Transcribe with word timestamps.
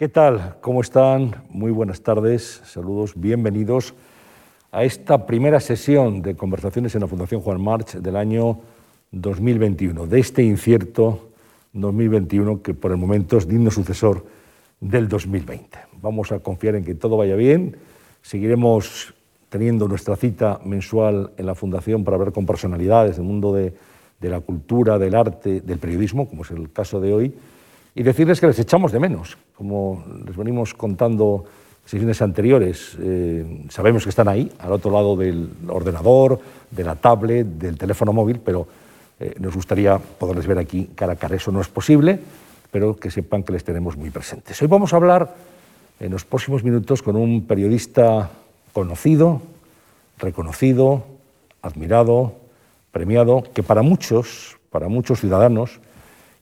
¿Qué 0.00 0.08
tal? 0.08 0.56
¿Cómo 0.62 0.80
están? 0.80 1.44
Muy 1.50 1.70
buenas 1.70 2.00
tardes, 2.00 2.62
saludos, 2.64 3.12
bienvenidos 3.16 3.92
a 4.72 4.82
esta 4.82 5.26
primera 5.26 5.60
sesión 5.60 6.22
de 6.22 6.36
conversaciones 6.36 6.94
en 6.94 7.02
la 7.02 7.06
Fundación 7.06 7.42
Juan 7.42 7.62
March 7.62 7.96
del 7.96 8.16
año 8.16 8.60
2021, 9.10 10.06
de 10.06 10.18
este 10.18 10.42
incierto 10.42 11.28
2021 11.74 12.62
que 12.62 12.72
por 12.72 12.92
el 12.92 12.96
momento 12.96 13.36
es 13.36 13.46
digno 13.46 13.70
sucesor 13.70 14.24
del 14.80 15.06
2020. 15.06 15.78
Vamos 16.00 16.32
a 16.32 16.38
confiar 16.38 16.76
en 16.76 16.84
que 16.86 16.94
todo 16.94 17.18
vaya 17.18 17.36
bien, 17.36 17.76
seguiremos 18.22 19.12
teniendo 19.50 19.86
nuestra 19.86 20.16
cita 20.16 20.60
mensual 20.64 21.32
en 21.36 21.44
la 21.44 21.54
Fundación 21.54 22.04
para 22.04 22.16
hablar 22.16 22.32
con 22.32 22.46
personalidades 22.46 23.16
del 23.16 23.26
mundo 23.26 23.52
de, 23.52 23.74
de 24.18 24.28
la 24.30 24.40
cultura, 24.40 24.98
del 24.98 25.14
arte, 25.14 25.60
del 25.60 25.78
periodismo, 25.78 26.26
como 26.26 26.40
es 26.44 26.50
el 26.52 26.72
caso 26.72 27.02
de 27.02 27.12
hoy, 27.12 27.34
y 27.94 28.02
decirles 28.02 28.40
que 28.40 28.46
les 28.46 28.58
echamos 28.58 28.92
de 28.92 29.00
menos, 29.00 29.36
como 29.56 30.04
les 30.26 30.36
venimos 30.36 30.74
contando 30.74 31.44
sesiones 31.84 32.22
anteriores, 32.22 32.96
eh, 33.00 33.64
sabemos 33.68 34.04
que 34.04 34.10
están 34.10 34.28
ahí, 34.28 34.50
al 34.58 34.72
otro 34.72 34.92
lado 34.92 35.16
del 35.16 35.50
ordenador, 35.68 36.38
de 36.70 36.84
la 36.84 36.94
tablet, 36.94 37.46
del 37.46 37.76
teléfono 37.76 38.12
móvil, 38.12 38.38
pero 38.38 38.66
eh, 39.18 39.34
nos 39.40 39.54
gustaría 39.54 39.98
poderles 39.98 40.46
ver 40.46 40.58
aquí 40.58 40.90
cara 40.94 41.14
a 41.14 41.16
cara. 41.16 41.34
Eso 41.34 41.50
no 41.50 41.60
es 41.60 41.68
posible, 41.68 42.20
pero 42.70 42.96
que 42.96 43.10
sepan 43.10 43.42
que 43.42 43.52
les 43.52 43.64
tenemos 43.64 43.96
muy 43.96 44.10
presentes. 44.10 44.60
Hoy 44.62 44.68
vamos 44.68 44.92
a 44.92 44.96
hablar 44.96 45.34
en 45.98 46.12
los 46.12 46.24
próximos 46.24 46.62
minutos 46.62 47.02
con 47.02 47.16
un 47.16 47.46
periodista 47.46 48.30
conocido, 48.72 49.42
reconocido, 50.18 51.04
admirado, 51.60 52.34
premiado, 52.92 53.42
que 53.52 53.62
para 53.62 53.82
muchos, 53.82 54.56
para 54.70 54.88
muchos 54.88 55.20
ciudadanos 55.20 55.80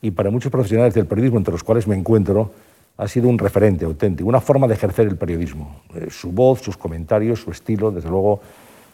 y 0.00 0.10
para 0.10 0.30
muchos 0.30 0.50
profesionales 0.50 0.94
del 0.94 1.06
periodismo, 1.06 1.38
entre 1.38 1.52
los 1.52 1.64
cuales 1.64 1.86
me 1.86 1.96
encuentro, 1.96 2.52
ha 2.96 3.06
sido 3.06 3.28
un 3.28 3.38
referente 3.38 3.84
auténtico, 3.84 4.28
una 4.28 4.40
forma 4.40 4.66
de 4.66 4.74
ejercer 4.74 5.06
el 5.06 5.16
periodismo. 5.16 5.82
Eh, 5.94 6.08
su 6.10 6.32
voz, 6.32 6.60
sus 6.60 6.76
comentarios, 6.76 7.40
su 7.40 7.50
estilo, 7.50 7.90
desde 7.90 8.10
luego, 8.10 8.40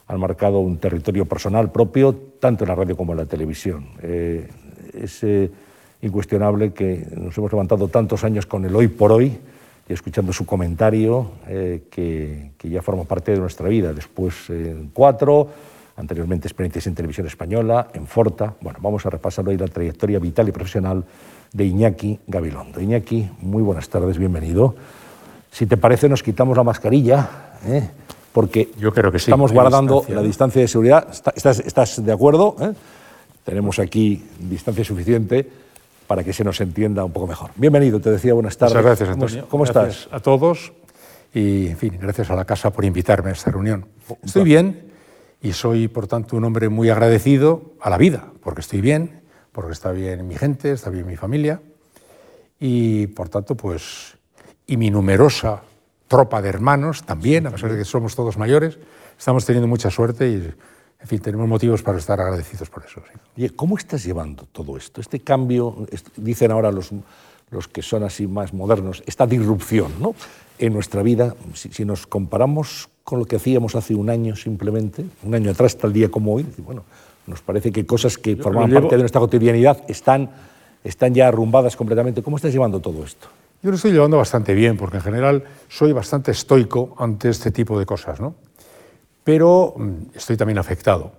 han 0.06 0.20
marcado 0.20 0.60
un 0.60 0.76
territorio 0.76 1.24
personal 1.24 1.72
propio, 1.72 2.14
tanto 2.38 2.64
en 2.64 2.68
la 2.68 2.74
radio 2.74 2.96
como 2.96 3.12
en 3.12 3.18
la 3.18 3.26
televisión. 3.26 3.86
Eh, 4.02 4.46
es 4.92 5.24
eh, 5.24 5.50
incuestionable 6.02 6.74
que 6.74 7.06
nos 7.16 7.36
hemos 7.38 7.50
levantado 7.50 7.88
tantos 7.88 8.24
años 8.24 8.44
con 8.44 8.64
el 8.66 8.76
hoy 8.76 8.88
por 8.88 9.10
hoy 9.10 9.38
y 9.88 9.92
escuchando 9.92 10.32
su 10.32 10.46
comentario, 10.46 11.32
que, 11.46 12.52
que, 12.56 12.70
ya 12.70 12.80
forma 12.80 13.04
parte 13.04 13.32
de 13.32 13.38
nuestra 13.38 13.68
vida. 13.68 13.92
Después, 13.92 14.48
en 14.48 14.90
cuatro 14.94 15.48
anteriormente 15.96 16.48
experiencias 16.48 16.86
en 16.86 16.94
televisión 16.94 17.26
española, 17.26 17.88
en 17.94 18.06
Forta. 18.06 18.54
Bueno, 18.60 18.78
vamos 18.82 19.06
a 19.06 19.10
repasar 19.10 19.48
hoy 19.48 19.56
la 19.56 19.68
trayectoria 19.68 20.18
vital 20.18 20.48
y 20.48 20.52
profesional 20.52 21.04
de 21.52 21.64
Iñaki 21.64 22.18
Gabilondo. 22.26 22.80
Iñaki, 22.80 23.30
muy 23.40 23.62
buenas 23.62 23.88
tardes, 23.88 24.18
bienvenido. 24.18 24.74
Si 25.50 25.66
te 25.66 25.76
parece, 25.76 26.08
nos 26.08 26.22
quitamos 26.22 26.56
la 26.56 26.64
mascarilla, 26.64 27.28
¿eh? 27.66 27.88
porque 28.32 28.70
Yo 28.76 28.92
creo 28.92 29.12
que 29.12 29.20
sí, 29.20 29.30
estamos 29.30 29.52
guardando 29.52 30.04
la 30.08 30.22
distancia 30.22 30.60
de 30.60 30.66
seguridad. 30.66 31.06
¿Estás, 31.34 31.60
estás 31.60 32.04
de 32.04 32.12
acuerdo? 32.12 32.56
¿Eh? 32.60 32.72
Tenemos 33.44 33.78
aquí 33.78 34.24
distancia 34.40 34.84
suficiente 34.84 35.48
para 36.08 36.24
que 36.24 36.32
se 36.32 36.42
nos 36.42 36.60
entienda 36.60 37.04
un 37.04 37.12
poco 37.12 37.28
mejor. 37.28 37.50
Bienvenido, 37.54 38.00
te 38.00 38.10
decía 38.10 38.34
buenas 38.34 38.58
tardes. 38.58 38.74
Muchas 38.74 38.84
gracias, 38.84 39.08
Antonio. 39.08 39.46
¿Cómo, 39.48 39.64
gracias 39.64 39.96
estás? 40.00 40.12
A 40.12 40.20
todos 40.20 40.72
y, 41.32 41.68
en 41.68 41.76
fin, 41.76 41.96
gracias 42.00 42.30
a 42.30 42.34
la 42.34 42.44
casa 42.44 42.70
por 42.70 42.84
invitarme 42.84 43.30
a 43.30 43.32
esta 43.34 43.52
reunión. 43.52 43.86
Estoy 44.24 44.42
bien 44.42 44.93
y 45.44 45.52
soy, 45.52 45.88
por 45.88 46.06
tanto, 46.06 46.38
un 46.38 46.44
hombre 46.44 46.70
muy 46.70 46.88
agradecido 46.88 47.74
a 47.78 47.90
la 47.90 47.98
vida, 47.98 48.32
porque 48.42 48.62
estoy 48.62 48.80
bien, 48.80 49.20
porque 49.52 49.72
está 49.72 49.92
bien 49.92 50.26
mi 50.26 50.36
gente, 50.36 50.72
está 50.72 50.88
bien 50.88 51.06
mi 51.06 51.16
familia, 51.16 51.60
y 52.58 53.08
por 53.08 53.28
tanto, 53.28 53.54
pues, 53.54 54.16
y 54.66 54.78
mi 54.78 54.90
numerosa 54.90 55.60
tropa 56.08 56.40
de 56.40 56.48
hermanos 56.48 57.04
también, 57.04 57.46
a 57.46 57.50
pesar 57.50 57.70
de 57.70 57.76
que 57.76 57.84
somos 57.84 58.16
todos 58.16 58.38
mayores, 58.38 58.78
estamos 59.18 59.44
teniendo 59.44 59.68
mucha 59.68 59.90
suerte 59.90 60.30
y, 60.30 60.34
en 60.98 61.06
fin, 61.06 61.20
tenemos 61.20 61.46
motivos 61.46 61.82
para 61.82 61.98
estar 61.98 62.18
agradecidos 62.18 62.70
por 62.70 62.82
eso. 62.86 63.02
Sí. 63.36 63.50
¿Cómo 63.50 63.76
estás 63.76 64.02
llevando 64.02 64.46
todo 64.50 64.78
esto? 64.78 65.02
Este 65.02 65.20
cambio, 65.20 65.86
dicen 66.16 66.52
ahora 66.52 66.72
los, 66.72 66.90
los 67.50 67.68
que 67.68 67.82
son 67.82 68.02
así 68.02 68.26
más 68.26 68.54
modernos, 68.54 69.02
esta 69.04 69.26
disrupción 69.26 69.92
¿no? 70.00 70.14
en 70.58 70.72
nuestra 70.72 71.02
vida, 71.02 71.36
si, 71.52 71.68
si 71.70 71.84
nos 71.84 72.06
comparamos 72.06 72.88
con 73.04 73.18
lo 73.18 73.26
que 73.26 73.36
hacíamos 73.36 73.76
hace 73.76 73.94
un 73.94 74.08
año 74.08 74.34
simplemente, 74.34 75.04
un 75.22 75.34
año 75.34 75.50
atrás, 75.50 75.76
tal 75.76 75.92
día 75.92 76.08
como 76.10 76.34
hoy. 76.34 76.46
Bueno, 76.58 76.84
nos 77.26 77.42
parece 77.42 77.70
que 77.70 77.84
cosas 77.84 78.16
que 78.16 78.34
llevo... 78.34 78.52
parte 78.52 78.96
de 78.96 78.98
nuestra 78.98 79.20
cotidianidad 79.20 79.82
están, 79.88 80.30
están 80.82 81.14
ya 81.14 81.28
arrumbadas 81.28 81.76
completamente. 81.76 82.22
¿Cómo 82.22 82.36
estás 82.36 82.52
llevando 82.52 82.80
todo 82.80 83.04
esto? 83.04 83.28
Yo 83.62 83.70
lo 83.70 83.76
estoy 83.76 83.92
llevando 83.92 84.16
bastante 84.16 84.54
bien, 84.54 84.76
porque 84.78 84.96
en 84.96 85.02
general 85.02 85.44
soy 85.68 85.92
bastante 85.92 86.30
estoico 86.30 86.94
ante 86.98 87.28
este 87.28 87.50
tipo 87.50 87.78
de 87.78 87.86
cosas, 87.86 88.20
¿no? 88.20 88.34
Pero 89.22 89.74
estoy 90.14 90.36
también 90.36 90.58
afectado 90.58 91.12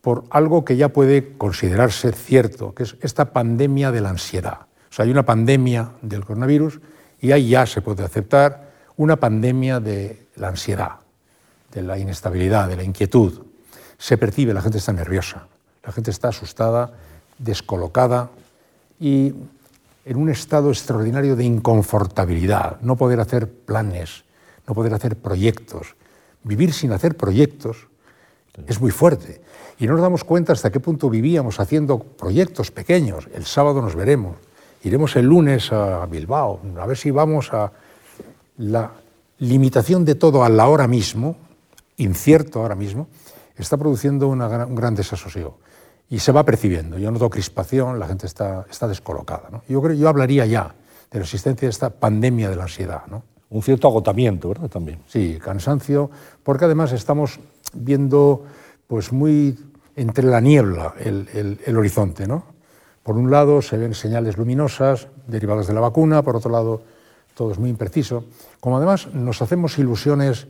por 0.00 0.24
algo 0.30 0.64
que 0.64 0.76
ya 0.76 0.90
puede 0.90 1.36
considerarse 1.36 2.12
cierto, 2.12 2.74
que 2.74 2.84
es 2.84 2.96
esta 3.02 3.32
pandemia 3.32 3.90
de 3.90 4.00
la 4.00 4.10
ansiedad. 4.10 4.60
O 4.90 4.92
sea, 4.92 5.04
hay 5.04 5.10
una 5.10 5.24
pandemia 5.24 5.92
del 6.00 6.24
coronavirus 6.24 6.80
y 7.20 7.32
ahí 7.32 7.50
ya 7.50 7.66
se 7.66 7.82
puede 7.82 8.04
aceptar 8.04 8.70
una 8.96 9.16
pandemia 9.16 9.80
de 9.80 10.26
la 10.36 10.48
ansiedad 10.48 11.07
de 11.72 11.82
la 11.82 11.98
inestabilidad, 11.98 12.68
de 12.68 12.76
la 12.76 12.84
inquietud. 12.84 13.42
Se 13.98 14.16
percibe, 14.16 14.54
la 14.54 14.62
gente 14.62 14.78
está 14.78 14.92
nerviosa, 14.92 15.48
la 15.84 15.92
gente 15.92 16.10
está 16.10 16.28
asustada, 16.28 16.92
descolocada 17.38 18.30
y 19.00 19.34
en 20.04 20.16
un 20.16 20.30
estado 20.30 20.70
extraordinario 20.70 21.36
de 21.36 21.44
inconfortabilidad, 21.44 22.80
no 22.80 22.96
poder 22.96 23.20
hacer 23.20 23.50
planes, 23.50 24.24
no 24.66 24.74
poder 24.74 24.94
hacer 24.94 25.16
proyectos. 25.16 25.96
Vivir 26.44 26.72
sin 26.72 26.92
hacer 26.92 27.16
proyectos 27.16 27.88
es 28.66 28.80
muy 28.80 28.90
fuerte. 28.90 29.42
Y 29.78 29.86
no 29.86 29.92
nos 29.92 30.02
damos 30.02 30.24
cuenta 30.24 30.52
hasta 30.52 30.70
qué 30.70 30.80
punto 30.80 31.10
vivíamos 31.10 31.60
haciendo 31.60 31.98
proyectos 31.98 32.70
pequeños. 32.70 33.28
El 33.34 33.44
sábado 33.44 33.82
nos 33.82 33.94
veremos. 33.94 34.36
Iremos 34.82 35.14
el 35.16 35.26
lunes 35.26 35.72
a 35.72 36.06
Bilbao, 36.06 36.60
a 36.78 36.86
ver 36.86 36.96
si 36.96 37.10
vamos 37.10 37.52
a 37.52 37.72
la 38.58 38.92
limitación 39.38 40.04
de 40.04 40.14
todo 40.14 40.44
a 40.44 40.48
la 40.48 40.68
hora 40.68 40.88
mismo, 40.88 41.36
incierto 41.98 42.60
ahora 42.60 42.74
mismo, 42.74 43.08
está 43.56 43.76
produciendo 43.76 44.28
una, 44.28 44.66
un 44.66 44.74
gran 44.74 44.94
desasosiego. 44.94 45.58
Y 46.10 46.20
se 46.20 46.32
va 46.32 46.44
percibiendo. 46.44 46.98
Yo 46.98 47.10
noto 47.10 47.28
crispación, 47.28 47.98
la 47.98 48.06
gente 48.06 48.26
está, 48.26 48.64
está 48.70 48.88
descolocada. 48.88 49.50
¿no? 49.50 49.62
Yo, 49.68 49.82
creo, 49.82 49.94
yo 49.94 50.08
hablaría 50.08 50.46
ya 50.46 50.74
de 51.10 51.18
la 51.18 51.24
existencia 51.24 51.66
de 51.66 51.70
esta 51.70 51.90
pandemia 51.90 52.48
de 52.48 52.56
la 52.56 52.62
ansiedad. 52.62 53.02
¿no? 53.08 53.24
Un 53.50 53.62
cierto 53.62 53.88
agotamiento, 53.88 54.48
¿verdad? 54.48 54.68
También. 54.68 55.00
Sí, 55.06 55.38
cansancio, 55.42 56.10
porque 56.42 56.64
además 56.64 56.92
estamos 56.92 57.40
viendo 57.74 58.44
pues 58.86 59.12
muy 59.12 59.58
entre 59.96 60.24
la 60.24 60.40
niebla 60.40 60.94
el, 60.98 61.28
el, 61.34 61.60
el 61.66 61.76
horizonte. 61.76 62.26
¿no? 62.26 62.44
Por 63.02 63.16
un 63.18 63.30
lado 63.30 63.60
se 63.60 63.76
ven 63.76 63.94
señales 63.94 64.38
luminosas 64.38 65.08
derivadas 65.26 65.66
de 65.66 65.74
la 65.74 65.80
vacuna, 65.80 66.22
por 66.22 66.36
otro 66.36 66.50
lado 66.50 66.82
todo 67.34 67.52
es 67.52 67.58
muy 67.58 67.70
impreciso. 67.70 68.24
Como 68.60 68.76
además 68.78 69.14
nos 69.14 69.42
hacemos 69.42 69.78
ilusiones 69.78 70.46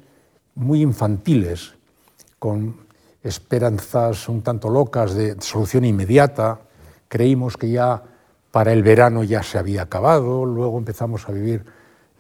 muy 0.58 0.82
infantiles, 0.82 1.74
con 2.38 2.76
esperanzas 3.22 4.28
un 4.28 4.42
tanto 4.42 4.68
locas 4.68 5.14
de 5.14 5.40
solución 5.40 5.84
inmediata. 5.84 6.60
Creímos 7.08 7.56
que 7.56 7.70
ya 7.70 8.02
para 8.50 8.72
el 8.72 8.82
verano 8.82 9.22
ya 9.22 9.42
se 9.42 9.58
había 9.58 9.82
acabado, 9.82 10.44
luego 10.44 10.78
empezamos 10.78 11.28
a 11.28 11.32
vivir 11.32 11.64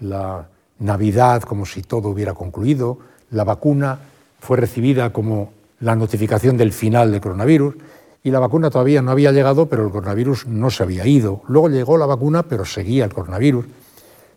la 0.00 0.48
Navidad 0.78 1.42
como 1.42 1.66
si 1.66 1.82
todo 1.82 2.08
hubiera 2.08 2.34
concluido, 2.34 2.98
la 3.30 3.44
vacuna 3.44 3.98
fue 4.38 4.56
recibida 4.56 5.12
como 5.12 5.52
la 5.80 5.96
notificación 5.96 6.56
del 6.56 6.72
final 6.72 7.10
del 7.10 7.20
coronavirus 7.20 7.74
y 8.22 8.30
la 8.30 8.38
vacuna 8.38 8.70
todavía 8.70 9.02
no 9.02 9.10
había 9.10 9.32
llegado, 9.32 9.66
pero 9.66 9.84
el 9.84 9.90
coronavirus 9.90 10.46
no 10.46 10.70
se 10.70 10.82
había 10.82 11.06
ido. 11.06 11.42
Luego 11.48 11.68
llegó 11.68 11.98
la 11.98 12.06
vacuna, 12.06 12.44
pero 12.44 12.64
seguía 12.64 13.04
el 13.04 13.12
coronavirus. 13.12 13.66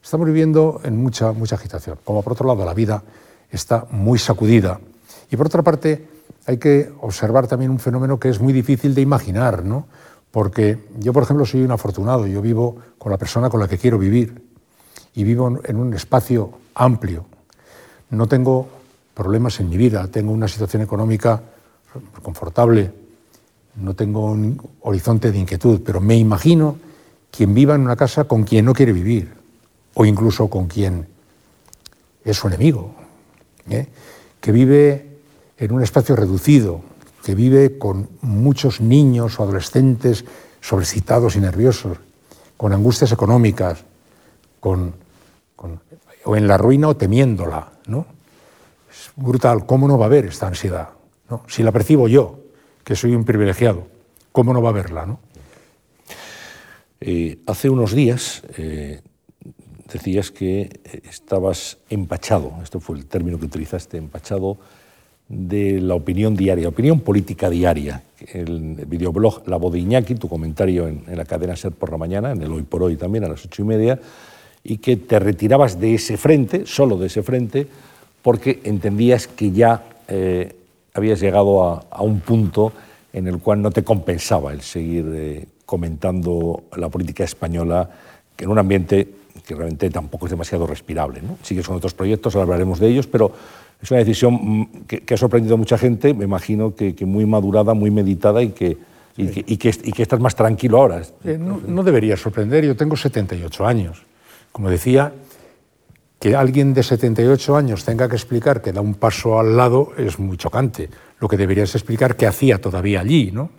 Estamos 0.04 0.26
viviendo 0.28 0.82
en 0.84 0.98
mucha, 0.98 1.32
mucha 1.32 1.56
agitación, 1.56 1.98
como 2.04 2.24
por 2.24 2.34
otro 2.34 2.48
lado 2.48 2.66
la 2.66 2.74
vida 2.74 3.04
está 3.52 3.86
muy 3.92 4.20
sacudida. 4.20 4.80
Y 5.30 5.36
por 5.36 5.48
otra 5.48 5.62
parte, 5.62 6.08
hay 6.46 6.58
que 6.58 6.92
observar 7.02 7.48
también 7.48 7.72
un 7.72 7.80
fenómeno 7.80 8.20
que 8.20 8.30
es 8.30 8.40
muy 8.40 8.54
difícil 8.54 8.96
de 8.96 9.02
imaginar, 9.02 9.64
¿no? 9.64 9.88
Porque 10.32 10.80
yo, 11.00 11.14
por 11.14 11.24
ejemplo, 11.24 11.46
soy 11.46 11.62
un 11.62 11.72
afortunado, 11.72 12.26
yo 12.26 12.42
vivo 12.42 12.78
con 12.98 13.12
la 13.12 13.18
persona 13.18 13.50
con 13.50 13.60
la 13.60 13.68
que 13.68 13.78
quiero 13.78 13.98
vivir 13.98 14.42
y 15.14 15.24
vivo 15.24 15.60
en 15.64 15.76
un 15.76 15.94
espacio 15.94 16.52
amplio. 16.74 17.26
No 18.10 18.28
tengo 18.28 18.68
problemas 19.14 19.60
en 19.60 19.70
mi 19.70 19.78
vida, 19.78 20.08
tengo 20.08 20.32
una 20.32 20.48
situación 20.48 20.82
económica 20.82 21.42
confortable, 22.22 22.92
no 23.76 23.94
tengo 23.94 24.32
un 24.32 24.62
horizonte 24.82 25.32
de 25.32 25.40
inquietud, 25.40 25.82
pero 25.86 26.00
me 26.02 26.18
imagino 26.18 26.78
quien 27.30 27.54
viva 27.54 27.76
en 27.76 27.82
una 27.82 27.96
casa 27.96 28.26
con 28.26 28.44
quien 28.44 28.66
no 28.66 28.74
quiere 28.74 28.94
vivir 28.94 29.34
o 29.94 30.06
incluso 30.06 30.50
con 30.50 30.68
quien 30.68 31.08
es 32.24 32.38
su 32.38 32.48
enemigo, 32.48 32.94
¿eh? 33.70 33.88
que 34.40 34.52
vive 34.52 35.18
en 35.58 35.72
un 35.72 35.84
espacio 35.84 36.16
reducido, 36.16 36.82
que 37.24 37.36
vive 37.36 37.78
con 37.78 38.10
muchos 38.22 38.82
niños 38.82 39.40
o 39.40 39.44
adolescentes 39.44 40.26
sobrecitados 40.60 41.36
y 41.36 41.40
nerviosos, 41.40 41.98
con 42.58 42.74
angustias 42.74 43.12
económicas, 43.12 43.84
con, 44.60 44.94
o 46.24 46.36
en 46.36 46.48
la 46.48 46.58
ruina 46.58 46.88
o 46.88 46.98
temiéndola. 46.98 47.72
¿no? 47.88 48.06
Es 48.90 49.12
brutal, 49.16 49.66
¿cómo 49.66 49.88
no 49.88 49.98
va 49.98 50.06
a 50.06 50.08
haber 50.08 50.26
esta 50.26 50.48
ansiedad? 50.48 50.90
¿no? 51.30 51.44
Si 51.48 51.64
la 51.64 51.72
percibo 51.72 52.08
yo, 52.08 52.40
que 52.84 52.96
soy 52.96 53.16
un 53.16 53.26
privilegiado, 53.26 53.88
¿cómo 54.32 54.54
no 54.54 54.62
va 54.62 54.70
a 54.70 54.72
haberla? 54.72 55.06
¿no? 55.06 55.20
Eh, 57.00 57.40
hace 57.48 57.70
unos 57.70 57.94
días 57.94 58.44
eh, 58.58 59.02
decías 59.94 60.32
que 60.32 60.80
estabas 61.10 61.78
empachado, 61.90 62.54
esto 62.64 62.80
fue 62.80 62.98
el 62.98 63.06
término 63.06 63.40
que 63.40 63.46
utilizaste, 63.46 63.98
empachado 63.98 64.58
de 65.32 65.80
la 65.80 65.96
opinión 65.96 66.36
diaria, 66.36 66.68
opinión 66.68 67.00
política 67.00 67.50
diaria. 67.50 68.04
El 68.34 68.86
videoblog 68.86 69.48
La 69.48 69.56
Voz 69.56 69.72
de 69.72 69.80
Iñaki, 69.80 70.16
tu 70.16 70.28
comentario 70.28 70.88
en, 70.88 71.04
la 71.08 71.24
cadena 71.24 71.56
SER 71.56 71.72
por 71.72 71.90
la 71.90 71.98
mañana, 71.98 72.32
en 72.32 72.42
el 72.42 72.52
Hoy 72.52 72.64
por 72.64 72.84
Hoy 72.84 72.98
también 72.98 73.24
a 73.24 73.30
las 73.30 73.46
ocho 73.46 73.62
y 73.62 73.66
media, 73.66 74.00
y 74.64 74.78
que 74.78 74.98
te 74.98 75.20
retirabas 75.20 75.80
de 75.80 75.96
ese 75.96 76.18
frente, 76.18 76.66
solo 76.66 76.98
de 76.98 77.08
ese 77.08 77.24
frente, 77.24 77.66
porque 78.22 78.60
entendías 78.66 79.28
que 79.28 79.52
ya 79.52 79.86
eh, 80.10 80.54
habías 80.94 81.22
llegado 81.22 81.64
a, 81.64 82.02
un 82.02 82.20
punto 82.20 82.74
en 83.14 83.28
el 83.28 83.40
cual 83.40 83.62
no 83.62 83.72
te 83.72 83.84
compensaba 83.84 84.52
el 84.52 84.62
seguir 84.62 85.06
eh, 85.14 85.46
comentando 85.66 86.64
la 86.76 86.90
política 86.90 87.24
española 87.24 87.90
que 88.36 88.44
en 88.44 88.52
un 88.52 88.60
ambiente 88.60 89.08
que 89.46 89.56
realmente 89.56 89.90
tampoco 89.90 90.26
es 90.26 90.32
demasiado 90.32 90.68
respirable. 90.68 91.22
¿no? 91.22 91.38
Sigues 91.42 91.68
con 91.68 91.78
otros 91.78 91.94
proyectos, 91.94 92.36
ahora 92.36 92.44
hablaremos 92.44 92.80
de 92.80 92.88
ellos, 92.88 93.08
pero 93.08 93.32
es 93.82 93.90
una 93.90 94.00
decisión 94.00 94.34
mm, 94.34 94.68
que, 94.88 95.14
ha 95.14 95.18
sorprendido 95.18 95.56
a 95.56 95.58
mucha 95.58 95.78
gente, 95.78 96.14
me 96.14 96.26
imagino 96.26 96.76
que, 96.76 96.96
muy 97.06 97.26
madurada, 97.26 97.74
muy 97.74 97.92
meditada 97.92 98.44
y 98.44 98.50
que, 98.50 98.78
y, 99.18 99.58
que, 99.58 100.02
estás 100.02 100.20
más 100.20 100.36
tranquilo 100.36 100.78
ahora. 100.78 101.02
Eh, 101.24 101.38
no, 101.38 101.84
debería 101.84 102.16
sorprender, 102.16 102.66
yo 102.66 102.76
tengo 102.76 102.96
78 102.96 103.66
años. 103.66 104.04
Como 104.52 104.70
decía, 104.70 105.14
que 106.20 106.36
alguien 106.36 106.74
de 106.74 106.84
78 106.84 107.56
años 107.56 107.84
tenga 107.84 108.08
que 108.08 108.16
explicar 108.16 108.62
que 108.62 108.72
da 108.72 108.82
un 108.82 108.94
paso 108.94 109.40
al 109.40 109.58
lado 109.58 109.92
es 109.98 110.20
muy 110.20 110.38
chocante. 110.38 110.90
Lo 111.20 111.28
que 111.28 111.38
debería 111.38 111.64
es 111.64 111.74
explicar 111.74 112.16
qué 112.16 112.28
hacía 112.28 112.62
todavía 112.62 113.00
allí. 113.00 113.32
¿no? 113.32 113.50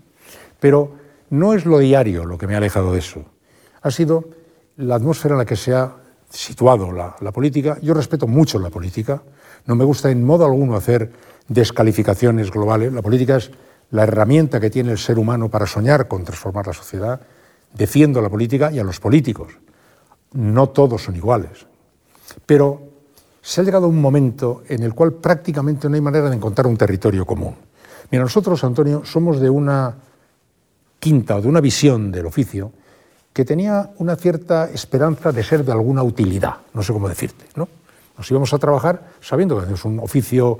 Pero 0.60 0.94
no 1.30 1.54
es 1.54 1.66
lo 1.66 1.78
diario 1.78 2.24
lo 2.24 2.38
que 2.38 2.46
me 2.46 2.54
ha 2.54 2.58
alejado 2.58 2.92
de 2.92 3.00
eso. 3.00 3.24
Ha 3.82 3.90
sido 3.90 4.28
la 4.82 4.96
atmósfera 4.96 5.34
en 5.34 5.38
la 5.38 5.44
que 5.44 5.56
se 5.56 5.74
ha 5.74 5.92
situado 6.28 6.92
la, 6.92 7.14
política. 7.32 7.78
Yo 7.82 7.94
respeto 7.94 8.26
mucho 8.26 8.58
la 8.58 8.70
política 8.70 9.22
no 9.66 9.76
me 9.76 9.84
gusta 9.84 10.10
en 10.10 10.24
modo 10.24 10.44
alguno 10.44 10.76
hacer 10.76 11.12
descalificaciones 11.48 12.50
globales. 12.50 12.92
La 12.92 13.02
política 13.02 13.36
es 13.36 13.50
la 13.90 14.04
herramienta 14.04 14.58
que 14.58 14.70
tiene 14.70 14.92
el 14.92 14.98
ser 14.98 15.18
humano 15.18 15.48
para 15.48 15.66
soñar 15.66 16.08
con 16.08 16.24
transformar 16.24 16.66
la 16.66 16.72
sociedad. 16.72 17.20
Defiendo 17.72 18.20
la 18.20 18.28
política 18.28 18.72
y 18.72 18.78
a 18.78 18.84
los 18.84 18.98
políticos. 18.98 19.52
No 20.32 20.70
todos 20.70 21.04
son 21.04 21.16
iguales. 21.16 21.66
Pero 22.44 22.82
se 23.40 23.60
ha 23.60 23.64
llegado 23.64 23.86
a 23.86 23.88
un 23.88 24.00
momento 24.00 24.62
en 24.68 24.82
el 24.82 24.94
cual 24.94 25.14
prácticamente 25.14 25.88
no 25.88 25.94
hay 25.94 26.00
manera 26.00 26.28
de 26.28 26.36
encontrar 26.36 26.66
un 26.66 26.76
territorio 26.76 27.24
común. 27.24 27.54
Mira, 28.10 28.24
nosotros, 28.24 28.62
Antonio, 28.64 29.04
somos 29.04 29.40
de 29.40 29.48
una 29.48 29.94
quinta 30.98 31.36
o 31.36 31.42
de 31.42 31.48
una 31.48 31.60
visión 31.60 32.10
del 32.10 32.26
oficio 32.26 32.72
que 33.32 33.44
tenía 33.44 33.90
una 33.98 34.16
cierta 34.16 34.68
esperanza 34.70 35.32
de 35.32 35.42
ser 35.42 35.64
de 35.64 35.72
alguna 35.72 36.02
utilidad, 36.02 36.56
no 36.74 36.82
sé 36.82 36.92
cómo 36.92 37.08
decirte, 37.08 37.46
¿no? 37.56 37.68
Nos 38.16 38.30
íbamos 38.30 38.52
a 38.52 38.58
trabajar 38.58 39.12
sabiendo 39.20 39.66
que 39.66 39.72
es 39.72 39.84
un 39.84 39.98
oficio, 39.98 40.58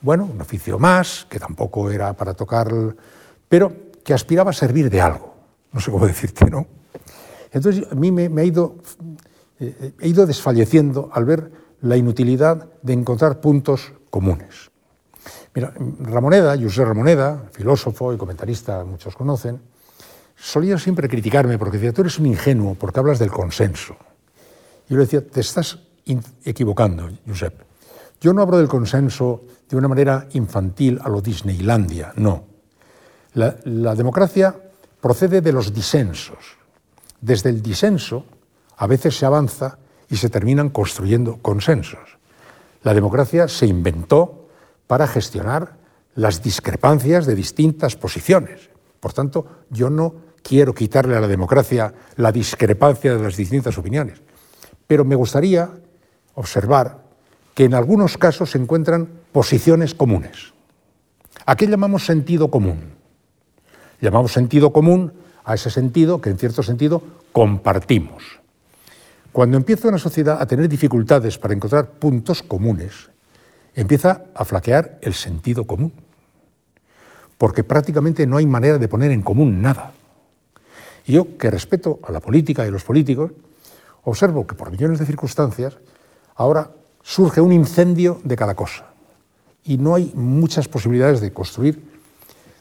bueno, 0.00 0.28
un 0.32 0.40
oficio 0.40 0.78
más, 0.78 1.26
que 1.30 1.38
tampoco 1.38 1.90
era 1.90 2.12
para 2.12 2.34
tocar, 2.34 2.72
pero 3.48 3.72
que 4.04 4.12
aspiraba 4.12 4.50
a 4.50 4.54
servir 4.54 4.90
de 4.90 5.00
algo. 5.00 5.32
No 5.72 5.80
sé 5.80 5.90
cómo 5.90 6.06
decirte, 6.06 6.50
¿no? 6.50 6.66
Entonces 7.52 7.86
a 7.90 7.94
mí 7.94 8.10
me, 8.10 8.40
ha 8.40 8.44
ido, 8.44 8.76
eh, 9.60 9.92
he 10.00 10.08
ido 10.08 10.26
desfalleciendo 10.26 11.10
al 11.12 11.24
ver 11.24 11.52
la 11.82 11.96
inutilidad 11.96 12.68
de 12.82 12.92
encontrar 12.92 13.40
puntos 13.40 13.92
comunes. 14.10 14.70
Mira, 15.54 15.72
Ramoneda, 16.00 16.56
José 16.58 16.84
Ramoneda, 16.84 17.44
filósofo 17.52 18.12
y 18.12 18.16
comentarista, 18.16 18.84
muchos 18.84 19.14
conocen, 19.14 19.60
solía 20.42 20.76
siempre 20.76 21.08
criticarme 21.08 21.56
porque 21.56 21.78
decía, 21.78 21.92
tú 21.92 22.00
eres 22.00 22.18
un 22.18 22.26
ingenuo 22.26 22.74
porque 22.74 22.98
hablas 22.98 23.20
del 23.20 23.30
consenso. 23.30 23.96
Yo 24.88 24.96
le 24.96 25.04
decía, 25.04 25.24
te 25.24 25.40
estás 25.40 25.78
equivocando, 26.44 27.08
Josep. 27.26 27.54
Yo 28.20 28.32
no 28.32 28.42
hablo 28.42 28.58
del 28.58 28.68
consenso 28.68 29.44
de 29.68 29.76
una 29.76 29.86
manera 29.86 30.26
infantil 30.32 31.00
a 31.02 31.08
lo 31.08 31.20
Disneylandia, 31.20 32.12
no. 32.16 32.44
La, 33.34 33.56
la 33.64 33.94
democracia 33.94 34.54
procede 35.00 35.40
de 35.40 35.52
los 35.52 35.72
disensos. 35.72 36.58
Desde 37.20 37.50
el 37.50 37.62
disenso 37.62 38.26
a 38.76 38.86
veces 38.88 39.16
se 39.16 39.24
avanza 39.24 39.78
y 40.10 40.16
se 40.16 40.28
terminan 40.28 40.70
construyendo 40.70 41.38
consensos. 41.40 42.18
La 42.82 42.94
democracia 42.94 43.46
se 43.46 43.66
inventó 43.66 44.48
para 44.88 45.06
gestionar 45.06 45.76
las 46.16 46.42
discrepancias 46.42 47.26
de 47.26 47.36
distintas 47.36 47.94
posiciones. 47.94 48.70
Por 49.00 49.12
tanto, 49.12 49.46
yo 49.70 49.88
no 49.88 50.31
quiero 50.42 50.74
quitarle 50.74 51.16
a 51.16 51.20
la 51.20 51.28
democracia 51.28 51.92
la 52.16 52.32
discrepancia 52.32 53.16
de 53.16 53.22
las 53.22 53.36
distintas 53.36 53.78
opiniones, 53.78 54.20
pero 54.86 55.04
me 55.04 55.14
gustaría 55.14 55.70
observar 56.34 56.98
que 57.54 57.64
en 57.64 57.74
algunos 57.74 58.18
casos 58.18 58.50
se 58.50 58.58
encuentran 58.58 59.08
posiciones 59.32 59.94
comunes. 59.94 60.52
¿A 61.46 61.56
qué 61.56 61.66
llamamos 61.66 62.06
sentido 62.06 62.50
común? 62.50 62.92
Llamamos 64.00 64.32
sentido 64.32 64.72
común 64.72 65.12
a 65.44 65.54
ese 65.54 65.70
sentido 65.70 66.20
que 66.20 66.30
en 66.30 66.38
cierto 66.38 66.62
sentido 66.62 67.02
compartimos. 67.32 68.40
Cuando 69.32 69.56
empieza 69.56 69.88
una 69.88 69.98
sociedad 69.98 70.40
a 70.40 70.46
tener 70.46 70.68
dificultades 70.68 71.38
para 71.38 71.54
encontrar 71.54 71.90
puntos 71.92 72.42
comunes, 72.42 73.10
empieza 73.74 74.24
a 74.34 74.44
flaquear 74.44 74.98
el 75.00 75.14
sentido 75.14 75.66
común, 75.66 75.92
porque 77.38 77.64
prácticamente 77.64 78.26
no 78.26 78.36
hay 78.36 78.46
manera 78.46 78.78
de 78.78 78.88
poner 78.88 79.10
en 79.10 79.22
común 79.22 79.62
nada. 79.62 79.92
Yo, 81.06 81.36
que 81.36 81.50
respeto 81.50 82.00
a 82.02 82.12
la 82.12 82.20
política 82.20 82.64
y 82.64 82.68
a 82.68 82.70
los 82.70 82.84
políticos, 82.84 83.32
observo 84.04 84.46
que 84.46 84.54
por 84.54 84.70
millones 84.70 84.98
de 84.98 85.06
circunstancias 85.06 85.76
Ahora 86.36 86.70
surge 87.02 87.40
un 87.40 87.52
incendio 87.52 88.20
de 88.24 88.36
cada 88.36 88.54
cosa 88.54 88.86
y 89.64 89.78
no 89.78 89.94
hay 89.94 90.12
muchas 90.14 90.68
posibilidades 90.68 91.20
de 91.20 91.32
construir 91.32 91.82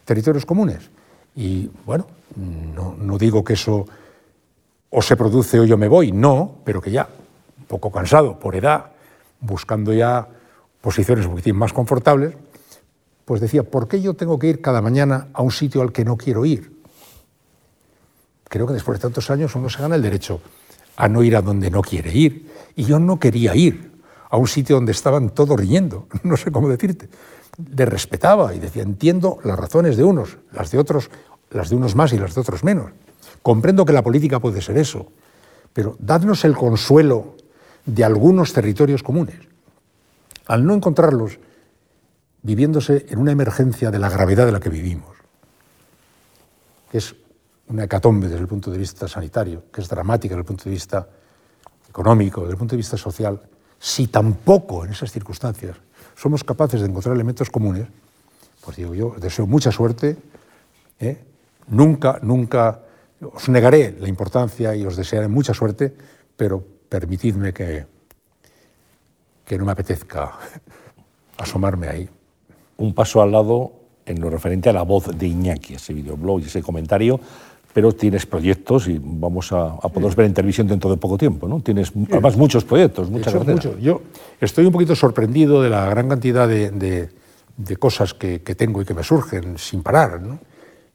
territorios 0.05 0.45
comunes. 0.45 0.89
Y 1.35 1.69
bueno, 1.85 2.07
no, 2.35 3.17
digo 3.17 3.43
que 3.43 3.53
eso 3.53 3.85
o 4.89 5.01
se 5.01 5.15
produce 5.15 5.59
o 5.59 5.63
yo 5.63 5.77
me 5.77 5.87
voy, 5.87 6.11
no, 6.11 6.55
pero 6.65 6.81
que 6.81 6.91
ya, 6.91 7.07
un 7.59 7.65
poco 7.65 7.91
cansado 7.91 8.37
por 8.37 8.55
edad, 8.55 8.91
buscando 9.39 9.93
ya 9.93 10.27
posiciones 10.81 11.25
un 11.25 11.31
poquitín 11.31 11.55
más 11.55 11.71
confortables, 11.71 12.35
pues 13.23 13.39
decía, 13.39 13.63
¿por 13.63 13.87
qué 13.87 14.01
yo 14.01 14.15
tengo 14.15 14.37
que 14.37 14.47
ir 14.47 14.61
cada 14.61 14.81
mañana 14.81 15.29
a 15.33 15.41
un 15.41 15.51
sitio 15.51 15.81
al 15.81 15.93
que 15.93 16.03
no 16.03 16.17
quiero 16.17 16.45
ir? 16.45 16.80
Creo 18.51 18.67
que 18.67 18.73
después 18.73 18.99
de 18.99 19.03
tantos 19.03 19.31
años 19.31 19.55
uno 19.55 19.69
se 19.69 19.81
gana 19.81 19.95
el 19.95 20.01
derecho 20.01 20.41
a 20.97 21.07
no 21.07 21.23
ir 21.23 21.37
a 21.37 21.41
donde 21.41 21.71
no 21.71 21.81
quiere 21.81 22.11
ir. 22.11 22.51
Y 22.75 22.83
yo 22.83 22.99
no 22.99 23.17
quería 23.17 23.55
ir 23.55 23.93
a 24.29 24.35
un 24.35 24.45
sitio 24.45 24.75
donde 24.75 24.91
estaban 24.91 25.29
todos 25.29 25.57
riendo, 25.57 26.07
no 26.23 26.35
sé 26.35 26.51
cómo 26.51 26.67
decirte. 26.67 27.07
Le 27.73 27.85
respetaba 27.85 28.53
y 28.53 28.59
decía, 28.59 28.83
entiendo 28.83 29.39
las 29.45 29.57
razones 29.57 29.95
de 29.95 30.03
unos, 30.03 30.37
las 30.51 30.69
de 30.69 30.79
otros, 30.79 31.09
las 31.49 31.69
de 31.69 31.77
unos 31.77 31.95
más 31.95 32.11
y 32.11 32.17
las 32.17 32.35
de 32.35 32.41
otros 32.41 32.65
menos. 32.65 32.91
Comprendo 33.41 33.85
que 33.85 33.93
la 33.93 34.03
política 34.03 34.41
puede 34.41 34.61
ser 34.61 34.77
eso, 34.77 35.07
pero 35.71 35.95
dadnos 35.99 36.43
el 36.43 36.53
consuelo 36.53 37.37
de 37.85 38.03
algunos 38.03 38.51
territorios 38.51 39.01
comunes. 39.01 39.39
Al 40.47 40.65
no 40.65 40.73
encontrarlos, 40.73 41.39
viviéndose 42.41 43.05
en 43.07 43.17
una 43.17 43.31
emergencia 43.31 43.91
de 43.91 43.99
la 43.99 44.09
gravedad 44.09 44.45
de 44.45 44.51
la 44.51 44.59
que 44.59 44.69
vivimos, 44.69 45.15
que 46.91 46.97
es 46.97 47.15
una 47.71 47.85
hecatombe 47.85 48.27
desde 48.27 48.41
el 48.41 48.47
punto 48.47 48.69
de 48.69 48.77
vista 48.77 49.07
sanitario, 49.07 49.63
que 49.71 49.81
es 49.81 49.87
dramática 49.87 50.35
desde 50.35 50.41
el 50.41 50.45
punto 50.45 50.65
de 50.65 50.71
vista 50.71 51.07
económico, 51.89 52.41
desde 52.41 52.53
el 52.53 52.57
punto 52.57 52.75
de 52.75 52.77
vista 52.77 52.97
social, 52.97 53.41
si 53.79 54.07
tampoco 54.07 54.85
en 54.85 54.91
esas 54.91 55.11
circunstancias 55.11 55.77
somos 56.15 56.43
capaces 56.43 56.81
de 56.81 56.87
encontrar 56.87 57.15
elementos 57.15 57.49
comunes, 57.49 57.87
pues 58.63 58.77
digo 58.77 58.93
yo, 58.93 59.15
deseo 59.19 59.47
mucha 59.47 59.71
suerte, 59.71 60.17
¿eh? 60.99 61.17
nunca, 61.67 62.19
nunca 62.21 62.81
os 63.21 63.47
negaré 63.49 63.95
la 63.99 64.09
importancia 64.09 64.75
y 64.75 64.85
os 64.85 64.97
desearé 64.97 65.27
mucha 65.29 65.53
suerte, 65.53 65.95
pero 66.35 66.63
permitidme 66.89 67.53
que, 67.53 67.85
que 69.45 69.57
no 69.57 69.65
me 69.65 69.71
apetezca 69.71 70.33
asomarme 71.37 71.87
ahí. 71.87 72.09
Un 72.77 72.93
paso 72.93 73.21
al 73.21 73.31
lado 73.31 73.73
en 74.05 74.19
lo 74.19 74.29
referente 74.29 74.69
a 74.69 74.73
la 74.73 74.81
voz 74.81 75.07
de 75.17 75.27
Iñaki, 75.27 75.75
ese 75.75 75.93
videoblog 75.93 76.41
y 76.41 76.45
ese 76.45 76.61
comentario 76.61 77.19
pero 77.73 77.93
tienes 77.93 78.25
proyectos 78.25 78.87
y 78.87 78.99
vamos 79.01 79.51
a, 79.51 79.77
poder 79.77 80.15
ver 80.15 80.25
en 80.25 80.33
televisión 80.33 80.67
dentro 80.67 80.89
de 80.89 80.97
poco 80.97 81.17
tiempo, 81.17 81.47
¿no? 81.47 81.61
Tienes 81.61 81.91
además 82.11 82.35
muchos 82.37 82.63
proyectos, 82.63 83.09
muchas 83.09 83.33
mucho. 83.45 83.77
Yo 83.79 84.01
estoy 84.39 84.65
un 84.65 84.71
poquito 84.71 84.95
sorprendido 84.95 85.61
de 85.61 85.69
la 85.69 85.89
gran 85.89 86.09
cantidad 86.09 86.47
de, 86.47 87.09
cosas 87.79 88.13
que, 88.13 88.39
tengo 88.39 88.81
y 88.81 88.85
que 88.85 88.93
me 88.93 89.03
surgen 89.03 89.57
sin 89.57 89.83
parar, 89.83 90.21
¿no? 90.21 90.39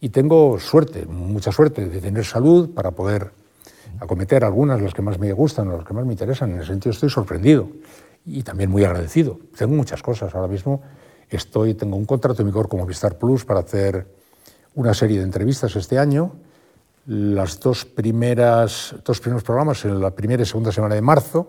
Y 0.01 0.11
tengo 0.11 0.61
suerte, 0.61 1.07
mucha 1.07 1.51
suerte 1.51 1.89
de 1.89 2.01
tener 2.01 2.25
salud 2.25 2.71
para 2.71 2.91
poder 2.91 3.31
acometer 3.99 4.45
algunas, 4.45 4.81
las 4.83 4.93
que 4.93 5.01
más 5.01 5.19
me 5.19 5.33
gustan, 5.33 5.69
las 5.69 5.85
que 5.85 5.95
más 5.95 6.05
me 6.05 6.13
interesan. 6.13 6.51
En 6.51 6.59
ese 6.59 6.69
sentido 6.69 6.93
estoy 6.93 7.09
sorprendido 7.09 7.69
y 8.27 8.43
también 8.43 8.71
muy 8.71 8.85
agradecido. 8.85 9.39
Tengo 9.57 9.75
muchas 9.75 10.03
cosas. 10.03 10.35
Ahora 10.35 10.49
mismo 10.49 10.83
estoy, 11.31 11.75
tengo 11.75 11.97
un 11.97 12.05
contrato 12.05 12.43
en 12.43 12.49
vigor 12.49 12.69
como 12.69 12.85
Vistar 12.85 13.17
Plus 13.17 13.47
para 13.47 13.61
hacer 13.61 14.07
una 14.75 14.93
serie 14.93 15.19
de 15.19 15.25
entrevistas 15.25 15.75
este 15.77 15.99
año. 15.99 16.33
Las 17.07 17.61
dos 17.61 17.85
primeras, 17.85 18.95
dos 19.05 19.21
primeros 19.21 19.45
programas, 19.45 19.85
en 19.85 20.01
la 20.01 20.11
primera 20.11 20.43
y 20.43 20.47
segunda 20.47 20.73
semana 20.73 20.95
de 20.95 21.03
marzo, 21.03 21.49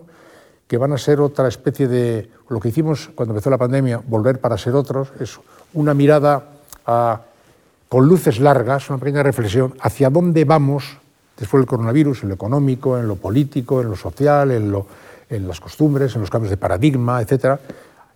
que 0.68 0.76
van 0.76 0.92
a 0.92 0.98
ser 0.98 1.20
otra 1.20 1.48
especie 1.48 1.88
de 1.88 2.30
lo 2.48 2.60
que 2.60 2.68
hicimos 2.68 3.10
cuando 3.14 3.34
empezó 3.34 3.50
la 3.50 3.58
pandemia, 3.58 4.00
volver 4.06 4.38
para 4.38 4.56
ser 4.56 4.74
otros, 4.74 5.08
es 5.18 5.40
una 5.74 5.94
mirada 5.94 6.44
con 7.88 8.06
luces 8.06 8.38
largas, 8.38 8.88
una 8.90 8.98
pequeña 8.98 9.22
reflexión 9.22 9.74
hacia 9.80 10.10
dónde 10.10 10.44
vamos 10.44 10.98
después 11.36 11.60
del 11.60 11.68
coronavirus, 11.68 12.22
en 12.22 12.28
lo 12.28 12.34
económico, 12.34 12.98
en 12.98 13.08
lo 13.08 13.16
político, 13.16 13.80
en 13.80 13.90
lo 13.90 13.96
social, 13.96 14.50
en, 14.50 14.70
lo, 14.70 14.86
en 15.28 15.48
las 15.48 15.60
costumbres, 15.60 16.14
en 16.14 16.20
los 16.20 16.30
cambios 16.30 16.50
de 16.50 16.56
paradigma, 16.56 17.22
etcétera, 17.22 17.58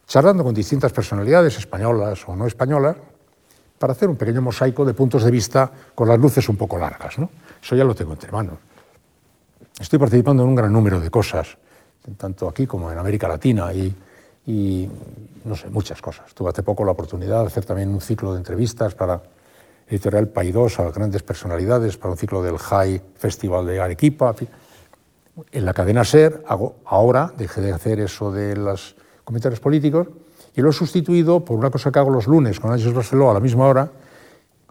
charlando 0.07 0.45
con 0.45 0.55
distintas 0.55 0.93
personalidades 0.93 1.57
españolas 1.59 2.23
o 2.29 2.37
no 2.37 2.47
españolas, 2.47 2.97
para 3.83 3.95
hacer 3.95 4.09
un 4.09 4.15
pequeño 4.15 4.41
mosaico 4.41 4.85
de 4.85 4.95
puntos 4.95 5.25
de 5.25 5.31
vista 5.33 5.69
con 5.93 6.07
las 6.07 6.17
luces 6.17 6.49
un 6.49 6.55
poco 6.55 6.79
largas. 6.79 7.17
Eso 7.61 7.75
ya 7.75 7.83
lo 7.83 7.97
tengo 7.97 8.13
entre 8.13 8.31
manos. 8.31 8.55
Estoy 9.77 9.99
participando 9.99 10.45
en 10.45 10.51
un 10.51 10.55
gran 10.55 10.73
número 10.73 11.01
de 11.01 11.11
cosas, 11.11 11.59
tanto 12.17 12.49
aquí 12.49 12.65
como 12.65 12.93
en 12.93 12.99
América 12.99 13.27
Latina 13.27 13.73
y, 13.73 13.93
y 14.47 14.89
no 15.45 15.57
sé, 15.57 15.69
muchas 15.69 16.01
cosas. 16.01 16.33
Tuve 16.33 16.51
hace 16.51 16.63
poco 16.63 16.85
la 16.85 16.93
oportunidad 16.93 17.41
de 17.41 17.49
hacer 17.49 17.65
también 17.65 17.89
un 17.89 18.01
ciclo 18.01 18.35
de 18.35 18.39
entrevistas 18.39 18.95
para 18.95 19.21
Editorial 19.89 20.29
Paidós 20.29 20.79
a 20.79 20.89
grandes 20.93 21.25
personalidades, 21.25 21.97
para 21.97 22.13
un 22.13 22.19
ciclo 22.19 22.41
del 22.41 22.59
High 22.59 23.03
Festival 23.17 23.67
de 23.67 23.81
Arequipa. 23.81 24.33
En 25.51 25.65
la 25.65 25.75
cadena 25.75 26.05
SER 26.05 26.45
hago 26.47 26.77
ahora, 26.85 27.33
dejé 27.37 27.61
de 27.61 27.73
hacer 27.73 27.99
eso 27.99 28.31
de 28.31 28.55
los 28.55 28.95
comentarios 29.25 29.59
políticos, 29.59 30.07
y 30.55 30.61
lo 30.61 30.71
he 30.71 30.73
sustituido 30.73 31.45
por 31.45 31.59
una 31.59 31.71
cosa 31.71 31.91
que 31.91 31.99
hago 31.99 32.11
los 32.11 32.27
lunes 32.27 32.61
con 32.61 32.73
Ángeles 32.73 32.95
Barceló 32.95 33.31
a 33.31 33.35
la 33.35 33.41
misma 33.41 33.67
hora. 33.67 33.91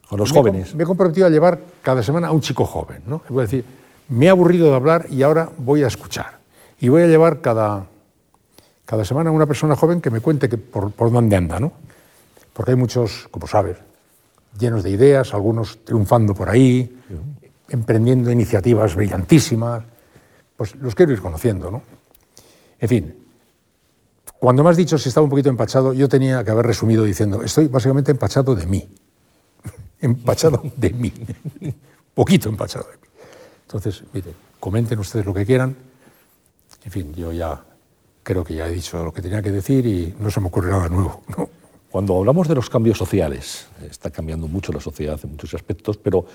Con 0.07 0.19
los 0.19 0.31
jóvenes. 0.31 0.75
Me 0.75 0.83
he 0.83 0.85
comprometido 0.85 1.25
a 1.25 1.29
llevar 1.29 1.59
cada 1.81 2.03
semana 2.03 2.27
a 2.27 2.31
un 2.31 2.41
chico 2.41 2.65
joven. 2.65 3.01
¿no? 3.07 3.21
Voy 3.29 3.39
a 3.39 3.41
decir, 3.43 3.63
me 4.09 4.25
he 4.25 4.29
aburrido 4.29 4.67
de 4.67 4.75
hablar 4.75 5.07
y 5.09 5.23
ahora 5.23 5.49
voy 5.57 5.83
a 5.83 5.87
escuchar. 5.87 6.39
Y 6.79 6.89
voy 6.89 7.03
a 7.03 7.07
llevar 7.07 7.39
cada, 7.39 7.85
cada 8.85 9.05
semana 9.05 9.29
a 9.29 9.33
una 9.33 9.45
persona 9.45 9.75
joven 9.75 10.01
que 10.01 10.09
me 10.09 10.19
cuente 10.19 10.49
que 10.49 10.57
por, 10.57 10.91
por 10.91 11.11
dónde 11.11 11.35
anda. 11.37 11.59
¿no? 11.59 11.71
Porque 12.51 12.71
hay 12.71 12.77
muchos, 12.77 13.27
como 13.31 13.47
sabes, 13.47 13.77
llenos 14.59 14.83
de 14.83 14.89
ideas, 14.89 15.33
algunos 15.33 15.79
triunfando 15.85 16.33
por 16.35 16.49
ahí, 16.49 16.99
emprendiendo 17.69 18.31
iniciativas 18.31 18.95
brillantísimas. 18.95 19.83
Pues 20.57 20.75
los 20.75 20.93
quiero 20.93 21.13
ir 21.13 21.21
conociendo. 21.21 21.71
¿no? 21.71 21.81
En 22.79 22.89
fin, 22.89 23.15
cuando 24.41 24.63
me 24.63 24.71
has 24.71 24.77
dicho 24.77 24.97
si 24.97 25.07
estaba 25.07 25.23
un 25.23 25.29
poquito 25.29 25.49
empachado, 25.49 25.93
yo 25.93 26.09
tenía 26.09 26.43
que 26.43 26.49
haber 26.49 26.65
resumido 26.65 27.03
diciendo, 27.03 27.43
estoy 27.43 27.67
básicamente 27.67 28.09
empachado 28.09 28.55
de 28.55 28.65
mí. 28.65 28.89
empachado 30.01 30.63
de 30.75 30.89
mí. 30.89 31.13
poquito 32.15 32.49
empachado 32.49 32.85
de 32.85 32.97
mí. 32.97 33.07
Entonces, 33.67 34.03
mire, 34.11 34.33
comenten 34.59 34.97
ustedes 34.97 35.27
lo 35.27 35.33
que 35.35 35.45
quieran. 35.45 35.75
En 36.83 36.91
fin, 36.91 37.13
yo 37.13 37.31
ya 37.31 37.63
creo 38.23 38.43
que 38.43 38.55
ya 38.55 38.67
he 38.67 38.71
dicho 38.71 39.03
lo 39.03 39.13
que 39.13 39.21
tenía 39.21 39.43
que 39.43 39.51
decir 39.51 39.85
y 39.85 40.15
no 40.19 40.31
se 40.31 40.41
me 40.41 40.47
ocurre 40.47 40.71
nada 40.71 40.89
nuevo. 40.89 41.21
Cuando 41.91 42.17
hablamos 42.17 42.47
de 42.47 42.55
los 42.55 42.67
cambios 42.67 42.97
sociales, 42.97 43.67
está 43.91 44.09
cambiando 44.09 44.47
mucho 44.47 44.73
la 44.73 44.79
sociedad 44.79 45.19
en 45.23 45.29
muchos 45.29 45.53
aspectos, 45.53 45.97
pero 45.97 46.25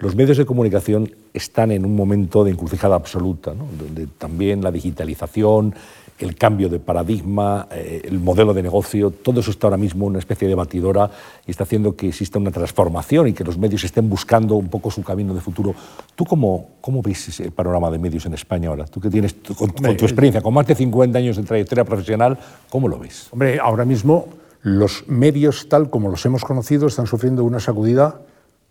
los 0.00 0.16
medios 0.16 0.36
de 0.36 0.46
comunicación 0.46 1.14
están 1.32 1.70
en 1.70 1.84
un 1.84 1.94
momento 1.94 2.42
de 2.42 2.50
encrucijada 2.50 2.96
absoluta, 2.96 3.54
donde 3.54 4.08
también 4.18 4.64
la 4.64 4.72
digitalización, 4.72 5.76
el 6.18 6.36
cambio 6.36 6.68
de 6.68 6.78
paradigma, 6.78 7.66
eh, 7.70 8.02
el 8.04 8.20
modelo 8.20 8.54
de 8.54 8.62
negocio, 8.62 9.10
todo 9.10 9.40
eso 9.40 9.50
está 9.50 9.66
ahora 9.66 9.76
mismo 9.76 10.06
en 10.06 10.10
una 10.10 10.18
especie 10.18 10.46
de 10.48 10.54
batidora 10.54 11.10
y 11.46 11.50
está 11.50 11.64
haciendo 11.64 11.96
que 11.96 12.08
exista 12.08 12.38
una 12.38 12.50
transformación 12.50 13.28
y 13.28 13.32
que 13.32 13.44
los 13.44 13.58
medios 13.58 13.84
estén 13.84 14.08
buscando 14.08 14.54
un 14.56 14.68
poco 14.68 14.90
su 14.90 15.02
camino 15.02 15.34
de 15.34 15.40
futuro. 15.40 15.74
¿Tú 16.14 16.24
cómo, 16.24 16.70
cómo 16.80 17.02
ves 17.02 17.40
el 17.40 17.52
panorama 17.52 17.90
de 17.90 17.98
medios 17.98 18.26
en 18.26 18.34
España 18.34 18.68
ahora? 18.68 18.84
Tú 18.84 19.00
que 19.00 19.10
tienes, 19.10 19.34
con, 19.56 19.72
tu 19.72 20.04
experiencia, 20.04 20.40
con 20.40 20.54
más 20.54 20.66
de 20.66 20.74
50 20.74 21.18
años 21.18 21.36
de 21.36 21.42
trayectoria 21.42 21.84
profesional, 21.84 22.38
¿cómo 22.70 22.88
lo 22.88 22.98
ves? 22.98 23.28
Hombre, 23.30 23.58
ahora 23.58 23.84
mismo 23.84 24.28
los 24.62 25.04
medios 25.08 25.68
tal 25.68 25.90
como 25.90 26.08
los 26.08 26.24
hemos 26.24 26.44
conocido 26.44 26.86
están 26.86 27.06
sufriendo 27.06 27.42
una 27.42 27.58
sacudida 27.58 28.20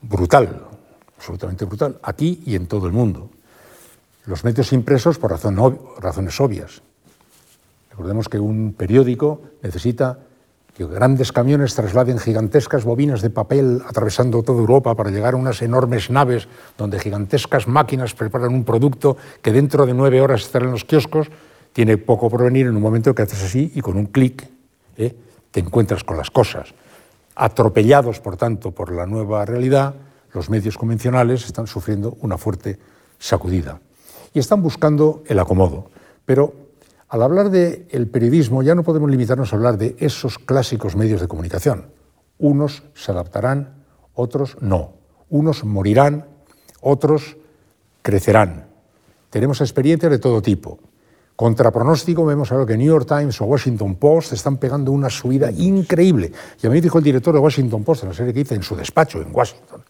brutal, 0.02 0.62
absolutamente 1.18 1.66
brutal, 1.66 1.98
aquí 2.02 2.42
y 2.46 2.56
en 2.56 2.68
todo 2.68 2.88
el 2.88 2.94
mundo. 2.94 3.30
Los 4.26 4.44
medios 4.44 4.72
impresos 4.72 5.18
por 5.18 5.32
razones 5.32 6.40
obvias 6.40 6.82
Recordemos 7.92 8.30
que 8.30 8.40
un 8.40 8.74
periódico 8.74 9.42
necesita 9.62 10.20
que 10.76 10.86
grandes 10.86 11.32
camiones 11.32 11.76
trasladen 11.76 12.18
gigantescas 12.18 12.86
bobinas 12.86 13.22
de 13.22 13.30
papel 13.30 13.84
atravesando 13.86 14.42
toda 14.42 14.60
Europa 14.60 14.96
para 14.96 15.12
llegar 15.12 15.34
a 15.34 15.38
unas 15.38 15.62
enormes 15.62 16.10
naves 16.10 16.48
donde 16.78 17.00
gigantescas 17.00 17.68
máquinas 17.68 18.16
preparan 18.16 18.54
un 18.54 18.64
producto 18.64 19.18
que 19.42 19.52
dentro 19.52 19.86
de 19.86 19.94
nueve 19.94 20.22
horas 20.22 20.42
estará 20.42 20.66
en 20.66 20.72
los 20.72 20.86
kioscos. 20.86 21.28
Tiene 21.74 21.98
poco 21.98 22.30
por 22.30 22.44
venir 22.44 22.68
en 22.68 22.76
un 22.76 22.82
momento 22.82 23.14
que 23.14 23.22
haces 23.22 23.44
así 23.44 23.72
y 23.76 23.82
con 23.82 23.98
un 23.98 24.06
clic 24.06 24.48
¿eh? 24.98 25.16
te 25.52 25.60
encuentras 25.60 26.04
con 26.04 26.18
las 26.18 26.32
cosas. 26.32 26.74
Atropellados, 27.36 28.20
por 28.20 28.38
tanto, 28.38 28.72
por 28.72 28.94
la 28.94 29.06
nueva 29.06 29.46
realidad, 29.46 29.96
los 30.34 30.50
medios 30.50 30.78
convencionales 30.78 31.46
están 31.46 31.68
sufriendo 31.68 32.18
una 32.22 32.38
fuerte 32.38 32.80
sacudida 33.20 33.80
y 34.34 34.40
están 34.40 34.62
buscando 34.62 35.24
el 35.28 35.40
acomodo. 35.40 35.92
Pero 36.26 36.54
al 37.12 37.24
hablar 37.24 37.50
del 37.50 37.88
el 37.90 38.08
periodismo 38.08 38.64
ya 38.64 38.74
no 38.74 38.84
podemos 38.84 39.12
limitarnos 39.12 39.52
a 39.52 39.58
hablar 39.58 39.78
de 39.78 39.98
esos 40.00 40.40
clásicos 40.40 40.96
medios 40.96 41.20
de 41.20 41.28
comunicación. 41.28 41.88
Unos 42.40 42.84
se 42.94 43.12
adaptarán, 43.12 43.84
otros 44.14 44.56
no. 44.62 44.94
Unos 45.30 45.66
morirán, 45.66 46.26
otros 46.80 47.36
crecerán. 48.02 48.68
Tenemos 49.30 49.60
experiencias 49.60 50.10
de 50.10 50.20
todo 50.20 50.42
tipo. 50.42 50.80
Contra 51.36 51.70
pronóstico 51.70 52.24
vemos 52.24 52.50
ahora 52.54 52.66
que 52.66 52.78
New 52.78 52.88
York 52.88 53.06
Times 53.06 53.42
o 53.42 53.46
Washington 53.46 53.96
Post 53.96 54.32
están 54.32 54.56
pegando 54.56 54.94
una 54.94 55.10
subida 55.10 55.52
increíble. 55.52 56.32
Y 56.64 56.68
a 56.68 56.70
mí 56.70 56.80
dijo 56.80 56.98
el 56.98 57.04
director 57.04 57.34
de 57.34 57.42
Washington 57.42 57.84
Post, 57.84 58.04
en 58.04 58.10
la 58.10 58.16
serie 58.16 58.34
que 58.34 58.40
hice 58.40 58.56
en 58.56 58.64
su 58.64 58.78
despacho 58.78 59.22
en 59.22 59.36
Washington, 59.36 59.84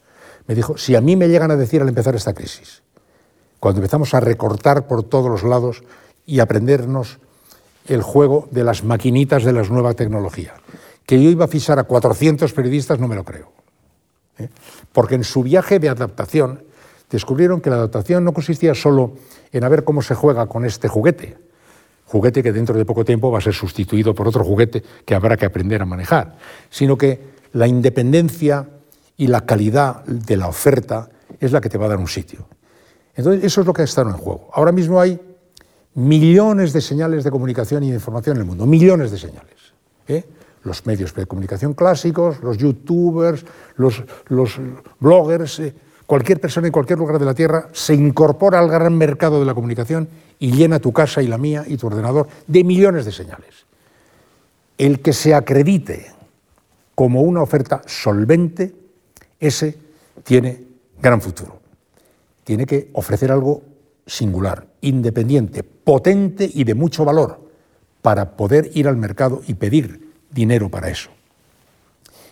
me 0.48 0.56
dijo, 0.56 0.76
si 0.76 0.96
a 0.96 1.00
mí 1.00 1.14
me 1.14 1.28
llegan 1.28 1.52
a 1.52 1.56
decir 1.56 1.82
al 1.82 1.88
empezar 1.88 2.16
esta 2.16 2.34
crisis, 2.34 2.82
cuando 3.60 3.78
empezamos 3.78 4.12
a 4.12 4.18
recortar 4.18 4.88
por 4.88 5.04
todos 5.04 5.30
los 5.30 5.44
lados 5.44 5.84
y 6.26 6.40
aprendernos 6.40 7.18
el 7.86 8.02
juego 8.02 8.48
de 8.50 8.64
las 8.64 8.84
maquinitas 8.84 9.44
de 9.44 9.52
las 9.52 9.70
nuevas 9.70 9.96
tecnologías. 9.96 10.54
Que 11.06 11.22
yo 11.22 11.30
iba 11.30 11.46
a 11.46 11.48
fichar 11.48 11.78
a 11.78 11.84
400 11.84 12.52
periodistas 12.52 12.98
no 13.00 13.08
me 13.08 13.16
lo 13.16 13.24
creo. 13.24 13.52
¿eh? 14.38 14.48
Porque 14.92 15.16
en 15.16 15.24
su 15.24 15.42
viaje 15.42 15.78
de 15.78 15.88
adaptación 15.88 16.62
descubrieron 17.10 17.60
que 17.60 17.70
la 17.70 17.76
adaptación 17.76 18.24
no 18.24 18.32
consistía 18.32 18.74
solo 18.74 19.14
en 19.52 19.64
a 19.64 19.68
ver 19.68 19.84
cómo 19.84 20.00
se 20.02 20.14
juega 20.14 20.46
con 20.46 20.64
este 20.64 20.88
juguete, 20.88 21.36
juguete 22.06 22.42
que 22.42 22.52
dentro 22.52 22.76
de 22.76 22.84
poco 22.84 23.04
tiempo 23.04 23.30
va 23.30 23.38
a 23.38 23.42
ser 23.42 23.52
sustituido 23.52 24.14
por 24.14 24.28
otro 24.28 24.44
juguete 24.44 24.82
que 25.04 25.14
habrá 25.14 25.36
que 25.36 25.46
aprender 25.46 25.82
a 25.82 25.86
manejar, 25.86 26.38
sino 26.70 26.96
que 26.96 27.32
la 27.52 27.66
independencia 27.66 28.68
y 29.16 29.26
la 29.26 29.42
calidad 29.42 30.04
de 30.06 30.36
la 30.36 30.48
oferta 30.48 31.10
es 31.38 31.52
la 31.52 31.60
que 31.60 31.68
te 31.68 31.76
va 31.76 31.86
a 31.86 31.90
dar 31.90 31.98
un 31.98 32.08
sitio. 32.08 32.46
Entonces, 33.14 33.44
eso 33.44 33.60
es 33.60 33.66
lo 33.66 33.74
que 33.74 33.82
ha 33.82 33.84
estado 33.84 34.08
en 34.08 34.16
juego. 34.16 34.48
Ahora 34.54 34.72
mismo 34.72 34.98
hay 34.98 35.20
millones 35.94 36.72
de 36.72 36.80
señales 36.80 37.24
de 37.24 37.30
comunicación 37.30 37.84
y 37.84 37.88
de 37.88 37.94
información 37.94 38.36
en 38.36 38.42
el 38.42 38.46
mundo, 38.46 38.66
millones 38.66 39.10
de 39.10 39.18
señales. 39.18 39.74
¿eh? 40.08 40.24
Los 40.64 40.86
medios 40.86 41.14
de 41.14 41.26
comunicación 41.26 41.74
clásicos, 41.74 42.42
los 42.42 42.56
youtubers, 42.56 43.44
los, 43.76 44.02
bloggers, 45.00 45.58
eh, 45.60 45.74
cualquier 46.06 46.40
persona 46.40 46.68
en 46.68 46.72
cualquier 46.72 46.98
lugar 46.98 47.18
de 47.18 47.24
la 47.24 47.34
Tierra 47.34 47.68
se 47.72 47.94
incorpora 47.94 48.58
al 48.58 48.68
gran 48.68 48.96
mercado 48.96 49.40
de 49.40 49.46
la 49.46 49.54
comunicación 49.54 50.08
y 50.38 50.52
llena 50.52 50.78
tu 50.78 50.92
casa 50.92 51.22
y 51.22 51.26
la 51.26 51.38
mía 51.38 51.64
y 51.66 51.76
tu 51.76 51.88
ordenador 51.88 52.28
de 52.46 52.64
millones 52.64 53.04
de 53.04 53.12
señales. 53.12 53.66
El 54.78 55.00
que 55.00 55.12
se 55.12 55.34
acredite 55.34 56.12
como 56.94 57.22
una 57.22 57.42
oferta 57.42 57.82
solvente, 57.86 58.74
ese 59.38 59.78
tiene 60.24 60.64
gran 61.00 61.20
futuro. 61.20 61.60
Tiene 62.44 62.66
que 62.66 62.90
ofrecer 62.92 63.30
algo 63.30 63.62
singular, 64.06 64.66
independiente, 64.80 65.62
potente 65.62 66.48
y 66.52 66.64
de 66.64 66.74
mucho 66.74 67.04
valor 67.04 67.40
para 68.00 68.36
poder 68.36 68.70
ir 68.74 68.88
al 68.88 68.96
mercado 68.96 69.42
y 69.46 69.54
pedir 69.54 70.12
dinero 70.30 70.68
para 70.68 70.88
eso. 70.88 71.10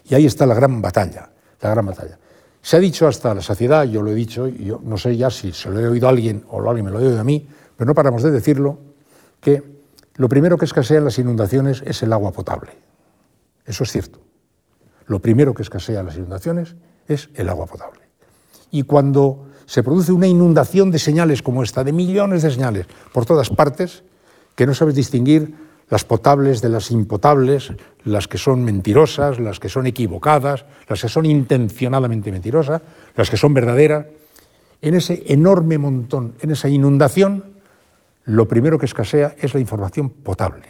Y 0.09 0.15
ahí 0.15 0.27
está 0.27 0.47
la 0.47 0.55
gran 0.55 0.83
batalla, 0.83 1.31
la 1.61 1.71
gran 1.71 1.87
batalla. 1.87 2.19
Se 2.63 2.77
ha 2.77 2.81
dicho 2.81 3.07
hasta 3.07 3.35
la 3.35 3.41
saciedad, 3.41 3.85
yo 3.85 4.03
lo 4.03 4.11
he 4.11 4.15
dicho, 4.15 4.49
yo 4.49 4.81
no 4.83 4.99
sé 4.99 5.17
ya 5.17 5.31
si 5.31 5.53
se 5.53 5.71
lo 5.71 5.81
he 5.81 5.89
oído 5.89 6.09
a 6.09 6.11
alguien 6.11 6.45
o 6.49 6.69
alguien 6.69 6.85
me 6.85 6.91
lo 6.91 6.99
ha 6.99 7.01
oído 7.01 7.21
a 7.21 7.25
mí, 7.25 7.49
pero 7.77 7.89
no 7.89 7.95
paramos 7.95 8.23
de 8.23 8.31
decirlo, 8.31 8.79
que 9.41 9.63
lo 10.17 10.29
primero 10.29 10.59
que 10.59 10.67
escasea 10.67 10.99
en 10.99 11.05
las 11.05 11.19
inundaciones 11.19 11.83
es 11.87 12.03
el 12.03 12.13
agua 12.13 12.33
potable. 12.33 12.73
Eso 13.65 13.85
es 13.85 13.93
cierto. 13.93 14.21
Lo 15.07 15.21
primero 15.21 15.55
que 15.55 15.63
escasea 15.63 16.01
en 16.01 16.07
las 16.07 16.17
inundaciones 16.17 16.77
es 17.09 17.31
el 17.35 17.49
agua 17.49 17.67
potable. 17.67 18.01
Y 18.71 18.83
cuando 18.83 19.50
se 19.71 19.85
produce 19.85 20.11
una 20.11 20.27
inundación 20.27 20.91
de 20.91 20.99
señales 20.99 21.43
como 21.43 21.63
esta, 21.63 21.85
de 21.85 21.93
millones 21.93 22.43
de 22.43 22.51
señales 22.51 22.87
por 23.13 23.25
todas 23.25 23.51
partes, 23.51 24.03
que 24.57 24.67
no 24.67 24.75
sabes 24.75 24.97
distinguir 24.97 25.55
las 25.89 26.05
potables 26.05 26.61
de 26.61 26.71
las 26.71 26.91
impotables, 26.91 27.73
las 28.03 28.27
que 28.27 28.37
son 28.37 28.65
mentirosas, 28.65 29.39
las 29.39 29.61
que 29.61 29.69
son 29.69 29.87
equivocadas, 29.87 30.65
las 30.89 31.01
que 31.01 31.09
son 31.09 31.25
intencionadamente 31.25 32.33
mentirosas, 32.33 32.83
las 33.15 33.31
que 33.31 33.37
son 33.37 33.55
verdaderas. 33.55 34.07
En 34.83 34.95
ese 34.95 35.23
enorme 35.29 35.79
montón, 35.79 36.35
en 36.41 36.51
esa 36.51 36.69
inundación, 36.69 37.45
lo 38.25 38.49
primero 38.49 38.77
que 38.77 38.87
escasea 38.87 39.37
es 39.39 39.55
la 39.55 39.61
información 39.61 40.11
potable. 40.11 40.67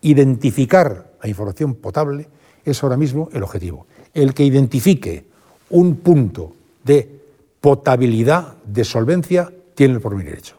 Identificar 0.00 1.12
la 1.22 1.28
información 1.28 1.74
potable 1.74 2.30
es 2.64 2.82
ahora 2.82 2.96
mismo 2.96 3.28
el 3.34 3.42
objetivo. 3.42 3.86
El 4.14 4.32
que 4.32 4.44
identifique 4.44 5.26
un 5.68 5.96
punto 5.96 6.54
de 6.82 7.20
potabilidad 7.62 8.56
de 8.66 8.84
solvencia 8.84 9.50
tiene 9.74 9.94
el 9.94 10.00
porvenir 10.00 10.34
hecho. 10.34 10.56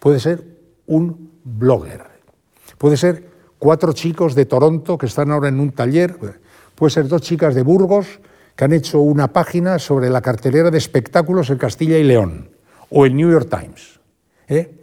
Puede 0.00 0.20
ser 0.20 0.44
un 0.86 1.30
blogger, 1.44 2.04
puede 2.76 2.96
ser 2.96 3.24
cuatro 3.58 3.92
chicos 3.92 4.34
de 4.34 4.44
Toronto 4.44 4.98
que 4.98 5.06
están 5.06 5.30
ahora 5.30 5.48
en 5.48 5.60
un 5.60 5.70
taller, 5.70 6.18
puede 6.74 6.90
ser 6.90 7.06
dos 7.06 7.22
chicas 7.22 7.54
de 7.54 7.62
Burgos 7.62 8.18
que 8.56 8.64
han 8.64 8.72
hecho 8.72 9.00
una 9.00 9.32
página 9.32 9.78
sobre 9.78 10.10
la 10.10 10.20
cartelera 10.20 10.70
de 10.70 10.78
espectáculos 10.78 11.48
en 11.50 11.58
Castilla 11.58 11.96
y 11.96 12.04
León, 12.04 12.50
o 12.90 13.06
el 13.06 13.14
New 13.14 13.30
York 13.30 13.48
Times. 13.48 14.00
¿eh? 14.48 14.74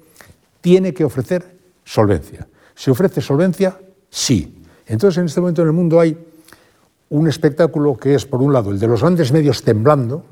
Tiene 0.61 0.93
que 0.93 1.03
ofrecer 1.03 1.57
solvencia. 1.83 2.47
¿Se 2.75 2.91
ofrece 2.91 3.19
solvencia? 3.21 3.77
Sí. 4.09 4.63
Entonces, 4.85 5.17
en 5.17 5.25
este 5.25 5.41
momento 5.41 5.63
en 5.63 5.67
el 5.67 5.73
mundo 5.73 5.99
hay 5.99 6.17
un 7.09 7.27
espectáculo 7.27 7.97
que 7.97 8.15
es, 8.15 8.25
por 8.25 8.41
un 8.41 8.53
lado, 8.53 8.71
el 8.71 8.79
de 8.79 8.87
los 8.87 9.01
grandes 9.01 9.33
medios 9.33 9.63
temblando, 9.63 10.23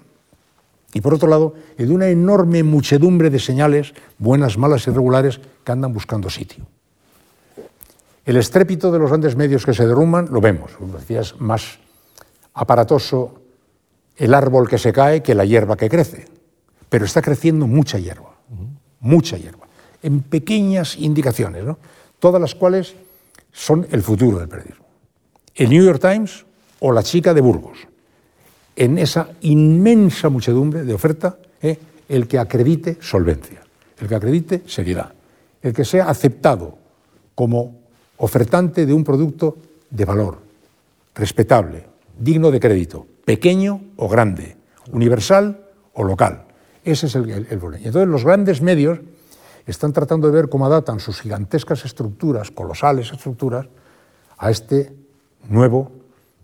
y 0.95 1.01
por 1.01 1.13
otro 1.13 1.27
lado, 1.27 1.53
de 1.77 1.91
una 1.91 2.07
enorme 2.07 2.63
muchedumbre 2.63 3.29
de 3.29 3.37
señales, 3.37 3.93
buenas, 4.17 4.57
malas 4.57 4.87
y 4.87 4.91
regulares, 4.91 5.41
que 5.65 5.71
andan 5.73 5.91
buscando 5.91 6.29
sitio. 6.29 6.65
El 8.23 8.37
estrépito 8.37 8.93
de 8.93 8.99
los 8.99 9.09
grandes 9.09 9.35
medios 9.35 9.65
que 9.65 9.73
se 9.73 9.85
derrumban 9.85 10.29
lo 10.31 10.39
vemos, 10.39 10.71
decías, 10.97 11.35
más 11.37 11.79
aparatoso 12.53 13.41
el 14.15 14.33
árbol 14.33 14.69
que 14.69 14.77
se 14.77 14.93
cae 14.93 15.21
que 15.21 15.35
la 15.35 15.43
hierba 15.43 15.75
que 15.75 15.89
crece, 15.89 16.29
pero 16.87 17.03
está 17.03 17.21
creciendo 17.21 17.67
mucha 17.67 17.99
hierba, 17.99 18.33
mucha 19.01 19.35
hierba, 19.35 19.67
en 20.01 20.21
pequeñas 20.21 20.95
indicaciones, 20.95 21.65
todas 22.19 22.39
las 22.39 22.55
cuales 22.55 22.95
son 23.51 23.85
el 23.91 24.01
futuro 24.01 24.39
del 24.39 24.47
periodismo. 24.47 24.85
El 25.55 25.71
New 25.71 25.83
York 25.83 25.99
Times 25.99 26.45
o 26.79 26.93
la 26.93 27.03
chica 27.03 27.33
de 27.33 27.41
Burgos 27.41 27.79
en 28.75 28.98
esa 28.98 29.29
inmensa 29.41 30.29
muchedumbre 30.29 30.84
de 30.84 30.94
oferta 30.94 31.38
¿eh? 31.62 31.77
el 32.10 32.27
que 32.27 32.39
acredite 32.39 32.98
solvencia, 33.00 33.62
el 34.00 34.08
que 34.08 34.15
acredite 34.15 34.63
seriedad, 34.67 35.13
el 35.62 35.74
que 35.74 35.86
sea 35.86 36.10
aceptado 36.10 36.77
como 37.34 37.75
ofertante 38.17 38.86
de 38.86 38.94
un 38.94 39.03
producto 39.03 39.58
de 39.89 40.05
valor, 40.05 40.39
respetable, 41.15 41.86
digno 42.20 42.51
de 42.51 42.60
crédito, 42.60 43.05
pequeño 43.24 43.82
o 43.98 44.08
grande, 44.08 44.55
universal 44.91 45.65
o 45.94 46.03
local. 46.03 46.46
Ese 46.84 47.08
es 47.08 47.15
el, 47.15 47.46
problema. 47.60 47.86
entonces 47.86 48.08
los 48.08 48.24
grandes 48.24 48.62
medios 48.62 49.00
están 49.65 49.94
tratando 49.94 50.27
de 50.27 50.34
ver 50.34 50.50
cómo 50.50 50.67
adaptan 50.67 51.00
sus 51.00 51.22
gigantescas 51.22 51.84
estructuras, 51.86 52.51
colosales 52.51 53.12
estructuras, 53.12 53.65
a 54.38 54.51
este 54.51 54.94
nuevo 55.50 55.91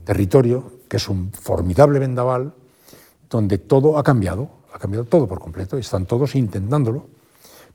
territorio 0.04 0.81
que 0.92 0.98
es 0.98 1.08
un 1.08 1.32
formidable 1.32 2.00
vendaval 2.00 2.52
donde 3.30 3.60
todo 3.60 3.98
ha 3.98 4.04
cambiado, 4.04 4.50
ha 4.74 4.78
cambiado 4.78 5.06
todo 5.06 5.26
por 5.26 5.40
completo, 5.40 5.78
y 5.78 5.80
están 5.80 6.06
todos 6.06 6.36
intentándolo. 6.36 7.06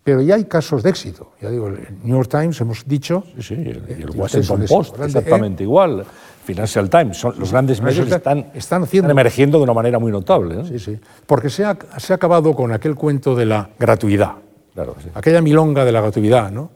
Pero 0.05 0.21
ya 0.21 0.35
hay 0.35 0.45
casos 0.45 0.83
de 0.83 0.91
éxito. 0.91 1.33
Ya 1.41 1.49
digo, 1.49 1.69
el 1.69 1.79
New 2.03 2.15
York 2.15 2.29
Times 2.29 2.61
hemos 2.61 2.87
dicho. 2.87 3.25
Sí, 3.37 3.43
sí, 3.43 3.55
el, 3.55 4.11
Washington 4.15 4.67
Post, 4.69 5.01
exactamente 5.01 5.63
igual. 5.63 6.05
Financial 6.45 6.91
Times, 6.91 7.17
son, 7.17 7.35
los 7.39 7.53
grandes 7.53 7.81
medios 7.81 8.07
están, 8.07 8.51
están, 8.53 8.83
haciendo, 8.83 9.11
emergiendo 9.11 9.57
de 9.57 9.65
una 9.65 9.73
manera 9.73 9.99
muy 9.99 10.13
notable. 10.13 10.67
Sí, 10.67 10.79
sí. 10.79 11.01
Porque 11.25 11.49
se 11.49 11.65
ha, 11.65 11.79
se 11.97 12.13
ha, 12.13 12.17
acabado 12.17 12.55
con 12.55 12.71
aquel 12.71 12.95
cuento 12.95 13.35
de 13.35 13.47
la 13.47 13.71
gratuidad. 13.79 14.33
Claro, 14.75 14.95
sí. 15.03 15.09
Aquella 15.15 15.41
milonga 15.41 15.87
de 15.87 15.93
la 15.93 16.03
gratuidad, 16.03 16.51
¿no? 16.51 16.71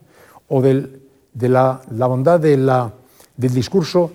O 0.48 0.62
del, 0.62 1.02
de 1.34 1.50
la, 1.50 1.82
la 1.90 2.06
bondad 2.06 2.40
de 2.40 2.56
la, 2.56 2.90
del 3.36 3.52
discurso 3.52 4.10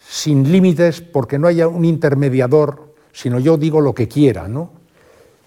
sin 0.00 0.50
límites 0.50 1.00
porque 1.00 1.38
no 1.38 1.46
haya 1.46 1.68
un 1.68 1.84
intermediador, 1.84 2.94
sino 3.12 3.38
yo 3.38 3.56
digo 3.56 3.80
lo 3.80 3.94
que 3.94 4.08
quiera, 4.08 4.48
¿no? 4.48 4.70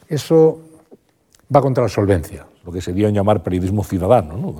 Eso 0.07 0.59
va 1.53 1.61
contra 1.61 1.83
la 1.83 1.89
solvencia. 1.89 2.45
Lo 2.65 2.71
que 2.71 2.79
se 2.79 2.93
dio 2.93 3.09
en 3.09 3.13
llamar 3.13 3.43
periodismo 3.43 3.83
ciudadano, 3.83 4.37
¿no? 4.37 4.53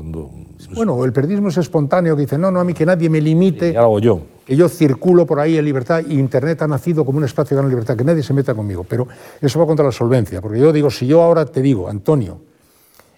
Bueno, 0.76 1.06
el 1.06 1.14
periodismo 1.14 1.48
es 1.48 1.58
espontáneo, 1.58 2.18
que 2.18 2.24
dice, 2.24 2.38
no, 2.38 2.52
no, 2.52 2.60
a 2.60 2.66
mí 2.66 2.74
que 2.74 2.86
nadie 2.86 3.10
me 3.10 3.22
limite. 3.22 3.72
ya 3.72 3.80
lo 3.80 3.86
hago 3.86 4.00
yo. 4.00 4.22
Que 4.46 4.58
yo 4.58 4.68
circulo 4.68 5.26
por 5.26 5.40
ahí 5.40 5.58
en 5.58 5.64
libertad 5.64 6.04
y 6.06 6.20
Internet 6.20 6.64
ha 6.64 6.68
nacido 6.68 7.06
como 7.06 7.20
un 7.20 7.24
espacio 7.24 7.56
de 7.56 7.62
gran 7.62 7.70
libertad, 7.70 7.96
que 7.96 8.04
nadie 8.04 8.22
se 8.22 8.34
meta 8.34 8.54
conmigo. 8.54 8.84
Pero 8.84 9.08
eso 9.40 9.58
va 9.58 9.66
contra 9.66 9.86
la 9.86 9.94
solvencia, 9.94 10.42
porque 10.42 10.60
yo 10.60 10.74
digo, 10.74 10.92
si 10.92 11.08
yo 11.08 11.22
ahora 11.22 11.46
te 11.46 11.62
digo, 11.62 11.88
Antonio, 11.88 12.42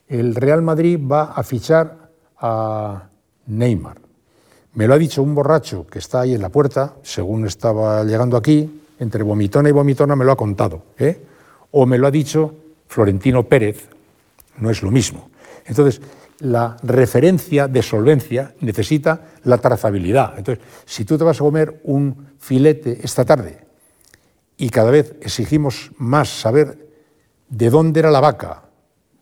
el 0.08 0.36
Real 0.36 0.62
Madrid 0.62 1.00
va 1.00 1.32
a 1.34 1.42
fichar 1.42 2.12
a 2.38 3.10
Neymar, 3.48 3.98
me 4.76 4.88
lo 4.88 4.94
ha 4.94 4.98
dicho 4.98 5.24
un 5.24 5.34
borracho 5.34 5.88
que 5.88 6.00
está 6.00 6.22
ahí 6.22 6.34
en 6.34 6.42
la 6.42 6.50
puerta, 6.50 6.96
según 7.02 7.48
estaba 7.48 8.04
llegando 8.04 8.38
aquí, 8.38 8.82
entre 9.00 9.24
vomitona 9.24 9.70
y 9.70 9.72
vomitona 9.72 10.16
me 10.16 10.26
lo 10.26 10.34
ha 10.34 10.38
contado. 10.38 10.84
¿eh? 10.98 11.22
O 11.72 11.86
me 11.86 11.98
lo 11.98 12.08
ha 12.08 12.12
dicho 12.12 12.54
Florentino 12.88 13.44
Pérez, 13.44 13.88
no 14.58 14.70
es 14.70 14.84
lo 14.84 14.92
mismo. 14.92 15.30
Entonces, 15.66 16.02
la 16.40 16.76
referencia 16.84 17.70
de 17.70 17.82
solvencia 17.82 18.54
necesita 18.60 19.22
la 19.44 19.58
trazabilidad. 19.58 20.38
Entonces, 20.38 20.64
si 20.86 21.06
tú 21.06 21.18
te 21.18 21.24
vas 21.24 21.38
a 21.38 21.46
comer 21.46 21.80
un 21.86 22.28
filete 22.38 23.00
esta 23.02 23.24
tarde 23.24 23.66
y 24.58 24.70
cada 24.70 24.92
vez 24.92 25.16
exigimos 25.22 25.92
más 25.98 26.30
saber 26.30 26.90
de 27.50 27.70
dónde 27.70 28.02
era 28.02 28.12
la 28.12 28.20
vaca, 28.20 28.64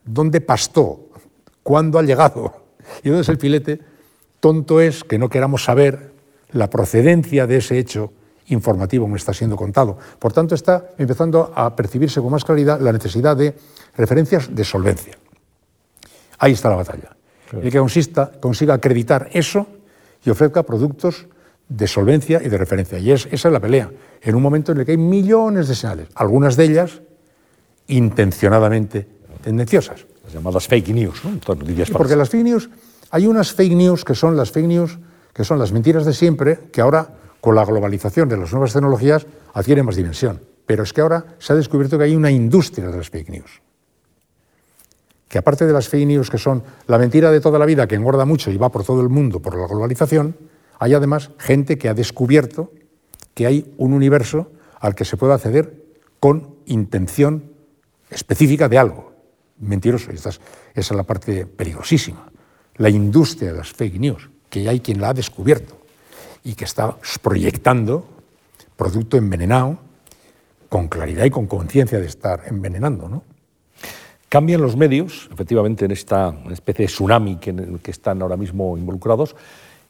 dónde 0.04 0.42
pastó, 0.42 1.10
cuándo 1.62 2.00
ha 2.00 2.04
llegado, 2.04 2.63
y 3.04 3.10
dónde 3.10 3.22
es 3.22 3.30
el 3.30 3.38
filete, 3.38 3.93
Tonto 4.44 4.82
es 4.82 5.06
que 5.06 5.18
no 5.18 5.30
queramos 5.30 5.64
saber 5.64 6.12
la 6.52 6.70
procedencia 6.70 7.48
de 7.48 7.56
ese 7.56 7.80
hecho 7.80 8.12
informativo 8.48 9.08
que 9.08 9.16
está 9.16 9.34
siendo 9.34 9.56
contado. 9.56 9.98
Por 10.20 10.34
tanto, 10.34 10.54
está 10.54 10.90
empezando 10.98 11.54
a 11.56 11.74
percibirse 11.78 12.20
con 12.20 12.30
más 12.30 12.44
claridad 12.44 12.82
la 12.82 12.92
necesidad 12.92 13.38
de 13.38 13.56
referencias 13.96 14.54
de 14.54 14.66
solvencia. 14.66 15.18
Ahí 16.40 16.52
está 16.52 16.68
la 16.68 16.76
batalla. 16.76 17.16
El 17.54 17.72
que 17.72 17.80
consista, 17.80 18.34
consiga 18.42 18.74
acreditar 18.74 19.30
eso 19.32 19.66
y 20.26 20.30
ofrezca 20.30 20.64
productos 20.64 21.26
de 21.70 21.88
solvencia 21.88 22.42
y 22.44 22.50
de 22.50 22.58
referencia. 22.58 23.00
Y 23.00 23.14
es, 23.14 23.30
esa 23.32 23.48
es 23.48 23.54
la 23.54 23.62
pelea, 23.62 23.92
en 24.22 24.36
un 24.36 24.42
momento 24.42 24.74
en 24.74 24.80
el 24.80 24.86
que 24.86 24.92
hay 24.92 24.98
millones 24.98 25.70
de 25.70 25.76
señales, 25.76 26.10
algunas 26.16 26.58
de 26.58 26.66
ellas 26.66 27.02
intencionadamente 27.88 29.08
tendenciosas. 29.42 30.06
Las 30.26 30.34
llamadas 30.34 30.68
fake 30.68 30.90
news, 30.90 31.24
¿no? 31.24 31.40
porque 31.94 32.18
las 32.18 32.30
fake 32.30 32.44
news 32.44 32.70
hay 33.13 33.28
unas 33.28 33.54
fake 33.54 33.76
news 33.76 34.04
que 34.04 34.15
son 34.15 34.36
las 34.36 34.49
fake 34.49 34.65
news, 34.65 34.97
que 35.34 35.43
son 35.43 35.60
las 35.60 35.71
mentiras 35.71 36.04
de 36.04 36.13
siempre, 36.13 36.62
que 36.71 36.82
ahora, 36.82 37.13
con 37.41 37.54
la 37.54 37.63
globalización 37.63 38.28
de 38.28 38.38
las 38.38 38.52
nuevas 38.52 38.73
tecnologías, 38.73 39.28
adquieren 39.54 39.86
más 39.86 39.95
dimensión. 39.95 40.41
Pero 40.65 40.82
es 40.82 40.93
que 40.93 41.02
ahora 41.02 41.23
se 41.38 41.54
ha 41.54 41.56
descubierto 41.56 41.99
que 41.99 42.06
hay 42.06 42.15
una 42.15 42.32
industria 42.32 42.88
de 42.88 42.97
las 42.97 43.12
fake 43.12 43.30
news. 43.30 43.62
Que 45.28 45.38
aparte 45.38 45.67
de 45.67 45.73
las 45.73 45.89
fake 45.89 46.08
news, 46.08 46.32
que 46.32 46.39
son 46.39 46.63
la 46.88 46.97
mentira 46.97 47.30
de 47.30 47.39
toda 47.39 47.60
la 47.60 47.67
vida, 47.67 47.88
que 47.88 47.93
engorda 47.93 48.26
mucho 48.26 48.49
y 48.49 48.58
va 48.58 48.71
por 48.71 48.84
todo 48.84 49.02
el 49.02 49.10
mundo 49.10 49.39
por 49.39 49.56
la 49.56 49.67
globalización, 49.67 50.36
hay 50.80 50.95
además 50.95 51.30
gente 51.38 51.78
que 51.78 51.89
ha 51.89 51.93
descubierto 51.93 52.71
que 53.36 53.45
hay 53.45 53.76
un 53.78 53.93
universo 53.93 54.47
al 54.80 54.95
que 54.95 55.06
se 55.06 55.17
puede 55.17 55.34
acceder 55.34 55.84
con 56.19 56.56
intención 56.65 57.52
específica 58.10 58.67
de 58.69 58.80
algo. 58.80 59.13
Mentiroso. 59.60 60.10
esa 60.10 60.32
es 60.73 60.91
la 60.91 61.04
parte 61.04 61.45
peligrosísima 61.45 62.33
la 62.78 62.90
industria 62.90 63.52
de 63.52 63.58
las 63.58 63.72
fake 63.72 64.00
news, 64.00 64.30
que 64.50 64.68
hay 64.68 64.80
quien 64.80 65.02
la 65.02 65.10
ha 65.10 65.14
descubierto 65.14 65.78
y 66.44 66.56
que 66.56 66.66
está 66.66 66.98
proyectando 67.22 68.08
producto 68.76 69.18
envenenado 69.18 69.78
con 70.70 70.88
claridad 70.88 71.26
y 71.26 71.30
con 71.30 71.46
conciencia 71.48 72.00
de 72.00 72.08
estar 72.08 72.44
envenenando. 72.48 73.08
¿no? 73.08 73.24
Cambian 74.28 74.62
los 74.62 74.76
medios, 74.76 75.30
efectivamente, 75.32 75.86
en 75.86 75.92
esta 75.92 76.36
especie 76.52 76.86
de 76.86 76.92
tsunami 76.92 77.38
que, 77.38 77.52
en 77.52 77.60
el 77.60 77.80
que 77.80 77.92
están 77.92 78.22
ahora 78.22 78.38
mismo 78.38 78.78
involucrados, 78.78 79.36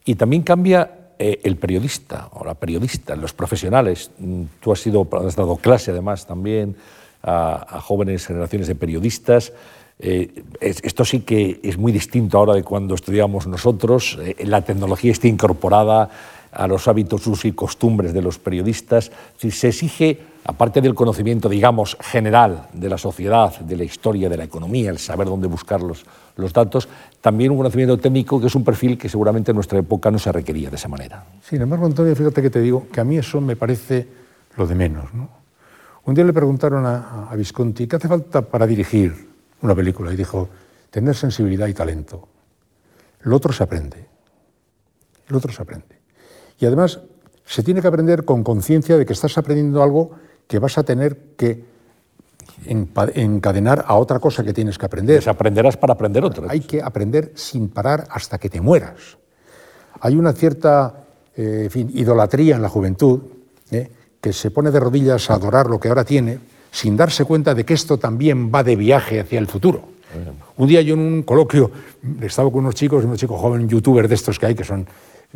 y 0.06 0.16
también 0.16 0.44
cambia 0.44 1.14
eh, 1.18 1.40
el 1.44 1.56
periodista 1.56 2.28
o 2.34 2.44
la 2.44 2.54
periodista, 2.54 3.16
los 3.16 3.34
profesionales. 3.34 4.12
Mm, 4.20 4.44
tú 4.60 4.74
has, 4.74 4.80
sido, 4.82 5.08
has 5.26 5.36
dado 5.38 5.56
clase 5.56 5.92
además 5.92 6.28
también 6.28 6.76
a, 7.22 7.78
a 7.78 7.80
jóvenes 7.80 8.28
generaciones 8.28 8.68
de 8.68 8.76
periodistas. 8.76 9.54
Eh, 10.00 10.44
esto 10.60 11.06
sí 11.06 11.22
que 11.22 11.60
es 11.64 11.78
muy 11.78 11.92
distinto 11.92 12.38
ahora 12.38 12.54
de 12.54 12.64
cuando 12.64 12.96
estudiamos 12.96 13.48
nosotros. 13.48 14.18
Eh, 14.22 14.46
la 14.46 14.62
tecnología 14.62 15.12
está 15.12 15.28
incorporada, 15.28 16.10
a 16.54 16.68
los 16.68 16.88
hábitos, 16.88 17.26
usos 17.28 17.46
y 17.46 17.52
costumbres 17.52 18.14
de 18.14 18.22
los 18.22 18.40
periodistas. 18.40 19.12
Si 19.38 19.52
se 19.52 19.70
exige, 19.70 20.20
aparte 20.46 20.82
del 20.82 20.94
conocimiento, 20.94 21.50
digamos, 21.50 21.98
general 22.00 22.68
de 22.74 22.90
la 22.90 22.98
sociedad, 22.98 23.60
de 23.60 23.76
la 23.76 23.84
historia, 23.84 24.30
de 24.30 24.38
la 24.38 24.44
economía, 24.44 24.90
el 24.90 25.00
saber 25.00 25.28
dónde 25.28 25.48
buscar 25.48 25.82
los, 25.82 26.06
datos, 26.54 26.88
también 27.22 27.52
un 27.52 27.58
conocimiento 27.58 27.98
técnico 27.98 28.40
que 28.40 28.48
es 28.48 28.56
un 28.56 28.64
perfil 28.64 28.98
que 28.98 29.10
seguramente 29.10 29.52
en 29.52 29.56
nuestra 29.56 29.80
época 29.80 30.12
no 30.12 30.20
se 30.20 30.32
requería 30.32 30.70
de 30.70 30.76
esa 30.76 30.88
manera. 30.88 31.26
Sin 31.42 31.62
embargo, 31.62 31.86
Antonio, 31.86 32.16
fíjate 32.16 32.42
que 32.42 32.50
te 32.50 32.62
digo 32.62 32.88
que 32.92 33.02
a 33.02 33.04
mí 33.04 33.18
eso 33.18 33.42
me 33.42 33.56
parece 33.56 34.08
lo 34.58 34.68
de 34.68 34.76
menos. 34.76 35.06
Un 36.06 36.14
día 36.14 36.24
le 36.24 36.34
preguntaron 36.34 36.86
a 36.86 37.34
Visconti 37.36 37.88
qué 37.88 37.96
hace 37.96 38.08
falta 38.08 38.42
para 38.42 38.68
dirigir 38.68 39.33
una 39.64 39.74
película 39.74 40.14
y 40.14 40.16
dijo, 40.16 40.50
tener 40.92 41.16
sensibilidad 41.16 41.68
y 41.68 41.74
talento. 41.74 42.28
Lo 43.22 43.36
otro 43.36 43.52
se 43.54 43.64
aprende. 43.64 44.06
El 45.28 45.36
otro 45.36 45.52
se 45.52 45.62
aprende. 45.62 46.00
Y 46.60 46.66
además 46.66 47.00
se 47.46 47.64
tiene 47.64 47.82
que 47.82 47.88
aprender 47.88 48.26
con 48.26 48.44
conciencia 48.44 48.98
de 48.98 49.06
que 49.06 49.14
estás 49.14 49.38
aprendiendo 49.38 49.82
algo 49.82 50.12
que 50.48 50.60
vas 50.60 50.78
a 50.78 50.84
tener 50.84 51.18
que 51.38 51.66
encadenar 52.66 53.86
a 53.88 53.96
otra 53.96 54.20
cosa 54.20 54.44
que 54.44 54.54
tienes 54.54 54.78
que 54.78 54.86
aprender. 54.86 55.16
Desaprenderás 55.16 55.78
para 55.78 55.94
aprender 55.94 56.24
otra. 56.24 56.48
Hay 56.50 56.62
que 56.62 56.82
aprender 56.82 57.32
sin 57.36 57.70
parar 57.70 58.06
hasta 58.10 58.38
que 58.38 58.50
te 58.50 58.62
mueras. 58.62 59.18
Hay 60.02 60.18
una 60.18 60.34
cierta 60.34 61.06
eh, 61.36 61.70
idolatría 61.74 62.58
en 62.58 62.62
la 62.62 62.70
juventud 62.70 63.22
eh, 63.72 63.90
que 64.20 64.34
se 64.34 64.52
pone 64.52 64.72
de 64.72 64.80
rodillas 64.80 65.30
a 65.30 65.36
adorar 65.36 65.68
lo 65.68 65.80
que 65.80 65.88
ahora 65.88 66.04
tiene 66.04 66.53
sin 66.74 66.98
darse 66.98 67.24
cuenta 67.24 67.54
de 67.54 67.64
que 67.64 67.76
esto 67.76 68.00
también 68.00 68.52
va 68.54 68.64
de 68.64 68.76
viaje 68.76 69.20
hacia 69.20 69.38
el 69.38 69.46
futuro. 69.46 69.94
Un 70.58 70.68
día 70.68 70.82
yo 70.82 70.96
en 70.96 71.02
un 71.02 71.24
coloquio 71.24 71.70
estaba 72.22 72.52
con 72.52 72.62
unos 72.62 72.76
chicos, 72.76 73.06
unos 73.06 73.20
chicos 73.20 73.40
jóvenes, 73.40 73.68
youtubers 73.70 74.10
de 74.10 74.16
estos 74.16 74.40
que 74.40 74.48
hay, 74.48 74.56
que 74.56 74.64
son 74.64 74.86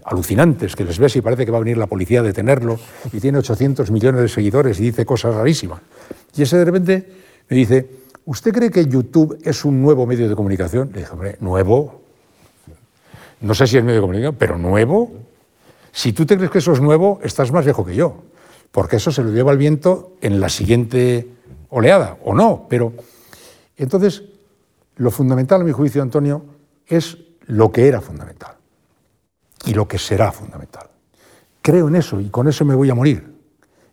alucinantes, 0.04 0.76
que 0.76 0.84
les 0.84 0.97
ves 0.97 1.15
y 1.15 1.21
parece 1.21 1.45
que 1.45 1.52
va 1.52 1.58
a 1.58 1.62
venir 1.62 1.78
la 1.78 1.86
policía 1.86 2.21
a 2.21 2.23
detenerlo, 2.23 2.80
y 3.13 3.19
tiene 3.19 3.38
800 3.38 3.89
millones 3.91 4.21
de 4.21 4.30
seguidores 4.30 4.80
y 4.80 4.84
dice 4.84 5.06
cosas 5.06 5.36
rarísimas. 5.36 5.80
Y 6.36 6.41
ese 6.41 6.58
de 6.58 6.65
repente 6.65 7.10
me 7.50 7.58
dice, 7.58 7.88
¿usted 8.26 8.52
cree 8.52 8.71
que 8.71 8.86
YouTube 8.86 9.38
es 9.43 9.63
un 9.63 9.82
nuevo 9.82 10.08
medio 10.08 10.28
de 10.28 10.36
comunicación? 10.36 10.89
Le 10.91 11.02
dije, 11.02 11.12
hombre, 11.12 11.38
¿nuevo? 11.39 12.02
No 13.41 13.54
sé 13.54 13.67
si 13.67 13.78
es 13.78 13.84
medio 13.84 13.97
de 13.97 14.02
comunicación, 14.02 14.36
pero 14.39 14.58
¿nuevo? 14.58 15.12
Si 15.91 16.13
tú 16.13 16.26
te 16.26 16.36
crees 16.36 16.50
que 16.50 16.58
eso 16.60 16.73
es 16.73 16.82
nuevo, 16.82 17.19
estás 17.23 17.52
más 17.52 17.63
viejo 17.63 17.86
que 17.86 17.95
yo, 17.95 18.23
porque 18.72 18.98
eso 18.98 19.12
se 19.12 19.24
lo 19.24 19.32
lleva 19.32 19.52
el 19.52 19.58
viento 19.58 20.14
en 20.22 20.40
la 20.40 20.50
siguiente 20.50 21.28
oleada, 21.70 22.18
o 22.24 22.34
no, 22.34 22.66
pero... 22.70 22.94
Entonces, 23.78 24.24
lo 24.96 25.12
fundamental, 25.12 25.62
a 25.62 25.64
mi 25.64 25.72
juicio, 25.72 26.02
Antonio, 26.02 26.44
es 26.88 27.18
lo 27.46 27.72
que 27.72 27.88
era 27.88 28.02
fundamental 28.02 28.56
y 29.66 29.74
lo 29.74 29.88
que 29.88 30.00
será 30.00 30.32
fundamental. 30.32 30.90
Creo 31.62 31.88
en 31.88 31.96
eso 31.96 32.20
y 32.20 32.30
con 32.30 32.48
eso 32.48 32.66
me 32.66 32.76
voy 32.76 32.90
a 32.90 32.96
morir, 32.96 33.36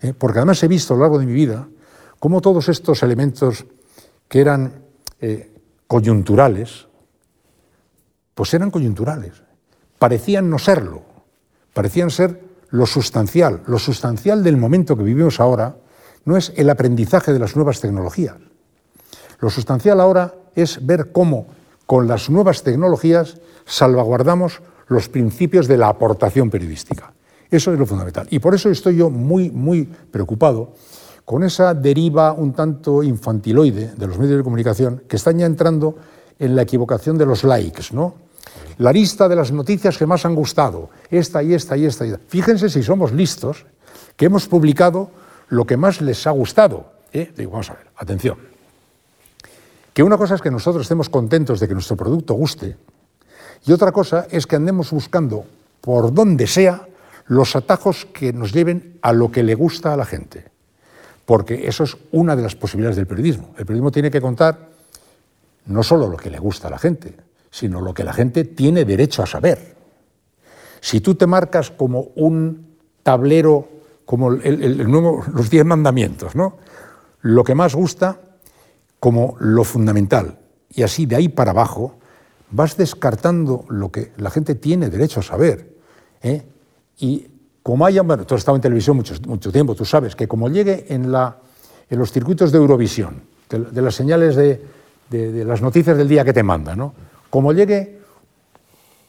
¿eh? 0.00 0.14
porque 0.16 0.38
además 0.38 0.62
he 0.62 0.68
visto 0.68 0.94
a 0.94 0.96
lo 0.96 1.02
largo 1.02 1.18
de 1.18 1.26
mi 1.26 1.32
vida 1.32 1.68
cómo 2.18 2.40
todos 2.40 2.68
estos 2.68 3.02
elementos 3.02 3.66
que 4.28 4.40
eran 4.40 4.84
eh, 5.20 5.52
coyunturales, 5.86 6.86
pues 8.34 8.54
eran 8.54 8.70
coyunturales, 8.70 9.42
parecían 9.98 10.48
no 10.48 10.58
serlo, 10.58 11.02
parecían 11.72 12.10
ser 12.10 12.40
lo 12.74 12.86
sustancial. 12.86 13.62
Lo 13.68 13.78
sustancial 13.78 14.42
del 14.42 14.56
momento 14.56 14.96
que 14.96 15.04
vivimos 15.04 15.38
ahora 15.38 15.76
no 16.24 16.36
es 16.36 16.52
el 16.56 16.68
aprendizaje 16.68 17.32
de 17.32 17.38
las 17.38 17.54
nuevas 17.54 17.80
tecnologías. 17.80 18.34
Lo 19.38 19.48
sustancial 19.48 20.00
ahora 20.00 20.34
es 20.56 20.84
ver 20.84 21.12
cómo 21.12 21.46
con 21.86 22.08
las 22.08 22.30
nuevas 22.30 22.64
tecnologías 22.64 23.38
salvaguardamos 23.64 24.60
los 24.88 25.08
principios 25.08 25.68
de 25.68 25.76
la 25.76 25.86
aportación 25.86 26.50
periodística. 26.50 27.12
Eso 27.48 27.72
es 27.72 27.78
lo 27.78 27.86
fundamental. 27.86 28.26
Y 28.30 28.40
por 28.40 28.56
eso 28.56 28.68
estoy 28.70 28.96
yo 28.96 29.08
muy, 29.08 29.50
muy 29.50 29.84
preocupado 29.84 30.72
con 31.24 31.44
esa 31.44 31.74
deriva 31.74 32.32
un 32.32 32.54
tanto 32.54 33.04
infantiloide 33.04 33.94
de 33.96 34.06
los 34.08 34.18
medios 34.18 34.38
de 34.38 34.42
comunicación 34.42 35.04
que 35.06 35.14
están 35.14 35.38
ya 35.38 35.46
entrando 35.46 35.94
en 36.40 36.56
la 36.56 36.62
equivocación 36.62 37.18
de 37.18 37.26
los 37.26 37.44
likes, 37.44 37.92
¿no? 37.92 38.23
La 38.78 38.92
lista 38.92 39.28
de 39.28 39.36
las 39.36 39.52
noticias 39.52 39.96
que 39.96 40.06
más 40.06 40.24
han 40.24 40.34
gustado, 40.34 40.90
esta 41.10 41.42
y 41.42 41.54
esta 41.54 41.76
y 41.76 41.86
esta. 41.86 42.06
Y 42.06 42.10
esta. 42.10 42.20
Fíjense 42.28 42.68
si 42.68 42.82
somos 42.82 43.12
listos, 43.12 43.66
que 44.16 44.26
hemos 44.26 44.48
publicado 44.48 45.10
lo 45.48 45.64
que 45.64 45.76
más 45.76 46.00
les 46.00 46.26
ha 46.26 46.30
gustado. 46.30 46.92
¿eh? 47.12 47.32
Digo, 47.36 47.52
vamos 47.52 47.70
a 47.70 47.74
ver, 47.74 47.86
atención. 47.96 48.38
Que 49.92 50.02
una 50.02 50.18
cosa 50.18 50.34
es 50.34 50.42
que 50.42 50.50
nosotros 50.50 50.82
estemos 50.82 51.08
contentos 51.08 51.60
de 51.60 51.68
que 51.68 51.74
nuestro 51.74 51.96
producto 51.96 52.34
guste, 52.34 52.76
y 53.66 53.72
otra 53.72 53.92
cosa 53.92 54.26
es 54.30 54.46
que 54.46 54.56
andemos 54.56 54.90
buscando 54.90 55.46
por 55.80 56.12
donde 56.12 56.46
sea 56.46 56.86
los 57.26 57.56
atajos 57.56 58.06
que 58.06 58.32
nos 58.32 58.52
lleven 58.52 58.98
a 59.00 59.12
lo 59.12 59.30
que 59.30 59.42
le 59.42 59.54
gusta 59.54 59.94
a 59.94 59.96
la 59.96 60.04
gente. 60.04 60.44
Porque 61.24 61.66
eso 61.66 61.84
es 61.84 61.96
una 62.12 62.36
de 62.36 62.42
las 62.42 62.54
posibilidades 62.54 62.96
del 62.96 63.06
periodismo. 63.06 63.54
El 63.56 63.64
periodismo 63.64 63.90
tiene 63.90 64.10
que 64.10 64.20
contar 64.20 64.68
no 65.66 65.82
solo 65.82 66.08
lo 66.08 66.18
que 66.18 66.28
le 66.28 66.38
gusta 66.38 66.68
a 66.68 66.72
la 66.72 66.78
gente, 66.78 67.14
sino 67.54 67.80
lo 67.80 67.94
que 67.94 68.02
la 68.02 68.12
gente 68.12 68.42
tiene 68.42 68.84
derecho 68.84 69.22
a 69.22 69.26
saber. 69.26 69.76
Si 70.80 71.00
tú 71.00 71.14
te 71.14 71.28
marcas 71.28 71.70
como 71.70 72.08
un 72.16 72.78
tablero, 73.04 73.68
como 74.04 74.30
los 74.30 75.50
diez 75.50 75.64
mandamientos, 75.64 76.34
¿no? 76.34 76.56
lo 77.20 77.44
que 77.44 77.54
más 77.54 77.76
gusta 77.76 78.18
como 78.98 79.36
lo 79.38 79.62
fundamental, 79.62 80.40
y 80.68 80.82
así 80.82 81.06
de 81.06 81.14
ahí 81.14 81.28
para 81.28 81.52
abajo, 81.52 81.94
vas 82.50 82.76
descartando 82.76 83.66
lo 83.68 83.92
que 83.92 84.10
la 84.16 84.30
gente 84.30 84.56
tiene 84.56 84.90
derecho 84.90 85.20
a 85.20 85.22
saber. 85.22 85.76
¿eh? 86.22 86.42
Y 86.98 87.28
como 87.62 87.86
haya, 87.86 88.02
bueno, 88.02 88.26
tú 88.26 88.34
has 88.34 88.40
estado 88.40 88.56
en 88.56 88.62
televisión 88.62 88.96
mucho, 88.96 89.52
tiempo, 89.52 89.76
tú 89.76 89.84
sabes 89.84 90.16
que 90.16 90.26
como 90.26 90.48
llegue 90.48 90.86
en 90.88 91.12
los 91.12 92.10
circuitos 92.10 92.50
de 92.50 92.58
Eurovisión, 92.58 93.22
de, 93.48 93.80
las 93.80 93.94
señales 93.94 94.34
de, 94.34 94.60
de, 95.08 95.44
las 95.44 95.62
noticias 95.62 95.96
del 95.96 96.08
día 96.08 96.24
que 96.24 96.32
te 96.32 96.42
manda, 96.42 96.74
¿no? 96.74 97.03
Como 97.34 97.52
llegue 97.52 97.98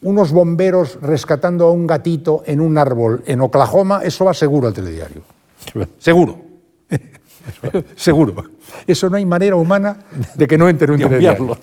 unos 0.02 0.32
bomberos 0.32 0.98
rescatando 1.00 1.68
a 1.68 1.72
un 1.72 1.86
gatito 1.86 2.42
en 2.48 2.60
un 2.60 2.76
árbol 2.76 3.22
en 3.28 3.40
Oklahoma, 3.40 4.02
eso 4.04 4.26
va 4.26 4.34
seguro 4.34 4.68
al 4.68 4.74
telediario. 4.74 5.22
Seguro. 6.00 6.42
Seguro. 7.96 8.44
Eso 8.88 9.12
no 9.12 9.18
hay 9.18 9.28
manera 9.28 9.56
humana 9.56 10.00
de 10.34 10.48
que 10.48 10.58
no 10.58 10.68
entre 10.68 10.92
un 10.92 10.98
telediario. 10.98 11.56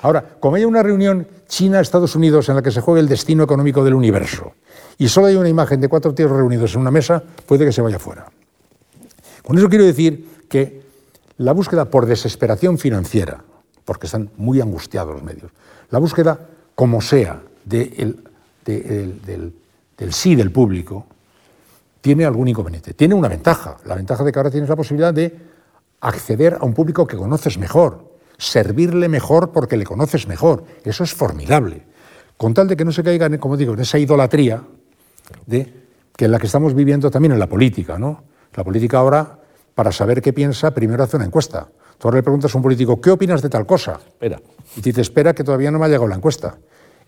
Ahora, 0.00 0.24
como 0.40 0.56
hay 0.56 0.64
una 0.64 0.82
reunión 0.82 1.28
China-Estados 1.48 2.16
Unidos 2.16 2.48
en 2.48 2.56
la 2.56 2.62
que 2.62 2.70
se 2.70 2.80
juega 2.80 2.98
el 2.98 3.08
destino 3.08 3.44
económico 3.44 3.84
del 3.84 3.92
universo 3.92 4.54
y 4.96 5.08
solo 5.08 5.26
hay 5.26 5.36
una 5.36 5.50
imagen 5.50 5.82
de 5.82 5.88
cuatro 5.88 6.14
tíos 6.14 6.30
reunidos 6.30 6.72
en 6.76 6.80
una 6.80 6.90
mesa, 6.90 7.22
puede 7.44 7.66
que 7.66 7.72
se 7.72 7.82
vaya 7.82 7.98
fuera. 7.98 8.24
Con 9.42 9.58
eso 9.58 9.68
quiero 9.68 9.84
decir 9.84 10.46
que 10.48 10.80
la 11.36 11.52
búsqueda 11.52 11.84
por 11.90 12.06
desesperación 12.06 12.78
financiera, 12.78 13.44
porque 13.84 14.06
están 14.06 14.30
muy 14.38 14.62
angustiados 14.62 15.12
los 15.12 15.22
medios, 15.22 15.52
la 15.90 15.98
búsqueda 15.98 16.38
como 16.74 17.00
sea 17.00 17.42
del 17.64 18.22
sí 20.10 20.34
del 20.34 20.52
público, 20.52 21.06
tiene 22.00 22.24
algún 22.24 22.48
inconveniente. 22.48 22.94
Tiene 22.94 23.14
una 23.14 23.28
ventaja, 23.28 23.78
la 23.84 23.94
ventaja 23.96 24.22
de 24.22 24.30
que 24.30 24.38
ahora 24.38 24.50
tienes 24.50 24.68
la 24.68 24.76
posibilidad 24.76 25.12
de 25.12 25.36
acceder 26.00 26.58
a 26.60 26.64
un 26.64 26.74
público 26.74 27.06
que 27.06 27.16
conoces 27.16 27.58
mejor, 27.58 28.12
servirle 28.38 29.08
mejor 29.08 29.50
porque 29.50 29.76
le 29.76 29.84
conoces 29.84 30.28
mejor. 30.28 30.64
Eso 30.84 31.02
es 31.02 31.12
formidable. 31.12 31.82
Con 32.36 32.54
tal 32.54 32.68
de 32.68 32.76
que 32.76 32.84
no 32.84 32.92
se 32.92 33.02
caigan, 33.02 33.38
como 33.38 33.56
digo, 33.56 33.74
en 33.74 33.80
esa 33.80 33.98
idolatría 33.98 34.62
de, 35.46 35.72
que 36.14 36.26
en 36.26 36.30
la 36.30 36.38
que 36.38 36.46
estamos 36.46 36.74
viviendo 36.74 37.10
también 37.10 37.32
en 37.32 37.38
la 37.38 37.48
política. 37.48 37.98
¿no? 37.98 38.22
La 38.54 38.62
política 38.62 38.98
ahora, 38.98 39.38
para 39.74 39.90
saber 39.90 40.22
qué 40.22 40.32
piensa, 40.32 40.72
primero 40.72 41.02
hace 41.02 41.16
una 41.16 41.26
encuesta. 41.26 41.68
Tú 41.98 42.08
ahora 42.08 42.18
le 42.18 42.22
preguntas 42.22 42.54
a 42.54 42.58
un 42.58 42.62
político, 42.62 43.00
¿qué 43.00 43.10
opinas 43.10 43.40
de 43.42 43.48
tal 43.48 43.66
cosa? 43.66 44.00
Espera. 44.06 44.40
Y 44.76 44.80
te 44.80 44.90
dice, 44.90 45.00
espera, 45.00 45.34
que 45.34 45.44
todavía 45.44 45.70
no 45.70 45.78
me 45.78 45.86
ha 45.86 45.88
llegado 45.88 46.06
la 46.06 46.16
encuesta. 46.16 46.58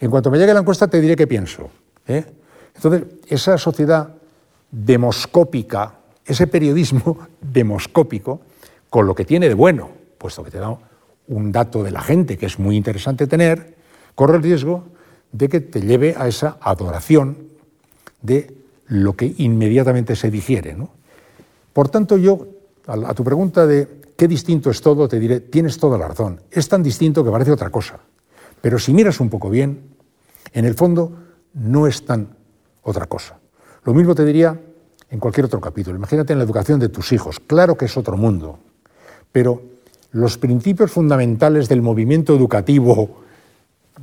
En 0.01 0.11
cuanto 0.11 0.31
me 0.31 0.39
llegue 0.39 0.55
la 0.55 0.61
encuesta, 0.61 0.89
te 0.89 1.01
diré 1.01 1.17
qué 1.17 1.27
pienso. 1.27 1.69
¿eh? 2.07 2.25
Entonces, 2.75 3.05
esa 3.27 3.59
sociedad 3.59 4.15
demoscópica, 4.71 5.95
ese 6.25 6.47
periodismo 6.47 7.19
demoscópico, 7.41 8.41
con 8.89 9.07
lo 9.07 9.15
que 9.15 9.25
tiene 9.25 9.49
de 9.49 9.55
bueno, 9.55 9.91
puesto 10.17 10.43
que 10.43 10.51
te 10.51 10.59
da 10.59 10.77
un 11.29 11.53
dato 11.53 11.83
de 11.83 11.91
la 11.91 12.01
gente 12.01 12.39
que 12.39 12.47
es 12.47 12.59
muy 12.59 12.77
interesante 12.77 13.27
tener, 13.27 13.77
corre 14.15 14.37
el 14.37 14.43
riesgo 14.43 14.85
de 15.33 15.49
que 15.49 15.61
te 15.61 15.83
lleve 15.83 16.15
a 16.17 16.27
esa 16.27 16.57
adoración 16.61 17.37
de 18.23 18.55
lo 18.87 19.15
que 19.15 19.35
inmediatamente 19.37 20.17
se 20.17 20.31
digiere. 20.31 20.77
Por 21.73 21.91
tanto, 21.91 22.17
yo, 22.17 22.47
a 22.87 23.13
tu 23.15 23.23
pregunta 23.23 23.67
de 23.67 23.98
qué 24.19 24.27
distinto 24.27 24.69
es 24.69 24.81
todo, 24.81 25.07
te 25.07 25.21
diré, 25.21 25.39
tienes 25.39 25.79
toda 25.79 25.97
la 25.97 26.09
razón. 26.09 26.43
Es 26.51 26.69
tan 26.69 26.83
distinto 26.83 27.23
que 27.23 27.31
parece 27.31 27.53
otra 27.53 27.71
cosa. 27.71 28.01
Pero 28.61 28.81
si 28.81 28.93
miras 28.93 29.21
un 29.21 29.31
poco 29.31 29.49
bien, 29.49 29.95
en 30.53 30.65
el 30.65 30.75
fondo 30.75 31.13
no 31.55 31.87
es 31.87 32.05
tan 32.05 32.37
otra 32.83 33.07
cosa. 33.07 33.39
Lo 33.85 33.95
mismo 33.95 34.17
te 34.17 34.25
diría 34.25 34.61
en 35.09 35.21
cualquier 35.21 35.47
otro 35.47 35.61
capítulo. 35.61 35.97
Imagínate 35.97 36.33
en 36.33 36.41
la 36.41 36.45
educación 36.45 36.81
de 36.81 36.89
tus 36.89 37.13
hijos. 37.13 37.39
Claro 37.39 37.77
que 37.77 37.85
es 37.85 37.97
otro 37.97 38.17
mundo, 38.17 38.59
pero 39.31 39.63
los 40.11 40.37
principios 40.37 40.91
fundamentales 40.91 41.69
del 41.69 41.81
movimiento 41.81 42.35
educativo 42.35 43.21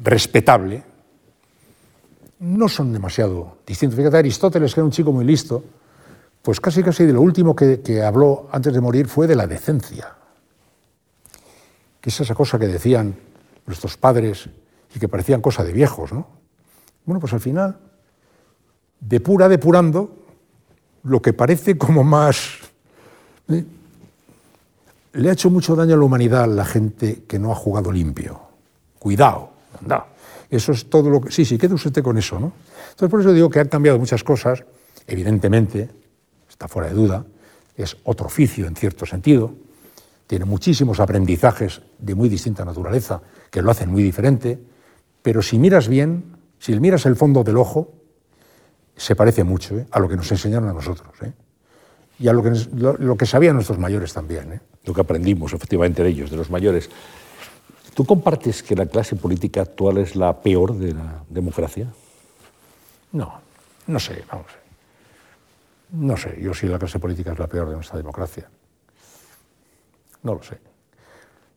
respetable 0.01 0.81
no 2.39 2.69
son 2.69 2.93
demasiado 2.93 3.57
distintos. 3.67 3.97
Fíjate, 3.97 4.15
Aristóteles, 4.15 4.73
que 4.73 4.79
era 4.79 4.85
un 4.85 4.91
chico 4.91 5.11
muy 5.11 5.25
listo, 5.25 5.61
pues 6.45 6.59
casi 6.61 6.83
casi 6.83 7.05
de 7.05 7.13
lo 7.13 7.21
último 7.21 7.55
que, 7.55 7.81
que 7.81 8.03
habló 8.03 8.47
antes 8.51 8.71
de 8.71 8.79
morir 8.79 9.07
fue 9.07 9.25
de 9.25 9.35
la 9.35 9.47
decencia. 9.47 10.13
Que 11.99 12.11
es 12.11 12.21
esa 12.21 12.35
cosa 12.35 12.59
que 12.59 12.67
decían 12.67 13.15
nuestros 13.65 13.97
padres 13.97 14.47
y 14.93 14.99
que 14.99 15.07
parecían 15.07 15.41
cosa 15.41 15.63
de 15.63 15.73
viejos, 15.73 16.13
¿no? 16.13 16.27
Bueno, 17.03 17.19
pues 17.19 17.33
al 17.33 17.39
final 17.39 17.79
depura 18.99 19.49
depurando 19.49 20.15
lo 21.01 21.19
que 21.19 21.33
parece 21.33 21.79
como 21.79 22.03
más... 22.03 22.59
¿eh? 23.49 23.65
Le 25.13 25.29
ha 25.29 25.33
hecho 25.33 25.49
mucho 25.49 25.75
daño 25.75 25.95
a 25.95 25.97
la 25.97 26.03
humanidad 26.03 26.47
la 26.47 26.65
gente 26.65 27.23
que 27.27 27.39
no 27.39 27.51
ha 27.51 27.55
jugado 27.55 27.91
limpio. 27.91 28.39
Cuidado, 28.99 29.49
anda. 29.81 30.05
Eso 30.51 30.73
es 30.73 30.91
todo 30.91 31.09
lo 31.09 31.21
que... 31.21 31.31
Sí, 31.31 31.43
sí, 31.43 31.57
quede 31.57 31.73
usted 31.73 32.03
con 32.03 32.19
eso, 32.19 32.39
¿no? 32.39 32.53
Entonces, 32.91 33.09
por 33.09 33.21
eso 33.21 33.33
digo 33.33 33.49
que 33.49 33.61
han 33.61 33.67
cambiado 33.67 33.97
muchas 33.97 34.23
cosas, 34.23 34.63
evidentemente, 35.07 36.04
está 36.55 36.69
fuera 36.69 36.87
de 36.87 36.95
duda, 36.95 37.25
es 37.75 37.97
otro 38.05 38.27
oficio 38.27 38.65
en 38.65 38.77
cierto 38.77 39.05
sentido, 39.05 39.53
tiene 40.25 40.45
muchísimos 40.45 41.01
aprendizajes 41.01 41.81
de 41.99 42.15
muy 42.15 42.29
distinta 42.29 42.63
naturaleza 42.63 43.21
que 43.51 43.61
lo 43.61 43.69
hacen 43.69 43.91
muy 43.91 44.01
diferente, 44.01 44.57
pero 45.21 45.41
si 45.41 45.59
miras 45.59 45.89
bien, 45.89 46.37
si 46.59 46.79
miras 46.79 47.05
el 47.05 47.17
fondo 47.17 47.43
del 47.43 47.57
ojo, 47.57 47.91
se 48.95 49.17
parece 49.17 49.43
mucho 49.43 49.77
¿eh? 49.77 49.85
a 49.91 49.99
lo 49.99 50.07
que 50.07 50.15
nos 50.15 50.31
enseñaron 50.31 50.69
a 50.69 50.73
nosotros 50.73 51.09
¿eh? 51.23 51.33
y 52.19 52.29
a 52.29 52.33
lo 52.33 52.41
que, 52.41 52.51
lo, 52.73 53.17
que, 53.17 53.25
sabían 53.25 53.55
nuestros 53.55 53.77
mayores 53.77 54.13
también. 54.13 54.53
¿eh? 54.53 54.61
Lo 54.85 54.93
que 54.93 55.01
aprendimos 55.01 55.51
efectivamente 55.51 56.03
de 56.03 56.09
ellos, 56.09 56.31
de 56.31 56.37
los 56.37 56.49
mayores. 56.49 56.89
¿Tú 57.93 58.05
compartes 58.05 58.63
que 58.63 58.75
la 58.75 58.85
clase 58.85 59.17
política 59.17 59.61
actual 59.61 59.97
es 59.97 60.15
la 60.15 60.41
peor 60.41 60.77
de 60.77 60.93
la 60.93 61.23
democracia? 61.29 61.91
No, 63.11 63.41
no 63.87 63.99
sé, 63.99 64.23
vamos. 64.31 64.64
No 65.95 66.17
sé, 66.17 66.37
yo 66.41 66.53
sí 66.53 66.67
la 66.67 66.77
clase 66.77 66.99
política 66.99 67.31
es 67.31 67.39
la 67.39 67.47
peor 67.47 67.69
de 67.69 67.75
nuestra 67.75 67.97
democracia. 67.97 68.49
No 70.23 70.33
lo 70.35 70.43
sé. 70.43 70.59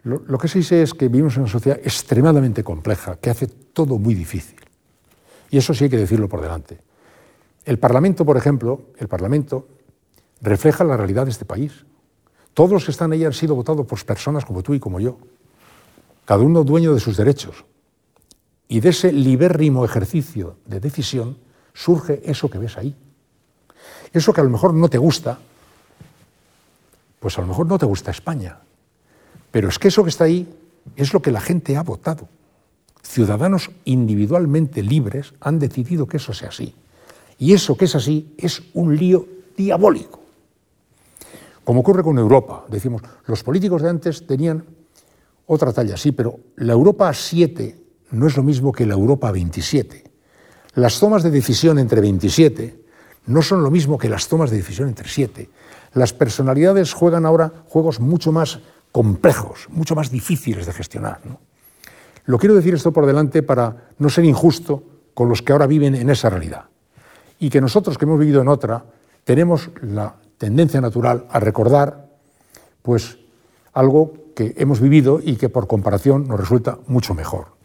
Lo, 0.04 0.22
lo, 0.26 0.38
que 0.38 0.46
sí 0.46 0.62
sé 0.62 0.82
es 0.82 0.94
que 0.94 1.08
vivimos 1.08 1.34
en 1.34 1.42
una 1.42 1.50
sociedad 1.50 1.78
extremadamente 1.82 2.62
compleja, 2.62 3.16
que 3.16 3.30
hace 3.30 3.48
todo 3.48 3.98
muy 3.98 4.14
difícil. 4.14 4.60
Y 5.50 5.58
eso 5.58 5.74
sí 5.74 5.84
hay 5.84 5.90
que 5.90 5.96
decirlo 5.96 6.28
por 6.28 6.40
delante. 6.40 6.78
El 7.64 7.78
Parlamento, 7.78 8.24
por 8.24 8.36
ejemplo, 8.36 8.82
el 8.98 9.08
Parlamento 9.08 9.66
refleja 10.40 10.84
la 10.84 10.96
realidad 10.96 11.24
de 11.24 11.32
este 11.32 11.44
país. 11.44 11.84
Todos 12.54 12.70
los 12.70 12.84
que 12.84 12.92
están 12.92 13.12
ahí 13.12 13.24
han 13.24 13.32
sido 13.32 13.54
votados 13.54 13.86
por 13.86 14.04
personas 14.04 14.44
como 14.44 14.62
tú 14.62 14.74
y 14.74 14.80
como 14.80 15.00
yo, 15.00 15.18
cada 16.24 16.42
uno 16.42 16.64
dueño 16.64 16.94
de 16.94 17.00
sus 17.00 17.16
derechos. 17.16 17.64
Y 18.68 18.80
de 18.80 18.90
ese 18.90 19.12
libérrimo 19.12 19.84
ejercicio 19.84 20.58
de 20.66 20.78
decisión 20.78 21.38
surge 21.72 22.20
eso 22.24 22.50
que 22.50 22.58
ves 22.58 22.76
ahí. 22.76 22.94
Eso 24.12 24.32
que 24.32 24.40
a 24.40 24.44
lo 24.44 24.50
mejor 24.50 24.74
no 24.74 24.88
te 24.88 24.98
gusta, 24.98 25.38
pues 27.20 27.36
a 27.38 27.40
lo 27.40 27.48
mejor 27.48 27.66
no 27.66 27.78
te 27.78 27.86
gusta 27.86 28.10
España. 28.10 28.58
Pero 29.50 29.68
es 29.68 29.78
que 29.78 29.88
eso 29.88 30.02
que 30.02 30.10
está 30.10 30.24
ahí 30.24 30.48
es 30.96 31.12
lo 31.12 31.20
que 31.20 31.32
la 31.32 31.40
gente 31.40 31.76
ha 31.76 31.82
votado. 31.82 32.28
Ciudadanos 33.02 33.70
individualmente 33.84 34.82
libres 34.82 35.32
han 35.40 35.58
decidido 35.58 36.06
que 36.06 36.18
eso 36.18 36.32
sea 36.32 36.48
así. 36.48 36.74
Y 37.38 37.52
eso 37.52 37.76
que 37.76 37.86
es 37.86 37.94
así 37.94 38.34
es 38.36 38.62
un 38.74 38.96
lío 38.96 39.26
diabólico. 39.56 40.20
Como 41.64 41.80
ocurre 41.80 42.02
con 42.02 42.18
Europa, 42.18 42.64
decimos, 42.68 43.02
los 43.26 43.42
políticos 43.42 43.82
de 43.82 43.90
antes 43.90 44.26
tenían 44.26 44.64
otra 45.46 45.72
talla, 45.72 45.96
sí, 45.96 46.12
pero 46.12 46.40
la 46.56 46.72
Europa 46.72 47.12
7 47.12 47.78
no 48.12 48.26
es 48.26 48.36
lo 48.36 48.42
mismo 48.42 48.72
que 48.72 48.86
la 48.86 48.94
Europa 48.94 49.30
27. 49.30 50.04
Las 50.74 50.98
tomas 51.00 51.22
de 51.22 51.30
decisión 51.30 51.78
entre 51.78 52.00
27 52.00 52.77
no 53.28 53.42
son 53.42 53.62
lo 53.62 53.70
mismo 53.70 53.98
que 53.98 54.08
las 54.08 54.28
tomas 54.28 54.50
de 54.50 54.56
decisión 54.56 54.88
entre 54.88 55.08
7. 55.08 55.48
Las 55.94 56.12
personalidades 56.12 56.92
juegan 56.92 57.26
ahora 57.26 57.52
juegos 57.68 58.00
mucho 58.00 58.32
más 58.32 58.60
complejos, 58.90 59.68
mucho 59.70 59.94
más 59.94 60.10
difíciles 60.10 60.66
de 60.66 60.72
gestionar. 60.72 61.20
Lo 62.24 62.38
quiero 62.38 62.54
decir 62.54 62.74
esto 62.74 62.92
por 62.92 63.06
delante 63.06 63.42
para 63.42 63.88
no 63.98 64.08
ser 64.08 64.24
injusto 64.24 64.82
con 65.14 65.28
los 65.28 65.42
que 65.42 65.52
ahora 65.52 65.66
viven 65.66 65.94
en 65.94 66.10
esa 66.10 66.30
realidad 66.30 66.64
y 67.38 67.50
que 67.50 67.60
nosotros 67.60 67.98
que 67.98 68.04
hemos 68.04 68.18
vivido 68.18 68.40
en 68.40 68.48
otra 68.48 68.84
tenemos 69.24 69.70
la 69.82 70.14
tendencia 70.38 70.80
natural 70.80 71.26
a 71.30 71.38
recordar 71.38 72.08
pues 72.82 73.18
algo 73.72 74.14
que 74.34 74.54
hemos 74.56 74.80
vivido 74.80 75.20
y 75.22 75.36
que 75.36 75.48
por 75.48 75.66
comparación 75.66 76.28
nos 76.28 76.40
resulta 76.40 76.78
mucho 76.86 77.14
mejor. 77.14 77.58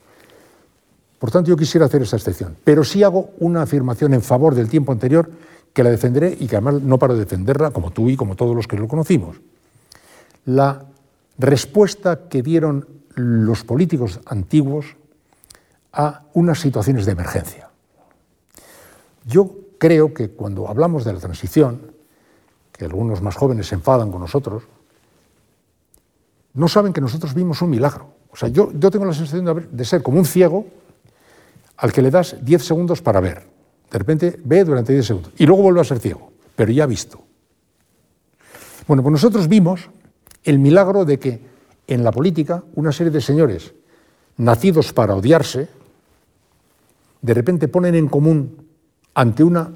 Por 1.20 1.32
tanto, 1.32 1.50
yo 1.50 1.56
quisiera 1.56 1.86
hacer 1.86 2.02
esa 2.02 2.18
excepción, 2.18 2.58
pero 2.66 2.84
sí 2.84 3.02
hago 3.02 3.30
una 3.40 3.62
afirmación 3.62 4.14
en 4.14 4.22
favor 4.22 4.56
del 4.56 4.68
tiempo 4.68 4.92
anterior 4.92 5.30
que 5.74 5.84
la 5.84 5.90
defenderé 5.90 6.38
y 6.40 6.48
que 6.48 6.56
además 6.56 6.82
no 6.82 7.00
paro 7.00 7.16
de 7.16 7.22
defenderla, 7.22 7.72
como 7.72 7.92
tú 7.92 8.10
y 8.10 8.16
como 8.16 8.36
todos 8.36 8.56
los 8.56 8.68
que 8.68 8.78
lo 8.78 8.88
conocimos. 8.88 9.38
La 10.46 10.86
respuesta 11.38 12.28
que 12.30 12.44
dieron 12.44 12.88
los 13.16 13.64
políticos 13.64 14.20
antiguos 14.26 14.96
a 15.92 16.24
unas 16.34 16.60
situaciones 16.60 17.06
de 17.06 17.12
emergencia. 17.12 17.70
Yo 19.26 19.52
creo 19.78 20.14
que 20.14 20.30
cuando 20.30 20.68
hablamos 20.68 21.06
de 21.06 21.14
la 21.14 21.20
transición, 21.20 21.94
que 22.72 22.86
algunos 22.86 23.22
más 23.22 23.36
jóvenes 23.36 23.68
se 23.68 23.76
enfadan 23.76 24.12
con 24.12 24.22
nosotros, 24.22 24.64
no 26.54 26.68
saben 26.68 26.94
que 26.94 27.02
nosotros 27.02 27.34
vimos 27.34 27.62
un 27.62 27.70
milagro. 27.70 28.14
O 28.32 28.36
sea, 28.36 28.50
yo, 28.50 28.72
yo 28.74 28.90
tengo 28.90 29.06
la 29.06 29.14
sensación 29.14 29.70
de, 29.72 29.86
ser 29.86 30.02
como 30.02 30.18
un 30.20 30.26
ciego 30.26 30.66
al 31.78 31.92
que 31.92 32.02
le 32.02 32.10
das 32.10 32.36
10 32.42 32.64
segundos 32.64 33.02
para 33.02 33.20
ver. 33.20 33.53
De 33.94 34.00
repente 34.00 34.40
ve 34.44 34.64
durante 34.64 34.92
10 34.92 35.06
segundos 35.06 35.34
y 35.38 35.46
luego 35.46 35.62
vuelve 35.62 35.82
a 35.82 35.84
ser 35.84 36.00
ciego, 36.00 36.32
pero 36.56 36.72
ya 36.72 36.86
ha 36.86 36.88
visto. 36.88 37.22
Bueno, 38.88 39.04
pues 39.04 39.12
nosotros 39.12 39.48
vimos 39.48 39.88
el 40.44 40.58
milagro 40.58 41.06
de 41.06 41.20
que 41.20 41.40
en 41.86 42.04
la 42.04 42.12
política 42.12 42.64
una 42.74 42.92
serie 42.92 43.12
de 43.12 43.22
señores 43.22 43.76
nacidos 44.38 44.94
para 44.94 45.14
odiarse, 45.14 45.70
de 47.22 47.34
repente 47.36 47.68
ponen 47.68 47.94
en 47.94 48.08
común 48.08 48.66
ante 49.14 49.44
una 49.44 49.72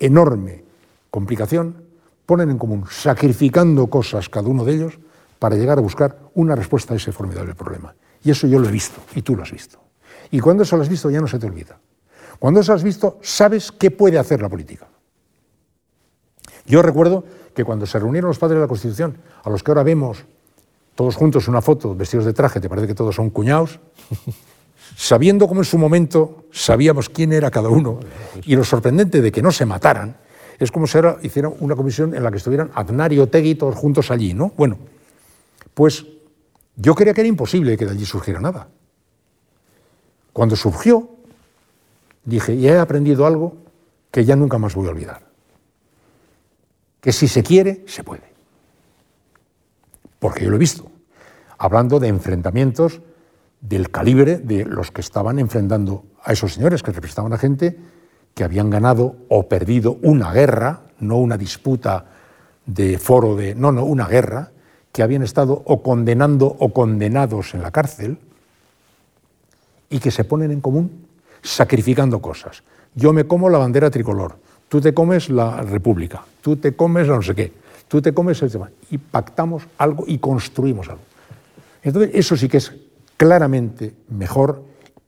enorme 0.00 0.64
complicación, 1.10 1.76
ponen 2.24 2.48
en 2.48 2.56
común, 2.56 2.86
sacrificando 2.88 3.88
cosas 3.88 4.30
cada 4.30 4.48
uno 4.48 4.64
de 4.64 4.76
ellos 4.76 4.98
para 5.38 5.56
llegar 5.56 5.76
a 5.76 5.82
buscar 5.82 6.18
una 6.32 6.56
respuesta 6.56 6.94
a 6.94 6.96
ese 6.96 7.12
formidable 7.12 7.54
problema. 7.54 7.94
Y 8.24 8.30
eso 8.30 8.46
yo 8.46 8.60
lo 8.60 8.66
he 8.66 8.72
visto, 8.72 9.02
y 9.14 9.20
tú 9.20 9.36
lo 9.36 9.42
has 9.42 9.52
visto. 9.52 9.78
Y 10.30 10.40
cuando 10.40 10.62
eso 10.62 10.74
lo 10.78 10.84
has 10.84 10.88
visto 10.88 11.10
ya 11.10 11.20
no 11.20 11.28
se 11.28 11.38
te 11.38 11.44
olvida. 11.44 11.78
Cuando 12.38 12.60
eso 12.60 12.72
has 12.72 12.82
visto, 12.82 13.18
sabes 13.22 13.72
qué 13.72 13.90
puede 13.90 14.18
hacer 14.18 14.40
la 14.40 14.48
política. 14.48 14.86
Yo 16.66 16.82
recuerdo 16.82 17.24
que 17.54 17.64
cuando 17.64 17.86
se 17.86 17.98
reunieron 17.98 18.28
los 18.28 18.38
padres 18.38 18.56
de 18.56 18.60
la 18.62 18.68
Constitución, 18.68 19.18
a 19.42 19.50
los 19.50 19.62
que 19.62 19.70
ahora 19.70 19.82
vemos 19.82 20.24
todos 20.94 21.16
juntos 21.16 21.48
una 21.48 21.62
foto 21.62 21.94
vestidos 21.94 22.26
de 22.26 22.32
traje, 22.32 22.60
te 22.60 22.68
parece 22.68 22.86
que 22.86 22.94
todos 22.94 23.14
son 23.14 23.30
cuñados, 23.30 23.80
sabiendo 24.96 25.48
cómo 25.48 25.60
en 25.60 25.64
su 25.64 25.78
momento 25.78 26.44
sabíamos 26.52 27.08
quién 27.08 27.32
era 27.32 27.50
cada 27.50 27.68
uno, 27.68 28.00
y 28.44 28.54
lo 28.54 28.64
sorprendente 28.64 29.20
de 29.20 29.32
que 29.32 29.42
no 29.42 29.50
se 29.50 29.64
mataran, 29.64 30.16
es 30.58 30.70
como 30.72 30.86
si 30.86 30.98
ahora 30.98 31.18
hicieran 31.22 31.54
una 31.60 31.76
comisión 31.76 32.14
en 32.14 32.22
la 32.22 32.30
que 32.30 32.38
estuvieran 32.38 32.70
Aznar 32.74 33.12
y 33.12 33.20
Otegui 33.20 33.54
todos 33.54 33.76
juntos 33.76 34.10
allí, 34.10 34.34
¿no? 34.34 34.52
Bueno, 34.56 34.78
pues 35.72 36.04
yo 36.76 36.94
creía 36.94 37.14
que 37.14 37.20
era 37.20 37.28
imposible 37.28 37.76
que 37.76 37.86
de 37.86 37.92
allí 37.92 38.04
surgiera 38.04 38.40
nada. 38.40 38.68
Cuando 40.32 40.56
surgió, 40.56 41.08
dije, 42.28 42.54
y 42.54 42.68
he 42.68 42.78
aprendido 42.78 43.26
algo 43.26 43.56
que 44.10 44.24
ya 44.24 44.36
nunca 44.36 44.58
más 44.58 44.74
voy 44.74 44.86
a 44.86 44.90
olvidar. 44.90 45.22
Que 47.00 47.12
si 47.12 47.26
se 47.28 47.42
quiere, 47.42 47.84
se 47.86 48.04
puede. 48.04 48.22
Porque 50.18 50.44
yo 50.44 50.50
lo 50.50 50.56
he 50.56 50.58
visto. 50.58 50.90
Hablando 51.56 51.98
de 51.98 52.08
enfrentamientos 52.08 53.00
del 53.60 53.90
calibre 53.90 54.38
de 54.38 54.64
los 54.64 54.90
que 54.90 55.00
estaban 55.00 55.38
enfrentando 55.38 56.04
a 56.22 56.32
esos 56.32 56.54
señores 56.54 56.82
que 56.82 56.92
representaban 56.92 57.32
a 57.32 57.38
gente 57.38 57.78
que 58.34 58.44
habían 58.44 58.70
ganado 58.70 59.16
o 59.28 59.48
perdido 59.48 59.98
una 60.02 60.32
guerra, 60.32 60.82
no 61.00 61.16
una 61.16 61.36
disputa 61.36 62.06
de 62.66 62.98
foro 62.98 63.34
de, 63.36 63.54
no, 63.54 63.72
no, 63.72 63.84
una 63.84 64.06
guerra, 64.06 64.52
que 64.92 65.02
habían 65.02 65.22
estado 65.22 65.62
o 65.64 65.82
condenando 65.82 66.46
o 66.46 66.72
condenados 66.72 67.54
en 67.54 67.62
la 67.62 67.70
cárcel 67.70 68.18
y 69.90 69.98
que 69.98 70.10
se 70.10 70.24
ponen 70.24 70.50
en 70.50 70.60
común 70.60 71.07
sacrificando 71.42 72.20
cosas. 72.20 72.62
Yo 72.94 73.12
me 73.12 73.24
como 73.24 73.48
la 73.48 73.58
bandera 73.58 73.90
tricolor, 73.90 74.36
tú 74.68 74.80
te 74.80 74.92
comes 74.94 75.28
la 75.30 75.62
república, 75.62 76.24
tú 76.40 76.56
te 76.56 76.74
comes 76.74 77.08
la 77.08 77.16
no 77.16 77.22
sé 77.22 77.34
qué, 77.34 77.52
tú 77.86 78.02
te 78.02 78.12
comes 78.12 78.42
el 78.42 78.50
tema, 78.50 78.70
y 78.90 78.98
pactamos 78.98 79.64
algo 79.78 80.04
y 80.06 80.18
construimos 80.18 80.88
algo. 80.88 81.02
Entonces, 81.82 82.10
eso 82.14 82.36
sí 82.36 82.48
que 82.48 82.58
es 82.58 82.72
claramente 83.16 83.94
mejor 84.08 84.62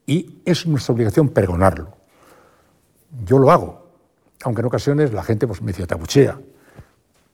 y 0.05 0.41
es 0.45 0.65
nuestra 0.65 0.93
obligación 0.93 1.29
pregonarlo. 1.29 1.89
Yo 3.25 3.37
lo 3.39 3.51
hago, 3.51 3.87
aunque 4.43 4.61
en 4.61 4.67
ocasiones 4.67 5.13
la 5.13 5.23
gente 5.23 5.47
pues, 5.47 5.61
me 5.61 5.71
dice, 5.71 5.85
tabuchea, 5.85 6.39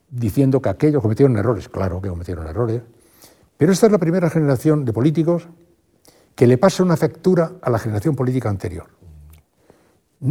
diciendo 0.09 0.61
que 0.61 0.69
aquellos 0.69 1.01
cometieron 1.01 1.37
errores. 1.37 1.69
Claro 1.69 2.01
que 2.01 2.09
cometieron 2.09 2.47
errores. 2.47 2.81
Pero 3.57 3.71
esta 3.71 3.87
es 3.87 3.91
la 3.91 3.97
primera 3.97 4.29
generación 4.29 4.85
de 4.85 4.93
políticos 4.93 5.47
que 6.37 6.45
le 6.45 6.59
pasa 6.59 6.83
una 6.83 6.95
factura 6.95 7.53
a 7.63 7.69
la 7.71 7.79
generación 7.79 8.15
política 8.15 8.47
anterior. 8.47 8.85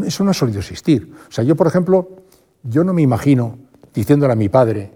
Eso 0.07 0.23
no 0.23 0.31
ha 0.31 0.35
solido 0.35 0.61
existir. 0.61 1.13
O 1.29 1.33
sea, 1.33 1.43
yo, 1.43 1.57
por 1.57 1.67
ejemplo, 1.67 2.23
yo 2.63 2.85
no 2.85 2.95
me 2.95 3.03
imagino 3.03 3.59
diciéndole 3.93 4.33
a 4.33 4.37
mi 4.37 4.49
padre, 4.49 4.93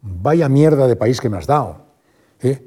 vaya 0.00 0.48
mierda 0.48 0.86
de 0.86 0.96
país 0.96 1.20
que 1.20 1.28
me 1.28 1.36
has 1.36 1.46
dado. 1.46 1.84
¿eh? 2.40 2.58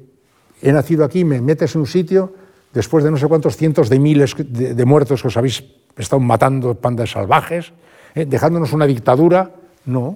He 0.62 0.72
nacido 0.72 1.04
aquí, 1.04 1.26
me 1.26 1.42
metes 1.42 1.74
en 1.74 1.82
un 1.82 1.88
sitio, 1.88 2.36
después 2.74 3.04
de 3.04 3.10
no 3.10 3.18
sé 3.18 3.28
cuántos 3.28 3.58
cientos 3.58 3.90
de 3.90 3.98
miles 3.98 4.36
de, 4.38 4.86
muertos 4.86 5.24
que 5.24 5.30
os 5.30 5.38
habéis 5.38 5.64
estado 5.98 6.20
matando 6.20 6.76
pandas 6.76 7.10
salvajes, 7.10 7.74
¿eh? 8.14 8.28
dejándonos 8.28 8.72
una 8.74 8.86
dictadura. 8.86 9.50
No, 9.86 10.16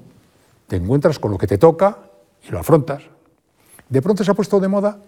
te 0.67 0.76
encuentras 0.76 1.17
con 1.17 1.32
lo 1.32 1.39
que 1.39 1.48
te 1.48 1.58
toca 1.58 1.98
y 2.48 2.52
lo 2.52 2.60
afrontas. 2.60 3.02
De 3.89 4.00
pronto 4.00 4.24
se 4.24 4.30
ha 4.30 4.36
puesto 4.36 4.60
de 4.60 4.67
moda 4.67 5.00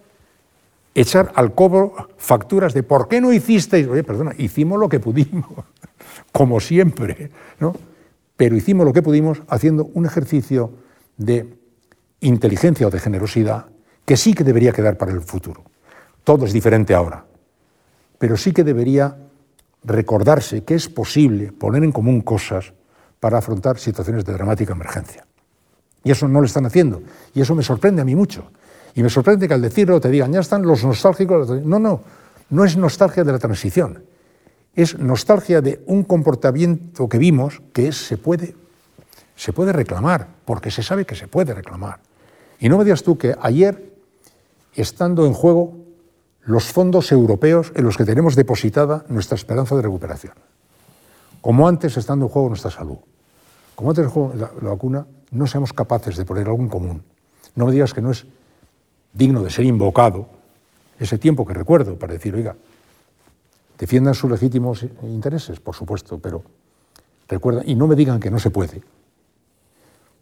echar 1.00 1.32
al 1.34 1.54
cobro 1.54 2.08
facturas 2.16 2.74
de 2.74 2.82
¿por 2.82 3.08
qué 3.08 3.20
no 3.20 3.32
hicisteis? 3.32 3.86
Oye, 3.86 4.04
perdona, 4.04 4.32
hicimos 4.38 4.78
lo 4.78 4.88
que 4.88 5.00
pudimos, 5.00 5.46
como 6.32 6.60
siempre, 6.60 7.30
¿no? 7.58 7.74
Pero 8.36 8.56
hicimos 8.56 8.86
lo 8.86 8.92
que 8.92 9.02
pudimos 9.02 9.42
haciendo 9.48 9.90
un 9.94 10.06
ejercicio 10.06 10.72
de 11.16 11.58
inteligencia 12.20 12.86
o 12.86 12.90
de 12.90 12.98
generosidad 12.98 13.66
que 14.04 14.16
sí 14.16 14.34
que 14.34 14.44
debería 14.44 14.72
quedar 14.72 14.96
para 14.96 15.12
el 15.12 15.20
futuro. 15.20 15.64
Todo 16.24 16.44
es 16.46 16.52
diferente 16.52 16.94
ahora, 16.94 17.24
pero 18.18 18.36
sí 18.36 18.52
que 18.52 18.64
debería 18.64 19.16
recordarse 19.84 20.64
que 20.64 20.74
es 20.74 20.88
posible 20.88 21.52
poner 21.52 21.84
en 21.84 21.92
común 21.92 22.20
cosas 22.20 22.72
para 23.18 23.38
afrontar 23.38 23.78
situaciones 23.78 24.24
de 24.24 24.32
dramática 24.32 24.72
emergencia. 24.72 25.26
Y 26.02 26.10
eso 26.10 26.28
no 26.28 26.40
lo 26.40 26.46
están 26.46 26.66
haciendo. 26.66 27.02
Y 27.34 27.40
eso 27.40 27.54
me 27.54 27.62
sorprende 27.62 28.02
a 28.02 28.04
mí 28.04 28.14
mucho. 28.14 28.50
Y 28.94 29.02
me 29.02 29.10
sorprende 29.10 29.46
que 29.46 29.54
al 29.54 29.62
decirlo 29.62 30.00
te 30.00 30.08
digan, 30.10 30.32
ya 30.32 30.40
están 30.40 30.62
los 30.62 30.84
nostálgicos. 30.84 31.48
No, 31.62 31.78
no, 31.78 32.02
no 32.50 32.64
es 32.64 32.76
nostalgia 32.76 33.24
de 33.24 33.32
la 33.32 33.38
transición. 33.38 34.02
Es 34.74 34.98
nostalgia 34.98 35.60
de 35.60 35.82
un 35.86 36.04
comportamiento 36.04 37.08
que 37.08 37.18
vimos 37.18 37.62
que 37.72 37.92
se, 37.92 38.16
puede, 38.16 38.54
se 39.36 39.52
puede 39.52 39.72
reclamar, 39.72 40.28
porque 40.44 40.70
se 40.70 40.82
sabe 40.82 41.04
que 41.04 41.14
se 41.14 41.28
puede 41.28 41.54
reclamar. 41.54 42.00
Y 42.58 42.68
no 42.68 42.78
me 42.78 42.84
digas 42.84 43.02
tú 43.02 43.16
que 43.16 43.34
ayer, 43.40 43.94
estando 44.74 45.26
en 45.26 45.32
juego 45.32 45.76
los 46.42 46.64
fondos 46.64 47.12
europeos 47.12 47.72
en 47.74 47.84
los 47.84 47.96
que 47.96 48.04
tenemos 48.04 48.36
depositada 48.36 49.04
nuestra 49.08 49.36
esperanza 49.36 49.76
de 49.76 49.82
recuperación, 49.82 50.34
como 51.40 51.68
antes 51.68 51.96
estando 51.96 52.26
en 52.26 52.30
juego 52.30 52.48
nuestra 52.48 52.70
salud, 52.70 52.98
como 53.74 53.90
antes 53.90 54.04
en 54.04 54.10
juego 54.10 54.32
la, 54.34 54.50
la 54.60 54.70
vacuna, 54.70 55.06
no 55.30 55.46
seamos 55.46 55.72
capaces 55.72 56.16
de 56.16 56.24
poner 56.24 56.48
algo 56.48 56.60
en 56.60 56.68
común. 56.68 57.02
No 57.54 57.66
me 57.66 57.72
digas 57.72 57.94
que 57.94 58.02
no 58.02 58.10
es 58.10 58.26
digno 59.12 59.42
de 59.42 59.50
ser 59.50 59.64
invocado 59.64 60.28
ese 60.98 61.18
tiempo 61.18 61.46
que 61.46 61.54
recuerdo 61.54 61.98
para 61.98 62.12
decir, 62.12 62.34
oiga, 62.34 62.54
defiendan 63.78 64.14
sus 64.14 64.30
legítimos 64.30 64.84
intereses, 65.02 65.60
por 65.60 65.74
supuesto, 65.74 66.18
pero 66.18 66.42
recuerda, 67.28 67.62
y 67.64 67.74
no 67.74 67.86
me 67.86 67.96
digan 67.96 68.20
que 68.20 68.30
no 68.30 68.38
se 68.38 68.50
puede, 68.50 68.82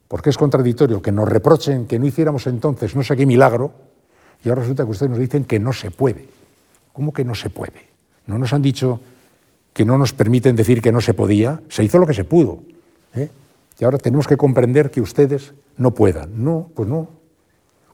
porque 0.06 0.30
es 0.30 0.38
contradictorio 0.38 1.02
que 1.02 1.12
nos 1.12 1.28
reprochen 1.28 1.86
que 1.86 1.98
no 1.98 2.06
hiciéramos 2.06 2.46
entonces 2.46 2.94
no 2.94 3.02
sé 3.02 3.16
qué 3.16 3.26
milagro, 3.26 3.72
y 4.44 4.48
ahora 4.48 4.62
resulta 4.62 4.84
que 4.84 4.90
ustedes 4.90 5.10
nos 5.10 5.18
dicen 5.18 5.44
que 5.44 5.58
no 5.58 5.72
se 5.72 5.90
puede. 5.90 6.28
¿Cómo 6.92 7.12
que 7.12 7.24
no 7.24 7.34
se 7.34 7.50
puede? 7.50 7.88
¿No 8.26 8.38
nos 8.38 8.52
han 8.52 8.62
dicho 8.62 9.00
que 9.72 9.84
no 9.84 9.98
nos 9.98 10.12
permiten 10.12 10.56
decir 10.56 10.80
que 10.80 10.92
no 10.92 11.00
se 11.00 11.14
podía? 11.14 11.60
Se 11.68 11.84
hizo 11.84 11.98
lo 11.98 12.06
que 12.06 12.14
se 12.14 12.24
pudo. 12.24 12.60
¿eh? 13.14 13.30
Y 13.78 13.84
ahora 13.84 13.98
tenemos 13.98 14.26
que 14.26 14.36
comprender 14.36 14.90
que 14.90 15.00
ustedes 15.00 15.54
no 15.76 15.92
puedan. 15.92 16.42
No, 16.44 16.70
pues 16.74 16.88
no. 16.88 17.08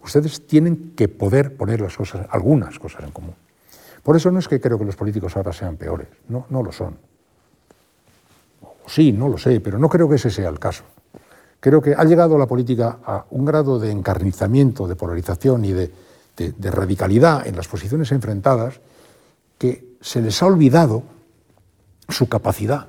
Ustedes 0.05 0.47
tienen 0.47 0.93
que 0.95 1.09
poder 1.09 1.57
poner 1.57 1.81
las 1.81 1.97
cosas, 1.97 2.27
algunas 2.31 2.79
cosas 2.79 3.05
en 3.05 3.11
común. 3.11 3.35
Por 4.03 4.17
eso 4.17 4.31
no 4.31 4.39
es 4.39 4.47
que 4.47 4.61
creo 4.61 4.79
que 4.79 4.85
los 4.85 4.97
políticos 4.97 5.35
ahora 5.37 5.53
sean 5.53 5.77
peores, 5.77 6.09
no, 6.29 6.47
no 6.51 6.63
lo 6.63 6.71
son. 6.71 6.97
Sí, 8.87 9.13
no 9.13 9.29
lo 9.29 9.39
sé, 9.39 9.61
pero 9.61 9.79
no 9.79 9.89
creo 9.89 10.09
que 10.09 10.17
ese 10.17 10.31
sea 10.31 10.51
el 10.51 10.59
caso. 10.59 10.85
Creo 11.59 11.81
que 11.81 11.95
ha 11.95 12.05
llegado 12.05 12.37
la 12.37 12.47
política 12.47 12.99
a 13.03 13.25
un 13.31 13.47
grado 13.47 13.79
de 13.79 13.91
encarnizamiento, 13.91 14.87
de 14.87 14.97
polarización 14.97 15.65
y 15.65 15.73
de, 15.73 15.91
radicalidad 16.71 17.47
en 17.47 17.57
las 17.57 17.69
posiciones 17.69 18.13
enfrentadas 18.13 18.81
que 19.57 19.97
se 20.03 20.21
les 20.21 20.43
ha 20.43 20.47
olvidado 20.47 21.05
su 22.11 22.29
capacidad. 22.29 22.89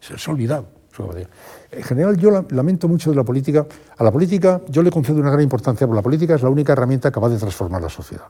Se 0.00 0.12
les 0.12 0.28
ha 0.28 0.32
olvidado 0.32 0.66
su 0.94 1.04
capacidad. 1.04 1.30
En 1.72 1.82
general, 1.82 2.18
yo 2.18 2.44
lamento 2.50 2.86
mucho 2.86 3.08
de 3.10 3.16
la 3.16 3.24
política. 3.24 3.66
A 3.96 4.04
la 4.04 4.12
política 4.12 4.60
yo 4.68 4.82
le 4.82 4.90
concedo 4.90 5.18
una 5.18 5.30
gran 5.30 5.42
importancia, 5.42 5.86
porque 5.86 5.96
la 5.96 6.02
política 6.02 6.34
es 6.34 6.42
la 6.42 6.50
única 6.50 6.74
herramienta 6.74 7.10
capaz 7.10 7.30
de 7.30 7.38
transformar 7.38 7.80
la 7.80 7.88
sociedad. 7.88 8.26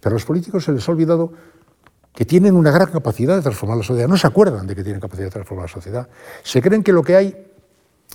Pero 0.00 0.14
a 0.14 0.14
los 0.14 0.24
políticos 0.24 0.64
se 0.64 0.72
les 0.72 0.88
ha 0.88 0.90
olvidado 0.90 1.32
que 2.12 2.24
tienen 2.24 2.56
una 2.56 2.72
gran 2.72 2.90
capacidad 2.90 3.36
de 3.36 3.42
transformar 3.42 3.78
la 3.78 3.84
sociedad. 3.84 4.08
No 4.08 4.16
se 4.16 4.26
acuerdan 4.26 4.66
de 4.66 4.74
que 4.74 4.82
tienen 4.82 5.00
capacidad 5.00 5.26
de 5.26 5.30
transformar 5.30 5.66
la 5.66 5.72
sociedad. 5.72 6.08
Se 6.42 6.60
creen 6.60 6.82
que 6.82 6.92
lo 6.92 7.04
que 7.04 7.14
hay 7.14 7.46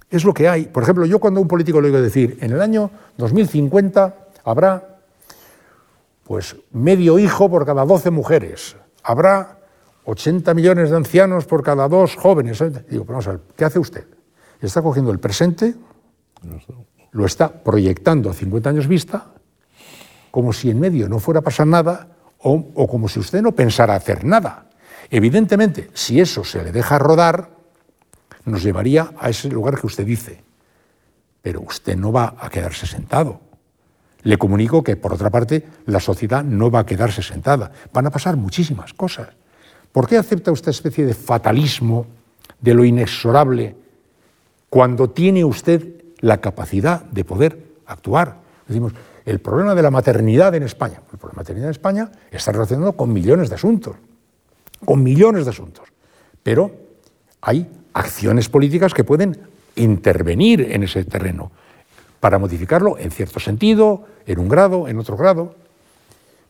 es 0.09 0.25
lo 0.25 0.33
que 0.33 0.49
hay. 0.49 0.65
Por 0.65 0.83
ejemplo, 0.83 1.05
yo 1.05 1.19
cuando 1.19 1.39
a 1.39 1.43
un 1.43 1.47
político 1.47 1.79
le 1.79 1.87
oigo 1.87 2.01
decir, 2.01 2.37
en 2.41 2.51
el 2.51 2.59
año 2.59 2.91
2050 3.17 4.15
habrá 4.43 4.99
pues 6.25 6.57
medio 6.73 7.17
hijo 7.19 7.49
por 7.49 7.65
cada 7.65 7.85
12 7.85 8.11
mujeres, 8.11 8.75
habrá 9.01 9.59
80 10.03 10.53
millones 10.53 10.89
de 10.89 10.97
ancianos 10.97 11.45
por 11.45 11.63
cada 11.63 11.87
dos 11.87 12.17
jóvenes. 12.17 12.61
Digo, 12.89 13.05
vamos 13.05 13.27
a 13.27 13.31
ver, 13.31 13.39
¿qué 13.55 13.63
hace 13.63 13.79
usted? 13.79 14.16
Está 14.61 14.81
cogiendo 14.81 15.11
el 15.11 15.19
presente, 15.19 15.75
lo 17.11 17.25
está 17.25 17.63
proyectando 17.63 18.29
a 18.29 18.33
50 18.33 18.69
años 18.69 18.87
vista 18.87 19.33
como 20.31 20.53
si 20.53 20.69
en 20.69 20.79
medio 20.79 21.09
no 21.09 21.17
fuera 21.17 21.39
a 21.39 21.43
pasar 21.43 21.65
nada 21.65 22.09
o, 22.39 22.87
como 22.87 23.09
si 23.09 23.19
usted 23.19 23.41
no 23.41 23.53
pensara 23.53 23.95
hacer 23.95 24.23
nada. 24.23 24.69
Evidentemente, 25.09 25.89
si 25.95 26.21
eso 26.21 26.43
se 26.43 26.63
le 26.63 26.71
deja 26.71 26.99
rodar, 26.99 27.49
nos 28.45 28.61
llevaría 28.61 29.11
a 29.17 29.29
ese 29.29 29.49
lugar 29.49 29.79
que 29.79 29.87
usted 29.87 30.05
dice. 30.05 30.43
Pero 31.41 31.61
usted 31.61 31.97
no 31.97 32.11
va 32.11 32.35
a 32.39 32.49
quedarse 32.49 32.85
sentado. 32.85 33.41
Le 34.21 34.37
comunico 34.37 34.83
que, 34.83 34.95
por 34.95 35.11
otra 35.11 35.31
parte, 35.31 35.65
la 35.87 35.99
sociedad 35.99 36.43
no 36.43 36.69
va 36.69 36.81
a 36.81 36.85
quedarse 36.85 37.23
sentada. 37.23 37.71
Van 37.91 38.05
a 38.05 38.11
pasar 38.11 38.37
muchísimas 38.37 38.93
cosas. 38.93 39.29
¿Por 39.91 40.07
qué 40.07 40.17
acepta 40.17 40.51
usted 40.51 40.69
especie 40.69 41.05
de 41.05 41.15
fatalismo 41.15 42.05
de 42.61 42.75
lo 42.75 42.85
inexorable 42.85 43.75
cuando 44.69 45.09
tiene 45.09 45.45
usted 45.45 46.03
la 46.19 46.41
capacidad 46.41 47.03
de 47.05 47.23
poder 47.23 47.65
actuar? 47.85 48.37
Decimos, 48.67 48.93
el 49.25 49.39
problema 49.39 49.75
de 49.75 49.81
la 49.81 49.91
maternidad 49.91 50.55
en 50.55 50.63
España. 50.63 51.01
El 51.11 51.17
problema 51.17 51.31
de 51.31 51.35
la 51.35 51.41
maternidad 51.41 51.67
en 51.67 51.71
España 51.71 52.11
está 52.31 52.51
relacionado 52.51 52.93
con 52.93 53.11
millones 53.11 53.49
de 53.49 53.55
asuntos, 53.55 53.95
con 54.85 55.03
millones 55.03 55.45
de 55.45 55.51
asuntos. 55.51 55.87
Pero 56.43 56.71
hay 57.41 57.69
acciones 57.93 58.47
políticas 58.49 58.93
que 58.93 59.03
pueden 59.03 59.37
intervenir 59.75 60.61
en 60.71 60.83
ese 60.83 61.03
terreno 61.03 61.51
para 62.19 62.39
modificarlo 62.39 62.97
en 62.97 63.11
cierto 63.11 63.39
sentido, 63.39 64.05
en 64.25 64.39
un 64.39 64.47
grado, 64.47 64.87
en 64.87 64.97
otro 64.99 65.17
grado. 65.17 65.55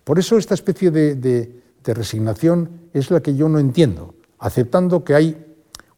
Por 0.03 0.19
eso 0.19 0.37
esta 0.37 0.53
especie 0.53 0.91
de, 0.91 1.51
resignación 1.83 2.89
es 2.93 3.11
la 3.11 3.21
que 3.21 3.35
yo 3.35 3.47
no 3.47 3.59
entiendo, 3.59 4.13
aceptando 4.39 5.05
que 5.05 5.15
hay 5.15 5.45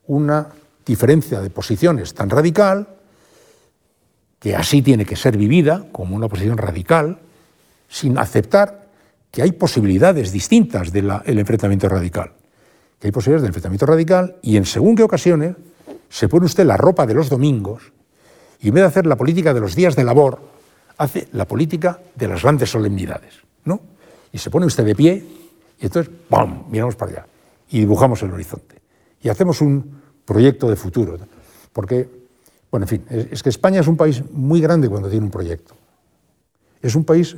una 0.06 0.50
diferencia 0.90 1.40
de 1.40 1.52
posiciones 1.52 2.16
tan 2.16 2.30
radical 2.30 2.88
que 4.40 4.56
así 4.56 4.82
tiene 4.82 5.06
que 5.06 5.16
ser 5.16 5.38
vivida, 5.38 5.86
como 5.92 6.16
una 6.16 6.28
posición 6.28 6.58
radical, 6.58 7.20
sin 7.88 8.18
aceptar 8.18 8.88
que 9.30 9.44
hay 9.44 9.52
posibilidades 9.52 10.32
distintas 10.32 10.92
del 10.92 11.12
enfrentamiento 11.26 11.88
radical. 11.90 12.34
Que 12.98 13.08
hay 13.08 13.12
posibilidades 13.12 13.44
del 13.44 13.50
enfrentamiento 13.50 13.86
radical 13.86 14.36
y 14.42 14.58
en 14.58 14.66
según 14.66 14.96
qué 14.96 15.04
ocasiones 15.04 15.56
se 16.10 16.28
pone 16.28 16.48
usted 16.48 16.66
la 16.66 16.78
ropa 16.78 17.06
de 17.06 17.14
los 17.14 17.30
domingos 17.30 17.94
y 18.60 18.70
en 18.70 18.74
vez 18.74 18.84
de 18.84 18.88
hacer 18.88 19.06
la 19.06 19.16
política 19.16 19.54
de 19.54 19.60
los 19.60 19.76
días 19.76 19.96
de 19.96 20.04
labor, 20.04 20.42
hace 20.98 21.28
la 21.34 21.46
política 21.46 22.00
de 22.16 22.28
las 22.28 22.42
grandes 22.42 22.72
solemnidades. 22.72 23.36
¿no? 23.66 23.80
Y 24.34 24.40
se 24.40 24.50
pone 24.50 24.66
usted 24.66 24.86
de 24.86 24.96
pie 24.96 25.24
y 25.80 25.86
entonces, 25.86 26.12
¡pum!, 26.28 26.64
miramos 26.70 26.96
para 26.96 27.12
allá 27.12 27.26
y 27.70 27.80
dibujamos 27.80 28.24
el 28.24 28.32
horizonte. 28.32 28.82
Y 29.22 29.30
hacemos 29.30 29.62
un 29.62 29.99
proyecto 30.30 30.70
de 30.70 30.76
futuro. 30.76 31.18
Porque 31.74 32.20
bueno, 32.72 32.84
en 32.86 32.88
fin, 32.88 33.06
es 33.10 33.42
que 33.42 33.50
España 33.50 33.82
es 33.82 33.88
un 33.88 33.98
país 33.98 34.24
muy 34.32 34.62
grande 34.62 34.88
cuando 34.90 35.10
tiene 35.10 35.26
un 35.26 35.32
proyecto. 35.32 35.74
Es 36.82 36.94
un 36.96 37.04
país, 37.04 37.36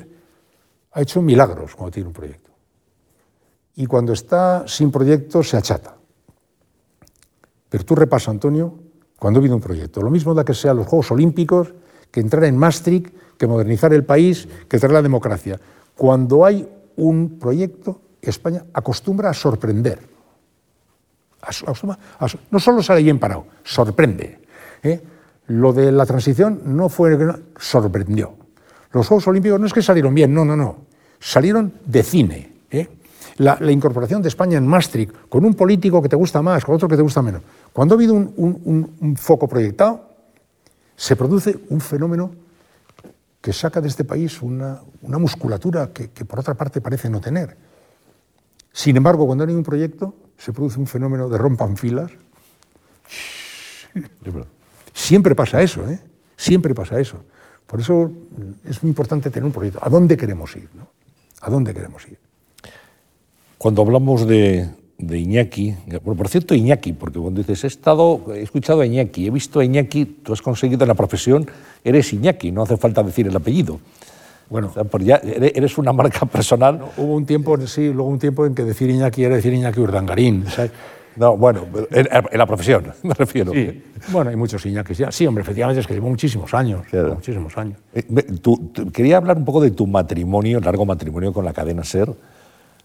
ha 0.92 1.02
hecho 1.02 1.21
milagros 1.21 1.73
cuando 1.75 1.92
tiene 1.92 2.08
un 2.08 2.13
proyecto. 2.13 2.52
Y 3.75 3.85
cuando 3.85 4.12
está 4.12 4.67
sin 4.67 4.92
proyecto 4.92 5.42
se 5.42 5.56
achata. 5.56 5.96
Pero 7.69 7.85
tú 7.85 7.96
repasa, 7.96 8.29
Antonio, 8.29 8.75
cuando 9.17 9.39
habido 9.39 9.56
un 9.56 9.62
proyecto. 9.62 10.02
Lo 10.02 10.12
mismo 10.12 10.33
da 10.33 10.44
que 10.44 10.54
sean 10.54 10.75
los 10.75 10.87
Juegos 10.87 11.12
Olímpicos, 11.12 11.73
que 12.12 12.19
entrar 12.19 12.44
en 12.44 12.58
Maastricht, 12.58 13.15
que 13.37 13.48
modernizar 13.48 13.94
el 13.94 14.04
país, 14.04 14.48
que 14.67 14.77
traer 14.77 14.92
la 14.92 15.02
democracia. 15.02 15.58
Cuando 15.96 16.44
hay 16.44 16.67
un 16.98 17.39
proyecto, 17.39 18.02
España 18.21 18.65
acostumbra 18.73 19.29
a 19.29 19.33
sorprender. 19.33 20.00
No 22.52 22.60
solo 22.60 22.83
sale 22.83 23.04
bien 23.04 23.19
parado, 23.19 23.46
sorprende. 23.63 24.39
¿eh? 24.83 25.02
Lo 25.48 25.73
de 25.73 25.92
la 25.92 26.06
transición 26.06 26.62
no 26.65 26.89
fue 26.89 27.17
sorprendió. 27.58 28.35
Los 28.94 29.08
Juegos 29.08 29.27
Olímpicos 29.27 29.60
no 29.60 29.65
es 29.65 29.73
que 29.73 29.81
salieron 29.81 30.13
bien, 30.13 30.33
no, 30.33 30.46
no, 30.46 30.56
no. 30.56 30.77
Salieron 31.19 31.73
de 31.85 32.04
cine. 32.04 32.54
¿eh? 32.69 32.89
La, 33.37 33.58
incorporación 33.71 34.21
de 34.21 34.27
España 34.27 34.58
en 34.58 34.67
Maastricht, 34.67 35.13
con 35.29 35.46
un 35.46 35.54
político 35.54 36.02
que 36.02 36.10
te 36.10 36.15
gusta 36.15 36.42
más, 36.42 36.65
con 36.65 36.75
otro 36.75 36.87
que 36.87 36.96
te 36.96 37.02
gusta 37.02 37.21
menos. 37.21 37.42
Cuando 37.71 37.96
ha 37.96 37.98
habido 37.98 38.13
un, 38.13 39.15
foco 39.17 39.48
proyectado, 39.48 40.10
se 40.96 41.15
produce 41.15 41.58
un 41.69 41.79
fenómeno 41.79 42.31
que 43.39 43.54
saca 43.54 43.81
de 43.81 43.87
este 43.87 44.04
país 44.04 44.42
una, 44.42 44.81
musculatura 45.02 45.92
que, 45.92 46.08
por 46.25 46.39
otra 46.39 46.54
parte 46.54 46.81
parece 46.81 47.10
no 47.10 47.21
tener. 47.21 47.58
Sin 48.71 48.96
embargo, 48.96 49.25
cuando 49.25 49.44
hay 49.44 49.54
un 49.54 49.63
proyecto, 49.63 50.13
se 50.44 50.54
produce 50.54 50.79
un 50.79 50.87
fenómeno 50.87 51.29
de 51.29 51.37
rompan 51.37 51.77
filas. 51.77 52.12
Siempre 54.94 55.35
pasa 55.35 55.62
eso, 55.62 55.87
¿eh? 55.87 56.00
Siempre 56.35 56.73
pasa 56.73 57.00
eso. 57.00 57.17
Por 57.67 57.79
eso 57.79 58.12
es 58.65 58.81
muy 58.81 58.89
importante 58.89 59.29
tener 59.29 59.46
un 59.46 59.52
proyecto. 59.52 59.79
¿A 59.81 59.89
dónde 59.89 60.17
queremos 60.17 60.56
ir? 60.56 60.67
¿A 61.42 61.50
dónde 61.50 61.73
queremos 61.73 62.08
ir? 62.08 62.17
Cuando 63.58 63.83
hablamos 63.83 64.27
de, 64.27 64.69
Iñaki, 64.98 65.75
por 66.04 66.27
cierto 66.27 66.56
Iñaki, 66.56 66.94
porque 66.94 67.19
cuando 67.19 67.42
dices 67.42 67.63
he 67.63 67.67
estado, 67.67 68.33
he 68.33 68.42
escuchado 68.42 68.81
a 68.81 68.85
Iñaki, 68.85 69.27
he 69.27 69.29
visto 69.29 69.60
a 69.60 69.65
Iñaki, 69.65 70.06
tú 70.23 70.33
has 70.33 70.42
conseguido 70.42 70.83
en 70.83 70.87
la 70.87 70.96
profesión, 70.96 71.46
eres 71.83 72.12
Iñaki, 72.13 72.52
no 72.52 72.63
hace 72.63 72.77
falta 72.77 73.04
decir 73.04 73.27
el 73.27 73.35
apellido. 73.35 73.79
Bueno, 74.52 74.69
ya 74.99 75.15
eres 75.23 75.77
una 75.77 75.93
marca 75.93 76.25
personal. 76.25 76.81
hubo 76.97 77.15
un 77.15 77.25
tiempo, 77.25 77.58
sí, 77.65 77.85
luego 77.87 78.10
un 78.10 78.19
tiempo 78.19 78.45
en 78.45 78.54
que 78.54 78.65
decir 78.65 78.89
Iñaki 78.89 79.23
era 79.23 79.35
decir 79.35 79.54
Iñaki 79.54 79.79
Urdangarín. 79.79 80.45
No, 81.15 81.37
bueno, 81.37 81.65
en, 81.89 82.08
la 82.37 82.45
profesión, 82.45 82.85
me 83.04 83.13
refiero. 83.13 83.54
Sí. 83.54 83.81
Bueno, 84.12 84.29
hay 84.29 84.35
muchos 84.35 84.65
Iñakis 84.65 84.97
ya. 84.97 85.12
Sí, 85.12 85.25
hombre, 85.25 85.43
efectivamente 85.43 85.79
es 85.79 85.87
que 85.87 85.93
llevo 85.93 86.10
muchísimos 86.10 86.54
años. 86.54 86.85
Muchísimos 86.91 87.58
años. 87.58 87.77
Eh, 87.93 88.04
quería 88.91 89.17
hablar 89.17 89.37
un 89.37 89.45
poco 89.45 89.62
de 89.62 89.71
tu 89.71 89.87
matrimonio, 89.87 90.60
largo 90.60 90.85
matrimonio 90.85 91.31
con 91.31 91.45
la 91.45 91.54
cadena 91.54 91.85
SER. 91.85 92.13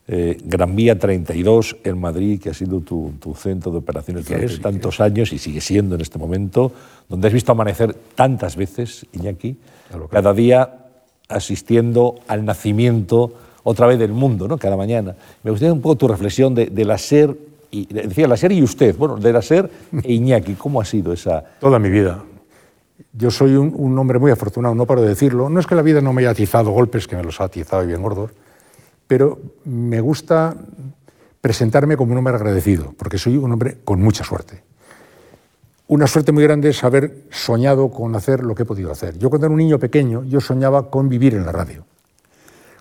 Eh, 0.08 0.38
Gran 0.44 0.76
Vía 0.76 0.96
32 0.96 1.78
en 1.82 1.98
Madrid, 1.98 2.40
que 2.40 2.50
ha 2.50 2.54
sido 2.54 2.80
tu, 2.80 3.12
centro 3.36 3.72
de 3.72 3.78
operaciones 3.78 4.24
durante 4.24 4.58
tantos 4.58 5.00
años 5.00 5.32
y 5.32 5.38
sigue 5.38 5.60
siendo 5.60 5.96
en 5.96 6.00
este 6.00 6.16
momento, 6.16 6.70
donde 7.08 7.26
has 7.26 7.34
visto 7.34 7.50
amanecer 7.50 7.92
tantas 8.14 8.54
veces, 8.54 9.04
Iñaki, 9.12 9.56
cada 10.10 10.32
día 10.32 10.85
asistiendo 11.28 12.16
al 12.28 12.44
nacimiento 12.44 13.32
otra 13.62 13.86
vez 13.86 13.98
del 13.98 14.12
mundo, 14.12 14.46
¿no? 14.46 14.58
cada 14.58 14.76
mañana. 14.76 15.16
Me 15.42 15.50
gustaría 15.50 15.72
un 15.72 15.80
poco 15.80 15.96
tu 15.96 16.08
reflexión 16.08 16.54
de, 16.54 16.66
de 16.66 16.84
la 16.84 16.98
SER 16.98 17.36
y 17.70 17.86
decía 17.86 18.28
la 18.28 18.36
SER 18.36 18.52
y 18.52 18.62
usted, 18.62 18.96
bueno, 18.96 19.16
de 19.16 19.32
la 19.32 19.42
SER 19.42 19.70
e 20.02 20.12
Iñaki, 20.12 20.54
¿cómo 20.54 20.80
ha 20.80 20.84
sido 20.84 21.12
esa...? 21.12 21.42
Toda 21.60 21.78
mi 21.78 21.90
vida. 21.90 22.22
Yo 23.12 23.30
soy 23.30 23.56
un, 23.56 23.98
hombre 23.98 24.18
muy 24.18 24.30
afortunado, 24.30 24.74
no 24.74 24.86
paro 24.86 25.02
de 25.02 25.08
decirlo. 25.08 25.48
No 25.48 25.60
es 25.60 25.66
que 25.66 25.74
la 25.74 25.82
vida 25.82 26.00
no 26.00 26.12
me 26.12 26.22
haya 26.22 26.30
atizado 26.30 26.70
golpes, 26.70 27.06
que 27.06 27.16
me 27.16 27.22
los 27.22 27.40
ha 27.40 27.44
atizado 27.44 27.82
y 27.82 27.86
bien 27.86 28.02
gordos, 28.02 28.30
pero 29.06 29.38
me 29.64 30.00
gusta 30.00 30.54
presentarme 31.40 31.96
como 31.96 32.12
un 32.12 32.18
hombre 32.18 32.34
agradecido, 32.34 32.94
porque 32.96 33.18
soy 33.18 33.36
un 33.36 33.52
hombre 33.52 33.78
con 33.84 34.00
mucha 34.00 34.24
suerte. 34.24 34.62
Una 35.88 36.08
suerte 36.08 36.32
muy 36.32 36.42
grande 36.42 36.70
es 36.70 36.82
haber 36.82 37.24
soñado 37.30 37.90
con 37.90 38.16
hacer 38.16 38.42
lo 38.42 38.54
que 38.54 38.64
he 38.64 38.66
podido 38.66 38.90
hacer. 38.90 39.16
Yo 39.18 39.30
cuando 39.30 39.46
era 39.46 39.52
un 39.52 39.58
niño 39.58 39.78
pequeño, 39.78 40.24
yo 40.24 40.40
soñaba 40.40 40.90
con 40.90 41.08
vivir 41.08 41.34
en 41.34 41.46
la 41.46 41.52
radio. 41.52 41.84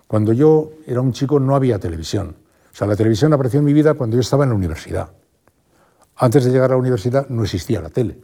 Cuando 0.08 0.34
yo 0.34 0.72
era 0.88 1.01
un 1.01 1.14
chico 1.14 1.39
no 1.39 1.56
había 1.56 1.78
televisión. 1.78 2.36
O 2.74 2.76
sea, 2.76 2.88
la 2.88 2.95
televisión 2.95 3.32
apareció 3.32 3.60
en 3.60 3.66
mi 3.66 3.74
vida 3.74 3.93
cuando 3.93 4.16
yo 4.16 4.22
estaba 4.22 4.43
en 4.43 4.49
la 4.49 4.56
universidad. 4.56 5.10
Antes 6.18 6.45
de 6.45 6.51
llegar 6.51 6.72
a 6.72 6.74
la 6.74 6.80
universidad 6.80 7.28
no 7.30 7.43
existía 7.43 7.80
la 7.80 7.89
tele. 7.89 8.18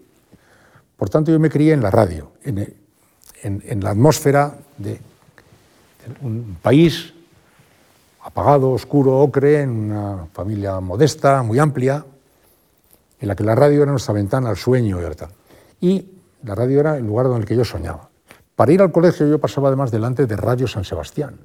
Por 0.98 1.10
tanto, 1.10 1.32
yo 1.32 1.40
me 1.40 1.50
crié 1.50 1.74
en 1.74 1.82
la 1.82 1.92
radio, 1.92 2.32
en, 2.44 3.84
la 3.84 3.90
atmósfera 3.92 4.56
de, 4.78 5.00
un 6.22 6.58
país 6.62 7.14
apagado, 8.24 8.72
oscuro, 8.72 9.18
ocre, 9.20 9.62
en 9.62 9.70
una 9.70 10.28
familia 10.34 10.80
modesta, 10.80 11.44
muy 11.44 11.60
amplia, 11.60 12.06
en 13.22 13.28
la 13.28 13.36
que 13.36 13.44
la 13.44 13.56
radio 13.56 13.84
era 13.84 13.92
nuestra 13.92 14.14
ventana 14.14 14.50
al 14.50 14.58
sueño 14.58 14.98
tal. 15.16 15.30
Y 15.80 16.06
la 16.44 16.56
radio 16.56 16.80
era 16.82 16.98
el 16.98 17.06
lugar 17.06 17.28
donde 17.28 17.56
yo 17.56 17.64
soñaba. 17.64 18.10
Para 18.56 18.74
ir 18.74 18.82
al 18.82 18.92
colegio 18.92 19.28
yo 19.28 19.40
pasaba 19.40 19.70
además 19.70 19.92
delante 19.92 20.26
de 20.26 20.36
Radio 20.36 20.68
San 20.68 20.84
Sebastián, 20.84 21.40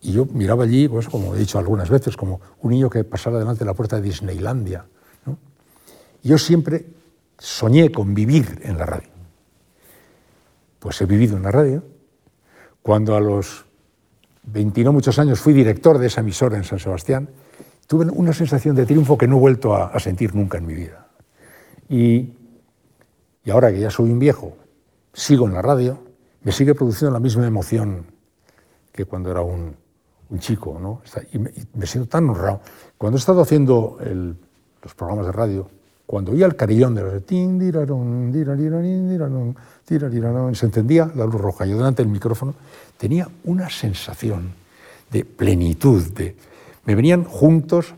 y 0.00 0.12
yo 0.12 0.26
miraba 0.26 0.64
allí, 0.64 0.88
pues, 0.88 1.08
como 1.08 1.34
he 1.34 1.38
dicho 1.38 1.58
algunas 1.58 1.90
veces, 1.90 2.16
como 2.16 2.40
un 2.60 2.70
niño 2.70 2.88
que 2.88 3.02
pasara 3.02 3.38
delante 3.38 3.60
de 3.60 3.64
la 3.64 3.74
puerta 3.74 3.96
de 3.96 4.02
Disneylandia. 4.02 4.86
Yo 6.22 6.38
siempre 6.38 6.86
soñé 7.38 7.90
con 7.90 8.14
vivir 8.14 8.60
en 8.62 8.78
la 8.78 8.86
radio. 8.86 9.08
Pues 10.78 11.00
he 11.00 11.06
vivido 11.06 11.36
en 11.36 11.42
la 11.42 11.50
radio. 11.50 11.82
Cuando 12.82 13.16
a 13.16 13.20
los 13.20 13.66
20 14.44 14.84
no 14.84 14.92
muchos 14.92 15.18
años 15.18 15.40
fui 15.40 15.52
director 15.52 15.98
de 15.98 16.06
esa 16.06 16.20
emisora 16.20 16.56
en 16.56 16.64
San 16.64 16.78
Sebastián, 16.78 17.28
tuve 17.88 18.04
una 18.04 18.32
sensación 18.32 18.76
de 18.76 18.86
triunfo 18.86 19.18
que 19.18 19.26
no 19.26 19.38
he 19.38 19.40
vuelto 19.40 19.74
a, 19.74 19.98
sentir 19.98 20.34
nunca 20.36 20.58
en 20.58 20.66
mi 20.66 20.74
vida. 20.74 21.08
Y, 21.88 22.32
y 23.44 23.50
ahora 23.50 23.72
que 23.72 23.80
ya 23.80 23.90
soy 23.90 24.10
un 24.10 24.20
viejo, 24.20 24.56
sigo 25.12 25.48
en 25.48 25.54
la 25.54 25.62
radio, 25.62 25.98
me 26.42 26.52
sigue 26.52 26.74
produciendo 26.76 27.12
la 27.12 27.18
misma 27.18 27.46
emoción 27.46 28.04
que 28.92 29.06
cuando 29.06 29.30
era 29.30 29.40
un, 29.40 29.74
un 30.30 30.38
chico, 30.38 30.78
¿no? 30.80 31.02
Y 31.32 31.38
me, 31.38 31.86
siento 31.86 32.08
tan 32.08 32.28
honrado. 32.28 32.60
Cuando 32.96 33.16
he 33.16 33.20
estado 33.20 33.40
haciendo 33.40 33.98
los 34.82 34.94
programas 34.94 35.26
de 35.26 35.32
radio, 35.32 35.70
cuando 36.06 36.32
oía 36.32 36.46
el 36.46 36.56
carillón 36.56 36.94
de 36.94 37.02
los 37.02 37.26
tin, 37.26 37.58
se 40.54 40.66
entendía 40.66 41.10
la 41.14 41.24
luz 41.24 41.40
roja. 41.40 41.66
Yo 41.66 41.76
delante 41.76 42.02
del 42.02 42.12
micrófono 42.12 42.54
tenía 42.96 43.28
una 43.44 43.68
sensación 43.70 44.52
de 45.10 45.24
plenitud, 45.24 46.02
de, 46.12 46.36
me 46.88 46.94
venían 46.94 47.24
juntos 47.24 47.94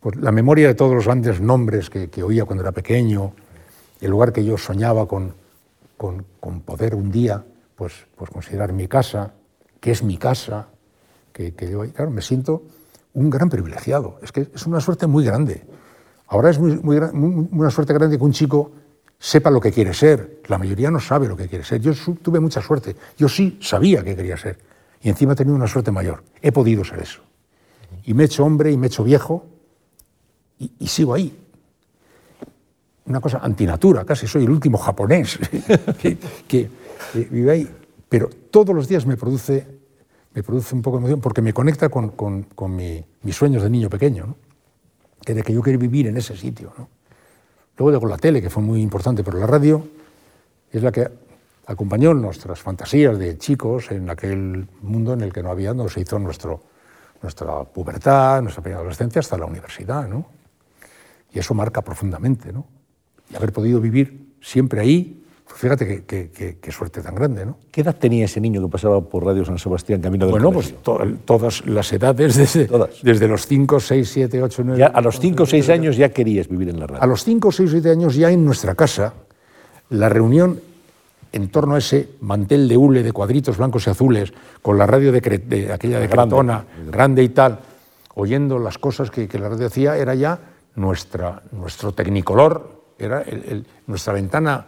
pues, 0.00 0.16
la 0.16 0.32
memoria 0.32 0.68
de 0.68 0.74
todos 0.74 0.94
los 0.94 1.04
grandes 1.04 1.42
nombres 1.42 1.90
que, 1.90 2.22
oía 2.22 2.46
cuando 2.46 2.62
era 2.62 2.72
pequeño, 2.72 3.34
el 4.00 4.10
lugar 4.10 4.32
que 4.32 4.42
yo 4.42 4.56
soñaba 4.56 5.06
con, 5.06 5.34
con, 5.98 6.24
con 6.40 6.62
poder 6.62 6.94
un 6.94 7.12
día 7.12 7.44
pues, 7.76 8.06
pues 8.16 8.30
considerar 8.30 8.72
mi 8.72 8.88
casa, 8.88 9.34
que 9.78 9.90
es 9.90 10.02
mi 10.02 10.16
casa, 10.16 10.68
que, 11.34 11.52
que 11.52 11.66
ahí. 11.66 11.90
Claro, 11.90 12.10
me 12.10 12.22
siento 12.22 12.62
un 13.12 13.28
gran 13.28 13.50
privilegiado. 13.50 14.18
Es 14.22 14.32
que 14.32 14.48
es 14.54 14.64
una 14.64 14.80
suerte 14.80 15.06
muy 15.06 15.22
grande. 15.22 15.62
Ahora 16.28 16.48
es 16.48 16.58
muy, 16.58 16.80
una 16.82 17.70
suerte 17.70 17.92
grande 17.92 18.16
que 18.16 18.24
un 18.24 18.32
chico 18.32 18.72
sepa 19.18 19.50
lo 19.50 19.60
que 19.60 19.70
quiere 19.70 19.92
ser. 19.92 20.40
La 20.46 20.56
mayoría 20.56 20.90
no 20.90 20.98
sabe 20.98 21.28
lo 21.28 21.36
que 21.36 21.46
quiere 21.46 21.62
ser. 21.62 21.78
Yo 21.78 21.92
tuve 22.22 22.40
mucha 22.40 22.62
suerte. 22.62 22.96
Yo 23.18 23.28
sí 23.28 23.58
sabía 23.60 24.02
que 24.02 24.16
quería 24.16 24.38
ser. 24.38 24.58
Y 25.02 25.10
encima 25.10 25.34
he 25.34 25.36
tenido 25.36 25.54
una 25.54 25.66
suerte 25.66 25.90
mayor. 25.90 26.24
He 26.40 26.52
podido 26.52 26.84
ser 26.84 27.00
eso. 27.00 27.20
Y 28.04 28.14
me 28.14 28.24
he 28.24 28.26
hecho 28.26 28.44
hombre 28.44 28.70
y 28.70 28.76
me 28.76 28.86
he 28.86 28.88
hecho 28.88 29.04
viejo 29.04 29.46
y, 30.58 30.86
sigo 30.86 31.14
ahí. 31.14 31.36
Una 33.06 33.20
cosa 33.20 33.38
antinatura, 33.38 34.04
casi 34.04 34.26
soy 34.26 34.44
el 34.44 34.50
último 34.50 34.78
japonés 34.78 35.38
que 36.48 36.70
vive 37.14 37.50
ahí. 37.50 37.68
Pero 38.08 38.30
todos 38.50 38.74
los 38.74 38.88
días 38.88 39.04
me 39.06 39.16
produce 39.16 39.74
me 40.34 40.42
produce 40.42 40.74
un 40.74 40.82
poco 40.82 40.96
de 40.96 41.02
emoción 41.02 41.20
porque 41.20 41.40
me 41.40 41.52
conecta 41.52 41.88
con, 41.88 42.10
con, 42.10 42.76
mis 42.76 43.36
sueños 43.36 43.62
de 43.62 43.70
niño 43.70 43.88
pequeño, 43.88 44.26
¿no? 44.26 44.36
que 45.24 45.32
de 45.32 45.42
que 45.42 45.54
yo 45.54 45.62
quería 45.62 45.78
vivir 45.78 46.08
en 46.08 46.16
ese 46.16 46.36
sitio. 46.36 46.72
¿no? 46.76 46.88
Luego 47.78 48.00
con 48.00 48.10
la 48.10 48.18
tele, 48.18 48.42
que 48.42 48.50
fue 48.50 48.62
muy 48.62 48.82
importante, 48.82 49.22
pero 49.22 49.38
la 49.38 49.46
radio 49.46 49.86
es 50.70 50.82
la 50.82 50.90
que 50.90 51.08
acompañó 51.66 52.12
nuestras 52.14 52.60
fantasías 52.60 53.16
de 53.16 53.38
chicos 53.38 53.90
en 53.92 54.10
aquel 54.10 54.66
mundo 54.82 55.14
en 55.14 55.20
el 55.20 55.32
que 55.32 55.42
no 55.42 55.50
había, 55.50 55.72
donde 55.72 55.92
se 55.92 56.00
hizo 56.00 56.18
nuestro, 56.18 56.62
nuestra 57.24 57.64
pubertad, 57.64 58.42
nuestra 58.42 58.62
primera 58.62 58.80
adolescencia 58.80 59.20
hasta 59.20 59.36
la 59.36 59.46
universidad. 59.46 60.06
¿no? 60.08 60.26
Y 61.32 61.38
eso 61.38 61.54
marca 61.54 61.82
profundamente. 61.82 62.52
¿no? 62.52 62.66
Y 63.30 63.36
haber 63.36 63.52
podido 63.52 63.80
vivir 63.80 64.36
siempre 64.40 64.80
ahí, 64.80 65.24
Fíjate 65.46 66.04
qué 66.04 66.72
suerte 66.72 67.00
tan 67.00 67.14
grande, 67.14 67.46
¿no? 67.46 67.58
¿Qué 67.70 67.82
edad 67.82 67.94
tenía 67.94 68.24
ese 68.24 68.40
niño 68.40 68.60
que 68.62 68.68
pasaba 68.68 69.00
por 69.02 69.24
Radio 69.24 69.44
San 69.44 69.58
Sebastián 69.58 70.00
camino 70.00 70.24
del 70.24 70.32
Bueno, 70.32 70.50
pues 70.50 70.74
todas 70.82 71.64
las 71.66 71.92
edades, 71.92 72.34
desde, 72.34 72.68
desde 73.02 73.28
los 73.28 73.46
5, 73.46 73.78
6, 73.78 74.10
7, 74.10 74.42
8, 74.42 74.62
9... 74.64 74.80
Ya, 74.80 74.86
a 74.86 75.00
los 75.00 75.20
5 75.20 75.42
o 75.42 75.46
6 75.46 75.68
años 75.68 75.96
ya 75.96 76.08
querías 76.08 76.48
vivir 76.48 76.70
en 76.70 76.80
la 76.80 76.86
radio. 76.86 77.02
A 77.02 77.06
los 77.06 77.22
5, 77.22 77.52
6, 77.52 77.70
7 77.70 77.90
años 77.90 78.16
ya 78.16 78.30
en 78.30 78.44
nuestra 78.44 78.74
casa, 78.74 79.14
la 79.90 80.08
reunión 80.08 80.60
en 81.34 81.48
torno 81.48 81.74
a 81.74 81.78
ese 81.78 82.10
mantel 82.20 82.68
de 82.68 82.76
hule 82.76 83.02
de 83.02 83.10
cuadritos 83.10 83.58
blancos 83.58 83.88
y 83.88 83.90
azules, 83.90 84.32
con 84.62 84.78
la 84.78 84.86
radio 84.86 85.10
de, 85.10 85.18
aquella 85.72 85.98
de 85.98 86.08
Cratona, 86.08 86.64
grande, 86.86 87.24
y 87.24 87.30
tal, 87.30 87.58
oyendo 88.14 88.60
las 88.60 88.78
cosas 88.78 89.10
que, 89.10 89.28
la 89.36 89.48
radio 89.48 89.66
hacía, 89.66 89.96
era 89.96 90.14
ya 90.14 90.38
nuestra, 90.76 91.42
nuestro 91.50 91.90
tecnicolor, 91.90 92.70
era 92.96 93.24
nuestra 93.88 94.12
ventana 94.12 94.64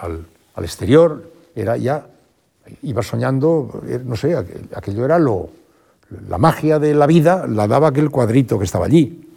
al, 0.00 0.24
exterior, 0.64 1.30
era 1.54 1.76
ya, 1.76 2.06
iba 2.80 3.02
soñando, 3.02 3.82
eh, 3.86 4.00
no 4.02 4.16
sé, 4.16 4.34
aquello 4.74 5.04
era 5.04 5.18
lo, 5.18 5.50
la 6.26 6.38
magia 6.38 6.78
de 6.78 6.94
la 6.94 7.06
vida, 7.06 7.46
la 7.46 7.68
daba 7.68 7.88
aquel 7.88 8.10
cuadrito 8.10 8.58
que 8.58 8.64
estaba 8.64 8.86
allí. 8.86 9.28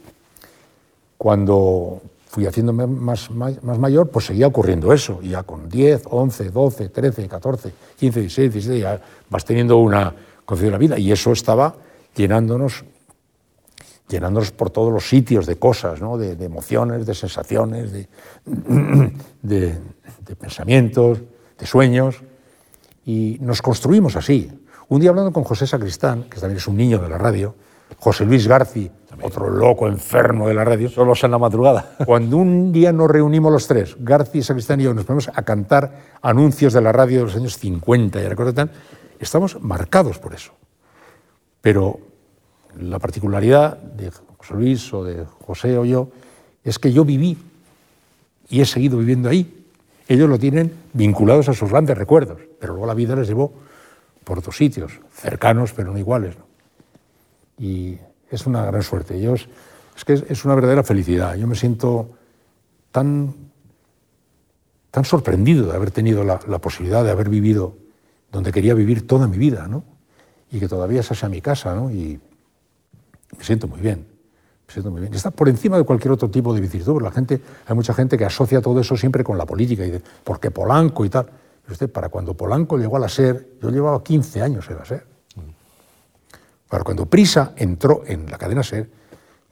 Cuando 1.18 2.00
fui 2.30 2.46
haciéndome 2.46 2.86
más, 2.86 3.28
más, 3.32 3.60
mayor, 3.60 4.08
pues 4.08 4.26
seguía 4.26 4.46
ocurriendo 4.46 4.92
eso, 4.92 5.20
ya 5.20 5.42
con 5.42 5.68
10, 5.68 6.04
11, 6.08 6.50
12, 6.50 6.88
13, 6.88 7.26
14, 7.26 7.72
15, 7.98 8.20
16, 8.20 8.52
17, 8.52 8.80
ya 8.80 9.00
vas 9.28 9.44
teniendo 9.44 9.78
una 9.78 10.14
concepción 10.44 10.68
de 10.68 10.70
la 10.70 10.78
vida, 10.78 10.96
y 10.96 11.10
eso 11.10 11.32
estaba 11.32 11.74
llenándonos, 12.14 12.84
llenándonos 14.08 14.52
por 14.52 14.70
todos 14.70 14.92
los 14.92 15.08
sitios 15.08 15.44
de 15.44 15.56
cosas, 15.56 16.00
¿no? 16.00 16.16
de, 16.16 16.32
emociones, 16.44 17.04
de 17.04 17.16
sensaciones, 17.16 17.90
de, 17.90 18.08
de, 19.42 19.78
de 20.24 20.36
pensamientos, 20.36 21.18
de 21.58 21.66
sueños, 21.66 22.22
y 23.06 23.38
nos 23.40 23.60
construimos 23.60 24.14
así. 24.14 24.52
Un 24.88 25.00
día 25.00 25.10
hablando 25.10 25.32
con 25.32 25.42
José 25.42 25.66
Sacristán, 25.66 26.28
que 26.30 26.38
también 26.38 26.58
es 26.58 26.68
un 26.68 26.76
niño 26.76 26.98
de 26.98 27.08
la 27.08 27.18
radio, 27.18 27.56
José 27.98 28.24
Luis 28.24 28.46
Garci, 28.46 28.88
otro 29.22 29.50
loco 29.50 29.88
enfermo 29.88 30.48
de 30.48 30.54
la 30.54 30.64
radio. 30.64 30.88
Solo 30.88 31.14
en 31.20 31.30
la 31.30 31.38
madrugada. 31.38 31.96
Cuando 32.06 32.36
un 32.36 32.72
día 32.72 32.92
nos 32.92 33.10
reunimos 33.10 33.52
los 33.52 33.66
tres, 33.66 33.96
Garci, 33.98 34.42
Sacristán 34.42 34.80
y 34.80 34.84
yo, 34.84 34.94
nos 34.94 35.04
ponemos 35.04 35.30
a 35.34 35.42
cantar 35.42 35.92
anuncios 36.22 36.72
de 36.72 36.80
la 36.80 36.92
radio 36.92 37.20
de 37.20 37.24
los 37.26 37.36
años 37.36 37.58
50 37.58 38.20
y 38.20 38.28
recuerdo 38.28 38.54
tan, 38.54 38.70
estamos 39.18 39.60
marcados 39.60 40.18
por 40.18 40.34
eso. 40.34 40.52
Pero 41.60 42.00
la 42.78 42.98
particularidad 42.98 43.76
de 43.76 44.10
José 44.10 44.54
Luis 44.54 44.92
o 44.94 45.04
de 45.04 45.24
José 45.46 45.76
o 45.76 45.84
yo 45.84 46.08
es 46.64 46.78
que 46.78 46.92
yo 46.92 47.04
viví 47.04 47.38
y 48.48 48.60
he 48.60 48.66
seguido 48.66 48.98
viviendo 48.98 49.28
ahí. 49.28 49.66
Ellos 50.08 50.28
lo 50.28 50.38
tienen 50.38 50.72
vinculados 50.92 51.48
a 51.48 51.54
sus 51.54 51.70
grandes 51.70 51.96
recuerdos, 51.96 52.40
pero 52.58 52.72
luego 52.72 52.86
la 52.86 52.94
vida 52.94 53.14
les 53.14 53.28
llevó 53.28 53.52
por 54.24 54.38
otros 54.38 54.56
sitios, 54.56 54.92
cercanos 55.12 55.72
pero 55.72 55.92
no 55.92 55.98
iguales. 55.98 56.34
Y 57.58 57.98
es 58.30 58.46
una 58.46 58.64
gran 58.64 58.82
suerte. 58.82 59.20
Yo 59.20 59.34
es, 59.34 59.48
que 60.04 60.14
es, 60.14 60.44
una 60.44 60.54
verdadera 60.54 60.82
felicidad. 60.82 61.34
Yo 61.34 61.46
me 61.46 61.54
siento 61.54 62.10
tan, 62.90 63.34
tan 64.90 65.04
sorprendido 65.04 65.66
de 65.66 65.74
haber 65.74 65.90
tenido 65.90 66.24
la, 66.24 66.38
posibilidad 66.58 67.04
de 67.04 67.10
haber 67.10 67.28
vivido 67.28 67.76
donde 68.30 68.52
quería 68.52 68.74
vivir 68.74 69.06
toda 69.06 69.26
mi 69.26 69.36
vida, 69.36 69.66
¿no? 69.66 69.84
Y 70.52 70.60
que 70.60 70.68
todavía 70.68 71.00
esa 71.00 71.14
sea 71.14 71.28
mi 71.28 71.40
casa, 71.40 71.74
¿no? 71.74 71.90
Y 71.90 72.20
me 73.36 73.44
siento 73.44 73.66
muy 73.66 73.80
bien. 73.80 74.06
Me 74.66 74.72
siento 74.72 74.90
muy 74.90 75.00
bien. 75.00 75.12
Está 75.14 75.32
por 75.32 75.48
encima 75.48 75.76
de 75.76 75.84
cualquier 75.84 76.12
otro 76.12 76.30
tipo 76.30 76.54
de 76.54 76.60
vicisitud. 76.60 77.02
La 77.02 77.10
gente, 77.10 77.40
hay 77.66 77.74
mucha 77.74 77.92
gente 77.92 78.16
que 78.16 78.24
asocia 78.24 78.60
todo 78.60 78.80
eso 78.80 78.96
siempre 78.96 79.24
con 79.24 79.36
la 79.36 79.46
política 79.46 79.84
y 79.84 79.90
de, 79.90 80.02
porque 80.22 80.50
Polanco 80.50 81.04
y 81.04 81.10
tal. 81.10 81.26
usted, 81.68 81.90
para 81.90 82.08
cuando 82.08 82.34
Polanco 82.34 82.78
llegó 82.78 82.96
a 82.96 83.00
la 83.00 83.08
SER, 83.08 83.58
yo 83.60 83.70
llevaba 83.70 84.02
15 84.02 84.42
años 84.42 84.70
en 84.70 84.76
la 84.76 84.84
SER. 84.84 85.09
Para 86.70 86.84
cuando 86.84 87.06
Prisa 87.06 87.52
entró 87.56 88.04
en 88.06 88.30
la 88.30 88.38
cadena 88.38 88.62
SER, 88.62 88.88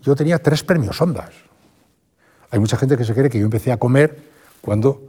yo 0.01 0.14
tenía 0.14 0.39
tres 0.39 0.62
premios 0.62 1.03
Ondas. 1.03 1.35
Hay 2.51 2.61
mucha 2.61 2.77
gente 2.77 2.97
que 2.97 3.05
se 3.05 3.12
cree 3.12 3.29
que 3.29 3.41
yo 3.41 3.45
empecé 3.45 3.73
a 3.73 3.77
comer 3.77 4.16
cuando 4.61 5.03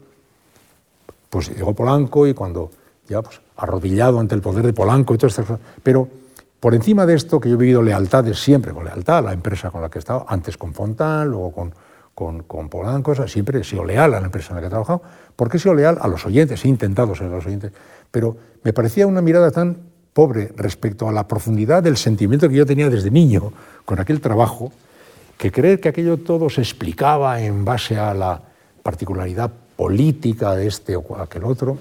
pues, 1.29 1.55
llegó 1.55 1.75
Polanco 1.75 2.25
y 2.25 2.33
cuando 2.33 2.71
ya 3.07 3.21
pues, 3.21 3.39
arrodillado 3.55 4.19
ante 4.19 4.33
el 4.33 4.41
poder 4.41 4.65
de 4.65 4.73
Polanco 4.73 5.13
y 5.13 5.19
todas 5.19 5.33
estas 5.33 5.45
cosas. 5.45 5.61
Pero 5.83 6.09
por 6.59 6.73
encima 6.73 7.05
de 7.05 7.13
esto, 7.13 7.39
que 7.39 7.47
yo 7.47 7.55
he 7.55 7.59
vivido 7.59 7.83
lealtades 7.83 8.39
siempre, 8.39 8.73
con 8.73 8.85
lealtad 8.85 9.19
a 9.19 9.21
la 9.21 9.33
empresa 9.33 9.69
con 9.69 9.83
la 9.83 9.89
que 9.89 9.99
he 9.99 10.01
estado, 10.01 10.25
antes 10.27 10.57
con 10.57 10.73
Fontán, 10.73 11.29
luego 11.29 11.51
con, 11.51 11.75
con, 12.15 12.41
con 12.41 12.69
Polanco, 12.69 13.15
siempre 13.27 13.59
he 13.59 13.63
sido 13.63 13.85
leal 13.85 14.15
a 14.15 14.19
la 14.19 14.25
empresa 14.25 14.49
en 14.49 14.55
la 14.55 14.61
que 14.61 14.67
he 14.67 14.71
trabajado, 14.71 15.03
porque 15.35 15.57
he 15.57 15.59
sido 15.59 15.75
leal 15.75 15.99
a 16.01 16.07
los 16.07 16.25
oyentes, 16.25 16.65
he 16.65 16.67
intentado 16.67 17.13
ser 17.13 17.27
a 17.27 17.35
los 17.35 17.45
oyentes, 17.45 17.71
pero 18.09 18.35
me 18.63 18.73
parecía 18.73 19.05
una 19.05 19.21
mirada 19.21 19.51
tan 19.51 19.88
pobre 20.13 20.51
respecto 20.55 21.07
a 21.07 21.11
la 21.11 21.27
profundidad 21.27 21.83
del 21.83 21.97
sentimiento 21.97 22.49
que 22.49 22.55
yo 22.55 22.65
tenía 22.65 22.89
desde 22.89 23.11
niño 23.11 23.53
con 23.85 23.99
aquel 23.99 24.21
trabajo, 24.21 24.71
que 25.37 25.51
creer 25.51 25.79
que 25.79 25.89
aquello 25.89 26.17
todo 26.17 26.49
se 26.49 26.61
explicaba 26.61 27.41
en 27.41 27.63
base 27.63 27.97
a 27.97 28.13
la 28.13 28.41
particularidad 28.83 29.51
política 29.75 30.55
de 30.55 30.67
este 30.67 30.95
o 30.95 31.17
aquel 31.17 31.45
otro, 31.45 31.77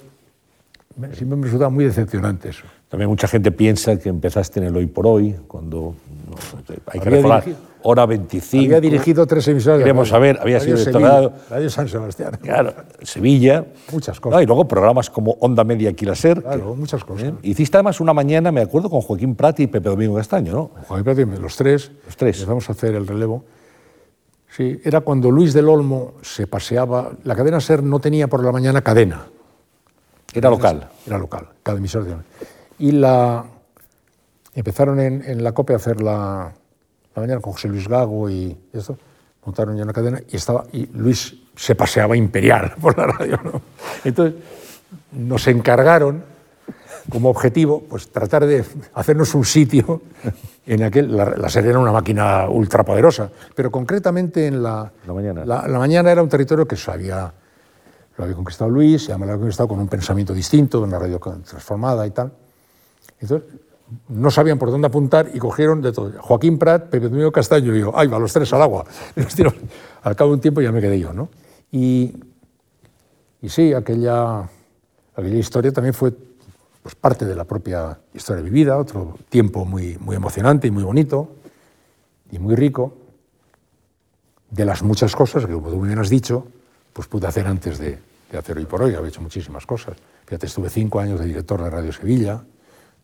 siempre 1.15 1.37
me 1.37 1.45
resulta 1.45 1.69
muy 1.69 1.85
decepcionante 1.85 2.51
eso. 2.51 2.65
También 2.89 3.11
mucha 3.11 3.29
gente 3.29 3.51
piensa 3.51 3.99
que 3.99 4.09
empezaste 4.09 4.61
en 4.61 4.67
el 4.67 4.77
hoy 4.77 4.87
por 4.87 5.07
hoy, 5.07 5.37
cuando 5.47 5.95
hay 6.87 7.01
que 7.01 7.11
recordar, 7.11 7.45
hora 7.83 8.07
25. 8.07 8.65
Había 8.65 8.81
dirigido 8.81 9.27
tres 9.27 9.47
emisoras. 9.49 9.81
Queremos 9.81 10.09
saber, 10.09 10.39
había 10.41 10.61
sido 10.61 10.77
directorado. 10.77 11.33
Radio 11.51 11.71
San 11.71 11.89
Sebastián. 11.89 12.39
Claro, 12.43 12.75
Sevilla. 13.03 13.67
Muchas 13.93 14.21
cosas. 14.21 14.43
y 14.43 14.47
luego 14.47 14.67
programas 14.67 15.11
como 15.11 15.33
Onda 15.41 15.65
Media 15.65 15.93
Ser. 16.15 16.43
Claro, 16.43 16.75
muchas 16.75 17.05
cosas. 17.05 17.33
Hiciste 17.43 17.77
además 17.77 18.01
una 18.01 18.13
mañana, 18.13 18.53
me 18.53 18.61
acuerdo, 18.61 18.91
con 18.91 19.01
Joaquín 19.01 19.35
Prat 19.35 19.61
y 19.61 19.67
Pepe 19.67 19.89
Domingo 19.89 20.17
Castaño, 20.17 20.53
¿no? 20.53 20.71
Joaquín 20.87 21.05
Prat 21.05 21.19
y 21.19 21.41
los 21.41 21.57
tres. 21.57 21.91
Los 22.07 22.17
tres. 22.17 22.37
Empezamos 22.37 22.69
a 22.69 22.73
hacer 22.73 22.95
el 22.95 23.07
relevo. 23.07 23.45
Sí, 24.51 24.81
era 24.83 25.01
cuando 25.01 25.31
Luis 25.31 25.53
del 25.53 25.69
Olmo 25.69 26.15
se 26.23 26.47
paseaba. 26.47 27.13
La 27.25 27.37
cadena 27.37 27.61
Ser 27.61 27.83
no 27.83 28.01
tenía 28.01 28.29
por 28.29 28.45
la 28.45 28.53
mañana 28.53 28.83
cadena. 28.83 29.27
Era 30.33 30.51
local. 30.51 30.89
Era 31.07 31.19
local, 31.19 31.49
cada 31.63 31.79
emisora. 31.79 32.23
Y 32.79 32.93
la, 32.93 33.45
empezaron 34.55 35.01
en, 35.01 35.43
la 35.43 35.53
COPE 35.53 35.73
a 35.73 35.77
hacer 35.77 36.03
la, 36.03 36.53
la, 37.19 37.27
mañana 37.27 37.41
con 37.41 37.53
José 37.53 37.69
Luis 37.69 37.89
Gago 37.89 38.29
y 38.31 38.57
eso, 38.73 38.97
montaron 39.45 39.77
ya 39.77 39.85
una 39.85 39.93
cadena 39.93 40.21
y, 40.29 40.37
estaba, 40.37 40.65
y 40.73 40.87
Luis 40.87 41.37
se 41.57 41.75
paseaba 41.75 42.17
imperial 42.17 42.75
por 42.81 42.97
la 42.97 43.07
radio. 43.07 43.41
Entonces 44.05 44.41
nos 45.13 45.47
encargaron 45.47 46.23
como 47.11 47.31
objetivo 47.31 47.83
pues, 47.89 48.09
tratar 48.11 48.47
de 48.47 48.65
hacernos 48.95 49.35
un 49.35 49.45
sitio 49.45 50.03
en 50.67 50.83
aquel. 50.83 51.17
La, 51.17 51.31
la 51.37 51.49
serie 51.49 51.71
era 51.71 51.79
una 51.79 51.93
máquina 51.93 52.49
ultrapoderosa, 52.49 53.31
pero 53.55 53.71
concretamente 53.71 54.47
en 54.47 54.63
la, 54.63 54.91
la 55.07 55.13
mañana. 55.13 55.45
La, 55.45 55.79
mañana 55.79 56.11
era 56.11 56.23
un 56.23 56.29
territorio 56.29 56.67
que 56.67 56.77
se 56.77 56.91
había, 56.91 57.33
lo 58.17 58.25
había 58.25 58.37
conquistado 58.37 58.71
Luis, 58.71 59.07
se 59.07 59.13
había 59.13 59.37
conquistado 59.37 59.69
con 59.69 59.79
un 59.79 59.89
pensamiento 59.89 60.35
distinto, 60.35 60.83
una 60.83 60.99
radio 60.99 61.19
transformada 61.19 62.07
y 62.07 62.11
tal. 62.11 62.33
Entonces, 63.21 63.49
no 64.09 64.31
sabían 64.31 64.59
por 64.59 64.71
dónde 64.71 64.87
apuntar 64.87 65.31
y 65.33 65.39
cogieron 65.39 65.81
de 65.81 65.93
todo. 65.93 66.13
Joaquín 66.21 66.59
Prat, 66.59 66.89
Pepe 66.89 67.09
Domingo 67.09 67.33
Castaño 67.33 67.75
y 67.75 67.81
yo, 67.81 67.93
¡ay, 67.95 68.09
va, 68.09 68.19
los 68.19 68.33
tres 68.33 68.53
al 68.53 68.63
agua! 68.63 68.85
Al 70.03 70.15
cabo 70.15 70.31
de 70.31 70.35
un 70.35 70.41
tiempo 70.41 70.61
ya 70.61 70.71
me 70.71 70.81
quedé 70.81 70.99
yo, 71.01 71.13
¿no? 71.13 71.29
Y, 71.73 72.15
sí, 73.47 73.75
aquella, 73.75 74.49
historia 75.35 75.73
también 75.73 75.93
fue 75.93 76.13
pues, 76.83 76.95
parte 76.95 77.25
de 77.27 77.35
la 77.35 77.45
propia 77.45 77.99
historia 78.15 78.43
vivida, 78.43 78.79
otro 78.79 79.19
tiempo 79.29 79.65
muy, 79.65 79.99
muy 79.99 80.17
emocionante 80.17 80.69
y 80.69 80.71
muy 80.71 80.85
bonito 80.85 81.29
y 82.31 82.39
muy 82.39 82.55
rico, 82.55 82.95
de 84.51 84.65
las 84.65 84.83
muchas 84.83 85.15
cosas 85.15 85.45
que, 85.45 85.53
como 85.53 85.69
tú 85.69 85.81
bien 85.81 85.99
has 85.99 86.09
dicho, 86.09 86.47
pues 86.93 87.09
pude 87.09 87.27
hacer 87.27 87.47
antes 87.47 87.79
de, 87.79 87.99
de 88.31 88.39
hacer 88.39 88.57
hoy 88.57 88.65
por 88.65 88.83
hoy, 88.83 88.95
había 88.95 89.09
hecho 89.09 89.21
muchísimas 89.21 89.67
cosas. 89.67 89.97
Fíjate, 90.25 90.47
estuve 90.47 90.71
cinco 90.71 91.01
años 91.01 91.21
de 91.21 91.27
director 91.27 91.63
de 91.63 91.71
Radio 91.71 91.93
Sevilla, 91.93 92.43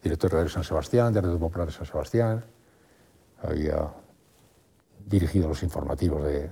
director 0.05 0.31
de 0.31 0.37
Radio 0.37 0.51
San 0.51 0.65
Sebastián, 0.65 1.13
de 1.15 1.21
Radio 1.23 1.39
Popular 1.39 1.67
de 1.67 1.73
San 1.73 1.87
Sebastián, 1.87 2.45
había 3.43 3.89
dirigido 5.07 5.49
los 5.49 5.63
informativos 5.63 6.23
de, 6.23 6.51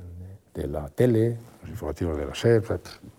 la 0.69 0.89
tele, 0.89 1.37
los 1.61 1.71
informativos 1.71 2.17
de 2.17 2.27
la 2.27 2.35
SEP, 2.35 2.65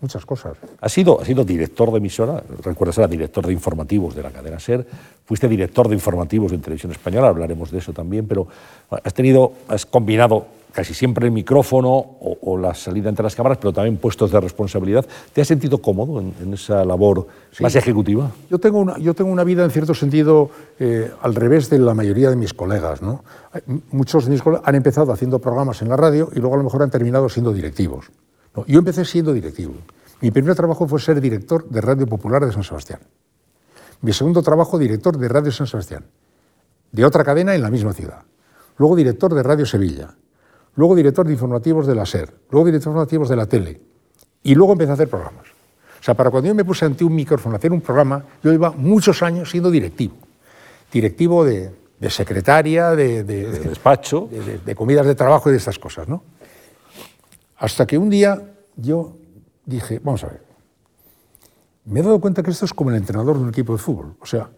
muchas 0.00 0.26
cosas. 0.26 0.56
Ha 0.80 0.88
sido, 0.88 1.24
sido 1.24 1.44
director 1.44 1.90
de 1.92 1.98
emisora, 1.98 2.42
recuerdas, 2.62 2.98
era 2.98 3.06
director 3.06 3.46
de 3.46 3.52
informativos 3.52 4.14
de 4.14 4.22
la 4.22 4.30
cadena 4.30 4.58
SER, 4.58 4.86
fuiste 5.24 5.48
director 5.48 5.88
de 5.88 5.94
informativos 5.94 6.50
de 6.50 6.58
Televisión 6.58 6.92
Española, 6.92 7.28
hablaremos 7.28 7.70
de 7.70 7.78
eso 7.78 7.92
también, 7.92 8.26
pero 8.26 8.46
has 8.90 9.14
tenido, 9.14 9.52
has 9.68 9.86
combinado 9.86 10.46
casi 10.74 10.92
siempre 10.92 11.26
el 11.26 11.32
micrófono 11.32 11.88
o, 12.20 12.58
la 12.58 12.74
salida 12.74 13.08
entre 13.08 13.22
las 13.22 13.36
cámaras, 13.36 13.58
pero 13.58 13.72
también 13.72 13.96
puestos 13.96 14.32
de 14.32 14.40
responsabilidad. 14.40 15.06
¿Te 15.32 15.40
has 15.40 15.46
sentido 15.46 15.78
cómodo 15.78 16.20
en, 16.20 16.52
esa 16.52 16.84
labor 16.84 17.28
más 17.60 17.76
ejecutiva? 17.76 18.32
Yo 18.50 18.58
tengo, 18.58 18.80
una, 18.80 18.98
yo 18.98 19.14
tengo 19.14 19.30
una 19.30 19.44
vida, 19.44 19.62
en 19.62 19.70
cierto 19.70 19.94
sentido, 19.94 20.50
eh, 20.80 21.12
al 21.22 21.36
revés 21.36 21.70
de 21.70 21.78
la 21.78 21.94
mayoría 21.94 22.28
de 22.28 22.36
mis 22.36 22.52
colegas. 22.52 23.02
¿no? 23.02 23.22
Muchos 23.92 24.24
de 24.24 24.32
mis 24.32 24.42
colegas 24.42 24.66
han 24.66 24.74
empezado 24.74 25.12
haciendo 25.12 25.38
programas 25.38 25.80
en 25.80 25.88
la 25.88 25.96
radio 25.96 26.28
y 26.34 26.40
luego 26.40 26.54
a 26.54 26.58
lo 26.58 26.64
mejor 26.64 26.82
han 26.82 26.90
terminado 26.90 27.28
siendo 27.28 27.52
directivos. 27.52 28.10
Yo 28.66 28.78
empecé 28.80 29.04
siendo 29.04 29.32
directivo. 29.32 29.74
Mi 30.20 30.32
primer 30.32 30.56
trabajo 30.56 30.88
fue 30.88 31.00
ser 31.00 31.20
director 31.20 31.68
de 31.68 31.80
Radio 31.80 32.06
Popular 32.06 32.44
de 32.44 32.52
San 32.52 32.64
Sebastián. 32.64 33.00
Mi 34.00 34.12
segundo 34.12 34.42
trabajo, 34.42 34.76
director 34.78 35.16
de 35.16 35.28
Radio 35.28 35.52
San 35.52 35.68
Sebastián, 35.68 36.04
de 36.90 37.04
otra 37.04 37.22
cadena 37.22 37.54
en 37.54 37.62
la 37.62 37.70
misma 37.70 37.92
ciudad. 37.92 38.22
Luego 38.76 38.96
director 38.96 39.32
de 39.32 39.42
Radio 39.42 39.66
Sevilla 39.66 40.14
luego 40.76 40.94
director 40.94 41.26
de 41.26 41.32
informativos 41.32 41.86
de 41.86 41.94
la 41.94 42.06
SER, 42.06 42.32
luego 42.50 42.66
director 42.66 42.92
de 42.92 42.94
informativos 42.94 43.28
de 43.28 43.36
la 43.36 43.46
tele, 43.46 43.80
y 44.42 44.54
luego 44.54 44.72
empecé 44.72 44.90
a 44.90 44.94
hacer 44.94 45.08
programas. 45.08 45.46
O 46.00 46.02
sea, 46.04 46.14
para 46.14 46.30
cuando 46.30 46.48
yo 46.48 46.54
me 46.54 46.64
puse 46.64 46.84
ante 46.84 47.02
un 47.02 47.14
micrófono 47.14 47.54
a 47.54 47.58
hacer 47.58 47.72
un 47.72 47.80
programa, 47.80 48.22
yo 48.42 48.52
iba 48.52 48.70
muchos 48.72 49.22
años 49.22 49.50
siendo 49.50 49.70
directivo. 49.70 50.14
Directivo 50.92 51.44
de, 51.44 51.72
secretaria, 52.10 52.90
de, 52.90 53.24
despacho, 53.24 54.28
de, 54.66 54.74
comidas 54.74 55.06
de 55.06 55.14
trabajo 55.14 55.48
y 55.48 55.52
de 55.52 55.58
estas 55.58 55.78
cosas, 55.78 56.06
¿no? 56.06 56.22
Hasta 57.56 57.86
que 57.86 57.96
un 57.96 58.10
día 58.10 58.54
yo 58.76 59.16
dije, 59.64 59.98
vamos 60.04 60.24
a 60.24 60.26
ver, 60.26 60.42
me 61.86 62.00
he 62.00 62.02
dado 62.02 62.20
cuenta 62.20 62.42
que 62.42 62.50
esto 62.50 62.66
es 62.66 62.74
como 62.74 62.90
el 62.90 62.96
entrenador 62.96 63.36
de 63.36 63.44
un 63.44 63.48
equipo 63.48 63.72
de 63.72 63.78
fútbol. 63.78 64.16
O 64.20 64.26
sea, 64.26 64.50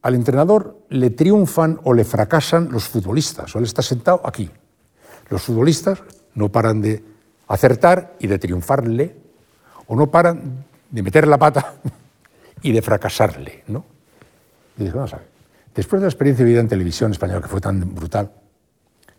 al 0.00 0.14
entrenador 0.14 0.78
le 0.88 1.10
triunfan 1.10 1.80
o 1.84 1.92
le 1.92 2.04
fracasan 2.04 2.70
los 2.70 2.88
futbolistas, 2.88 3.54
o 3.54 3.58
él 3.58 3.64
está 3.64 3.82
sentado 3.82 4.20
aquí. 4.24 4.50
Los 5.28 5.42
futbolistas 5.42 6.02
no 6.34 6.50
paran 6.50 6.80
de 6.80 7.02
acertar 7.48 8.16
y 8.18 8.26
de 8.26 8.38
triunfarle, 8.38 9.14
o 9.86 9.96
no 9.96 10.08
paran 10.08 10.64
de 10.90 11.02
meter 11.02 11.26
la 11.26 11.38
pata 11.38 11.74
y 12.62 12.72
de 12.72 12.82
fracasarle. 12.82 13.64
¿no? 13.68 13.84
Y 14.78 14.88
vamos 14.88 15.14
a 15.14 15.18
ver. 15.18 15.26
después 15.74 16.00
de 16.00 16.06
la 16.06 16.10
experiencia 16.10 16.44
de 16.44 16.50
vida 16.50 16.60
en 16.60 16.68
televisión 16.68 17.12
española, 17.12 17.40
que 17.40 17.48
fue 17.48 17.60
tan 17.60 17.94
brutal, 17.94 18.30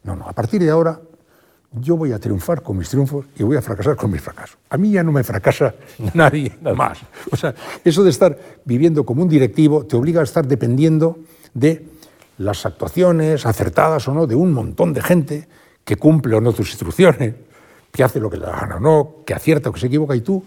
no, 0.03 0.15
no, 0.15 0.27
a 0.27 0.33
partir 0.33 0.61
de 0.61 0.69
ahora 0.69 0.99
yo 1.73 1.97
voy 1.97 2.13
a 2.13 2.19
triunfar 2.19 2.61
con 2.61 2.77
mis 2.77 2.89
triunfos 2.89 3.25
y 3.37 3.43
voy 3.43 3.57
a 3.57 3.61
fracasar 3.61 3.95
con 3.95 4.09
mis 4.09 4.21
fracasos. 4.21 4.57
A 4.69 4.77
mí 4.77 4.91
ya 4.91 5.03
no 5.03 5.11
me 5.11 5.23
fracasa 5.23 5.75
nadie 6.13 6.55
más. 6.75 6.99
O 7.31 7.35
sea, 7.35 7.53
eso 7.83 8.03
de 8.03 8.09
estar 8.09 8.37
viviendo 8.65 9.05
como 9.05 9.23
un 9.23 9.29
directivo 9.29 9.85
te 9.85 9.95
obliga 9.95 10.21
a 10.21 10.23
estar 10.23 10.47
dependiendo 10.47 11.19
de 11.53 11.85
las 12.37 12.65
actuaciones, 12.65 13.45
acertadas 13.45 14.07
o 14.07 14.13
no, 14.13 14.27
de 14.27 14.35
un 14.35 14.53
montón 14.53 14.93
de 14.93 15.01
gente 15.01 15.47
que 15.87 15.95
cumple 15.95 16.35
o 16.35 16.41
no 16.41 16.51
tus 16.51 16.67
instrucciones, 16.67 17.33
que 17.93 18.03
hace 18.03 18.19
lo 18.19 18.29
que 18.29 18.35
le 18.35 18.45
da 18.45 18.75
o 18.75 18.79
no, 18.81 19.23
que 19.25 19.33
acierta 19.33 19.69
o 19.69 19.71
que 19.71 19.79
se 19.79 19.87
equivoca, 19.87 20.17
y 20.17 20.19
tú, 20.19 20.43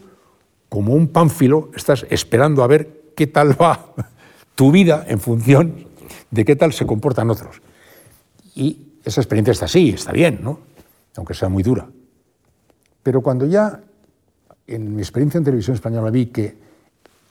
como 0.68 0.92
un 0.92 1.08
pánfilo, 1.08 1.70
estás 1.74 2.04
esperando 2.10 2.62
a 2.62 2.66
ver 2.66 3.14
qué 3.16 3.26
tal 3.26 3.56
va 3.58 3.94
tu 4.54 4.70
vida 4.70 5.02
en 5.08 5.18
función 5.18 5.86
de 6.30 6.44
qué 6.44 6.56
tal 6.56 6.74
se 6.74 6.84
comportan 6.84 7.30
otros. 7.30 7.62
Y 8.54 8.98
esa 9.02 9.22
experiencia 9.22 9.52
está 9.52 9.64
así, 9.64 9.88
está 9.88 10.12
bien, 10.12 10.40
¿no? 10.42 10.60
aunque 11.16 11.32
sea 11.32 11.48
muy 11.48 11.62
dura. 11.62 11.88
Pero 13.02 13.22
cuando 13.22 13.46
ya 13.46 13.80
en 14.66 14.94
mi 14.94 15.00
experiencia 15.00 15.38
en 15.38 15.44
televisión 15.44 15.74
española 15.74 16.10
vi 16.10 16.26
que 16.26 16.54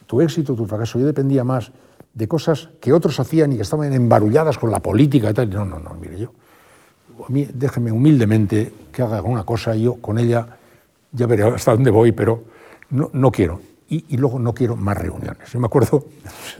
tu 0.07 0.20
éxito, 0.20 0.55
tu 0.55 0.66
fracaso, 0.66 0.97
ya 0.97 1.05
dependía 1.05 1.43
más 1.43 1.72
de 2.12 2.28
cosas 2.28 2.70
que 2.82 2.91
otros 2.91 3.20
hacían 3.20 3.53
y 3.53 3.57
que 3.57 3.62
estaban 3.62 3.93
embarulladas 3.93 4.57
con 4.57 4.72
la 4.72 4.80
política 4.80 5.30
y 5.30 5.34
tal, 5.36 5.51
no, 5.51 5.64
no, 5.64 5.78
no, 5.78 5.93
mire, 5.93 6.18
yo, 6.18 6.34
a 7.28 7.32
mí 7.32 7.48
déjeme 7.54 7.92
humildemente 7.92 8.72
que 8.92 9.02
haga 9.02 9.18
alguna 9.18 9.44
cosa 9.44 9.76
y 9.76 9.84
yo 9.84 9.96
con 9.96 10.18
ella 10.18 10.58
ya 11.12 11.28
veré 11.28 11.44
hasta 11.44 11.72
dónde 11.72 11.92
voy, 11.92 12.12
pero 12.12 12.44
no, 12.90 13.10
no 13.14 13.32
quiero. 13.32 13.62
Y, 13.92 14.18
luego 14.18 14.38
no 14.38 14.54
quiero 14.54 14.76
más 14.76 14.96
reuniones. 14.96 15.52
Yo 15.52 15.60
me 15.60 15.66
acuerdo, 15.66 16.06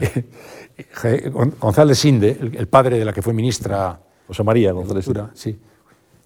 eh, 0.00 1.30
González 1.60 1.96
Sinde, 1.96 2.36
el, 2.40 2.66
padre 2.66 2.98
de 2.98 3.04
la 3.04 3.12
que 3.12 3.22
fue 3.22 3.32
ministra... 3.32 4.00
José 4.26 4.42
María 4.42 4.72
González 4.72 5.04
Sinde. 5.04 5.22
Sí, 5.34 5.56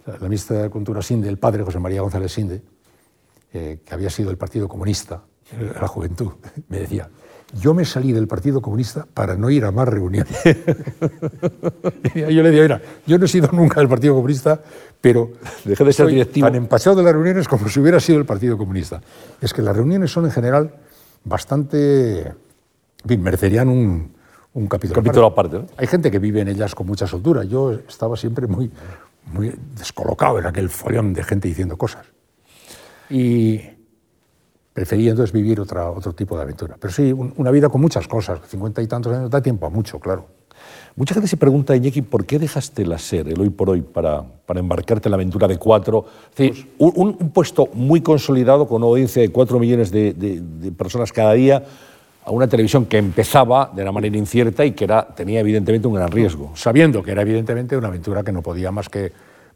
la 0.06 0.18
ministra 0.20 0.62
de 0.62 0.70
Cultura 0.70 1.02
Sinde, 1.02 1.28
el 1.28 1.38
padre 1.38 1.62
José 1.62 1.78
María 1.78 2.00
González 2.00 2.32
Sinde, 2.32 2.62
eh, 3.52 3.80
que 3.84 3.94
había 3.94 4.08
sido 4.08 4.30
del 4.30 4.38
Partido 4.38 4.66
Comunista 4.66 5.22
la 5.80 5.88
juventud, 5.88 6.32
me 6.68 6.78
decía, 6.80 7.08
yo 7.54 7.74
me 7.74 7.84
salí 7.84 8.12
del 8.12 8.26
Partido 8.26 8.60
Comunista 8.60 9.06
para 9.12 9.36
no 9.36 9.50
ir 9.50 9.64
a 9.64 9.70
más 9.70 9.88
reuniones. 9.88 10.36
yo 12.14 12.42
le 12.42 12.50
digo, 12.50 12.62
mira, 12.62 12.82
yo 13.06 13.18
no 13.18 13.24
he 13.24 13.28
sido 13.28 13.48
nunca 13.52 13.80
del 13.80 13.88
Partido 13.88 14.14
Comunista, 14.14 14.60
pero 15.00 15.32
Dejé 15.64 15.84
de 15.84 15.92
ser 15.92 16.06
directivo. 16.06 16.46
tan 16.46 16.56
empachado 16.56 16.96
de 16.96 17.02
las 17.02 17.12
reuniones 17.12 17.48
como 17.48 17.68
si 17.68 17.80
hubiera 17.80 18.00
sido 18.00 18.18
el 18.18 18.24
Partido 18.24 18.56
Comunista. 18.56 19.00
Es 19.40 19.52
que 19.52 19.62
las 19.62 19.76
reuniones 19.76 20.10
son 20.10 20.24
en 20.24 20.30
general 20.30 20.74
bastante, 21.24 22.20
en 22.20 23.08
fin, 23.08 23.22
merecerían 23.22 23.68
un, 23.68 24.14
un 24.54 24.66
capítulo, 24.66 25.02
capítulo 25.02 25.26
aparte. 25.26 25.60
Hay 25.76 25.86
gente 25.86 26.10
que 26.10 26.18
vive 26.18 26.40
en 26.40 26.48
ellas 26.48 26.74
con 26.74 26.86
mucha 26.86 27.06
soltura. 27.06 27.44
Yo 27.44 27.72
estaba 27.72 28.16
siempre 28.16 28.46
muy, 28.46 28.70
muy 29.32 29.54
descolocado 29.76 30.38
en 30.38 30.46
aquel 30.46 30.70
follón 30.70 31.12
de 31.12 31.22
gente 31.22 31.48
diciendo 31.48 31.76
cosas. 31.76 32.06
Y 33.10 33.60
prefería 34.74 35.12
entonces 35.12 35.32
vivir 35.32 35.60
otra, 35.60 35.88
otro 35.88 36.12
tipo 36.12 36.36
de 36.36 36.42
aventura. 36.42 36.76
Pero 36.78 36.92
sí, 36.92 37.12
una 37.12 37.50
vida 37.52 37.68
con 37.68 37.80
muchas 37.80 38.08
cosas, 38.08 38.40
cincuenta 38.48 38.82
y 38.82 38.86
tantos 38.88 39.16
años, 39.16 39.30
da 39.30 39.40
tiempo 39.40 39.66
a 39.66 39.70
mucho, 39.70 40.00
claro. 40.00 40.26
Mucha 40.96 41.14
gente 41.14 41.28
se 41.28 41.36
pregunta, 41.36 41.74
Iñaki, 41.74 42.02
¿por 42.02 42.24
qué 42.24 42.38
dejaste 42.38 42.84
la 42.84 42.98
SER, 42.98 43.28
el 43.28 43.40
hoy 43.40 43.50
por 43.50 43.70
hoy, 43.70 43.82
para, 43.82 44.22
para 44.22 44.60
embarcarte 44.60 45.08
en 45.08 45.12
la 45.12 45.16
aventura 45.16 45.46
de 45.46 45.58
cuatro? 45.58 46.04
Es 46.30 46.36
decir, 46.36 46.74
un, 46.78 47.14
puesto 47.30 47.68
muy 47.72 48.00
consolidado 48.00 48.66
con 48.66 48.78
una 48.78 48.86
audiencia 48.86 49.22
de 49.22 49.30
cuatro 49.30 49.58
millones 49.58 49.90
de, 49.90 50.12
de, 50.12 50.72
personas 50.72 51.12
cada 51.12 51.32
día, 51.34 51.62
a 52.24 52.30
una 52.30 52.48
televisión 52.48 52.86
que 52.86 52.98
empezaba 52.98 53.70
de 53.74 53.82
una 53.82 53.92
manera 53.92 54.16
incierta 54.16 54.64
y 54.64 54.72
que 54.72 54.84
era, 54.84 55.06
tenía 55.06 55.40
evidentemente 55.40 55.86
un 55.86 55.94
gran 55.94 56.10
riesgo. 56.10 56.52
Sabiendo 56.54 57.02
que 57.02 57.10
era 57.10 57.22
evidentemente 57.22 57.76
una 57.76 57.88
aventura 57.88 58.22
que 58.22 58.32
no 58.32 58.42
podía 58.42 58.72
más 58.72 58.88
que 58.88 59.12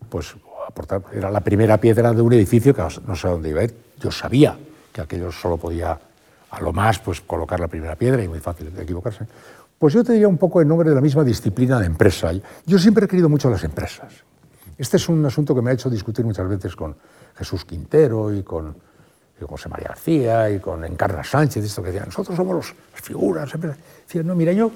pues, 0.08 0.36
aportar, 0.66 1.02
era 1.12 1.30
la 1.30 1.40
primera 1.40 1.78
piedra 1.78 2.12
de 2.12 2.20
un 2.20 2.32
edificio 2.32 2.74
que 2.74 2.82
no 3.06 3.16
sé 3.16 3.26
a 3.26 3.30
dónde 3.30 3.48
iba 3.48 3.60
a 3.60 3.64
ir. 3.64 3.74
Yo 4.00 4.10
sabía 4.10 4.56
que 4.98 5.16
aquello 5.16 5.30
solo 5.30 5.56
podía, 5.56 5.98
a 6.50 6.60
lo 6.60 6.72
más, 6.72 6.98
pues 6.98 7.20
colocar 7.20 7.60
la 7.60 7.68
primera 7.68 7.94
piedra 7.94 8.22
y 8.22 8.28
muy 8.28 8.40
fácil 8.40 8.72
equivocarse. 8.76 9.26
Pues 9.78 9.94
yo 9.94 10.02
te 10.02 10.12
diría 10.12 10.26
un 10.26 10.38
poco 10.38 10.60
en 10.60 10.66
nombre 10.66 10.88
de 10.88 10.94
la 10.96 11.00
misma 11.00 11.22
disciplina 11.22 11.78
de 11.78 11.86
empresa. 11.86 12.32
Yo 12.66 12.78
siempre 12.78 13.04
he 13.04 13.08
querido 13.08 13.28
mucho 13.28 13.48
las 13.48 13.62
empresas. 13.62 14.12
Este 14.76 14.96
es 14.96 15.08
un 15.08 15.24
asunto 15.24 15.54
que 15.54 15.62
me 15.62 15.70
ha 15.70 15.74
hecho 15.74 15.88
discutir 15.88 16.24
muchas 16.24 16.48
veces 16.48 16.74
con 16.74 16.96
Jesús 17.36 17.64
Quintero 17.64 18.34
y 18.34 18.42
con, 18.42 18.74
José 19.40 19.68
María 19.68 19.88
García 19.88 20.50
y 20.50 20.58
con 20.58 20.84
Encarna 20.84 21.22
Sánchez, 21.22 21.64
esto 21.64 21.80
que 21.80 21.92
decían, 21.92 22.06
nosotros 22.06 22.36
somos 22.36 22.56
los, 22.56 22.74
las 22.92 23.00
figuras. 23.00 23.52
Decían, 24.04 24.26
no, 24.26 24.34
mira, 24.34 24.52
yo, 24.52 24.72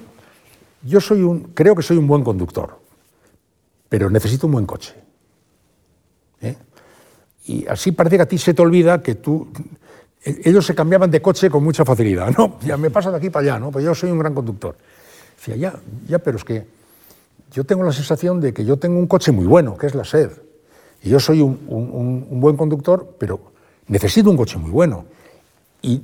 yo 0.83 1.01
soy 1.01 1.21
un, 1.21 1.51
creo 1.53 1.75
que 1.75 1.83
soy 1.83 1.97
un 1.97 2.07
buen 2.07 2.23
conductor, 2.23 2.79
pero 3.89 4.09
necesito 4.09 4.47
un 4.47 4.53
buen 4.53 4.65
coche. 4.65 4.95
¿eh? 6.39 6.55
Y 7.45 7.67
así 7.67 7.91
parece 7.91 8.15
que 8.15 8.23
a 8.23 8.27
ti 8.27 8.37
se 8.37 8.53
te 8.53 8.61
olvida 8.61 9.03
que 9.03 9.15
tú 9.15 9.49
ellos 10.23 10.65
se 10.65 10.75
cambiaban 10.75 11.11
de 11.11 11.21
coche 11.21 11.49
con 11.49 11.63
mucha 11.63 11.83
facilidad. 11.85 12.35
No, 12.37 12.57
ya 12.65 12.77
me 12.77 12.89
pasa 12.89 13.11
de 13.11 13.17
aquí 13.17 13.29
para 13.29 13.43
allá, 13.43 13.59
¿no? 13.59 13.71
Pues 13.71 13.85
yo 13.85 13.93
soy 13.93 14.11
un 14.11 14.19
gran 14.19 14.33
conductor. 14.33 14.75
Decía, 15.37 15.55
ya, 15.55 15.79
ya, 16.07 16.19
pero 16.19 16.37
es 16.37 16.43
que 16.43 16.65
yo 17.51 17.63
tengo 17.65 17.83
la 17.83 17.91
sensación 17.91 18.39
de 18.39 18.53
que 18.53 18.65
yo 18.65 18.77
tengo 18.77 18.97
un 18.97 19.07
coche 19.07 19.31
muy 19.31 19.45
bueno, 19.45 19.77
que 19.77 19.87
es 19.87 19.95
la 19.95 20.05
SED. 20.05 20.31
Y 21.01 21.09
yo 21.09 21.19
soy 21.19 21.41
un, 21.41 21.59
un 21.67 22.39
buen 22.39 22.55
conductor, 22.55 23.15
pero 23.19 23.51
necesito 23.87 24.29
un 24.29 24.37
coche 24.37 24.57
muy 24.57 24.71
bueno. 24.71 25.05
Y 25.81 26.01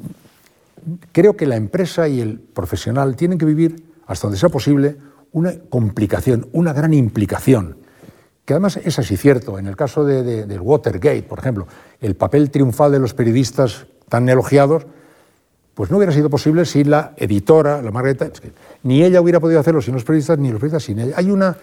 creo 1.14 1.38
que 1.38 1.46
la 1.46 1.56
empresa 1.56 2.08
y 2.10 2.20
el 2.20 2.40
profesional 2.40 3.16
tienen 3.16 3.38
que 3.38 3.46
vivir, 3.46 3.82
hasta 4.08 4.28
donde 4.28 4.38
sea 4.38 4.50
posible, 4.50 4.98
una 5.32 5.54
complicación, 5.70 6.50
una 6.52 6.74
gran 6.74 6.94
implicación 6.94 7.78
que 8.50 8.54
además 8.54 8.78
es 8.78 8.98
así 8.98 9.16
cierto. 9.16 9.60
En 9.60 9.68
el 9.68 9.76
caso 9.76 10.04
de, 10.04 10.24
del 10.24 10.60
Watergate, 10.60 11.22
por 11.22 11.38
ejemplo, 11.38 11.68
el 12.02 12.16
papel 12.16 12.50
triunfal 12.50 12.92
de 12.92 12.98
los 12.98 13.14
periodistas 13.14 13.86
tan 14.10 14.28
elogiados, 14.28 14.86
pues 15.74 15.90
no 15.92 15.98
hubiera 15.98 16.12
sido 16.12 16.30
posible 16.30 16.66
sin 16.66 16.90
la 16.90 17.14
editora, 17.16 17.82
la 17.82 17.92
Margarita, 17.92 18.30
ni 18.84 19.02
ella 19.02 19.22
hubiera 19.22 19.40
podido 19.40 19.60
hacerlo 19.62 19.82
sin 19.82 19.94
los 19.94 20.04
periodistas, 20.04 20.38
ni 20.38 20.50
los 20.50 20.60
periodistas 20.60 20.84
sin 20.84 21.00
ella. 21.00 21.14
Hay 21.16 21.32
una, 21.32 21.56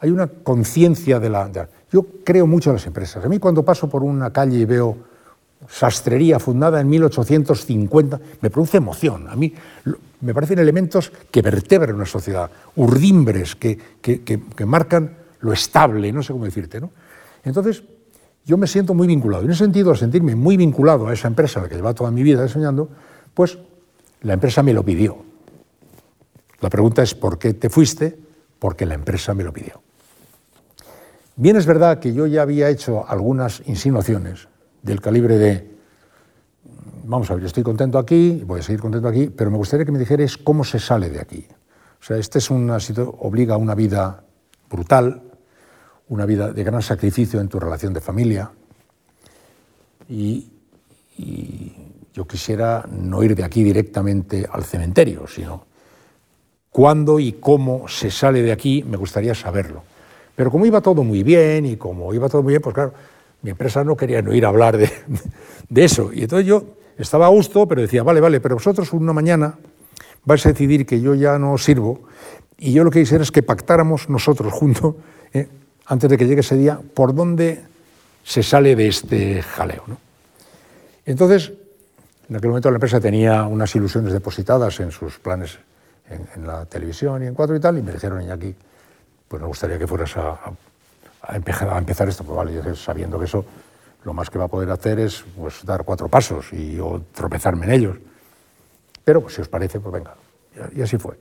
hay 0.00 0.10
una 0.10 0.26
conciencia 0.26 1.18
de 1.18 1.30
la, 1.30 1.50
Yo 1.90 2.04
creo 2.22 2.46
mucho 2.46 2.70
en 2.70 2.76
las 2.76 2.86
empresas. 2.86 3.24
A 3.24 3.28
mí 3.28 3.38
cuando 3.38 3.64
paso 3.64 3.88
por 3.88 4.02
una 4.02 4.30
calle 4.30 4.58
y 4.58 4.64
veo 4.66 4.98
sastrería 5.68 6.38
fundada 6.38 6.80
en 6.80 6.88
1850, 6.90 8.20
me 8.40 8.50
produce 8.50 8.76
emoción. 8.76 9.28
A 9.28 9.36
mí 9.36 9.54
me 10.20 10.34
parecen 10.34 10.58
elementos 10.58 11.10
que 11.30 11.40
vertebran 11.40 11.94
una 11.94 12.04
sociedad, 12.04 12.50
urdimbres 12.76 13.56
que, 13.56 13.78
que, 14.02 14.22
que 14.22 14.66
marcan 14.66 15.16
lo 15.40 15.52
estable, 15.52 16.12
no 16.12 16.22
sé 16.22 16.32
cómo 16.32 16.44
decirte. 16.44 16.80
¿no? 16.80 16.90
Entonces, 17.44 17.82
yo 18.44 18.56
me 18.56 18.66
siento 18.66 18.94
muy 18.94 19.06
vinculado. 19.06 19.44
En 19.44 19.50
ese 19.50 19.64
sentido, 19.64 19.90
al 19.90 19.96
sentirme 19.96 20.34
muy 20.34 20.56
vinculado 20.56 21.06
a 21.06 21.12
esa 21.12 21.28
empresa 21.28 21.60
a 21.60 21.64
la 21.64 21.68
que 21.68 21.76
lleva 21.76 21.94
toda 21.94 22.10
mi 22.10 22.22
vida 22.22 22.42
enseñando, 22.42 22.88
pues 23.34 23.58
la 24.22 24.34
empresa 24.34 24.62
me 24.62 24.72
lo 24.72 24.84
pidió. 24.84 25.18
La 26.60 26.70
pregunta 26.70 27.02
es, 27.02 27.14
¿por 27.14 27.38
qué 27.38 27.54
te 27.54 27.70
fuiste? 27.70 28.18
Porque 28.58 28.86
la 28.86 28.94
empresa 28.94 29.34
me 29.34 29.44
lo 29.44 29.52
pidió. 29.52 29.82
Bien 31.36 31.56
es 31.56 31.66
verdad 31.66 31.98
que 31.98 32.12
yo 32.12 32.26
ya 32.26 32.42
había 32.42 32.68
hecho 32.68 33.08
algunas 33.08 33.62
insinuaciones 33.66 34.48
del 34.82 35.00
calibre 35.00 35.38
de, 35.38 35.70
vamos 37.04 37.30
a 37.30 37.34
ver, 37.34 37.42
yo 37.42 37.46
estoy 37.46 37.62
contento 37.62 37.98
aquí, 37.98 38.42
voy 38.46 38.60
a 38.60 38.62
seguir 38.62 38.80
contento 38.80 39.08
aquí, 39.08 39.28
pero 39.34 39.50
me 39.50 39.56
gustaría 39.56 39.86
que 39.86 39.92
me 39.92 39.98
dijeras 39.98 40.36
cómo 40.36 40.62
se 40.62 40.78
sale 40.78 41.10
de 41.10 41.20
aquí. 41.20 41.46
O 42.00 42.04
sea, 42.04 42.16
este 42.16 42.38
es 42.38 42.50
una 42.50 42.78
obliga 43.18 43.54
a 43.54 43.58
una 43.58 43.74
vida 43.74 44.24
brutal, 44.70 45.22
una 46.12 46.26
vida 46.26 46.52
de 46.52 46.62
gran 46.62 46.82
sacrificio 46.82 47.40
en 47.40 47.48
tu 47.48 47.58
relación 47.58 47.94
de 47.94 48.00
familia. 48.02 48.50
Y, 50.08 50.48
yo 52.14 52.26
quisiera 52.26 52.84
no 52.90 53.22
ir 53.22 53.34
de 53.34 53.42
aquí 53.42 53.62
directamente 53.62 54.46
al 54.50 54.64
cementerio, 54.64 55.26
sino 55.26 55.64
cuándo 56.70 57.18
y 57.18 57.32
cómo 57.32 57.88
se 57.88 58.10
sale 58.10 58.42
de 58.42 58.52
aquí, 58.52 58.84
me 58.86 58.98
gustaría 58.98 59.34
saberlo. 59.34 59.82
Pero 60.36 60.50
como 60.50 60.66
iba 60.66 60.82
todo 60.82 61.04
muy 61.04 61.22
bien 61.22 61.64
y 61.64 61.76
como 61.76 62.12
iba 62.12 62.28
todo 62.28 62.42
muy 62.42 62.52
bien, 62.52 62.60
pues 62.60 62.74
claro, 62.74 62.92
mi 63.40 63.50
empresa 63.50 63.82
no 63.82 63.96
quería 63.96 64.20
no 64.20 64.32
oír 64.32 64.44
hablar 64.44 64.76
de, 64.76 64.90
de 65.70 65.84
eso. 65.84 66.12
Y 66.12 66.24
entonces 66.24 66.46
yo 66.46 66.64
estaba 66.98 67.24
a 67.24 67.30
gusto, 67.30 67.66
pero 67.66 67.80
decía, 67.80 68.02
vale, 68.02 68.20
vale, 68.20 68.40
pero 68.40 68.56
vosotros 68.56 68.92
una 68.92 69.14
mañana 69.14 69.58
vais 70.26 70.44
a 70.44 70.50
decidir 70.50 70.84
que 70.84 71.00
yo 71.00 71.14
ya 71.14 71.38
no 71.38 71.56
sirvo 71.56 72.02
y 72.58 72.74
yo 72.74 72.84
lo 72.84 72.90
que 72.90 73.00
quisiera 73.00 73.22
es 73.22 73.30
que 73.32 73.42
pactáramos 73.42 74.10
nosotros 74.10 74.52
juntos 74.52 74.96
antes 75.92 76.08
de 76.08 76.16
que 76.16 76.26
llegue 76.26 76.40
ese 76.40 76.56
día, 76.56 76.80
por 76.94 77.14
dónde 77.14 77.62
se 78.24 78.42
sale 78.42 78.74
de 78.74 78.88
este 78.88 79.42
jaleo. 79.42 79.84
Entonces, 81.04 81.52
en 82.30 82.36
aquel 82.36 82.48
momento 82.48 82.70
la 82.70 82.76
empresa 82.76 82.98
tenía 82.98 83.44
unas 83.44 83.74
ilusiones 83.76 84.14
depositadas 84.14 84.80
en 84.80 84.90
sus 84.90 85.18
planes 85.18 85.58
en, 86.08 86.46
la 86.46 86.64
televisión 86.64 87.22
y 87.22 87.26
en 87.26 87.34
cuatro 87.34 87.54
y 87.54 87.60
tal, 87.60 87.76
y 87.76 87.82
me 87.82 87.92
dijeron, 87.92 88.30
aquí, 88.30 88.54
pues 89.28 89.42
me 89.42 89.46
gustaría 89.46 89.78
que 89.78 89.86
fueras 89.86 90.16
a, 90.16 90.38
empezar, 91.34 92.08
esto. 92.08 92.24
Pues 92.24 92.36
vale, 92.38 92.54
yo 92.54 92.74
sabiendo 92.74 93.18
que 93.18 93.26
eso 93.26 93.44
lo 94.04 94.14
más 94.14 94.30
que 94.30 94.38
va 94.38 94.46
a 94.46 94.48
poder 94.48 94.70
hacer 94.70 94.98
es 94.98 95.22
pues, 95.36 95.62
dar 95.62 95.84
cuatro 95.84 96.08
pasos 96.08 96.54
y 96.54 96.78
tropezarme 97.12 97.66
en 97.66 97.72
ellos. 97.72 97.96
Pero, 99.04 99.20
pues, 99.20 99.34
si 99.34 99.42
os 99.42 99.48
parece, 99.48 99.78
pues 99.78 99.92
venga. 99.92 100.14
Y 100.74 100.80
así 100.80 100.96
fue. 100.96 101.18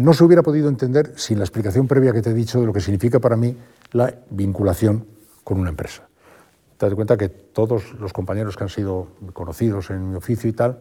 No 0.00 0.14
se 0.14 0.24
hubiera 0.24 0.42
podido 0.42 0.68
entender 0.68 1.12
sin 1.16 1.38
la 1.38 1.44
explicación 1.44 1.86
previa 1.86 2.12
que 2.12 2.22
te 2.22 2.30
he 2.30 2.34
dicho 2.34 2.58
de 2.58 2.66
lo 2.66 2.72
que 2.72 2.80
significa 2.80 3.20
para 3.20 3.36
mí 3.36 3.56
la 3.92 4.14
vinculación 4.30 5.06
con 5.44 5.60
una 5.60 5.68
empresa. 5.70 6.08
Te 6.78 6.86
das 6.86 6.94
cuenta 6.94 7.18
que 7.18 7.28
todos 7.28 7.92
los 8.00 8.12
compañeros 8.12 8.56
que 8.56 8.64
han 8.64 8.70
sido 8.70 9.08
conocidos 9.34 9.90
en 9.90 10.10
mi 10.10 10.16
oficio 10.16 10.48
y 10.48 10.54
tal 10.54 10.80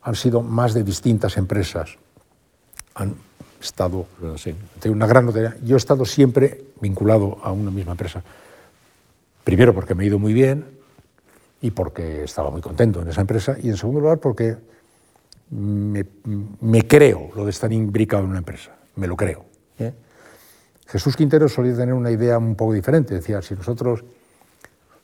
han 0.00 0.14
sido 0.14 0.40
más 0.40 0.72
de 0.72 0.84
distintas 0.84 1.36
empresas. 1.36 1.98
Han 2.94 3.16
estado 3.60 4.06
de 4.80 4.90
una 4.90 5.06
gran 5.06 5.26
notoriedad. 5.26 5.56
Yo 5.62 5.76
he 5.76 5.78
estado 5.78 6.06
siempre 6.06 6.64
vinculado 6.80 7.36
a 7.42 7.52
una 7.52 7.70
misma 7.70 7.92
empresa. 7.92 8.22
Primero 9.44 9.74
porque 9.74 9.94
me 9.94 10.04
he 10.04 10.06
ido 10.06 10.18
muy 10.18 10.32
bien 10.32 10.64
y 11.60 11.72
porque 11.72 12.24
estaba 12.24 12.50
muy 12.50 12.62
contento 12.62 13.02
en 13.02 13.08
esa 13.08 13.20
empresa. 13.20 13.56
Y 13.62 13.68
en 13.68 13.76
segundo 13.76 14.00
lugar 14.00 14.18
porque 14.18 14.56
me, 15.50 16.86
creo 16.86 17.30
lo 17.34 17.44
de 17.44 17.50
estar 17.50 17.72
imbricado 17.72 18.24
en 18.24 18.30
una 18.30 18.38
empresa. 18.38 18.72
Me 18.96 19.06
lo 19.06 19.16
creo. 19.16 19.44
¿eh? 19.78 19.92
Jesús 20.86 21.16
Quintero 21.16 21.48
solía 21.48 21.76
tener 21.76 21.94
una 21.94 22.10
idea 22.10 22.38
un 22.38 22.54
poco 22.54 22.72
diferente. 22.72 23.14
Decía, 23.14 23.42
si 23.42 23.54
nosotros... 23.54 24.04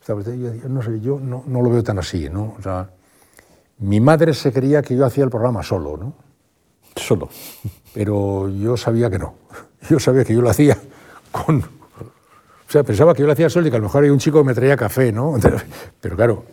Yo, 0.06 0.16
no 0.68 0.82
sé, 0.82 1.00
yo 1.00 1.20
no, 1.20 1.44
no, 1.46 1.62
lo 1.62 1.70
veo 1.70 1.84
tan 1.84 1.96
así, 1.98 2.28
¿no? 2.28 2.56
O 2.58 2.62
sea, 2.62 2.90
mi 3.78 4.00
madre 4.00 4.34
se 4.34 4.52
creía 4.52 4.82
que 4.82 4.96
yo 4.96 5.06
hacía 5.06 5.22
el 5.22 5.30
programa 5.30 5.62
solo, 5.62 5.96
¿no? 5.96 6.14
Solo. 6.96 7.28
Pero 7.94 8.48
yo 8.48 8.76
sabía 8.76 9.08
que 9.10 9.18
no. 9.18 9.34
Yo 9.88 9.98
sabía 9.98 10.24
que 10.24 10.34
yo 10.34 10.42
lo 10.42 10.50
hacía 10.50 10.76
con... 11.30 11.58
O 11.58 12.72
sea, 12.72 12.84
pensaba 12.84 13.14
que 13.14 13.20
yo 13.20 13.26
lo 13.26 13.32
hacía 13.32 13.50
solo 13.50 13.66
y 13.66 13.70
que 13.70 13.76
a 13.76 13.80
lo 13.80 13.84
mejor 13.84 14.04
hay 14.04 14.10
un 14.10 14.18
chico 14.18 14.38
que 14.38 14.44
me 14.44 14.54
traía 14.54 14.76
café, 14.76 15.12
¿no? 15.12 15.34
Pero 16.00 16.16
claro, 16.16 16.44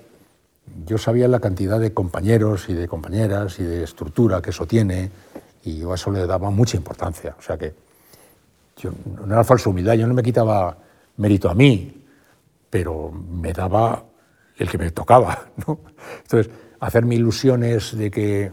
yo 0.85 0.97
sabía 0.97 1.27
la 1.27 1.39
cantidad 1.39 1.79
de 1.79 1.93
compañeros 1.93 2.69
y 2.69 2.73
de 2.73 2.87
compañeras 2.87 3.59
y 3.59 3.63
de 3.63 3.83
estructura 3.83 4.41
que 4.41 4.49
eso 4.49 4.65
tiene 4.65 5.11
y 5.63 5.77
yo 5.77 5.91
a 5.91 5.95
eso 5.95 6.11
le 6.11 6.25
daba 6.25 6.49
mucha 6.49 6.77
importancia. 6.77 7.35
O 7.37 7.41
sea 7.41 7.57
que 7.57 7.73
yo, 8.77 8.91
no 9.25 9.33
era 9.33 9.43
falsa 9.43 9.69
humildad, 9.69 9.93
yo 9.93 10.07
no 10.07 10.13
me 10.13 10.23
quitaba 10.23 10.77
mérito 11.17 11.49
a 11.49 11.53
mí, 11.53 12.05
pero 12.69 13.11
me 13.11 13.53
daba 13.53 14.03
el 14.57 14.69
que 14.69 14.77
me 14.77 14.91
tocaba. 14.91 15.47
¿no? 15.67 15.79
Entonces, 16.23 16.51
hacerme 16.79 17.15
ilusiones 17.15 17.97
de 17.97 18.09
que, 18.09 18.51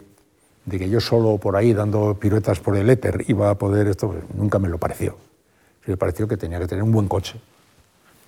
de 0.64 0.78
que 0.78 0.88
yo 0.88 1.00
solo 1.00 1.38
por 1.38 1.56
ahí 1.56 1.72
dando 1.72 2.18
piruetas 2.18 2.60
por 2.60 2.76
el 2.76 2.90
éter 2.90 3.24
iba 3.28 3.50
a 3.50 3.54
poder 3.56 3.86
esto, 3.88 4.08
pues, 4.08 4.22
nunca 4.34 4.58
me 4.58 4.68
lo 4.68 4.78
pareció. 4.78 5.16
Me 5.86 5.96
pareció 5.96 6.26
que 6.26 6.36
tenía 6.36 6.58
que 6.58 6.66
tener 6.66 6.82
un 6.82 6.92
buen 6.92 7.08
coche. 7.08 7.40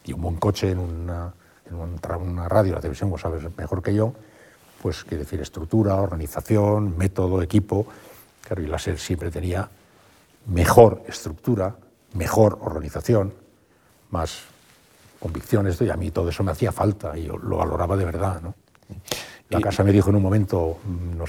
Y 0.05 0.13
un 0.13 0.23
buen 0.23 0.37
coche 0.37 0.71
en 0.71 0.79
una, 0.79 1.35
en 1.71 1.77
una 1.77 2.49
radio, 2.49 2.75
la 2.75 2.81
televisión, 2.81 3.11
vos 3.11 3.21
sabes 3.21 3.43
mejor 3.57 3.83
que 3.83 3.95
yo, 3.95 4.13
pues 4.83 5.05
quiere 5.05 5.25
decir 5.25 5.41
estructura, 5.41 5.97
organización, 5.97 6.97
método, 6.97 7.43
equipo. 7.43 7.87
Claro, 8.43 8.63
y 8.63 8.67
la 8.67 8.79
SER 8.79 8.99
siempre 8.99 9.31
tenía 9.31 9.69
mejor 10.47 11.03
estructura, 11.07 11.77
mejor 12.15 12.59
organización, 12.63 13.35
más 14.11 14.41
convicciones, 15.19 15.81
y 15.81 15.91
a 15.91 15.97
mí 15.97 16.11
todo 16.11 16.29
eso 16.29 16.43
me 16.43 16.53
hacía 16.53 16.73
falta 16.73 17.17
y 17.19 17.25
yo 17.25 17.37
lo 17.37 17.59
valoraba 17.59 17.97
de 17.97 18.05
verdad. 18.05 18.41
¿no? 18.41 18.55
La 19.51 19.61
casa 19.61 19.83
me 19.83 19.93
dijo 19.93 20.11
en 20.11 20.17
un 20.17 20.23
momento, 20.23 20.79
no, 21.17 21.25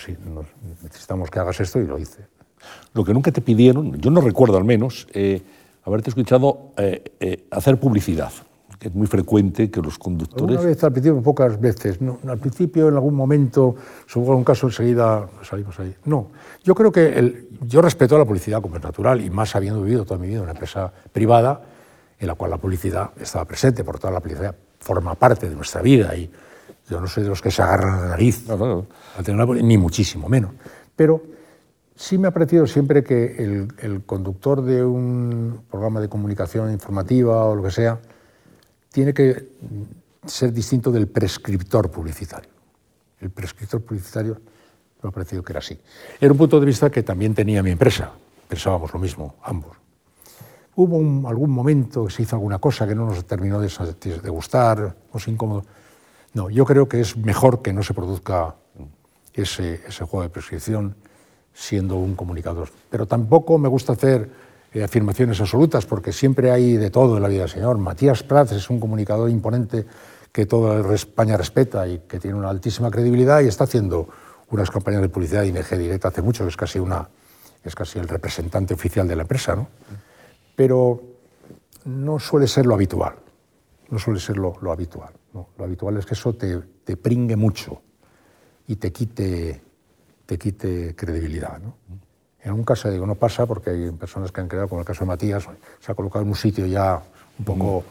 necesitamos 0.83 1.29
que 1.29 1.39
hagas 1.39 1.59
esto 1.59 1.79
y 1.79 1.87
lo 1.87 1.97
hice. 1.97 2.27
Lo 2.93 3.03
que 3.03 3.13
nunca 3.13 3.31
te 3.31 3.41
pidieron, 3.41 3.99
yo 3.99 4.11
no 4.11 4.21
recuerdo 4.21 4.57
al 4.57 4.65
menos, 4.65 5.07
eh, 5.13 5.41
haberte 5.85 6.09
escuchado 6.09 6.71
eh, 6.77 7.15
eh, 7.19 7.45
hacer 7.51 7.79
publicidad, 7.79 8.31
es 8.79 8.95
muy 8.95 9.07
frecuente 9.07 9.69
que 9.69 9.81
los 9.81 9.97
conductores... 9.97 10.57
Una 10.57 10.67
vez 10.67 10.83
al 10.83 10.91
principio, 10.91 11.21
pocas 11.21 11.59
veces. 11.59 12.01
No, 12.01 12.19
al 12.27 12.37
principio, 12.37 12.87
en 12.87 12.93
algún 12.93 13.13
momento, 13.13 13.75
sobre 14.07 14.29
un 14.31 14.43
caso, 14.43 14.67
enseguida 14.67 15.27
salimos 15.43 15.79
ahí. 15.79 15.93
No, 16.05 16.29
yo 16.63 16.73
creo 16.75 16.91
que 16.91 17.19
el, 17.19 17.49
yo 17.61 17.81
respeto 17.81 18.15
a 18.15 18.19
la 18.19 18.25
publicidad 18.25 18.61
como 18.61 18.77
es 18.77 18.83
natural, 18.83 19.21
y 19.21 19.29
más 19.29 19.55
habiendo 19.55 19.81
vivido 19.81 20.05
toda 20.05 20.19
mi 20.19 20.27
vida 20.27 20.37
en 20.37 20.43
una 20.43 20.51
empresa 20.53 20.91
privada, 21.11 21.61
en 22.17 22.27
la 22.27 22.35
cual 22.35 22.51
la 22.51 22.57
publicidad 22.57 23.11
estaba 23.19 23.45
presente, 23.45 23.83
por 23.83 23.99
toda 23.99 24.13
la 24.13 24.19
publicidad 24.19 24.55
forma 24.79 25.15
parte 25.15 25.49
de 25.49 25.55
nuestra 25.55 25.81
vida 25.81 26.15
y 26.15 26.31
yo 26.89 26.99
no 26.99 27.07
soy 27.07 27.23
de 27.23 27.29
los 27.29 27.41
que 27.41 27.51
se 27.51 27.61
agarran 27.61 28.01
la 28.01 28.07
nariz, 28.09 28.45
ni 29.61 29.77
muchísimo 29.77 30.27
menos. 30.27 30.51
Pero 30.95 31.21
sí 31.95 32.17
me 32.17 32.27
ha 32.27 32.31
parecido 32.31 32.65
siempre 32.65 33.03
que 33.03 33.67
el, 33.77 34.03
conductor 34.05 34.63
de 34.63 34.83
un 34.83 35.61
programa 35.69 35.99
de 35.99 36.09
comunicación 36.09 36.71
informativa 36.71 37.45
o 37.45 37.55
lo 37.55 37.63
que 37.63 37.71
sea 37.71 37.99
tiene 38.91 39.13
que 39.13 39.49
ser 40.25 40.51
distinto 40.53 40.91
del 40.91 41.07
prescriptor 41.07 41.89
publicitario. 41.89 42.49
El 43.19 43.29
prescriptor 43.29 43.81
publicitario 43.81 44.39
me 45.01 45.09
ha 45.09 45.11
parecido 45.11 45.43
que 45.43 45.53
era 45.53 45.59
así. 45.59 45.79
Era 46.19 46.31
un 46.31 46.37
punto 46.37 46.59
de 46.59 46.65
vista 46.65 46.89
que 46.89 47.03
también 47.03 47.33
tenía 47.33 47.63
mi 47.63 47.71
empresa. 47.71 48.11
Pensábamos 48.47 48.93
lo 48.93 48.99
mismo, 48.99 49.35
ambos. 49.43 49.77
Hubo 50.75 51.27
algún 51.27 51.51
momento 51.51 52.05
que 52.05 52.13
se 52.13 52.23
hizo 52.23 52.35
alguna 52.35 52.59
cosa 52.59 52.87
que 52.87 52.95
no 52.95 53.05
nos 53.05 53.25
terminó 53.25 53.59
de, 53.59 54.29
gustar, 54.29 54.95
o 55.11 55.19
incómodo 55.29 55.65
no, 56.33 56.49
yo 56.49 56.65
creo 56.65 56.87
que 56.87 57.01
es 57.01 57.17
mejor 57.17 57.61
que 57.61 57.73
no 57.73 57.81
se 57.81 57.93
produzca 57.93 58.55
ese, 59.33 59.79
juego 60.05 60.21
de 60.21 60.29
prescripción 60.29 60.95
siendo 61.53 61.95
un 61.97 62.15
comunicador. 62.15 62.69
Pero 62.89 63.07
tampoco 63.07 63.57
me 63.57 63.67
gusta 63.67 63.93
hacer 63.93 64.29
afirmaciones 64.83 65.41
absolutas, 65.41 65.85
porque 65.85 66.11
siempre 66.11 66.51
hay 66.51 66.77
de 66.77 66.89
todo 66.89 67.17
en 67.17 67.23
la 67.23 67.29
vida 67.29 67.41
del 67.41 67.49
Señor. 67.49 67.77
Matías 67.77 68.23
Prats 68.23 68.51
es 68.51 68.69
un 68.69 68.79
comunicador 68.79 69.29
imponente 69.29 69.85
que 70.31 70.45
toda 70.45 70.93
España 70.93 71.37
respeta 71.37 71.87
y 71.87 71.99
que 72.07 72.19
tiene 72.19 72.37
una 72.37 72.49
altísima 72.49 72.91
credibilidad 72.91 73.41
y 73.41 73.47
está 73.47 73.63
haciendo 73.63 74.07
unas 74.51 74.69
campañas 74.69 75.01
de 75.01 75.09
publicidad 75.09 75.41
de 75.41 75.47
ING 75.47 75.77
Directa 75.77 76.09
hace 76.09 76.21
mucho, 76.21 76.43
que 76.43 76.49
es 76.49 76.57
casi, 76.57 76.79
una, 76.79 77.09
es 77.63 77.73
casi 77.75 77.99
el 77.99 78.07
representante 78.07 78.73
oficial 78.73 79.07
de 79.07 79.15
la 79.15 79.23
empresa. 79.23 79.55
¿no? 79.55 79.67
Pero 80.55 81.01
no 81.85 82.19
suele 82.19 82.47
ser 82.47 82.65
lo 82.65 82.75
habitual, 82.75 83.15
no 83.89 83.97
suele 83.97 84.19
ser 84.19 84.37
lo 84.37 84.71
habitual. 84.71 85.13
Lo 85.33 85.63
habitual 85.63 85.97
es 85.97 86.05
que 86.05 86.15
eso 86.15 86.33
te, 86.33 86.59
te, 86.83 86.97
pringue 86.97 87.35
mucho 87.35 87.81
y 88.67 88.77
te 88.77 88.91
quite, 88.91 89.61
te 90.25 90.37
quite 90.37 90.95
credibilidad. 90.95 91.59
En 92.49 92.55
un 92.55 92.63
caso, 92.63 92.89
digo, 92.89 93.05
no 93.05 93.15
pasa 93.15 93.45
porque 93.45 93.69
hay 93.69 93.91
personas 93.91 94.31
que 94.31 94.41
han 94.41 94.47
creado, 94.47 94.67
como 94.67 94.81
el 94.81 94.87
caso 94.87 95.01
de 95.01 95.07
Matías, 95.07 95.47
se 95.79 95.91
ha 95.91 95.95
colocado 95.95 96.23
en 96.23 96.29
un 96.29 96.35
sitio 96.35 96.65
ya 96.65 97.01
un 97.37 97.45
poco, 97.45 97.83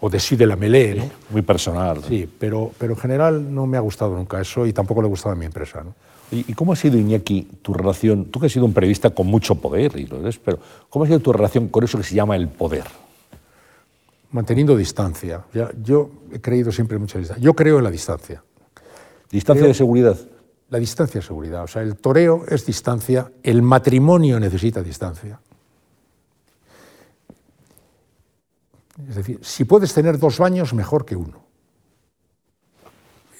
o 0.00 0.08
de 0.08 0.20
sí 0.20 0.36
de 0.36 0.46
la 0.46 0.56
melé, 0.56 0.94
¿no? 0.94 1.10
Muy 1.30 1.42
personal. 1.42 2.02
Sí, 2.06 2.28
pero, 2.38 2.70
pero 2.78 2.94
en 2.94 2.98
general 2.98 3.54
no 3.54 3.66
me 3.66 3.76
ha 3.76 3.80
gustado 3.80 4.16
nunca 4.16 4.40
eso 4.40 4.66
y 4.66 4.72
tampoco 4.72 5.02
le 5.02 5.06
ha 5.06 5.10
gustado 5.10 5.34
a 5.34 5.36
mi 5.36 5.44
empresa. 5.44 5.82
¿no? 5.82 5.94
¿Y, 6.30 6.54
cómo 6.54 6.72
ha 6.72 6.76
sido, 6.76 6.98
Iñaki, 6.98 7.48
tu 7.62 7.74
relación? 7.74 8.26
Tú 8.26 8.40
que 8.40 8.46
has 8.46 8.52
sido 8.52 8.64
un 8.64 8.72
periodista 8.72 9.10
con 9.10 9.26
mucho 9.26 9.56
poder, 9.56 9.96
y 9.96 10.06
lo 10.06 10.20
eres, 10.20 10.38
pero 10.38 10.58
¿cómo 10.88 11.04
ha 11.04 11.08
sido 11.08 11.20
tu 11.20 11.32
relación 11.32 11.68
con 11.68 11.84
eso 11.84 11.98
que 11.98 12.04
se 12.04 12.14
llama 12.14 12.36
el 12.36 12.48
poder? 12.48 12.84
manteniendo 14.32 14.76
distancia. 14.76 15.44
Ya, 15.54 15.70
yo 15.82 16.10
he 16.30 16.40
creído 16.40 16.70
siempre 16.70 16.96
en 16.96 17.02
mucha 17.02 17.18
distancia. 17.18 17.42
Yo 17.42 17.54
creo 17.54 17.78
en 17.78 17.84
la 17.84 17.90
distancia. 17.90 18.42
¿Distancia 19.30 19.66
de 19.66 19.74
seguridad? 19.74 20.18
La 20.70 20.78
distancia 20.78 21.20
de 21.20 21.26
seguridad. 21.26 21.64
O 21.64 21.68
sea, 21.68 21.82
el 21.82 21.96
toreo 21.96 22.44
es 22.48 22.66
distancia, 22.66 23.30
el 23.42 23.62
matrimonio 23.62 24.40
necesita 24.40 24.82
distancia. 24.82 25.38
Es 29.08 29.14
decir, 29.14 29.38
si 29.42 29.64
puedes 29.64 29.92
tener 29.92 30.18
dos 30.18 30.38
baños, 30.38 30.72
mejor 30.74 31.04
que 31.04 31.16
uno. 31.16 31.44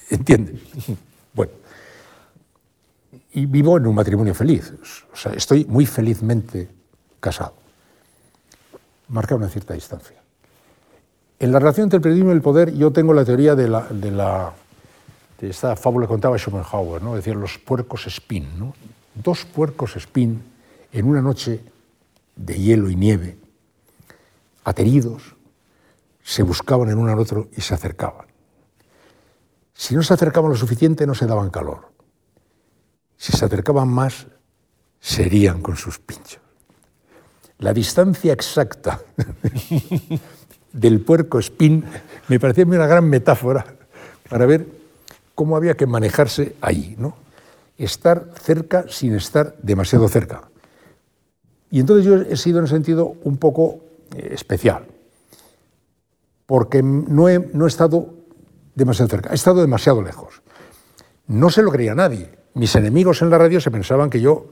¿Entiendes? 0.09 0.61
Bueno. 1.33 1.51
Y 3.33 3.45
vivo 3.45 3.77
en 3.77 3.85
un 3.85 3.93
matrimonio 3.93 4.33
feliz. 4.33 4.73
O 5.13 5.15
sea, 5.15 5.33
estoy 5.33 5.65
muy 5.65 5.85
felizmente 5.85 6.67
casado. 7.19 7.53
Marca 9.09 9.35
una 9.35 9.47
cierta 9.47 9.75
distancia. 9.75 10.17
En 11.39 11.51
la 11.51 11.59
relación 11.59 11.83
entre 11.83 11.97
el 11.97 12.01
periodismo 12.01 12.31
y 12.31 12.33
el 12.33 12.41
poder, 12.41 12.73
yo 12.73 12.91
tengo 12.91 13.13
la 13.13 13.23
teoría 13.23 13.53
de, 13.53 13.67
la, 13.67 13.83
de, 13.83 14.09
la, 14.09 14.51
de 15.39 15.49
esta 15.49 15.75
fábula 15.75 16.07
contaba 16.07 16.37
Schopenhauer, 16.37 17.01
¿no? 17.01 17.15
decir, 17.15 17.35
los 17.35 17.57
puercos 17.57 18.07
spin. 18.07 18.47
¿no? 18.57 18.73
Dos 19.13 19.45
puercos 19.45 19.95
spin 19.95 20.43
en 20.91 21.05
una 21.05 21.21
noche 21.21 21.61
de 22.35 22.53
hielo 22.55 22.89
y 22.89 22.95
nieve, 22.95 23.37
ateridos, 24.63 25.35
se 26.23 26.43
buscaban 26.43 26.89
en 26.89 26.97
uno 26.97 27.11
al 27.11 27.19
otro 27.19 27.49
y 27.55 27.61
se 27.61 27.73
acercaban. 27.73 28.27
Si 29.73 29.95
no 29.95 30.03
se 30.03 30.13
acercaban 30.13 30.49
lo 30.49 30.57
suficiente, 30.57 31.05
no 31.05 31.13
se 31.13 31.25
daban 31.25 31.49
calor. 31.49 31.91
Si 33.15 33.31
se 33.31 33.45
acercaban 33.45 33.87
más, 33.87 34.27
serían 34.99 35.61
con 35.61 35.77
sus 35.77 35.99
pinchos. 35.99 36.41
La 37.59 37.73
distancia 37.73 38.33
exacta 38.33 39.01
del 40.73 41.01
puerco 41.01 41.39
spin 41.39 41.83
me 42.27 42.39
parecía 42.39 42.65
una 42.65 42.87
gran 42.87 43.09
metáfora 43.09 43.65
para 44.29 44.45
ver 44.45 44.76
cómo 45.37 45.55
había 45.55 45.77
que 45.77 45.85
manejarse 45.85 46.55
ahí, 46.61 46.95
¿no? 46.97 47.15
Estar 47.77 48.31
cerca 48.41 48.85
sin 48.89 49.13
estar 49.13 49.55
demasiado 49.61 50.09
cerca. 50.09 50.49
Y 51.69 51.79
entonces 51.79 52.07
yo 52.07 52.15
he 52.15 52.35
sido 52.35 52.57
en 52.57 52.65
ese 52.65 52.73
sentido 52.73 53.13
un 53.23 53.37
poco 53.37 53.77
eh, 54.15 54.29
especial, 54.31 54.85
porque 56.47 56.81
no 56.81 57.29
he, 57.29 57.37
no 57.53 57.65
he 57.65 57.67
estado 57.67 58.15
demasiado 58.73 59.09
cerca, 59.09 59.29
he 59.29 59.35
estado 59.35 59.61
demasiado 59.61 60.01
lejos. 60.01 60.41
No 61.27 61.51
se 61.51 61.61
lo 61.61 61.69
creía 61.69 61.93
nadie. 61.93 62.31
Mis 62.55 62.75
enemigos 62.75 63.21
en 63.21 63.29
la 63.29 63.37
radio 63.37 63.61
se 63.61 63.69
pensaban 63.69 64.09
que 64.09 64.19
yo 64.19 64.47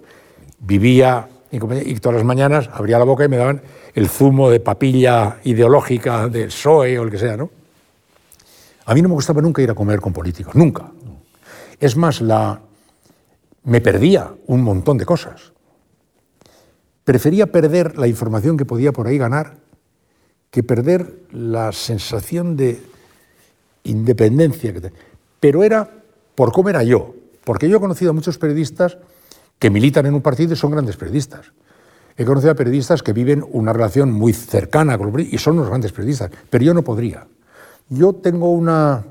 vivía 0.60 1.28
y 1.50 1.96
todas 1.96 2.18
las 2.18 2.26
mañanas 2.26 2.70
abría 2.72 3.00
la 3.00 3.06
boca 3.06 3.26
y 3.26 3.30
me 3.30 3.38
daban 3.38 3.60
el 3.96 4.08
zumo 4.08 4.52
de 4.52 4.60
papilla 4.60 5.38
ideológica 5.46 6.28
del 6.28 6.50
PSOE 6.50 7.00
o 7.00 7.04
el 7.04 7.10
que 7.10 7.18
sea, 7.18 7.38
¿no? 7.38 7.50
A 8.86 8.94
mí 8.94 9.02
no 9.02 9.10
me 9.10 9.16
gustaba 9.16 9.42
nunca 9.42 9.62
ir 9.62 9.72
a 9.72 9.76
comer 9.76 10.00
con 10.00 10.14
políticos, 10.14 10.56
nunca. 10.56 10.92
Es 11.80 11.98
más, 11.98 12.22
la... 12.22 12.62
me 13.64 13.82
perdía 13.82 14.32
un 14.48 14.62
montón 14.62 14.98
de 14.98 15.06
cosas. 15.06 15.54
Prefería 17.04 17.52
perder 17.52 17.98
la 17.98 18.08
información 18.08 18.58
que 18.58 18.66
podía 18.66 18.92
por 18.92 19.08
ahí 19.08 19.18
ganar 19.18 19.58
que 20.56 20.64
perder 20.64 21.20
la 21.32 21.74
sensación 21.74 22.56
de 22.56 22.82
independencia. 23.84 24.72
Que 24.72 24.94
Pero 25.42 25.64
era 25.64 25.90
por 26.34 26.54
cómo 26.54 26.70
era 26.70 26.82
yo, 26.82 27.14
porque 27.44 27.68
yo 27.68 27.78
he 27.78 27.80
conocido 27.82 28.12
a 28.12 28.14
muchos 28.14 28.38
periodistas 28.38 28.98
que 29.60 29.70
militan 29.70 30.06
en 30.06 30.14
un 30.14 30.22
partido 30.22 30.54
y 30.54 30.56
son 30.56 30.72
grandes 30.72 30.96
periodistas. 30.96 31.52
He 32.16 32.24
conocido 32.24 32.54
a 32.54 32.56
periodistas 32.56 33.04
que 33.04 33.12
viven 33.12 33.44
una 33.52 33.74
relación 33.74 34.14
muy 34.14 34.32
cercana 34.32 34.98
con 34.98 35.12
los 35.12 35.22
y 35.22 35.38
son 35.38 35.58
unos 35.58 35.68
grandes 35.68 35.92
periodistas, 35.92 36.32
pero 36.50 36.64
yo 36.64 36.74
no 36.74 36.84
podría. 36.84 37.28
Yo 37.90 38.14
tengo 38.14 38.52
una... 38.52 39.04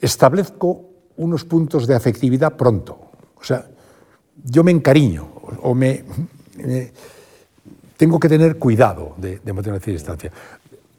establezco 0.00 0.84
unos 1.16 1.44
puntos 1.44 1.86
de 1.86 1.94
afectividad 1.94 2.56
pronto. 2.56 2.98
O 3.40 3.44
sea, 3.44 3.66
yo 4.44 4.64
me 4.64 4.70
encariño 4.70 5.28
o 5.62 5.74
me, 5.74 6.04
tengo 7.96 8.18
que 8.18 8.28
tener 8.28 8.58
cuidado 8.58 9.14
de, 9.16 9.38
de 9.38 9.52
mantener 9.52 9.80
distancia. 9.80 10.32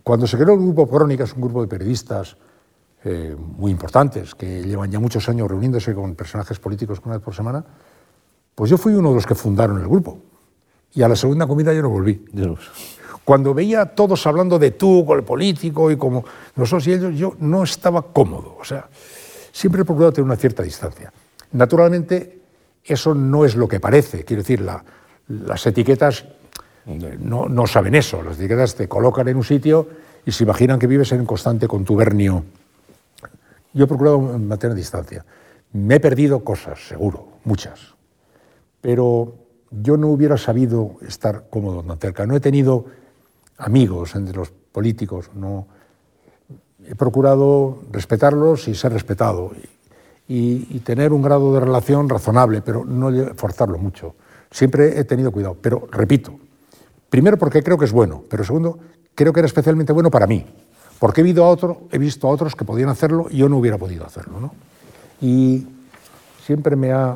Cuando 0.03 0.27
se 0.27 0.37
creó 0.37 0.53
el 0.53 0.59
grupo 0.59 0.87
Crónicas, 0.87 1.33
un 1.33 1.41
grupo 1.41 1.61
de 1.61 1.67
periodistas 1.67 2.35
eh, 3.05 3.35
muy 3.37 3.71
importantes 3.71 4.33
que 4.35 4.63
llevan 4.63 4.89
ya 4.89 4.99
muchos 4.99 5.27
años 5.27 5.49
reuniéndose 5.49 5.93
con 5.93 6.15
personajes 6.15 6.59
políticos 6.59 7.01
una 7.03 7.15
vez 7.15 7.23
por 7.23 7.35
semana, 7.35 7.63
pues 8.55 8.69
yo 8.69 8.77
fui 8.77 8.93
uno 8.93 9.09
de 9.09 9.15
los 9.15 9.25
que 9.25 9.35
fundaron 9.35 9.79
el 9.79 9.87
grupo. 9.87 10.19
Y 10.93 11.01
a 11.01 11.09
la 11.09 11.15
segunda 11.15 11.47
comida 11.47 11.73
yo 11.73 11.81
no 11.81 11.89
volví. 11.89 12.25
Cuando 13.25 13.53
veía 13.53 13.81
a 13.81 13.85
todos 13.85 14.27
hablando 14.27 14.59
de 14.59 14.71
tú 14.71 15.05
con 15.05 15.17
el 15.17 15.23
político 15.23 15.89
y 15.89 15.97
como 15.97 16.25
nosotros 16.55 16.87
y 16.87 16.93
ellos, 16.93 17.15
yo 17.15 17.35
no 17.39 17.63
estaba 17.63 18.01
cómodo. 18.01 18.57
O 18.59 18.65
sea, 18.65 18.89
siempre 19.51 19.81
he 19.81 19.85
procurado 19.85 20.11
tener 20.11 20.25
una 20.25 20.35
cierta 20.35 20.63
distancia. 20.63 21.11
Naturalmente, 21.53 22.39
eso 22.83 23.15
no 23.15 23.45
es 23.45 23.55
lo 23.55 23.67
que 23.67 23.79
parece. 23.79 24.25
Quiero 24.25 24.41
decir, 24.41 24.65
las 25.27 25.65
etiquetas 25.65 26.25
no, 26.85 27.47
no, 27.47 27.67
saben 27.67 27.95
eso. 27.95 28.21
Las 28.21 28.37
etiquetas 28.37 28.75
te 28.75 28.87
colocan 28.89 29.27
en 29.29 29.37
un 29.37 29.43
sitio 29.43 29.87
y 30.25 30.31
se 30.31 30.43
imaginan 30.43 30.79
que 30.79 30.87
vives 30.87 31.11
en 31.13 31.25
constante 31.25 31.67
contubernio. 31.67 32.43
Yo 33.73 33.85
he 33.85 33.87
procurado 33.87 34.19
mantener 34.19 34.75
distancia. 34.75 35.25
Me 35.71 35.95
he 35.95 35.99
perdido 35.99 36.43
cosas, 36.43 36.87
seguro, 36.87 37.29
muchas. 37.45 37.95
Pero 38.81 39.35
yo 39.71 39.97
no 39.97 40.09
hubiera 40.09 40.37
sabido 40.37 40.97
estar 41.07 41.45
cómodo 41.49 41.83
tan 41.83 41.97
cerca. 41.97 42.27
No 42.27 42.35
he 42.35 42.39
tenido 42.39 42.85
amigos 43.57 44.15
entre 44.15 44.35
los 44.35 44.51
políticos. 44.71 45.29
No. 45.35 45.67
He 46.85 46.95
procurado 46.95 47.79
respetarlos 47.91 48.67
y 48.67 48.75
ser 48.75 48.93
respetado. 48.93 49.51
Y, 50.27 50.79
tener 50.79 51.13
un 51.13 51.21
grado 51.21 51.53
de 51.53 51.59
relación 51.59 52.09
razonable, 52.09 52.61
pero 52.61 52.83
no 52.83 53.11
forzarlo 53.35 53.77
mucho. 53.77 54.15
Siempre 54.49 54.99
he 54.99 55.03
tenido 55.03 55.31
cuidado. 55.31 55.55
Pero, 55.61 55.87
repito, 55.91 56.33
Primero 57.13 57.37
porque 57.37 57.61
creo 57.61 57.77
que 57.77 57.85
es 57.85 57.91
bueno, 57.91 58.23
pero 58.27 58.43
segundo, 58.43 58.79
creo 59.13 59.31
que 59.31 59.39
era 59.39 59.45
especialmente 59.45 59.93
bueno 59.93 60.09
para 60.09 60.25
mí, 60.25 60.47
porque 60.97 61.21
he, 61.21 61.23
visto 61.23 61.43
a 61.43 61.47
otro, 61.47 61.81
he 61.91 61.99
visto 61.99 62.27
a 62.27 62.31
otros 62.31 62.55
que 62.55 62.65
podían 62.65 62.89
hacerlo 62.89 63.27
y 63.29 63.37
yo 63.37 63.47
no 63.49 63.59
hubiera 63.59 63.77
podido 63.77 64.03
hacerlo. 64.03 64.39
¿no? 64.39 64.51
Y 65.21 65.67
siempre 66.43 66.75
me 66.75 66.91
ha, 66.91 67.15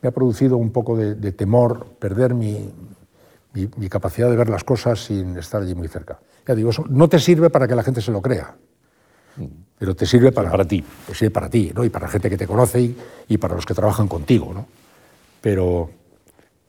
me 0.00 0.08
ha 0.08 0.12
producido 0.12 0.56
un 0.56 0.70
poco 0.70 0.96
de, 0.96 1.32
temor 1.32 1.88
perder 1.98 2.32
mi, 2.32 2.70
mi, 3.52 3.88
capacidad 3.88 4.30
de 4.30 4.36
ver 4.36 4.48
las 4.48 4.64
cosas 4.64 5.04
sin 5.04 5.36
estar 5.36 5.62
allí 5.62 5.74
muy 5.74 5.88
cerca. 5.88 6.18
Ya 6.46 6.54
digo, 6.54 6.70
eso 6.70 6.84
no 6.88 7.08
te 7.08 7.18
sirve 7.18 7.50
para 7.50 7.66
que 7.66 7.74
la 7.74 7.82
gente 7.82 8.00
se 8.00 8.10
lo 8.10 8.22
crea, 8.22 8.54
pero 9.78 9.94
te 9.94 10.06
sirve 10.06 10.32
para, 10.32 10.50
para 10.50 10.64
ti. 10.64 10.84
Te 11.06 11.14
sirve 11.14 11.30
para 11.30 11.48
ti, 11.48 11.72
¿no? 11.74 11.84
y 11.84 11.90
para 11.90 12.06
la 12.06 12.12
gente 12.12 12.30
que 12.30 12.36
te 12.36 12.46
conoce 12.46 12.80
y, 12.80 12.96
y 13.28 13.38
para 13.38 13.54
los 13.54 13.66
que 13.66 13.74
trabajan 13.74 14.08
contigo. 14.08 14.52
¿no? 14.52 14.66
Pero, 15.40 15.90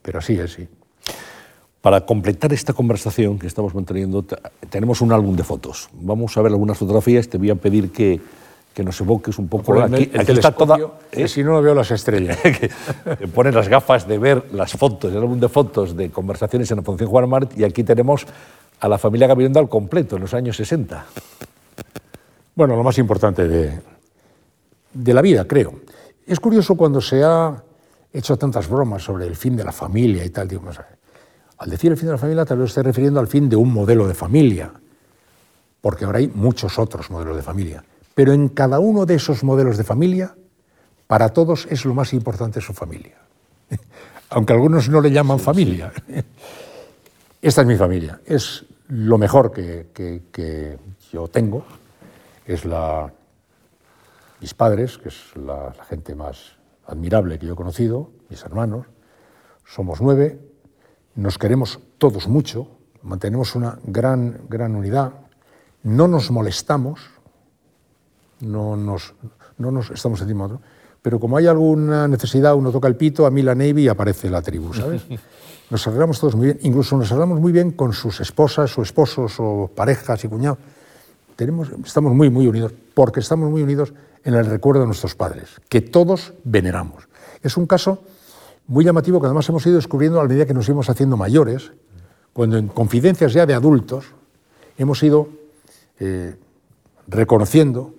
pero 0.01 0.19
así 0.19 0.33
es, 0.33 0.53
sí. 0.53 0.67
Para 1.81 2.05
completar 2.05 2.51
esta 2.51 2.73
conversación 2.73 3.39
que 3.39 3.47
estamos 3.47 3.73
manteniendo, 3.73 4.25
tenemos 4.69 4.99
un 4.99 5.13
álbum 5.13 5.35
de 5.37 5.43
fotos. 5.43 5.89
Vamos 5.93 6.35
a 6.37 6.41
ver 6.41 6.51
algunas 6.51 6.77
fotografías. 6.77 7.29
Te 7.29 7.37
voy 7.37 7.49
a 7.49 7.55
pedir 7.55 7.91
que, 7.91 8.19
que 8.79 8.85
nos 8.85 9.01
evoques 9.01 9.37
un 9.37 9.49
poco. 9.49 9.81
Aquí, 9.81 10.09
el, 10.13 10.21
aquí 10.21 10.31
está 10.31 10.51
toda. 10.53 10.77
¿eh? 11.11 11.27
Si 11.27 11.43
no, 11.43 11.51
no 11.51 11.61
veo 11.61 11.75
las 11.75 11.91
estrellas. 11.91 12.37
pones 13.35 13.53
las 13.53 13.67
gafas 13.67 14.07
de 14.07 14.17
ver 14.17 14.45
las 14.53 14.71
fotos, 14.71 15.11
el 15.11 15.17
álbum 15.17 15.37
de 15.37 15.49
fotos 15.49 15.97
de 15.97 16.09
conversaciones 16.09 16.71
en 16.71 16.77
la 16.77 16.83
Fundación 16.83 17.09
Juan 17.09 17.27
Mart. 17.27 17.57
Y 17.57 17.65
aquí 17.65 17.83
tenemos 17.83 18.25
a 18.79 18.87
la 18.87 18.97
familia 18.97 19.27
Gabilondo 19.27 19.59
al 19.59 19.67
completo, 19.67 20.15
en 20.15 20.21
los 20.21 20.33
años 20.33 20.55
60. 20.55 21.05
Bueno, 22.55 22.77
lo 22.77 22.83
más 22.83 22.97
importante 22.99 23.49
de, 23.49 23.81
de 24.93 25.13
la 25.13 25.21
vida, 25.21 25.45
creo. 25.45 25.73
Es 26.25 26.39
curioso 26.39 26.75
cuando 26.75 27.01
se 27.01 27.21
ha 27.21 27.61
hecho 28.13 28.37
tantas 28.37 28.69
bromas 28.69 29.03
sobre 29.03 29.27
el 29.27 29.35
fin 29.35 29.57
de 29.57 29.65
la 29.65 29.73
familia 29.73 30.23
y 30.23 30.29
tal. 30.29 30.47
Digo, 30.47 30.61
no 30.63 30.71
sé 30.71 30.83
al 31.57 31.69
decir 31.69 31.91
el 31.91 31.97
fin 31.97 32.07
de 32.07 32.13
la 32.13 32.17
familia, 32.17 32.45
tal 32.45 32.59
vez 32.59 32.69
esté 32.69 32.81
refiriendo 32.81 33.19
al 33.19 33.27
fin 33.27 33.49
de 33.49 33.57
un 33.57 33.73
modelo 33.73 34.07
de 34.07 34.13
familia, 34.13 34.71
porque 35.81 36.05
ahora 36.05 36.19
hay 36.19 36.29
muchos 36.29 36.79
otros 36.79 37.11
modelos 37.11 37.35
de 37.35 37.43
familia. 37.43 37.83
Pero 38.19 38.33
en 38.33 38.49
cada 38.49 38.79
uno 38.79 39.05
de 39.05 39.15
esos 39.15 39.45
modelos 39.45 39.77
de 39.77 39.85
familia, 39.85 40.35
para 41.07 41.29
todos 41.29 41.65
es 41.69 41.85
lo 41.85 41.93
más 41.93 42.11
importante 42.11 42.59
su 42.59 42.73
familia. 42.73 43.15
Aunque 44.31 44.51
algunos 44.51 44.89
no 44.89 44.99
le 44.99 45.09
llaman 45.09 45.39
familia. 45.39 45.93
Esta 47.41 47.61
es 47.61 47.67
mi 47.67 47.77
familia, 47.77 48.19
es 48.25 48.65
lo 48.89 49.17
mejor 49.17 49.53
que, 49.53 50.77
yo 51.13 51.29
tengo, 51.29 51.63
es 52.45 52.65
la, 52.65 53.09
mis 54.41 54.53
padres, 54.53 54.97
que 54.97 55.07
es 55.07 55.33
la, 55.37 55.73
la 55.77 55.85
gente 55.85 56.13
más 56.13 56.57
admirable 56.87 57.39
que 57.39 57.45
yo 57.45 57.53
he 57.53 57.55
conocido, 57.55 58.11
mis 58.27 58.43
hermanos, 58.43 58.85
somos 59.63 60.01
nueve, 60.01 60.37
nos 61.15 61.37
queremos 61.37 61.79
todos 61.97 62.27
mucho, 62.27 62.67
mantenemos 63.01 63.55
una 63.55 63.79
gran, 63.85 64.41
gran 64.49 64.75
unidad, 64.75 65.13
no 65.83 66.09
nos 66.09 66.31
molestamos, 66.31 66.99
no 68.41 68.75
nos, 68.75 69.13
no 69.57 69.71
nos 69.71 69.91
estamos 69.91 70.21
encima 70.21 70.47
de 70.47 70.53
otro, 70.55 70.65
pero 71.01 71.19
como 71.19 71.37
hay 71.37 71.47
alguna 71.47 72.07
necesidad, 72.07 72.55
uno 72.55 72.71
toca 72.71 72.87
el 72.87 72.95
pito, 72.95 73.25
a 73.25 73.31
mí 73.31 73.41
la 73.41 73.55
Navy 73.55 73.83
y 73.83 73.87
aparece 73.87 74.29
la 74.29 74.41
tribu, 74.41 74.73
¿sabes? 74.73 75.03
Nos 75.69 75.85
arreglamos 75.85 76.19
todos 76.19 76.35
muy 76.35 76.47
bien, 76.47 76.59
incluso 76.63 76.97
nos 76.97 77.11
arreglamos 77.11 77.39
muy 77.39 77.51
bien 77.51 77.69
con 77.69 77.93
sus 77.93 78.21
esposas 78.21 78.75
o 78.79 78.81
esposos 78.81 79.35
o 79.37 79.69
parejas 79.75 80.23
y 80.23 80.27
cuñados. 80.27 80.57
Tenemos, 81.35 81.69
estamos 81.85 82.11
muy, 82.15 82.31
muy 82.31 82.47
unidos, 82.47 82.73
porque 82.95 83.19
estamos 83.19 83.51
muy 83.51 83.61
unidos 83.61 83.93
en 84.23 84.33
el 84.33 84.47
recuerdo 84.47 84.81
de 84.81 84.87
nuestros 84.87 85.13
padres, 85.13 85.61
que 85.69 85.81
todos 85.81 86.33
veneramos. 86.43 87.07
Es 87.43 87.55
un 87.55 87.67
caso 87.67 88.01
muy 88.65 88.83
llamativo 88.83 89.19
que 89.19 89.27
además 89.27 89.47
hemos 89.49 89.63
ido 89.67 89.75
descubriendo 89.75 90.19
a 90.19 90.27
medida 90.27 90.47
que 90.47 90.55
nos 90.55 90.67
íbamos 90.67 90.89
haciendo 90.89 91.17
mayores, 91.17 91.71
cuando 92.33 92.57
en 92.57 92.67
confidencias 92.67 93.33
ya 93.33 93.45
de 93.45 93.53
adultos 93.53 94.05
hemos 94.75 95.03
ido 95.03 95.29
eh, 95.99 96.35
reconociendo 97.07 97.93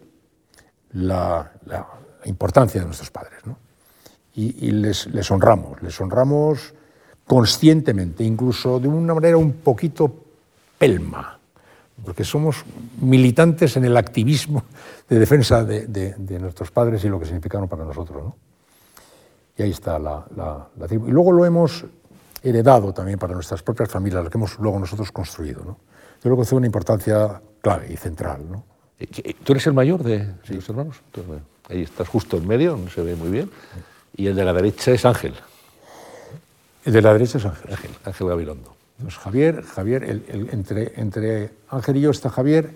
la, 0.93 1.53
importancia 2.25 2.81
de 2.81 2.87
nuestros 2.87 3.11
padres. 3.11 3.41
Y, 4.35 4.71
les, 4.71 5.31
honramos, 5.31 5.83
les 5.83 6.01
honramos 6.01 6.75
conscientemente, 7.27 8.25
incluso 8.25 8.81
de 8.81 8.89
una 8.89 9.15
manera 9.15 9.37
un 9.37 9.53
poquito 9.53 10.13
pelma, 10.79 11.39
porque 12.05 12.25
somos 12.25 12.65
militantes 13.01 13.77
en 13.77 13.85
el 13.85 13.97
activismo 13.97 14.65
de 15.09 15.19
defensa 15.19 15.65
de, 15.65 16.39
nuestros 16.41 16.71
padres 16.71 17.05
y 17.05 17.09
lo 17.09 17.19
que 17.19 17.27
significaron 17.27 17.69
para 17.69 17.85
nosotros. 17.85 18.23
¿no? 18.23 18.37
Y 19.57 19.63
ahí 19.63 19.71
está 19.71 19.99
la, 19.99 20.69
tribu. 20.89 21.09
Y 21.09 21.11
luego 21.11 21.33
lo 21.33 21.45
hemos 21.45 21.85
heredado 22.43 22.95
también 22.95 23.19
para 23.19 23.35
nuestras 23.35 23.63
propias 23.63 23.91
familias, 23.91 24.25
lo 24.25 24.31
que 24.31 24.39
hemos 24.39 24.59
luego 24.59 24.79
nosotros 24.79 25.13
construido. 25.13 25.63
¿no? 25.63 25.77
Yo 26.23 26.23
creo 26.23 26.37
que 26.39 26.45
tiene 26.45 26.59
una 26.59 26.67
importancia 26.67 27.43
clave 27.61 27.93
y 27.93 27.97
central. 27.97 28.51
¿no? 28.51 28.65
¿Tú 29.45 29.53
eres 29.53 29.67
el 29.67 29.73
mayor 29.73 30.03
de 30.03 30.35
los 30.49 30.69
hermanos? 30.69 30.97
Ahí 31.69 31.83
estás 31.83 32.09
justo 32.09 32.37
en 32.37 32.47
medio, 32.47 32.77
no 32.77 32.91
se 32.91 33.03
ve 33.03 33.15
muy 33.17 33.31
bien. 33.31 33.51
Y 34.17 34.27
el 34.27 34.35
de 34.35 34.45
la 34.45 34.53
derecha 34.53 34.91
es 34.91 35.05
Ángel. 35.05 35.35
El 36.85 36.93
de 36.93 37.03
la 37.03 37.13
derecha 37.13 37.39
es 37.39 37.45
Ángel. 37.45 37.73
Ángel, 37.73 37.91
Ángel 38.05 38.27
Gabilondo. 38.29 38.75
Pues 39.01 39.17
Javier, 39.17 39.63
Javier 39.63 40.05
el, 40.05 40.49
entre, 40.53 40.93
entre 41.01 41.51
Ángel 41.71 41.97
y 41.97 42.01
yo 42.03 42.11
está 42.11 42.29
Javier, 42.29 42.71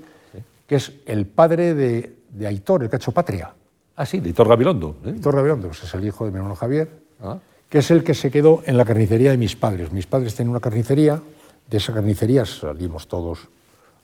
que 0.66 0.76
es 0.76 0.92
el 1.06 1.26
padre 1.26 1.74
de, 1.74 2.16
de 2.30 2.46
Aitor, 2.46 2.82
el 2.82 2.88
cacho 2.88 3.12
patria. 3.12 3.52
Ah, 3.96 4.06
sí, 4.06 4.20
de 4.20 4.30
Hitor 4.30 4.48
Gabilondo. 4.48 4.96
¿eh? 5.04 5.14
Hitor 5.16 5.36
Gabilondo, 5.36 5.68
pues 5.68 5.82
es 5.84 5.94
el 5.94 6.04
hijo 6.04 6.24
de 6.24 6.30
mi 6.30 6.38
hermano 6.38 6.56
Javier, 6.56 6.88
ah. 7.22 7.38
que 7.68 7.78
es 7.78 7.90
el 7.90 8.02
que 8.02 8.14
se 8.14 8.30
quedó 8.30 8.62
en 8.64 8.76
la 8.76 8.84
carnicería 8.84 9.30
de 9.30 9.36
mis 9.36 9.56
padres. 9.56 9.92
Mis 9.92 10.06
padres 10.06 10.34
tenían 10.34 10.50
una 10.50 10.60
carnicería, 10.60 11.20
de 11.68 11.76
esa 11.76 11.92
carnicería 11.92 12.44
salimos 12.44 13.06
todos 13.06 13.48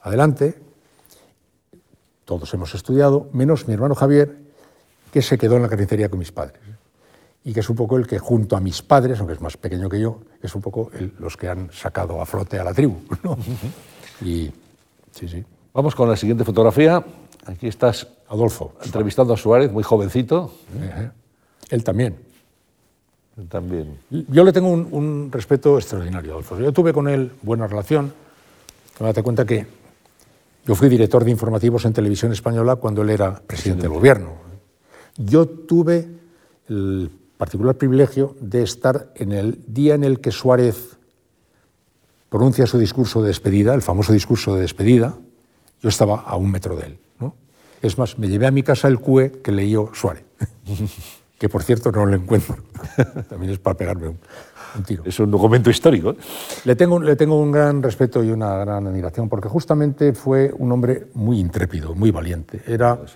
adelante, 0.03 0.55
todos 2.25 2.53
hemos 2.55 2.75
estudiado, 2.75 3.29
menos 3.33 3.67
mi 3.67 3.75
hermano 3.75 3.95
Javier, 3.95 4.37
que 5.13 5.23
se 5.23 5.39
quedó 5.39 5.57
en 5.57 5.63
la 5.63 5.69
carnicería 5.69 6.09
con 6.09 6.19
mis 6.19 6.33
padres. 6.33 6.61
y 7.43 7.53
que 7.55 7.61
es 7.61 7.71
un 7.71 7.77
poco 7.77 7.97
el 7.97 8.07
que 8.07 8.19
junto 8.19 8.57
a 8.57 8.61
mis 8.61 8.83
padres, 8.83 9.19
aunque 9.19 9.33
es 9.33 9.41
más 9.41 9.57
pequeño 9.57 9.89
que 9.89 9.99
yo, 9.99 10.21
es 10.43 10.55
un 10.55 10.61
poco 10.61 10.91
los 11.19 11.37
que 11.37 11.49
han 11.49 11.73
sacado 11.73 12.21
a 12.21 12.27
flote 12.27 12.59
a 12.59 12.65
la 12.65 12.75
tribu. 12.75 12.97
Y 14.23 14.53
sí, 15.13 15.29
sí. 15.29 15.43
Vamos 15.73 15.95
con 15.95 16.09
la 16.09 16.17
siguiente 16.17 16.45
fotografía. 16.45 17.03
Aquí 17.47 17.69
estás, 17.69 18.07
Adolfo, 18.29 18.75
entrevistando 18.85 19.33
a 19.33 19.37
Suárez, 19.37 19.73
muy 19.73 19.83
jovencito. 19.83 20.53
Él 21.71 21.85
también. 21.85 22.17
Él 23.39 23.49
también. 23.49 23.99
Yo 24.11 24.45
le 24.45 24.53
tengo 24.53 24.69
un, 24.69 25.31
respeto 25.33 25.79
extraordinario, 25.79 26.33
Adolfo. 26.33 26.59
Yo 26.59 26.73
tuve 26.73 26.93
con 26.93 27.09
él 27.09 27.33
buena 27.43 27.67
relación. 27.67 28.13
Date 28.99 29.23
cuenta 29.23 29.47
que 29.47 29.67
yo 30.67 30.75
fui 30.75 30.89
director 30.89 31.25
de 31.25 31.31
informativos 31.31 31.85
en 31.85 31.93
televisión 31.93 32.33
española 32.33 32.77
cuando 32.77 33.03
él 33.03 33.11
era 33.11 33.41
presidente 33.47 33.83
del 33.83 33.93
gobierno. 33.93 34.35
Yo 35.17 35.49
tuve 35.49 36.09
el 36.69 37.11
particular 37.37 37.77
privilegio 37.77 38.37
de 38.41 38.63
estar 38.63 39.13
en 39.17 39.33
el 39.33 39.59
día 39.67 39.95
en 39.95 40.05
el 40.05 40.21
que 40.21 40.31
Suárez 40.31 40.99
pronuncia 42.29 42.67
su 42.67 42.79
discurso 42.79 43.23
de 43.23 43.29
despedida, 43.29 43.75
el 43.75 43.83
famoso 43.83 44.13
discurso 44.13 44.55
de 44.55 44.63
despedida, 44.63 45.17
yo 45.83 45.89
estaba 45.89 46.21
a 46.21 46.37
un 46.37 46.51
metro 46.51 46.77
de 46.77 46.87
él. 46.87 46.99
Es 47.83 47.97
más, 47.97 48.19
me 48.19 48.29
llevé 48.29 48.47
a 48.47 48.51
mi 48.51 48.63
casa 48.63 48.89
el 48.89 48.99
CUE 48.99 49.41
que 49.43 49.53
leyó 49.53 49.91
Suárez, 49.95 50.25
que 51.39 51.49
por 51.49 51.63
cierto 51.63 51.91
no 51.91 52.05
lo 52.05 52.15
encuentro. 52.15 52.59
También 53.29 53.53
es 53.53 53.59
para 53.59 53.77
pegarme 53.77 54.09
un. 54.09 54.19
Es 55.05 55.19
un 55.21 55.31
documento 55.31 55.71
histórico. 55.71 56.11
¿eh? 56.11 56.17
Le 56.65 56.77
tengo, 56.77 57.01
le 57.01 57.17
tengo 57.17 57.41
un 57.41 57.51
gran 57.51 57.83
respeto 57.83 58.23
y 58.23 58.31
una 58.31 58.57
gran 58.57 58.87
admiración, 58.87 59.29
porque 59.29 59.49
justamente 59.49 60.13
fue 60.13 60.53
un 60.57 60.71
hombre 60.73 61.09
muy 61.15 61.39
intrépido, 61.39 61.95
muy 61.95 62.11
valiente. 62.11 62.63
Era, 62.67 62.93
ah, 62.93 63.07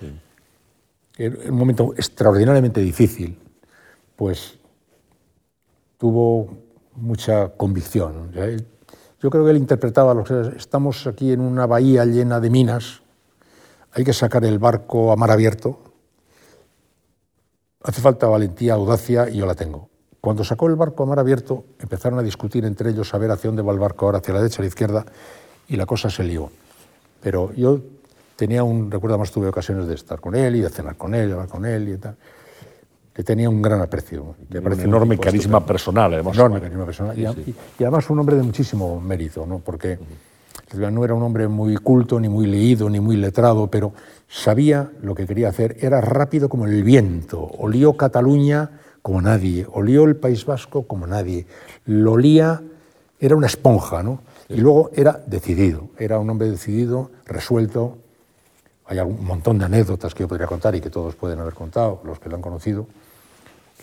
en 1.17 1.53
un 1.53 1.59
momento 1.59 1.95
extraordinariamente 1.97 2.81
difícil 2.81 3.39
pues 4.17 4.59
tuvo 5.99 6.57
mucha 6.97 7.49
convicción. 7.51 8.33
Yo 9.21 9.31
creo 9.31 9.45
que 9.45 9.51
él 9.51 9.57
interpretaba 9.57 10.15
lo 10.15 10.25
que 10.25 10.53
estamos 10.57 11.07
aquí 11.07 11.33
en 11.33 11.41
una 11.41 11.67
bahía 11.67 12.05
llena 12.05 12.41
de 12.41 12.51
minas, 12.51 13.03
hay 13.93 14.05
que 14.05 14.13
sacar 14.13 14.45
el 14.45 14.59
barco 14.59 15.13
a 15.13 15.17
mar 15.17 15.31
abierto, 15.31 15.79
hace 17.83 18.01
falta 18.01 18.27
valentía, 18.27 18.75
audacia 18.75 19.29
y 19.29 19.39
yo 19.39 19.47
la 19.47 19.55
tengo. 19.55 19.89
Cuando 20.25 20.43
sacó 20.43 20.68
el 20.68 20.75
barco 20.75 21.03
a 21.03 21.07
mar 21.07 21.18
abierto, 21.18 21.66
empezaron 21.79 22.18
a 22.18 22.22
discutir 22.22 22.64
entre 22.64 22.89
ellos 22.89 23.12
a 23.12 23.18
ver 23.18 23.31
hacia 23.31 23.49
dónde 23.49 23.61
va 23.61 23.75
el 23.75 23.79
barco 23.79 24.07
ahora, 24.07 24.20
hacia 24.20 24.33
la 24.33 24.41
derecha 24.41 24.61
o 24.61 24.62
la 24.62 24.68
izquierda, 24.68 25.05
y 25.68 25.77
la 25.77 25.85
cosa 25.85 26.09
se 26.09 26.25
lió. 26.25 26.51
Pero 27.20 27.53
yo 27.53 27.79
tenía 28.35 28.64
un, 28.64 28.91
recuerdo 28.91 29.18
más, 29.18 29.31
tuve 29.31 29.49
ocasiones 29.49 29.87
de 29.87 29.95
estar 29.95 30.20
con 30.20 30.35
él 30.35 30.57
y 30.57 30.61
de 30.62 30.70
cenar 30.70 30.97
con 30.97 31.14
él, 31.14 31.31
hablar 31.31 31.49
con 31.49 31.66
él 31.66 31.91
y 31.91 31.99
tal 31.99 32.16
que 33.12 33.22
tenía 33.22 33.51
un 33.51 33.61
gran 33.61 33.83
aprecio. 33.83 34.35
un 34.51 34.81
enorme 34.81 35.18
carisma 35.18 35.64
personal, 35.64 36.14
además. 36.14 36.35
Enorme 36.35 36.59
carisma 36.59 36.87
personal. 36.87 37.18
Y, 37.18 37.55
además 37.83 38.09
un 38.09 38.18
hombre 38.18 38.37
de 38.37 38.43
muchísimo 38.45 38.99
mérito, 39.03 39.45
¿no? 39.45 39.59
porque 39.59 39.99
no 40.72 41.05
era 41.05 41.12
un 41.12 41.22
hombre 41.22 41.49
muy 41.49 41.77
culto, 41.77 42.18
ni 42.18 42.31
muy 42.31 42.47
leído, 42.47 42.89
ni 42.89 42.99
muy 42.99 43.16
letrado, 43.18 43.66
pero 43.66 43.93
sabía 44.27 44.91
lo 45.03 45.14
que 45.14 45.27
quería 45.27 45.51
hacer. 45.51 45.77
Era 45.81 46.01
rápido 46.01 46.49
como 46.49 46.64
el 46.64 46.83
viento. 46.83 47.43
Olió 47.59 47.93
Cataluña 47.93 48.81
como 49.05 49.21
nadie. 49.21 49.67
Olió 49.71 50.05
el 50.05 50.17
País 50.17 50.47
Vasco 50.47 50.87
como 50.87 51.07
nadie. 51.07 51.47
Lo 51.85 52.13
olía, 52.13 52.63
era 53.21 53.37
una 53.37 53.47
esponja, 53.47 54.03
¿no? 54.03 54.23
Y 54.49 54.57
luego 54.57 54.91
era 54.95 55.21
decidido. 55.27 55.91
Era 55.99 56.19
un 56.19 56.31
hombre 56.31 56.51
decidido, 56.51 57.11
resuelto. 57.27 57.99
Hay 58.87 58.99
un 58.99 59.25
montón 59.25 59.59
de 59.59 59.67
anécdotas 59.67 60.15
que 60.15 60.23
yo 60.23 60.29
podría 60.29 60.47
contar 60.47 60.75
y 60.75 60.81
que 60.81 60.89
todos 60.89 61.15
pueden 61.15 61.39
haber 61.39 61.53
contado, 61.53 62.01
los 62.05 62.19
que 62.19 62.31
lo 62.31 62.37
han 62.37 62.43
conocido 62.43 62.87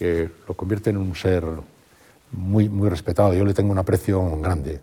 que 0.01 0.32
lo 0.47 0.55
convierte 0.55 0.89
en 0.89 0.97
un 0.97 1.15
ser 1.15 1.45
muy, 2.32 2.67
muy 2.69 2.89
respetado. 2.89 3.36
Yo 3.36 3.45
le 3.45 3.53
tengo 3.53 3.72
un 3.72 3.78
aprecio 3.78 4.36
grande. 4.39 4.80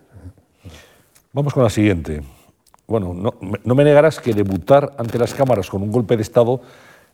Vamos 1.33 1.53
con 1.53 1.65
la 1.65 1.71
siguiente. 1.71 2.23
Bueno, 2.87 3.13
no, 3.15 3.35
me 3.75 3.83
negarás 3.83 4.21
que 4.21 4.33
debutar 4.33 4.95
ante 4.97 5.19
las 5.19 5.35
cámaras 5.35 5.69
con 5.69 5.83
un 5.83 5.91
golpe 5.91 6.17
de 6.17 6.23
Estado 6.23 6.61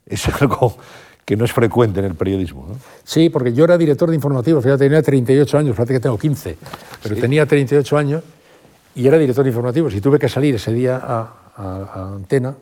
es 0.05 0.29
algo 0.43 0.77
que 1.25 1.37
no 1.37 1.45
es 1.45 1.53
frecuente 1.53 2.01
en 2.01 2.07
el 2.07 2.15
periodismo. 2.15 2.67
¿no? 2.69 2.77
Sí, 3.03 3.31
porque 3.31 3.53
yo 3.53 3.65
era 3.65 3.79
director 3.79 4.09
de 4.09 4.15
informativos, 4.15 4.63
fíjate, 4.63 4.85
tenía 4.85 5.03
38 5.03 5.59
años, 5.59 5.77
fíjate 5.77 5.95
que 5.95 6.01
tengo 6.01 6.19
15, 6.19 6.57
pero 7.03 7.17
tenía 7.17 7.47
38 7.47 7.97
años 7.97 8.23
y 8.95 9.07
era 9.07 9.19
director 9.19 9.45
de 9.45 9.51
informativos 9.51 9.95
y 9.95 10.01
tuve 10.01 10.19
que 10.19 10.29
salir 10.29 10.55
ese 10.55 10.73
día 10.73 11.01
a 11.03 12.11
antena 12.15 12.55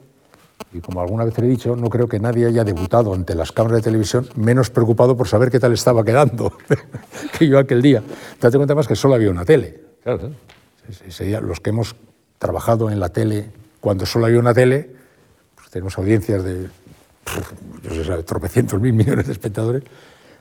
y 0.73 0.81
como 0.81 1.01
alguna 1.01 1.25
vez 1.25 1.37
le 1.39 1.47
he 1.47 1.51
dicho, 1.51 1.77
no 1.77 1.89
creo 1.91 2.09
que 2.09 2.19
nadie 2.19 2.47
haya 2.47 2.65
debutado 2.65 3.13
ante 3.13 3.35
las 3.35 3.53
cámaras 3.53 3.79
de 3.79 3.83
televisión 3.83 4.27
menos 4.37 4.71
preocupado 4.71 5.17
por 5.17 5.29
saber 5.29 5.51
qué 5.51 5.61
tal 5.61 5.73
estaba 5.73 6.05
quedando 6.05 6.53
que 7.39 7.47
yo 7.47 7.59
aquel 7.59 7.83
día. 7.83 8.03
Date 8.41 8.57
cuenta 8.57 8.75
más 8.75 8.89
que 8.89 8.97
solo 8.97 9.15
había 9.15 9.31
una 9.31 9.45
tele. 9.45 9.81
Claro, 10.03 10.31
los 11.43 11.61
que 11.61 11.71
hemos 11.71 11.95
trabajado 12.39 12.91
en 12.91 13.01
la 13.01 13.11
tele 13.11 13.51
cuando 13.81 14.07
solo 14.07 14.27
había 14.27 14.39
una 14.39 14.55
tele, 14.55 14.91
pues 15.55 15.69
tenemos 15.71 15.97
audiencias 15.99 16.43
de, 16.43 16.69
tropecientos 18.25 18.81
mil 18.81 18.93
millones 18.95 19.27
de 19.27 19.33
espectadores, 19.33 19.83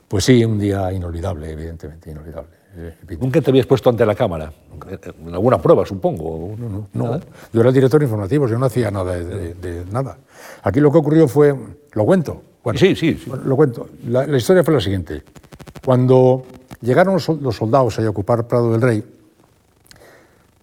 pues 0.08 0.26
sí, 0.26 0.44
un 0.44 0.60
día 0.60 0.92
inolvidable, 0.92 1.52
evidentemente, 1.52 2.12
inolvidable. 2.12 2.62
Eh, 2.76 3.18
¿Nunca 3.20 3.42
te 3.42 3.50
habías 3.50 3.66
puesto 3.66 3.90
ante 3.90 4.06
la 4.06 4.16
cámara? 4.16 4.52
En 5.26 5.34
alguna 5.34 5.62
prueba, 5.62 5.86
supongo. 5.86 6.56
No, 6.58 6.88
no, 6.94 7.20
Yo 7.52 7.60
era 7.60 7.70
el 7.70 7.76
director 7.76 8.02
informativo, 8.02 8.48
yo 8.48 8.58
no 8.58 8.66
hacía 8.66 8.90
nada 8.92 9.18
de, 9.18 9.86
nada. 9.92 10.18
Aquí 10.64 10.80
lo 10.80 10.92
que 10.92 10.98
ocurrió 10.98 11.28
fue. 11.28 11.56
¿Lo 11.94 12.06
cuento? 12.06 12.42
Bueno, 12.64 12.80
sí, 12.80 12.96
sí. 12.96 13.22
lo 13.46 13.56
cuento. 13.56 13.90
La, 14.08 14.26
historia 14.38 14.64
fue 14.64 14.74
la 14.74 14.80
siguiente. 14.80 15.24
Cuando 15.84 16.46
llegaron 16.82 17.16
los, 17.16 17.56
soldados 17.56 18.00
a 18.00 18.10
ocupar 18.10 18.48
Prado 18.48 18.72
del 18.72 18.82
Rey, 18.82 19.04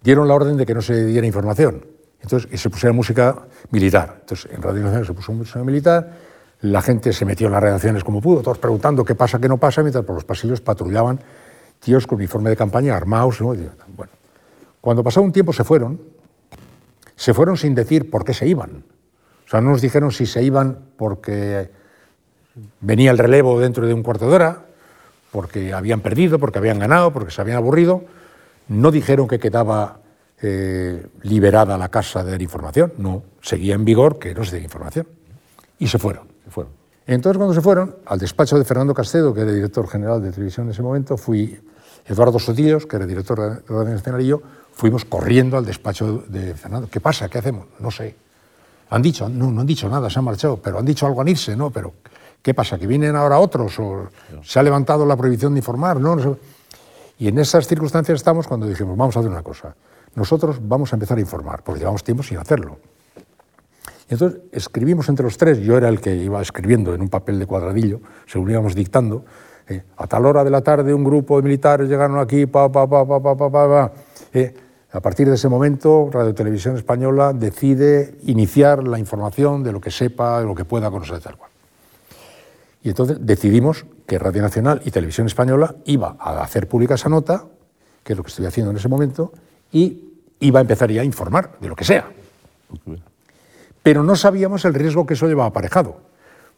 dieron 0.02 0.28
la 0.28 0.34
orden 0.34 0.56
de 0.56 0.64
que 0.64 0.74
no 0.74 0.80
se 0.80 1.04
diera 1.04 1.26
información. 1.26 1.84
Entonces, 2.20 2.60
se 2.60 2.70
pusiera 2.70 2.92
música 2.92 3.36
militar. 3.70 4.18
Entonces, 4.20 4.50
en 4.52 4.62
Radio 4.62 4.82
Nacional 4.82 5.06
se 5.06 5.12
puso 5.12 5.32
música 5.32 5.62
militar, 5.62 6.10
la 6.60 6.82
gente 6.82 7.12
se 7.12 7.24
metió 7.24 7.46
en 7.46 7.52
las 7.52 7.62
redacciones 7.62 8.02
como 8.02 8.20
pudo, 8.20 8.42
todos 8.42 8.58
preguntando 8.58 9.04
qué 9.04 9.14
pasa, 9.14 9.38
qué 9.38 9.48
no 9.48 9.58
pasa, 9.58 9.82
mientras 9.82 10.04
por 10.04 10.16
los 10.16 10.24
pasillos 10.24 10.60
patrullaban 10.60 11.20
tíos 11.80 12.06
con 12.06 12.16
uniforme 12.16 12.50
de 12.50 12.56
campaña, 12.56 12.96
armados. 12.96 13.40
Bueno, 13.40 14.12
cuando 14.80 15.04
pasó 15.04 15.22
un 15.22 15.32
tiempo 15.32 15.52
se 15.52 15.64
fueron, 15.64 16.00
se 17.14 17.34
fueron 17.34 17.56
sin 17.56 17.74
decir 17.74 18.10
por 18.10 18.24
qué 18.24 18.34
se 18.34 18.46
iban. 18.46 18.84
O 19.46 19.50
sea, 19.50 19.60
no 19.60 19.70
nos 19.70 19.80
dijeron 19.80 20.12
si 20.12 20.26
se 20.26 20.42
iban 20.42 20.78
porque 20.96 21.70
venía 22.80 23.10
el 23.10 23.18
relevo 23.18 23.60
dentro 23.60 23.86
de 23.86 23.94
un 23.94 24.02
cuarto 24.02 24.28
de 24.28 24.34
hora, 24.34 24.64
porque 25.30 25.72
habían 25.72 26.00
perdido, 26.00 26.38
porque 26.38 26.58
habían 26.58 26.78
ganado, 26.78 27.12
porque 27.12 27.30
se 27.30 27.40
habían 27.40 27.56
aburrido. 27.58 28.04
No 28.68 28.90
dijeron 28.90 29.28
que 29.28 29.38
quedaba 29.38 30.00
eh, 30.42 31.06
liberada 31.22 31.76
la 31.76 31.88
casa 31.88 32.22
de 32.22 32.36
la 32.36 32.42
información, 32.42 32.92
no, 32.98 33.22
seguía 33.40 33.74
en 33.74 33.84
vigor 33.84 34.18
que 34.18 34.34
no 34.34 34.44
se 34.44 34.52
diera 34.52 34.64
información. 34.64 35.06
Y 35.78 35.88
se 35.88 35.98
fueron. 35.98 36.28
Se 36.44 36.50
fueron. 36.50 36.72
Entonces, 37.06 37.38
cuando 37.38 37.54
se 37.54 37.60
fueron, 37.60 37.96
al 38.06 38.18
despacho 38.18 38.58
de 38.58 38.64
Fernando 38.64 38.92
Castedo, 38.92 39.32
que 39.32 39.40
era 39.40 39.52
director 39.52 39.88
general 39.88 40.22
de 40.22 40.30
televisión 40.30 40.66
en 40.66 40.72
ese 40.72 40.82
momento, 40.82 41.16
fui 41.16 41.58
Eduardo 42.04 42.38
Sotillos, 42.38 42.86
que 42.86 42.96
era 42.96 43.06
director 43.06 43.40
de 43.40 43.48
Radio 43.66 43.94
Nacional, 43.94 44.20
y 44.20 44.26
yo 44.26 44.42
fuimos 44.72 45.04
corriendo 45.04 45.56
al 45.56 45.64
despacho 45.64 46.24
de 46.28 46.54
Fernando. 46.54 46.88
¿Qué 46.90 47.00
pasa? 47.00 47.28
¿Qué 47.28 47.38
hacemos? 47.38 47.66
No 47.80 47.90
sé. 47.90 48.14
Han 48.90 49.02
dicho, 49.02 49.28
no, 49.28 49.50
no 49.50 49.62
han 49.62 49.66
dicho 49.66 49.88
nada, 49.88 50.08
se 50.08 50.18
han 50.18 50.24
marchado, 50.24 50.58
pero 50.58 50.78
han 50.78 50.84
dicho 50.84 51.06
algo 51.06 51.20
a 51.22 51.28
irse, 51.28 51.56
¿no? 51.56 51.70
Pero, 51.70 51.94
¿qué 52.42 52.54
pasa? 52.54 52.78
¿Que 52.78 52.86
vienen 52.86 53.16
ahora 53.16 53.38
otros? 53.38 53.78
¿O 53.78 54.08
se 54.42 54.58
ha 54.58 54.62
levantado 54.62 55.04
la 55.04 55.16
prohibición 55.16 55.54
de 55.54 55.58
informar? 55.58 56.00
¿no? 56.00 56.38
Y 57.18 57.28
en 57.28 57.38
esas 57.38 57.66
circunstancias 57.66 58.16
estamos 58.16 58.46
cuando 58.46 58.66
dijimos, 58.66 58.96
vamos 58.96 59.16
a 59.16 59.20
hacer 59.20 59.30
una 59.30 59.42
cosa. 59.42 59.74
Nosotros 60.14 60.58
vamos 60.62 60.92
a 60.92 60.96
empezar 60.96 61.18
a 61.18 61.20
informar, 61.20 61.62
porque 61.62 61.80
llevamos 61.80 62.04
tiempo 62.04 62.22
sin 62.22 62.38
hacerlo. 62.38 62.78
Y 64.08 64.14
entonces 64.14 64.40
escribimos 64.52 65.08
entre 65.08 65.24
los 65.24 65.36
tres, 65.36 65.58
yo 65.58 65.76
era 65.76 65.88
el 65.88 66.00
que 66.00 66.14
iba 66.14 66.40
escribiendo 66.40 66.94
en 66.94 67.02
un 67.02 67.08
papel 67.08 67.38
de 67.38 67.46
cuadradillo, 67.46 68.00
según 68.26 68.50
íbamos 68.50 68.74
dictando, 68.74 69.24
eh, 69.68 69.82
a 69.98 70.06
tal 70.06 70.24
hora 70.24 70.44
de 70.44 70.50
la 70.50 70.62
tarde 70.62 70.94
un 70.94 71.04
grupo 71.04 71.36
de 71.36 71.42
militares 71.42 71.88
llegaron 71.88 72.18
aquí, 72.18 72.46
pa, 72.46 72.72
pa, 72.72 72.88
pa, 72.88 73.06
pa, 73.06 73.20
pa, 73.22 73.36
pa, 73.36 73.50
pa, 73.50 73.92
eh, 74.32 74.54
a 74.90 75.00
partir 75.00 75.28
de 75.28 75.34
ese 75.34 75.50
momento, 75.50 76.08
Radio 76.10 76.34
Televisión 76.34 76.76
Española 76.76 77.34
decide 77.34 78.16
iniciar 78.22 78.88
la 78.88 78.98
información 78.98 79.62
de 79.62 79.72
lo 79.72 79.80
que 79.82 79.90
sepa, 79.90 80.40
de 80.40 80.46
lo 80.46 80.54
que 80.54 80.64
pueda 80.64 80.90
conocer 80.90 81.20
tal 81.20 81.36
cual. 81.36 81.50
Y 82.82 82.88
entonces 82.88 83.18
decidimos 83.20 83.84
que 84.06 84.18
Radio 84.18 84.40
Nacional 84.40 84.80
y 84.86 84.90
Televisión 84.90 85.26
Española 85.26 85.74
iba 85.84 86.16
a 86.18 86.40
hacer 86.42 86.66
pública 86.68 86.94
esa 86.94 87.10
nota, 87.10 87.44
que 88.02 88.14
es 88.14 88.16
lo 88.16 88.22
que 88.22 88.30
estoy 88.30 88.46
haciendo 88.46 88.70
en 88.70 88.78
ese 88.78 88.88
momento, 88.88 89.32
y 89.72 90.04
iba 90.40 90.60
a 90.60 90.62
empezar 90.62 90.90
ya 90.90 91.02
a 91.02 91.04
informar 91.04 91.58
de 91.60 91.68
lo 91.68 91.76
que 91.76 91.84
sea 91.84 92.06
pero 93.88 94.02
no 94.02 94.16
sabíamos 94.16 94.66
el 94.66 94.74
riesgo 94.74 95.06
que 95.06 95.14
eso 95.14 95.26
llevaba 95.28 95.48
aparejado, 95.48 95.96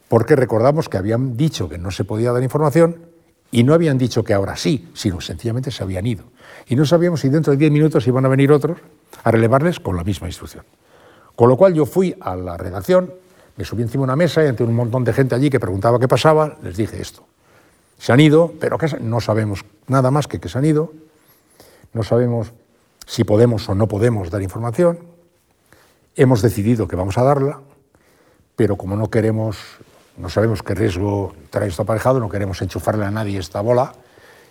porque 0.09 0.35
recordamos 0.35 0.89
que 0.89 0.97
habían 0.97 1.37
dicho 1.37 1.69
que 1.69 1.77
no 1.77 1.89
se 1.89 2.03
podía 2.03 2.33
dar 2.33 2.43
información 2.43 2.97
y 3.51 3.63
no 3.63 3.73
habían 3.73 3.97
dicho 3.97 4.25
que 4.25 4.33
ahora 4.33 4.57
sí, 4.57 4.89
sino 4.93 5.21
sencillamente 5.21 5.71
se 5.71 5.81
habían 5.81 6.05
ido. 6.05 6.25
Y 6.67 6.75
no 6.75 6.85
sabíamos 6.85 7.21
si 7.21 7.29
dentro 7.29 7.51
de 7.51 7.57
diez 7.57 7.71
minutos 7.71 8.05
iban 8.05 8.25
a 8.25 8.27
venir 8.27 8.51
otros 8.51 8.79
a 9.23 9.31
relevarles 9.31 9.79
con 9.79 9.95
la 9.95 10.03
misma 10.03 10.27
instrucción. 10.27 10.65
Con 11.33 11.47
lo 11.47 11.55
cual 11.55 11.73
yo 11.73 11.85
fui 11.85 12.13
a 12.19 12.35
la 12.35 12.57
redacción, 12.57 13.13
me 13.55 13.63
subí 13.63 13.83
encima 13.83 14.01
de 14.01 14.05
una 14.05 14.17
mesa 14.17 14.43
y 14.43 14.47
ante 14.47 14.65
un 14.65 14.75
montón 14.75 15.05
de 15.05 15.13
gente 15.13 15.33
allí 15.33 15.49
que 15.49 15.59
preguntaba 15.61 15.99
qué 15.99 16.09
pasaba, 16.09 16.57
les 16.61 16.75
dije 16.75 17.01
esto. 17.01 17.23
se 17.97 18.11
han 18.11 18.19
ido, 18.19 18.53
pero 18.59 18.77
que 18.77 18.87
no 18.99 19.21
sabemos 19.21 19.63
nada 19.87 20.11
más 20.11 20.27
que 20.27 20.41
que 20.41 20.49
se 20.49 20.57
han 20.57 20.65
ido, 20.65 20.91
no 21.93 22.03
sabemos 22.03 22.51
si 23.05 23.23
podemos 23.23 23.67
o 23.69 23.75
no 23.75 23.87
podemos 23.87 24.29
dar 24.29 24.41
información, 24.41 24.99
hemos 26.15 26.41
decidido 26.41 26.87
que 26.87 26.95
vamos 26.95 27.17
a 27.17 27.23
darla, 27.23 27.61
pero 28.55 28.75
como 28.75 28.95
no 28.95 29.09
queremos, 29.09 29.57
no 30.17 30.29
sabemos 30.29 30.61
qué 30.63 30.75
riesgo 30.75 31.33
trae 31.49 31.67
esto 31.67 31.83
aparejado, 31.83 32.19
no 32.19 32.29
queremos 32.29 32.61
enchufarle 32.61 33.05
a 33.05 33.11
nadie 33.11 33.39
esta 33.39 33.61
bola, 33.61 33.93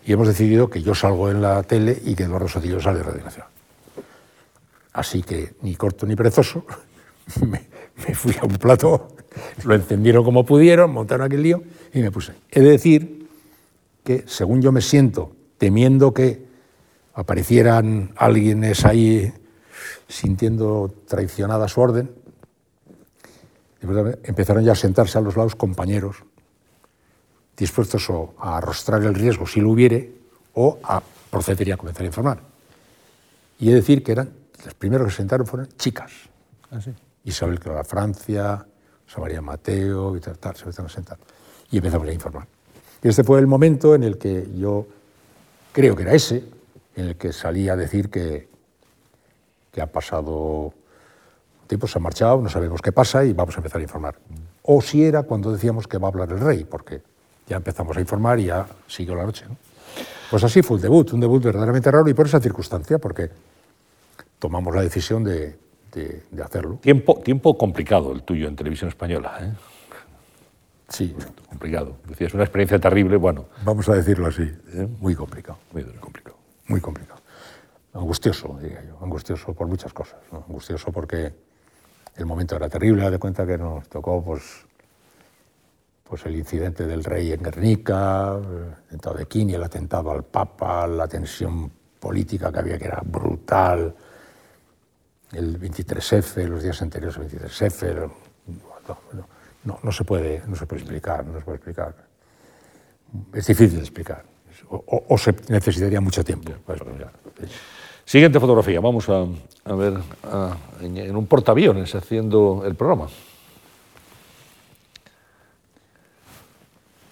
y 0.05 0.12
hemos 0.12 0.28
decidido 0.28 0.70
que 0.70 0.82
yo 0.82 0.94
salgo 0.94 1.30
en 1.30 1.42
la 1.42 1.62
tele 1.62 2.01
y 2.05 2.14
que 2.14 2.24
Eduardo 2.24 2.48
Sotillo 2.48 2.80
sale 2.80 2.98
de 2.98 3.05
Radio 3.05 3.24
Nacional. 3.24 3.51
Así 4.92 5.22
que, 5.22 5.55
ni 5.62 5.76
corto 5.76 6.07
ni 6.07 6.16
perezoso, 6.16 6.64
me, 7.46 8.14
fui 8.14 8.34
a 8.40 8.44
un 8.44 8.57
plato, 8.57 9.09
lo 9.64 9.74
encendieron 9.74 10.24
como 10.24 10.44
pudieron, 10.44 10.90
montaron 10.92 11.26
aquel 11.26 11.42
lío 11.42 11.62
y 11.92 12.01
me 12.01 12.11
puse. 12.11 12.32
He 12.51 12.61
de 12.61 12.70
decir 12.70 13.28
que, 14.03 14.24
según 14.26 14.62
yo 14.62 14.72
me 14.72 14.80
siento, 14.80 15.32
temiendo 15.59 16.12
que 16.12 16.49
aparecieran 17.14 18.12
alguienes 18.16 18.84
ahí 18.84 19.32
sintiendo 20.08 20.92
traicionada 21.06 21.68
su 21.68 21.80
orden, 21.80 22.11
empezaron 24.22 24.64
ya 24.64 24.72
a 24.72 24.76
sentarse 24.76 25.18
a 25.18 25.20
los 25.20 25.36
lados 25.36 25.54
compañeros 25.54 26.24
dispuestos 27.56 28.08
o 28.11 28.34
a 28.38 28.58
arrostrar 28.58 29.02
el 29.02 29.14
riesgo 29.14 29.46
si 29.46 29.61
lo 29.61 29.70
hubiere 29.70 30.12
o 30.54 30.78
a 30.82 31.02
proceder 31.30 31.68
y 31.68 31.72
a 31.72 31.76
comenzar 31.76 32.02
a 32.02 32.06
informar. 32.06 32.40
Y 33.58 33.68
he 33.68 33.70
de 33.70 33.76
decir 33.76 34.02
que 34.02 34.12
eran, 34.12 34.30
los 34.64 34.74
primeros 34.74 35.06
que 35.06 35.11
se 35.12 35.16
sentaron 35.18 35.46
fueron 35.46 35.68
chicas. 35.76 36.12
¿Ah, 36.70 36.80
sí? 36.80 36.92
Isabel 37.24 37.61
Clara 37.61 37.84
Francia, 37.84 38.66
María 39.18 39.42
Mateo 39.42 40.16
y 40.16 40.20
tal, 40.20 40.38
tal, 40.38 40.56
se 40.56 40.62
empezaron 40.62 40.90
a 40.90 40.94
sentar. 40.94 41.18
Y 41.70 41.76
empezamos 41.76 42.08
a 42.08 42.12
informar. 42.12 42.46
Este 43.02 43.24
fue 43.24 43.38
el 43.38 43.46
momento 43.46 43.94
en 43.94 44.02
el 44.04 44.18
que 44.18 44.48
yo, 44.56 44.86
creo 45.72 45.96
que 45.96 46.02
era 46.02 46.14
ese, 46.14 46.44
en 46.97 47.07
el 47.07 47.16
que 47.16 47.32
salí 47.32 47.68
a 47.68 47.76
decir 47.76 48.11
que, 48.11 48.49
que 49.72 49.80
ha 49.80 49.86
pasado 49.86 50.74
tiempo, 51.66 51.86
se 51.86 51.99
ha 51.99 52.03
marchado, 52.03 52.41
no 52.43 52.49
sabemos 52.49 52.82
qué 52.82 52.93
pasa 52.93 53.24
y 53.24 53.32
vamos 53.32 53.55
a 53.55 53.59
empezar 53.59 53.80
a 53.80 53.82
informar. 53.82 54.16
O 54.62 54.82
si 54.82 55.05
era 55.05 55.22
cuando 55.22 55.53
decíamos 55.53 55.86
que 55.86 55.99
va 55.99 56.09
a 56.09 56.11
hablar 56.11 56.30
el 56.30 56.41
rey, 56.41 56.64
porque 56.64 57.03
ya 57.47 57.57
empezamos 57.57 57.97
a 57.97 58.01
informar 58.01 58.41
y 58.41 58.47
ya 58.47 58.66
siguió 58.86 59.14
la 59.14 59.24
noche. 59.24 59.47
Pues 60.30 60.45
así 60.45 60.62
fue 60.62 60.76
el 60.76 60.82
debut, 60.82 61.12
un 61.12 61.20
debut 61.20 61.43
verdaderamente 61.43 61.91
raro 61.91 62.09
y 62.09 62.14
por 62.14 62.26
esa 62.26 62.41
circunstancia, 62.41 62.99
porque 62.99 63.30
tomamos 64.38 64.74
la 64.74 64.82
decisión 64.82 65.24
de, 65.24 65.57
de, 65.93 66.43
hacerlo. 66.43 66.76
Tiempo, 66.76 67.20
tiempo 67.24 67.57
complicado 67.57 68.12
el 68.12 68.22
tuyo 68.22 68.49
en 68.49 68.57
televisión 68.57 68.88
española. 68.88 69.38
¿eh? 69.41 69.53
Sí. 70.88 71.14
Complicado. 71.49 71.97
Es 72.18 72.34
una 72.34 72.45
experiencia 72.45 72.78
terrible, 72.78 73.16
bueno. 73.16 73.47
Vamos 73.64 73.88
a 73.88 73.95
decirlo 73.95 74.26
así. 74.26 74.43
¿eh? 74.43 74.88
Muy 75.01 75.14
complicado. 75.14 75.59
Muy 75.72 75.84
complicado. 75.84 76.19
Muy 76.70 76.80
complicado. 76.80 77.20
Angustioso, 77.94 78.56
diría 78.62 78.84
yo. 78.84 78.96
Angustioso 79.02 79.52
por 79.52 79.66
muchas 79.66 79.92
cosas. 79.92 80.20
Angustioso 80.30 80.92
porque 80.92 81.34
el 82.14 82.26
momento 82.26 82.54
era 82.54 82.68
terrible. 82.68 83.10
de 83.10 83.18
cuenta 83.18 83.44
que 83.44 83.58
nos 83.58 83.88
tocó 83.88 84.22
pues, 84.22 84.64
pues 86.04 86.24
el 86.26 86.36
incidente 86.36 86.86
del 86.86 87.02
rey 87.02 87.32
en 87.32 87.42
Guernica, 87.42 88.36
el 88.38 88.72
atentado 88.86 89.16
de 89.16 89.54
el 89.54 89.62
atentado 89.64 90.12
al 90.12 90.22
Papa, 90.22 90.86
la 90.86 91.08
tensión 91.08 91.72
política 91.98 92.52
que 92.52 92.60
había 92.60 92.78
que 92.78 92.84
era 92.84 93.02
brutal, 93.04 93.92
el 95.32 95.60
23F, 95.60 96.46
los 96.46 96.62
días 96.62 96.80
anteriores 96.82 97.18
al 97.18 97.28
23F. 97.28 98.12
No, 99.64 99.78
no, 99.82 99.92
se 99.92 100.04
puede, 100.04 100.42
no 100.46 100.54
se 100.54 100.66
puede 100.66 100.82
explicar, 100.82 101.26
no 101.26 101.36
se 101.36 101.44
puede 101.44 101.56
explicar. 101.56 101.94
Es 103.32 103.46
difícil 103.48 103.78
de 103.78 103.82
explicar. 103.82 104.29
O, 104.70 105.18
se 105.18 105.34
necesitaría 105.48 106.00
mucho 106.00 106.22
tiempo. 106.22 106.52
Siguiente 108.04 108.38
fotografía. 108.38 108.80
Vamos 108.80 109.08
a, 109.08 109.26
a 109.64 109.74
ver 109.74 109.94
en, 110.80 111.16
un 111.16 111.26
portaaviones 111.26 111.94
haciendo 111.94 112.62
el 112.64 112.76
programa. 112.76 113.08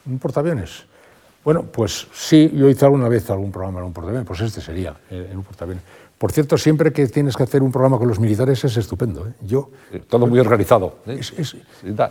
¿Un 0.07 0.19
portaaviones? 0.19 0.85
Bueno, 1.45 1.65
pues 1.65 2.07
sí, 2.13 2.51
yo 2.55 2.69
hice 2.69 2.85
alguna 2.85 3.09
vez 3.09 3.29
algún 3.31 3.51
programa 3.51 3.81
en 3.81 3.87
un 3.87 3.93
portaaviones, 3.93 4.27
pues 4.27 4.41
este 4.41 4.61
sería, 4.61 4.97
eh, 5.11 5.29
en 5.31 5.39
un 5.39 5.45
portaaviones. 5.45 5.83
Por 6.17 6.33
cierto, 6.33 6.59
siempre 6.59 6.93
que 6.93 7.07
tienes 7.07 7.37
que 7.37 7.43
hacer 7.43 7.63
un 7.63 7.73
programa 7.73 7.99
con 7.99 8.09
los 8.09 8.19
militares 8.19 8.65
es 8.65 8.77
estupendo. 8.77 9.27
¿eh? 9.27 9.33
Yo, 9.43 9.71
Todo 10.09 10.27
muy 10.27 10.39
organizado. 10.39 10.99
¿eh? 11.07 11.21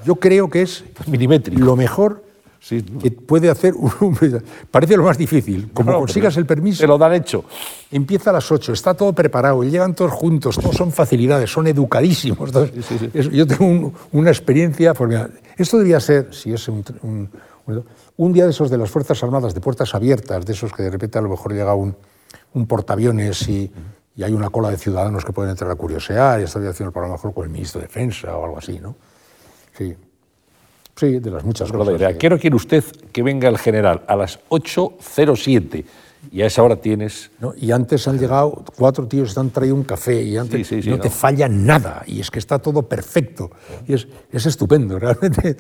yo 0.05 0.15
creo 0.15 0.49
que 0.49 0.61
es 0.61 0.83
milimétrico. 1.07 1.61
lo 1.61 1.75
mejor 1.75 2.23
que 3.01 3.11
puede 3.11 3.49
hacer 3.49 3.74
un, 3.74 4.18
Parece 4.72 4.97
lo 4.97 5.03
más 5.03 5.18
difícil. 5.18 5.72
Como 5.74 5.93
consigas 5.99 6.38
el 6.38 6.45
permiso. 6.45 6.82
Te 6.82 6.88
lo 6.88 6.97
dan 6.97 7.13
hecho. 7.13 7.45
Empieza 7.91 8.30
a 8.32 8.34
las 8.34 8.51
8, 8.51 8.74
está 8.74 8.93
todo 8.93 9.13
preparado, 9.13 9.63
llegan 9.63 9.93
todos 9.93 10.11
juntos, 10.11 10.57
todos 10.57 10.76
son 10.76 10.91
facilidades, 10.91 11.51
son 11.51 11.68
educadísimos. 11.68 12.51
yo 13.32 13.47
tengo 13.47 13.93
una 14.11 14.30
experiencia 14.30 14.93
formidable. 14.93 15.41
Esto 15.57 15.78
debía 15.78 15.99
ser, 15.99 16.34
si 16.34 16.53
es 16.53 16.68
un, 16.68 16.84
un, 18.18 18.34
día 18.34 18.45
de 18.45 18.51
esos 18.51 18.70
de 18.70 18.78
las 18.78 18.89
Fuerzas 18.89 19.22
Armadas, 19.24 19.53
de 19.53 19.61
puertas 19.61 19.95
abiertas, 19.95 20.45
de 20.45 20.53
esos 20.53 20.74
que 20.74 20.84
de 20.84 20.89
repente 20.89 21.18
a 21.18 21.22
lo 21.22 21.30
mejor 21.30 21.53
llega 21.53 21.74
un, 21.74 21.95
un 22.53 22.68
portaaviones 22.68 23.47
y 23.47 23.72
y 24.18 24.24
hay 24.24 24.34
una 24.34 24.49
cola 24.49 24.72
de 24.72 24.78
ciudadanos 24.78 25.24
que 25.24 25.32
pueden 25.32 25.51
entrar 25.51 25.70
a 25.70 25.76
curiosear 25.76 26.41
y 26.41 26.43
estoy 26.43 26.65
haciendo 26.65 26.89
el 26.89 26.93
programa 26.93 27.13
mejor 27.13 27.36
con 27.36 27.43
el 27.45 27.51
ministro 27.51 27.80
de 27.80 27.86
Defensa 27.86 28.36
o 28.36 28.45
algo 28.45 28.57
así, 28.57 28.80
¿no? 28.80 28.95
Sí. 29.78 29.95
Sí, 30.97 31.19
de 31.19 31.31
las 31.31 31.43
muchas 31.43 31.71
cosas. 31.71 32.15
Quiero 32.17 32.39
que 32.39 32.49
usted 32.53 32.83
que 33.11 33.21
venga 33.21 33.47
el 33.47 33.57
general 33.59 34.01
a 34.07 34.15
las 34.15 34.39
8.07 34.49 35.85
y 36.31 36.41
a 36.41 36.47
esa 36.47 36.63
hora 36.63 36.75
tienes... 36.77 37.31
¿No? 37.39 37.53
Y 37.55 37.71
antes 37.71 38.07
han 38.07 38.17
llegado 38.17 38.63
cuatro 38.75 39.07
tíos 39.07 39.33
que 39.33 39.39
han 39.39 39.51
traído 39.51 39.75
un 39.75 39.83
café 39.83 40.21
y 40.23 40.37
antes 40.37 40.87
no, 40.87 40.99
te 40.99 41.11
falla 41.11 41.47
nada 41.47 42.03
y 42.07 42.19
es 42.19 42.31
que 42.31 42.39
está 42.39 42.59
todo 42.59 42.81
perfecto. 42.81 43.51
Y 43.87 43.93
es, 43.93 44.07
es 44.31 44.45
estupendo, 44.47 44.97
realmente. 44.99 45.55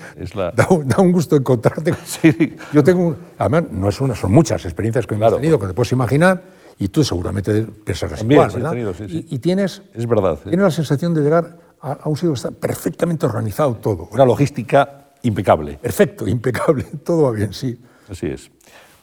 da, 0.55 0.67
un 1.01 1.11
gusto 1.11 1.35
encontrarte. 1.35 1.93
Yo 2.73 2.83
tengo, 2.83 3.15
además, 3.37 3.65
no 3.71 3.89
es 3.89 4.01
una, 4.01 4.15
son 4.15 4.31
muchas 4.31 4.65
experiencias 4.65 5.05
que 5.05 5.15
hemos 5.15 5.35
tenido, 5.35 5.59
que 5.59 5.67
te 5.67 5.73
puedes 5.73 5.91
imaginar 5.91 6.41
y 6.79 6.87
tú 6.87 7.03
seguramente 7.03 7.63
pensarás 7.83 8.23
igual, 8.23 8.51
¿verdad? 8.51 8.95
y, 9.07 9.39
tienes, 9.39 9.83
es 9.93 10.07
verdad, 10.07 10.39
tienes 10.43 10.61
la 10.61 10.71
sensación 10.71 11.13
de 11.13 11.21
llegar 11.21 11.57
a, 11.81 12.09
un 12.09 12.15
sitio 12.15 12.31
que 12.31 12.37
está 12.37 12.51
perfectamente 12.51 13.25
organizado 13.25 13.75
todo. 13.75 14.09
Una 14.11 14.25
logística 14.25 15.06
impecable. 15.23 15.77
Perfecto, 15.81 16.27
impecable, 16.37 16.83
todo 17.03 17.23
va 17.23 17.31
bien, 17.31 17.53
sí. 17.53 17.79
Así 18.09 18.27
es. 18.27 18.49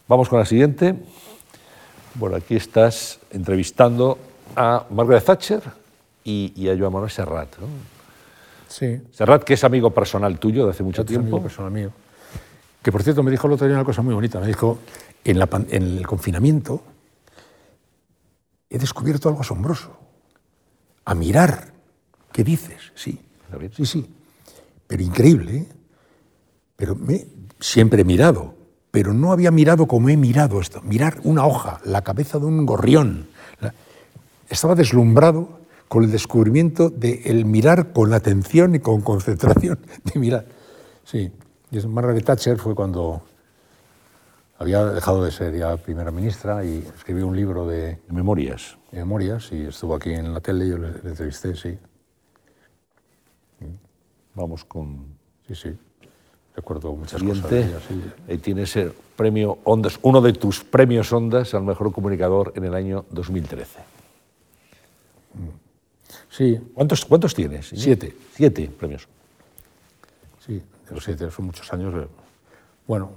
Vamos 0.08 0.28
con 0.28 0.38
la 0.38 0.44
siguiente. 0.44 0.94
Bueno, 2.14 2.36
aquí 2.36 2.56
estás 2.56 3.18
entrevistando 3.30 4.18
a 4.54 4.86
Margaret 4.90 5.24
Thatcher 5.24 5.62
y, 6.22 6.68
a 6.68 6.76
Joan 6.78 6.92
Manuel 6.92 7.10
Serrat. 7.10 7.48
Sí. 8.68 9.00
Serrat, 9.12 9.44
que 9.44 9.54
es 9.54 9.64
amigo 9.64 9.90
personal 9.90 10.38
tuyo 10.38 10.64
de 10.64 10.70
hace 10.70 10.82
mucho 10.82 11.04
tiempo. 11.04 11.26
amigo 11.26 11.42
personal 11.42 11.72
mío. 11.72 11.90
Que 12.82 12.92
por 12.92 13.02
cierto 13.02 13.22
me 13.22 13.30
dijo 13.30 13.46
el 13.46 13.54
otro 13.54 13.66
día 13.66 13.76
una 13.76 13.84
cosa 13.84 14.02
muy 14.02 14.14
bonita. 14.14 14.40
Me 14.40 14.46
dijo, 14.46 14.78
en, 15.24 15.38
la, 15.38 15.48
en 15.70 15.82
el 15.82 16.06
confinamiento, 16.06 16.82
he 18.68 18.78
descubierto 18.78 19.28
algo 19.28 19.40
asombroso. 19.40 19.96
A 21.04 21.14
mirar. 21.14 21.72
¿Qué 22.32 22.44
dices? 22.44 22.92
Sí, 22.94 23.20
sí, 23.74 23.86
sí. 23.86 24.14
Pero 24.86 25.02
increíble, 25.02 25.56
¿eh? 25.56 25.66
Pero 26.76 26.94
me, 26.94 27.26
siempre 27.60 28.02
he 28.02 28.04
mirado, 28.04 28.54
pero 28.90 29.12
no 29.12 29.32
había 29.32 29.50
mirado 29.50 29.86
como 29.86 30.08
he 30.08 30.16
mirado 30.16 30.60
esto. 30.60 30.80
Mirar 30.82 31.18
una 31.24 31.46
hoja, 31.46 31.80
la 31.84 32.02
cabeza 32.02 32.38
de 32.38 32.46
un 32.46 32.66
gorrión. 32.66 33.28
Estaba 34.48 34.74
deslumbrado 34.74 35.60
con 35.88 36.04
el 36.04 36.10
descubrimiento 36.10 36.90
de 36.90 37.22
el 37.24 37.44
mirar 37.44 37.92
con 37.92 38.12
atención 38.12 38.74
y 38.74 38.80
con 38.80 39.00
concentración 39.00 39.78
de 40.12 40.20
mirar. 40.20 40.46
Sí, 41.04 41.32
Margaret 41.88 42.24
Thatcher 42.24 42.58
fue 42.58 42.74
cuando 42.74 43.22
había 44.58 44.84
dejado 44.86 45.24
de 45.24 45.30
ser 45.30 45.56
ya 45.56 45.76
primera 45.76 46.10
ministra 46.10 46.64
y 46.64 46.78
escribió 46.96 47.26
un 47.26 47.36
libro 47.36 47.66
de... 47.66 48.00
memorias. 48.08 48.78
memorias 48.92 49.50
y 49.52 49.66
estuvo 49.66 49.94
aquí 49.94 50.12
en 50.12 50.32
la 50.32 50.40
tele 50.40 50.66
y 50.66 50.70
yo 50.70 50.78
le, 50.78 50.88
entrevisté, 50.88 51.54
sí. 51.54 51.78
Vamos 54.34 54.64
con... 54.64 55.16
Sí, 55.46 55.54
sí. 55.54 55.78
Recuerdo 56.54 56.92
muchas 56.92 57.22
cosas. 57.22 57.52
Ahí 58.28 58.38
tienes 58.38 58.76
el 58.76 58.92
premio 59.16 59.58
Ondas, 59.64 59.98
uno 60.02 60.20
de 60.20 60.32
tus 60.32 60.62
premios 60.62 61.12
Ondas 61.12 61.52
al 61.54 61.64
mejor 61.64 61.92
comunicador 61.92 62.52
en 62.54 62.64
el 62.64 62.74
año 62.74 63.04
2013. 63.10 63.80
Sí. 66.30 66.60
¿Cuántos, 66.74 67.04
cuántos 67.04 67.34
tienes? 67.34 67.70
Siete. 67.74 68.14
Siete 68.34 68.68
premios. 68.68 69.06
Sí, 70.44 70.54
de 70.54 70.94
los 70.94 71.04
siete, 71.04 71.30
son 71.30 71.46
muchos 71.46 71.72
años. 71.72 71.94
Eh. 71.94 72.08
Bueno, 72.86 73.10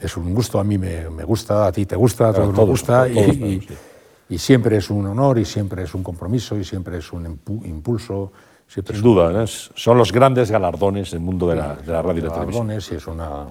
es 0.00 0.16
un 0.16 0.34
gusto, 0.34 0.58
a 0.58 0.64
mí 0.64 0.78
me, 0.78 1.04
gusta, 1.24 1.66
a 1.66 1.72
ti 1.72 1.86
te 1.86 1.96
gusta, 1.96 2.30
a 2.30 2.32
todos 2.32 2.54
nos 2.54 2.66
gusta 2.66 3.08
y, 3.08 4.38
siempre 4.38 4.78
es 4.78 4.90
un 4.90 5.06
honor 5.06 5.38
y 5.38 5.44
siempre 5.44 5.84
es 5.84 5.94
un 5.94 6.02
compromiso 6.02 6.56
y 6.56 6.64
siempre 6.64 6.98
es 6.98 7.12
un 7.12 7.38
impulso. 7.64 8.32
Sin 8.68 9.02
duda, 9.02 9.46
son 9.46 9.96
los 9.96 10.12
grandes 10.12 10.50
galardones 10.50 11.10
del 11.12 11.20
mundo 11.20 11.48
de 11.48 11.56
la, 11.56 11.74
radio 12.02 12.18
y 12.18 12.26
la 12.26 12.32
televisión. 12.32 12.70
y 12.72 12.74
es 12.74 13.06
una, 13.06 13.46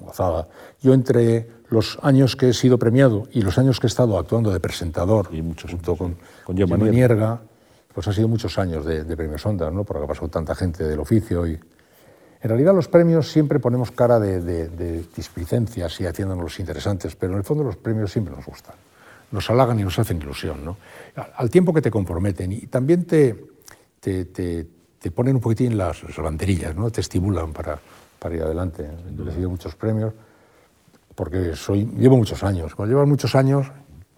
gozada. 0.00 0.48
Yo 0.82 0.94
entre 0.94 1.48
los 1.68 1.98
años 2.02 2.34
que 2.36 2.48
he 2.50 2.52
sido 2.54 2.78
premiado 2.78 3.28
y 3.32 3.42
los 3.42 3.58
años 3.58 3.78
que 3.80 3.86
he 3.86 3.88
estado 3.88 4.18
actuando 4.18 4.50
de 4.52 4.60
presentador, 4.60 5.28
Y 5.32 5.42
muchos 5.42 5.70
junto 5.70 5.96
con, 5.96 6.16
con 6.44 6.56
Gemma 6.56 6.76
Gemma 6.76 6.90
Nierga, 6.90 7.40
pues 7.94 8.08
ha 8.08 8.12
sido 8.12 8.28
muchos 8.28 8.58
años 8.58 8.84
de, 8.84 9.04
de 9.04 9.16
premios 9.16 9.44
Ondas, 9.46 9.72
¿no? 9.72 9.84
porque 9.84 10.04
ha 10.04 10.06
pasado 10.06 10.28
tanta 10.28 10.54
gente 10.54 10.84
del 10.84 10.98
oficio. 11.00 11.46
Y... 11.46 11.52
En 11.54 12.48
realidad 12.50 12.74
los 12.74 12.88
premios 12.88 13.30
siempre 13.30 13.58
ponemos 13.60 13.90
cara 13.90 14.18
de, 14.20 14.40
de, 14.40 14.68
de 14.68 15.04
displicencias 15.16 16.00
y 16.00 16.06
haciéndonos 16.06 16.44
los 16.44 16.60
interesantes, 16.60 17.16
pero 17.16 17.32
en 17.32 17.38
el 17.38 17.44
fondo 17.44 17.64
los 17.64 17.76
premios 17.76 18.12
siempre 18.12 18.34
nos 18.34 18.44
gustan. 18.46 18.74
Nos 19.32 19.48
halagan 19.50 19.80
y 19.80 19.82
nos 19.82 19.98
hacen 19.98 20.18
ilusión, 20.18 20.64
¿no? 20.64 20.76
Al- 21.16 21.32
Al 21.36 21.50
tiempo 21.50 21.72
que 21.72 21.82
te 21.82 21.90
comprometen 21.90 22.52
y 22.52 22.66
también 22.66 23.04
te, 23.06 23.34
te, 24.00 24.24
te- 24.26 24.66
te 24.98 25.10
ponen 25.10 25.36
un 25.36 25.40
poquitín 25.40 25.76
las, 25.76 26.02
las 26.02 26.16
banderillas, 26.16 26.74
¿no? 26.74 26.90
Te 26.90 27.00
estimulan 27.00 27.52
para, 27.52 27.78
para 28.18 28.34
ir 28.34 28.42
adelante. 28.42 28.88
Yo 29.16 29.22
he 29.22 29.26
recibido 29.26 29.50
muchos 29.50 29.74
premios 29.74 30.12
porque 31.14 31.54
soy, 31.56 31.84
llevo 31.96 32.16
muchos 32.16 32.42
años. 32.42 32.74
Cuando 32.74 32.94
llevas 32.94 33.08
muchos 33.08 33.34
años, 33.34 33.66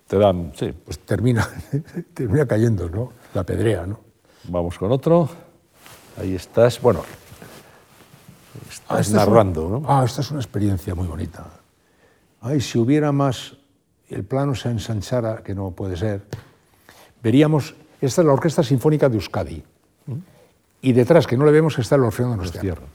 Te 0.06 0.18
dan, 0.18 0.52
sí. 0.56 0.72
pues 0.84 0.98
termina, 1.00 1.46
termina 2.14 2.46
cayendo, 2.46 2.88
¿no? 2.88 3.12
La 3.34 3.44
pedrea, 3.44 3.86
¿no? 3.86 4.00
Vamos 4.44 4.78
con 4.78 4.90
otro. 4.92 5.28
Ahí 6.20 6.34
estás. 6.34 6.80
Bueno, 6.80 7.02
estás 8.70 9.00
esta 9.08 9.22
es 9.22 9.28
narrando, 9.28 9.66
una- 9.66 9.78
¿no? 9.80 9.84
Ah, 10.00 10.04
esta 10.04 10.20
es 10.22 10.30
una 10.30 10.40
experiencia 10.40 10.94
muy 10.94 11.06
bonita. 11.06 11.46
Ay, 12.40 12.60
si 12.60 12.78
hubiera 12.78 13.12
más, 13.12 13.56
el 14.08 14.24
plano 14.24 14.54
se 14.54 14.70
ensanchara, 14.70 15.42
que 15.42 15.54
no 15.54 15.70
puede 15.72 15.96
ser, 15.96 16.22
veríamos, 17.22 17.74
esta 18.06 18.22
es 18.22 18.26
la 18.26 18.32
Orquesta 18.32 18.62
Sinfónica 18.62 19.08
de 19.08 19.16
Euskadi. 19.16 19.62
Y 20.80 20.92
detrás, 20.92 21.26
que 21.26 21.36
no 21.36 21.44
le 21.44 21.52
vemos, 21.52 21.78
está 21.78 21.96
el 21.96 22.04
Orfeo 22.04 22.26
de 22.26 22.36
Donostiarra. 22.36 22.86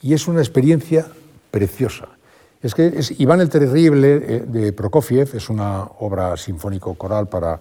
Y 0.00 0.14
es 0.14 0.26
una 0.28 0.40
experiencia 0.40 1.06
preciosa. 1.50 2.08
Es 2.62 2.74
que 2.74 2.86
es 2.86 3.20
Iván 3.20 3.40
el 3.40 3.50
Terrible 3.50 4.16
eh, 4.16 4.44
de 4.46 4.72
Prokofiev, 4.72 5.36
es 5.36 5.50
una 5.50 5.84
obra 6.00 6.36
sinfónico-coral 6.36 7.28
para, 7.28 7.60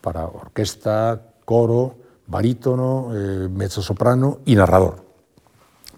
para 0.00 0.26
orquesta, 0.26 1.20
coro, 1.44 1.96
barítono, 2.26 3.10
eh, 3.14 3.48
mezzosoprano 3.48 4.40
y 4.44 4.54
narrador. 4.54 5.02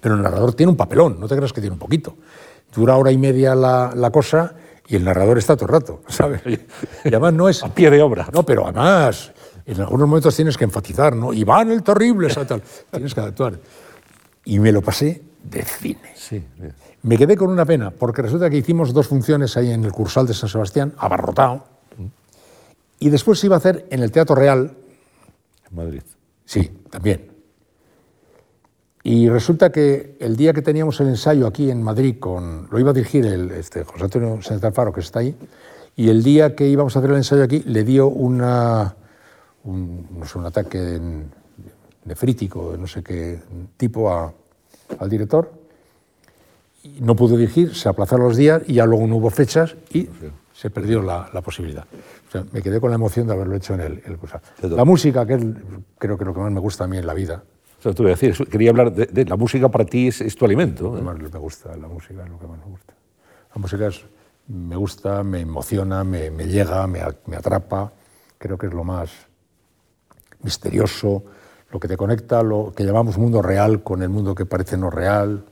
Pero 0.00 0.14
el 0.14 0.22
narrador 0.22 0.54
tiene 0.54 0.70
un 0.70 0.76
papelón, 0.76 1.18
no 1.18 1.28
te 1.28 1.36
creas 1.36 1.52
que 1.52 1.60
tiene 1.60 1.74
un 1.74 1.80
poquito. 1.80 2.14
Dura 2.74 2.96
hora 2.96 3.10
y 3.10 3.18
media 3.18 3.54
la, 3.54 3.92
la 3.94 4.10
cosa 4.10 4.54
y 4.90 4.96
el 4.96 5.04
narrador 5.04 5.38
está 5.38 5.54
todo 5.56 5.66
el 5.66 5.72
rato, 5.72 6.02
¿sabes? 6.08 6.42
Y 6.46 7.08
además 7.08 7.32
no 7.32 7.48
es... 7.48 7.62
A 7.62 7.72
pie 7.72 7.90
de 7.90 8.02
obra. 8.02 8.28
No, 8.32 8.42
pero 8.44 8.64
además, 8.64 9.32
en 9.64 9.80
algunos 9.80 10.08
momentos 10.08 10.34
tienes 10.34 10.56
que 10.56 10.64
enfatizar, 10.64 11.14
¿no? 11.14 11.32
Iván 11.32 11.70
el 11.70 11.84
terrible, 11.84 12.26
esa 12.26 12.44
tal. 12.44 12.60
Tienes 12.90 13.14
que 13.14 13.20
actuar. 13.20 13.58
Y 14.44 14.58
me 14.58 14.72
lo 14.72 14.82
pasé 14.82 15.22
de 15.44 15.62
cine. 15.62 16.12
Sí, 16.16 16.44
bien. 16.58 16.74
Me 17.02 17.16
quedé 17.16 17.36
con 17.36 17.50
una 17.50 17.64
pena, 17.64 17.92
porque 17.92 18.20
resulta 18.20 18.50
que 18.50 18.56
hicimos 18.58 18.92
dos 18.92 19.06
funciones 19.06 19.56
ahí 19.56 19.70
en 19.70 19.84
el 19.84 19.92
Cursal 19.92 20.26
de 20.26 20.34
San 20.34 20.48
Sebastián, 20.50 20.92
abarrotado, 20.98 21.64
y 22.98 23.08
después 23.08 23.38
se 23.38 23.46
iba 23.46 23.56
a 23.56 23.58
hacer 23.58 23.86
en 23.90 24.02
el 24.02 24.12
Teatro 24.12 24.34
Real, 24.34 24.76
en 25.70 25.76
Madrid. 25.76 26.02
sí, 26.44 26.70
también. 26.90 27.29
Y 29.02 29.28
resulta 29.30 29.72
que 29.72 30.16
el 30.20 30.36
día 30.36 30.52
que 30.52 30.60
teníamos 30.62 31.00
el 31.00 31.08
ensayo 31.08 31.46
aquí 31.46 31.70
en 31.70 31.82
Madrid, 31.82 32.16
con, 32.20 32.68
lo 32.70 32.78
iba 32.78 32.90
a 32.90 32.92
dirigir 32.94 33.24
el, 33.24 33.50
este, 33.52 33.82
José 33.84 34.04
Antonio 34.04 34.42
Sánchez 34.42 34.64
Alfaro, 34.64 34.92
que 34.92 35.00
está 35.00 35.20
ahí, 35.20 35.34
y 35.96 36.10
el 36.10 36.22
día 36.22 36.54
que 36.54 36.68
íbamos 36.68 36.94
a 36.94 36.98
hacer 36.98 37.10
el 37.10 37.16
ensayo 37.16 37.42
aquí, 37.42 37.60
le 37.66 37.82
dio 37.84 38.08
una, 38.08 38.94
un, 39.64 40.06
no 40.18 40.26
sé, 40.26 40.38
un 40.38 40.46
ataque 40.46 40.98
nefrítico, 42.04 42.72
de 42.72 42.78
no 42.78 42.86
sé 42.86 43.02
qué 43.02 43.38
tipo, 43.76 44.10
a- 44.12 44.32
al 44.98 45.08
director. 45.08 45.50
No 47.00 47.14
pudo 47.14 47.36
dirigir, 47.36 47.74
se 47.74 47.88
aplazaron 47.88 48.26
los 48.26 48.36
días 48.36 48.62
y 48.66 48.74
ya 48.74 48.86
luego 48.86 49.06
no 49.06 49.16
hubo 49.16 49.30
fechas 49.30 49.76
y 49.92 50.08
se 50.54 50.70
perdió 50.70 51.02
la, 51.02 51.28
la 51.32 51.40
posibilidad. 51.42 51.84
O 52.28 52.30
sea, 52.32 52.44
me 52.52 52.62
quedé 52.62 52.80
con 52.80 52.90
la 52.90 52.96
emoción 52.96 53.26
de 53.26 53.32
haberlo 53.34 53.56
hecho 53.56 53.74
en 53.74 53.80
el, 53.80 53.92
el. 54.06 54.18
La 54.76 54.84
música, 54.84 55.26
que 55.26 55.34
es, 55.34 55.42
creo 55.98 56.16
que 56.16 56.24
lo 56.24 56.32
que 56.32 56.40
más 56.40 56.50
me 56.52 56.60
gusta 56.60 56.84
a 56.84 56.86
mí 56.86 56.96
en 56.96 57.06
la 57.06 57.12
vida, 57.14 57.42
O 57.80 57.82
sea, 57.82 57.92
te 57.94 58.02
voy 58.02 58.12
a 58.12 58.14
decir, 58.14 58.36
quería 58.48 58.70
hablar 58.70 58.92
de, 58.92 59.06
de 59.06 59.24
la 59.24 59.36
música 59.36 59.68
para 59.70 59.86
ti 59.86 60.08
es, 60.08 60.20
es 60.20 60.36
tu 60.36 60.44
alimento. 60.44 60.84
lo 60.84 60.96
¿eh? 60.96 60.98
que 60.98 61.04
más 61.04 61.18
me 61.32 61.38
gusta, 61.38 61.76
la 61.76 61.88
música 61.88 62.22
es 62.24 62.30
lo 62.30 62.38
que 62.38 62.46
más 62.46 62.58
me 62.58 62.64
gusta. 62.66 62.94
La 63.54 63.60
música 63.60 63.86
es- 63.88 64.04
me 64.48 64.76
gusta, 64.76 65.22
me 65.22 65.40
emociona, 65.40 66.04
me, 66.04 66.30
me 66.30 66.46
llega, 66.46 66.86
me, 66.86 67.00
me 67.26 67.36
atrapa. 67.36 67.92
Creo 68.38 68.58
que 68.58 68.66
es 68.66 68.74
lo 68.74 68.84
más 68.84 69.10
misterioso, 70.42 71.22
lo 71.70 71.78
que 71.78 71.88
te 71.88 71.96
conecta, 71.96 72.42
lo 72.42 72.72
que 72.74 72.84
llamamos 72.84 73.18
mundo 73.18 73.42
real 73.42 73.82
con 73.82 74.02
el 74.02 74.08
mundo 74.08 74.34
que 74.34 74.46
parece 74.46 74.76
no 74.76 74.90
real. 74.90 75.44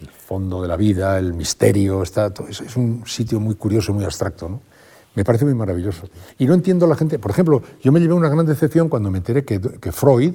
El 0.00 0.08
fondo 0.10 0.60
de 0.60 0.68
la 0.68 0.76
vida, 0.76 1.18
el 1.18 1.32
misterio, 1.32 2.02
está, 2.02 2.32
todo- 2.32 2.48
es, 2.48 2.60
es 2.60 2.76
un 2.76 3.04
sitio 3.06 3.40
muy 3.40 3.54
curioso, 3.54 3.94
muy 3.94 4.04
abstracto. 4.04 4.48
¿no? 4.48 4.60
Me 5.14 5.24
parece 5.24 5.44
muy 5.46 5.54
maravilloso. 5.54 6.08
Y 6.38 6.46
no 6.46 6.52
entiendo 6.54 6.84
a 6.84 6.88
la 6.88 6.96
gente. 6.96 7.18
Por 7.18 7.30
ejemplo, 7.30 7.62
yo 7.82 7.92
me 7.92 8.00
llevé 8.00 8.12
una 8.12 8.28
gran 8.28 8.44
decepción 8.44 8.88
cuando 8.90 9.10
me 9.10 9.18
enteré 9.18 9.44
que, 9.44 9.58
que 9.60 9.92
Freud 9.92 10.34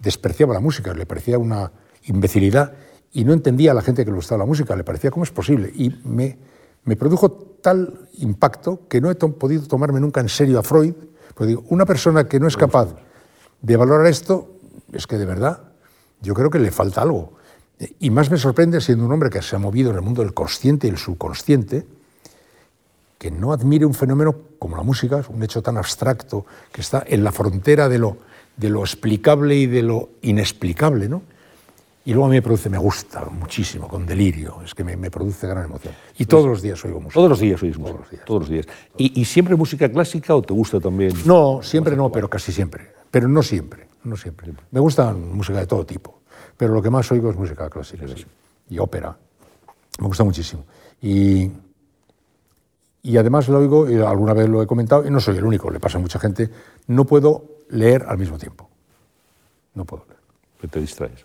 despreciaba 0.00 0.54
la 0.54 0.60
música, 0.60 0.94
le 0.94 1.06
parecía 1.06 1.38
una 1.38 1.72
imbecilidad 2.04 2.72
y 3.12 3.24
no 3.24 3.32
entendía 3.32 3.72
a 3.72 3.74
la 3.74 3.82
gente 3.82 4.04
que 4.04 4.10
le 4.10 4.16
gustaba 4.16 4.40
la 4.40 4.46
música, 4.46 4.76
le 4.76 4.84
parecía 4.84 5.10
cómo 5.10 5.24
es 5.24 5.30
posible. 5.30 5.72
Y 5.74 5.90
me, 6.04 6.38
me 6.84 6.96
produjo 6.96 7.30
tal 7.30 8.08
impacto 8.18 8.86
que 8.88 9.00
no 9.00 9.10
he 9.10 9.14
podido 9.14 9.66
tomarme 9.66 10.00
nunca 10.00 10.20
en 10.20 10.28
serio 10.28 10.58
a 10.58 10.62
Freud. 10.62 10.94
Pues 11.34 11.48
digo, 11.48 11.64
una 11.68 11.86
persona 11.86 12.28
que 12.28 12.40
no 12.40 12.48
es 12.48 12.56
capaz 12.56 12.94
de 13.62 13.76
valorar 13.76 14.06
esto, 14.06 14.54
es 14.92 15.06
que 15.06 15.18
de 15.18 15.24
verdad 15.24 15.62
yo 16.20 16.34
creo 16.34 16.50
que 16.50 16.58
le 16.58 16.70
falta 16.70 17.02
algo. 17.02 17.32
Y 18.00 18.10
más 18.10 18.30
me 18.30 18.38
sorprende 18.38 18.80
siendo 18.80 19.04
un 19.04 19.12
hombre 19.12 19.30
que 19.30 19.40
se 19.40 19.54
ha 19.56 19.58
movido 19.58 19.90
en 19.90 19.96
el 19.96 20.02
mundo 20.02 20.22
del 20.22 20.34
consciente 20.34 20.86
y 20.86 20.90
el 20.90 20.98
subconsciente, 20.98 21.86
que 23.18 23.30
no 23.30 23.52
admire 23.52 23.84
un 23.84 23.94
fenómeno 23.94 24.34
como 24.58 24.76
la 24.76 24.82
música, 24.82 25.24
un 25.28 25.42
hecho 25.42 25.62
tan 25.62 25.76
abstracto 25.76 26.46
que 26.72 26.80
está 26.80 27.04
en 27.06 27.24
la 27.24 27.32
frontera 27.32 27.88
de 27.88 27.98
lo, 27.98 28.18
de 28.58 28.68
lo 28.68 28.80
explicable 28.80 29.54
y 29.56 29.66
de 29.66 29.82
lo 29.82 30.10
inexplicable, 30.22 31.08
¿no? 31.08 31.22
Y 32.04 32.12
luego 32.12 32.26
a 32.26 32.28
mí 32.30 32.36
me 32.36 32.42
produce, 32.42 32.70
me 32.70 32.78
gusta 32.78 33.24
muchísimo, 33.26 33.86
con 33.86 34.06
delirio, 34.06 34.62
es 34.64 34.74
que 34.74 34.82
me, 34.82 34.96
me 34.96 35.10
produce 35.10 35.46
gran 35.46 35.66
emoción. 35.66 35.94
Y 36.16 36.24
todos 36.24 36.46
los 36.46 36.62
días 36.62 36.82
oigo 36.84 37.00
música. 37.00 37.14
Todos 37.14 37.30
los 37.30 37.40
días 37.40 37.62
oís 37.62 37.78
música. 37.78 37.98
los 38.00 38.10
días. 38.10 38.24
Todos 38.24 38.40
los 38.40 38.48
días. 38.48 38.66
¿Y, 38.96 39.20
y 39.20 39.24
siempre 39.26 39.56
música 39.56 39.90
clásica 39.90 40.34
o 40.34 40.42
te 40.42 40.54
gusta 40.54 40.80
también? 40.80 41.12
No, 41.26 41.60
siempre 41.62 41.94
no, 41.96 42.10
pero 42.10 42.28
casi 42.28 42.50
siempre. 42.50 42.92
Pero 43.10 43.28
no 43.28 43.42
siempre, 43.42 43.88
no 44.04 44.16
siempre. 44.16 44.52
Me 44.70 44.80
gusta 44.80 45.12
música 45.12 45.58
de 45.58 45.66
todo 45.66 45.84
tipo, 45.84 46.20
pero 46.56 46.72
lo 46.72 46.82
que 46.82 46.88
más 46.88 47.12
oigo 47.12 47.30
es 47.30 47.36
música 47.36 47.68
clásica 47.68 48.08
sí. 48.08 48.24
y 48.70 48.78
ópera. 48.78 49.14
Me 50.00 50.06
gusta 50.06 50.24
muchísimo. 50.24 50.64
Y, 51.02 51.50
y 53.02 53.16
además 53.18 53.48
lo 53.48 53.58
oigo, 53.58 53.90
y 53.90 53.96
alguna 53.96 54.32
vez 54.32 54.48
lo 54.48 54.62
he 54.62 54.66
comentado, 54.66 55.06
y 55.06 55.10
no 55.10 55.20
soy 55.20 55.36
el 55.36 55.44
único, 55.44 55.70
le 55.70 55.78
pasa 55.78 55.98
a 55.98 56.00
mucha 56.00 56.18
gente, 56.18 56.48
no 56.86 57.04
puedo 57.04 57.57
leer 57.70 58.04
al 58.08 58.18
mismo 58.18 58.38
tiempo. 58.38 58.68
No 59.74 59.84
puedo 59.84 60.04
leer. 60.06 60.18
Que 60.60 60.68
te 60.68 60.80
distraes. 60.80 61.24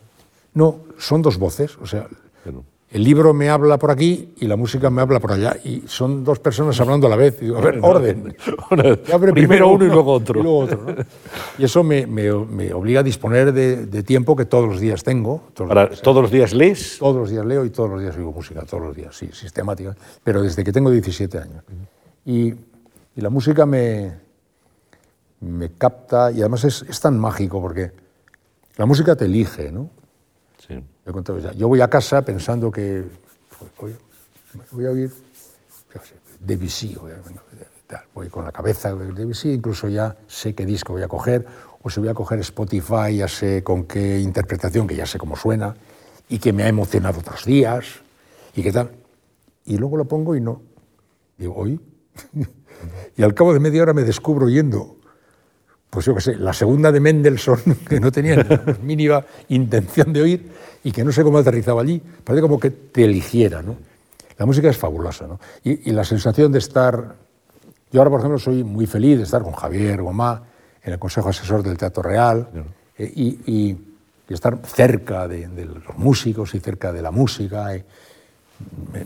No, 0.53 0.79
son 0.97 1.21
dos 1.21 1.37
voces, 1.37 1.77
o 1.81 1.87
sea, 1.87 2.07
Pero- 2.43 2.63
el 2.91 3.03
libro 3.03 3.33
me 3.33 3.49
habla 3.49 3.79
por 3.79 3.89
aquí 3.89 4.35
y 4.39 4.45
la 4.45 4.55
música 4.55 4.91
me 4.91 5.01
habla 5.01 5.19
por 5.19 5.31
allá, 5.31 5.57
y 5.63 5.81
son 5.87 6.23
dos 6.23 6.37
personas 6.37 6.79
hablando 6.79 7.07
a 7.07 7.09
la 7.09 7.15
vez. 7.15 7.37
Y 7.41 7.45
digo, 7.45 7.57
a 7.57 7.61
ver, 7.61 7.79
orden. 7.81 8.35
Abre 9.11 9.33
Primero 9.33 9.69
uno 9.71 9.85
y 9.85 9.87
luego 9.87 10.11
otro. 10.13 10.39
y 10.39 10.43
luego 10.43 10.59
otro, 10.59 10.83
¿no? 10.83 10.95
Y 11.57 11.63
eso 11.63 11.83
me, 11.83 12.05
me- 12.05 12.31
me 12.31 12.71
obliga 12.71 12.99
a 12.99 13.03
disponer 13.03 13.51
de, 13.51 13.87
de 13.87 14.03
tiempo 14.03 14.35
que 14.35 14.45
todos 14.45 14.69
los 14.69 14.79
días 14.79 15.03
tengo. 15.03 15.41
Todos, 15.55 15.69
los 15.69 15.75
Ahora, 15.77 15.89
días, 15.89 16.01
¿todos 16.03 16.21
los 16.21 16.29
días 16.31 16.53
lees? 16.53 16.97
todos 16.99 17.15
los 17.15 17.31
días 17.31 17.43
leo 17.43 17.65
y 17.65 17.71
todos 17.71 17.89
los 17.89 17.99
días 17.99 18.15
oigo 18.15 18.31
música, 18.31 18.61
todos 18.61 18.83
los 18.83 18.95
días, 18.95 19.15
sí, 19.17 19.27
sistemática. 19.33 19.95
Pero 20.23 20.43
desde 20.43 20.63
que 20.63 20.71
tengo 20.71 20.91
17 20.91 21.39
años. 21.39 21.63
Y, 22.27 22.49
y 23.15 23.21
la 23.21 23.31
música 23.31 23.65
me, 23.65 24.11
me 25.43 25.71
capta 25.71 26.31
y 26.31 26.39
además 26.39 26.63
es, 26.63 26.83
es 26.83 26.99
tan 26.99 27.19
mágico 27.19 27.61
porque 27.61 27.91
la 28.77 28.85
música 28.85 29.15
te 29.15 29.25
elige, 29.25 29.71
¿no? 29.71 29.89
Sí. 30.65 30.81
Yo, 31.55 31.67
voy 31.67 31.81
a 31.81 31.89
casa 31.89 32.23
pensando 32.23 32.71
que 32.71 33.03
voy, 33.79 33.95
voy 34.71 34.85
a 34.85 34.89
oír 34.89 35.11
Debussy, 36.39 36.95
voy, 36.95 37.11
a- 37.11 37.21
tal, 37.87 38.01
voy 38.13 38.29
con 38.29 38.45
la 38.45 38.51
cabeza 38.51 38.95
de 38.95 39.11
Debussy, 39.11 39.51
incluso 39.51 39.89
ya 39.89 40.15
sé 40.27 40.55
qué 40.55 40.65
disco 40.65 40.93
voy 40.93 41.03
a 41.03 41.07
coger, 41.07 41.45
o 41.81 41.89
si 41.89 41.99
voy 41.99 42.09
a 42.09 42.13
coger 42.13 42.39
Spotify, 42.39 43.17
ya 43.17 43.27
sé 43.27 43.63
con 43.63 43.83
qué 43.83 44.19
interpretación, 44.19 44.87
que 44.87 44.95
ya 44.95 45.05
sé 45.05 45.17
cómo 45.17 45.35
suena, 45.35 45.75
y 46.29 46.39
que 46.39 46.53
me 46.53 46.63
ha 46.63 46.69
emocionado 46.69 47.19
otros 47.19 47.45
días, 47.45 47.85
y 48.55 48.63
qué 48.63 48.71
tal. 48.71 48.91
Y 49.65 49.77
luego 49.77 49.97
lo 49.97 50.05
pongo 50.05 50.35
y 50.35 50.41
no. 50.41 50.61
Digo, 51.37 51.55
¿oí? 51.55 51.79
y 53.17 53.23
al 53.23 53.33
cabo 53.33 53.53
de 53.53 53.59
media 53.59 53.81
hora 53.81 53.93
me 53.93 54.03
descubro 54.03 54.49
yendo 54.49 54.97
pues 55.93 56.05
yo 56.07 56.15
qué 56.15 56.21
sé, 56.21 56.35
la 56.35 56.53
segunda 56.53 56.91
de 56.91 56.99
Mendelssohn, 56.99 57.59
que 57.89 57.99
no 57.99 58.11
tenía 58.11 58.35
ni 58.37 58.43
la 58.49 58.77
mínima 58.81 59.25
intención 59.49 60.11
de 60.11 60.21
oír 60.21 60.51
y 60.83 60.91
que 60.91 61.03
no 61.03 61.11
sé 61.11 61.23
cómo 61.23 61.37
aterrizaba 61.37 61.81
allí, 61.81 62.01
parece 62.23 62.41
como 62.41 62.59
que 62.59 62.71
te 62.71 63.03
eligiera, 63.05 63.61
¿no? 63.61 63.75
La 64.37 64.45
música 64.47 64.69
es 64.69 64.77
fabulosa, 64.77 65.27
¿no? 65.27 65.39
Y, 65.63 65.89
y 65.89 65.93
la 65.93 66.03
sensación 66.03 66.51
de 66.51 66.59
estar... 66.59 67.15
Yo 67.91 68.01
ahora, 68.01 68.09
por 68.09 68.19
ejemplo, 68.19 68.39
soy 68.39 68.63
muy 68.63 68.87
feliz 68.87 69.17
de 69.17 69.23
estar 69.23 69.43
con 69.43 69.53
Javier 69.53 70.01
Gomá 70.01 70.41
en 70.83 70.93
el 70.93 70.99
Consejo 70.99 71.29
Asesor 71.29 71.61
del 71.61 71.77
Teatro 71.77 72.01
Real, 72.01 72.49
eh, 72.97 73.11
y, 73.15 73.39
y- 73.45 73.77
y 74.27 74.33
estar 74.33 74.57
cerca 74.65 75.27
de, 75.27 75.47
los 75.65 75.97
músicos 75.97 76.55
y 76.55 76.59
cerca 76.59 76.91
de 76.91 77.01
la 77.01 77.11
música. 77.11 77.75
Y 77.75 77.83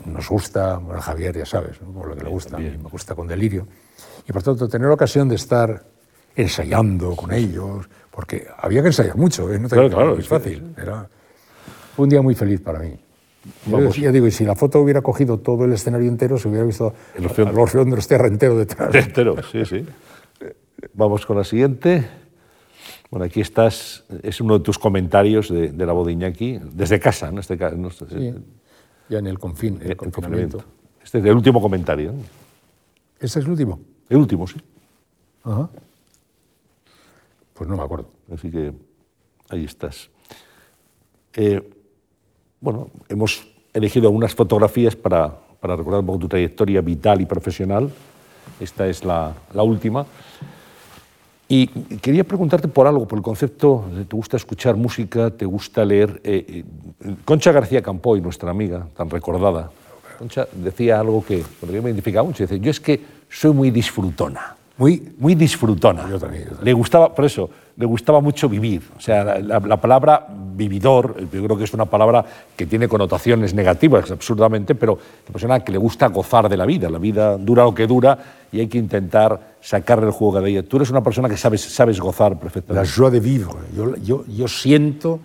nos 0.06 0.28
gusta, 0.28 0.78
bueno, 0.78 1.00
Javier 1.02 1.36
ya 1.36 1.44
sabes, 1.44 1.76
por 1.78 2.08
lo 2.08 2.16
que 2.16 2.22
le 2.24 2.30
gusta, 2.30 2.56
a 2.56 2.60
mí 2.60 2.70
me 2.70 2.88
gusta 2.88 3.14
con 3.14 3.26
delirio. 3.26 3.66
Y 4.28 4.32
por 4.32 4.42
tanto, 4.42 4.68
tener 4.68 4.88
la 4.88 4.94
ocasión 4.94 5.28
de 5.28 5.34
estar 5.34 5.84
ensayando 6.38 7.16
con 7.16 7.32
ellos, 7.32 7.88
porque 8.10 8.46
había 8.58 8.80
que 8.80 8.88
ensayar 8.88 9.16
mucho, 9.16 9.52
¿eh? 9.52 9.58
no 9.58 9.68
claro, 9.68 9.90
claro, 9.90 10.18
es 10.18 10.28
fácil. 10.28 10.72
Era 10.76 11.08
un 11.96 12.08
día 12.08 12.22
muy 12.22 12.36
feliz 12.36 12.60
para 12.60 12.78
mí. 12.78 12.96
Ya 13.96 14.12
digo, 14.12 14.26
y 14.26 14.30
si 14.30 14.44
la 14.44 14.54
foto 14.54 14.80
hubiera 14.80 15.02
cogido 15.02 15.38
todo 15.38 15.64
el 15.64 15.72
escenario 15.72 16.08
entero, 16.08 16.38
se 16.38 16.48
hubiera 16.48 16.64
visto 16.64 16.94
el 17.16 17.26
Orfeón 17.26 17.90
de 17.90 17.96
los 17.96 18.06
Tierra 18.06 18.28
entero 18.28 18.56
detrás. 18.56 18.94
Entero, 18.94 19.36
sí, 19.50 19.64
sí. 19.64 19.84
Vamos 20.94 21.26
con 21.26 21.36
la 21.36 21.44
siguiente. 21.44 22.06
Bueno, 23.10 23.24
aquí 23.24 23.40
estás, 23.40 24.04
es 24.22 24.40
uno 24.40 24.58
de 24.58 24.64
tus 24.64 24.78
comentarios 24.78 25.48
de, 25.48 25.72
la 25.72 25.92
voz 25.92 26.06
de 26.06 26.12
Iñaki, 26.12 26.60
desde 26.72 27.00
casa, 27.00 27.32
¿no? 27.32 27.40
Este, 27.40 27.56
sí, 27.56 28.34
ya 29.08 29.18
en 29.18 29.26
el, 29.26 29.38
confín, 29.38 29.80
el, 29.82 29.96
confinamiento. 29.96 30.62
Este 31.02 31.18
es 31.18 31.24
el 31.24 31.34
último 31.34 31.60
comentario. 31.60 32.12
¿Este 33.14 33.26
es 33.26 33.36
el 33.46 33.50
último? 33.50 33.80
El 34.10 34.18
último, 34.18 34.46
sí. 34.46 34.60
Ajá. 35.42 35.70
Pues 37.58 37.68
no 37.68 37.76
me 37.76 37.82
acuerdo. 37.82 38.06
Así 38.32 38.50
que 38.50 38.72
ahí 39.50 39.64
estás. 39.64 40.08
Eh, 41.34 41.60
bueno, 42.60 42.88
hemos 43.08 43.48
elegido 43.74 44.06
algunas 44.06 44.32
fotografías 44.32 44.94
para, 44.94 45.36
para, 45.60 45.74
recordar 45.74 46.00
un 46.00 46.06
poco 46.06 46.18
tu 46.20 46.28
trayectoria 46.28 46.80
vital 46.80 47.20
y 47.20 47.26
profesional. 47.26 47.90
Esta 48.60 48.86
es 48.86 49.04
la, 49.04 49.34
última. 49.54 50.06
Y 51.48 51.66
quería 51.66 52.22
preguntarte 52.22 52.68
por 52.68 52.86
algo, 52.86 53.08
por 53.08 53.18
el 53.18 53.24
concepto, 53.24 53.84
de 53.92 54.04
te 54.04 54.14
gusta 54.14 54.36
escuchar 54.36 54.76
música, 54.76 55.30
te 55.30 55.44
gusta 55.44 55.84
leer. 55.84 56.20
Eh, 56.22 56.64
eh, 57.04 57.14
Concha 57.24 57.50
García 57.50 57.82
Campoy, 57.82 58.20
nuestra 58.20 58.50
amiga, 58.50 58.86
tan 58.96 59.10
recordada, 59.10 59.70
Concha 60.18 60.46
decía 60.52 61.00
algo 61.00 61.24
que 61.24 61.42
me 61.62 61.78
identificaba 61.78 62.26
mucho. 62.26 62.44
Dice, 62.44 62.60
yo 62.60 62.70
es 62.70 62.80
que 62.80 63.00
soy 63.28 63.52
muy 63.52 63.70
disfrutona 63.70 64.57
muy, 64.78 65.12
muy 65.18 65.34
disfrutona. 65.34 66.08
Yo 66.08 66.18
también, 66.18 66.48
Le 66.62 66.72
gustaba, 66.72 67.12
por 67.12 67.24
eso, 67.24 67.50
le 67.76 67.84
gustaba 67.84 68.20
mucho 68.20 68.48
vivir. 68.48 68.82
O 68.96 69.00
sea, 69.00 69.38
la, 69.40 69.76
palabra 69.76 70.26
vividor, 70.30 71.16
yo 71.32 71.44
creo 71.44 71.58
que 71.58 71.64
es 71.64 71.74
una 71.74 71.84
palabra 71.84 72.24
que 72.56 72.64
tiene 72.64 72.86
connotaciones 72.88 73.54
negativas, 73.54 74.10
absurdamente, 74.10 74.76
pero 74.76 74.96
la 75.26 75.32
persona 75.32 75.60
que 75.60 75.72
le 75.72 75.78
gusta 75.78 76.06
gozar 76.06 76.48
de 76.48 76.56
la 76.56 76.64
vida. 76.64 76.88
La 76.88 76.98
vida 76.98 77.36
dura 77.36 77.64
lo 77.64 77.74
que 77.74 77.88
dura 77.88 78.18
y 78.52 78.60
hay 78.60 78.68
que 78.68 78.78
intentar 78.78 79.56
sacarle 79.60 80.06
el 80.06 80.12
juego 80.12 80.40
de 80.40 80.48
ella. 80.48 80.62
Tú 80.62 80.76
eres 80.76 80.90
una 80.90 81.02
persona 81.02 81.28
que 81.28 81.36
sabes, 81.36 81.60
sabes 81.60 82.00
gozar 82.00 82.38
perfectamente. 82.38 82.88
La 82.88 82.94
joie 82.94 83.10
de 83.10 83.20
vivre. 83.20 83.50
Yo, 83.76 83.96
yo, 83.96 84.24
yo 84.26 84.46
siento 84.46 85.18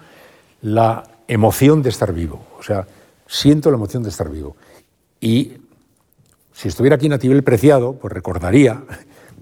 la 0.64 1.04
emoción 1.28 1.84
de 1.84 1.90
estar 1.90 2.12
vivo. 2.12 2.42
O 2.58 2.64
sea, 2.64 2.88
siento 3.28 3.70
la 3.70 3.78
emoción 3.78 4.02
de 4.02 4.10
estar 4.10 4.30
vivo. 4.30 4.56
Y 5.22 5.54
si 6.54 6.70
estuviera 6.70 6.96
aquí 6.96 7.08
Nativel 7.08 7.44
Preciado, 7.44 7.94
pues 7.94 8.12
recordaría 8.12 8.82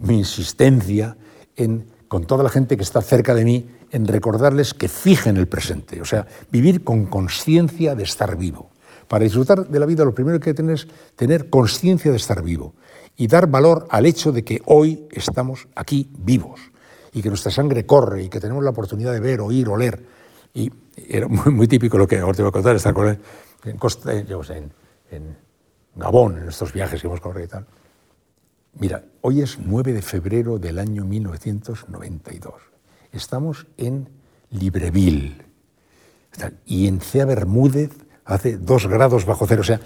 mi 0.02 0.19
insistencia 0.19 1.15
en, 1.56 1.86
con 2.07 2.26
toda 2.26 2.44
la 2.44 2.49
gente 2.49 2.78
que 2.78 2.84
está 2.84 3.02
cerca 3.02 3.34
de 3.34 3.45
mí 3.45 3.69
en 3.91 4.07
recordarles 4.07 4.73
que 4.73 4.88
fijen 4.88 5.38
el 5.38 5.48
presente, 5.48 6.02
o 6.02 6.06
sea, 6.06 6.26
vivir 6.52 6.84
con 6.84 7.06
conciencia 7.06 7.95
de 7.95 8.03
estar 8.03 8.38
vivo. 8.38 8.69
Para 9.07 9.26
disfrutar 9.26 9.68
de 9.68 9.80
la 9.80 9.86
vida 9.86 10.06
lo 10.06 10.15
primero 10.15 10.40
que 10.40 10.49
hay 10.49 10.53
que 10.53 10.61
tener 10.61 10.76
es 10.76 10.88
tener 11.15 11.49
conciencia 11.49 12.11
de 12.11 12.18
estar 12.18 12.41
vivo 12.41 12.73
y 13.18 13.28
dar 13.28 13.48
valor 13.48 13.86
al 13.90 14.06
hecho 14.06 14.32
de 14.32 14.44
que 14.44 14.61
hoy 14.65 15.07
estamos 15.11 15.68
aquí 15.76 16.10
vivos 16.18 16.61
y 17.14 17.22
que 17.22 17.28
nuestra 17.28 17.52
sangre 17.52 17.86
corre 17.86 18.23
y 18.23 18.30
que 18.30 18.40
tenemos 18.40 18.64
la 18.64 18.69
oportunidad 18.69 19.11
de 19.11 19.19
ver, 19.19 19.41
oír, 19.41 19.68
oler. 19.68 20.02
Y 20.53 20.72
era 20.95 21.28
muy, 21.28 21.68
típico 21.68 21.98
lo 21.98 22.07
que 22.07 22.19
ahora 22.19 22.34
te 22.34 22.41
voy 22.41 22.49
a 22.49 22.53
contar, 22.53 22.76
estar 22.76 22.94
con 22.94 23.10
él 23.10 23.19
en, 23.65 23.78
en, 24.49 24.72
en 25.11 25.36
Gabón, 25.95 26.38
en 26.38 26.48
estos 26.48 26.72
viajes 26.72 27.02
que 27.02 27.07
hemos 27.07 27.19
corrido 27.19 27.45
y 27.45 27.49
tal. 27.49 27.65
Mira, 28.80 29.03
hoy 29.22 29.41
es 29.41 29.60
9 29.60 29.93
de 29.93 30.02
febrero 30.02 30.57
del 30.57 30.80
año 30.80 31.06
1992. 31.06 32.53
Estamos 33.11 33.68
en 33.77 34.10
Libreville. 34.52 35.45
Y 36.65 36.88
en 36.88 37.02
Cea 37.02 37.26
Bermúdez 37.26 37.91
hace 38.23 38.57
dos 38.57 38.88
grados 38.88 39.26
bajo 39.26 39.45
cero. 39.45 39.61
O 39.61 39.65
sea, 39.65 39.81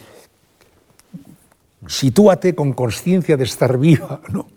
sitúate 1.88 2.53
con 2.53 2.74
conciencia 2.74 3.36
de 3.36 3.44
estar 3.44 3.78
viva. 3.78 4.22
¿no? 4.30 4.48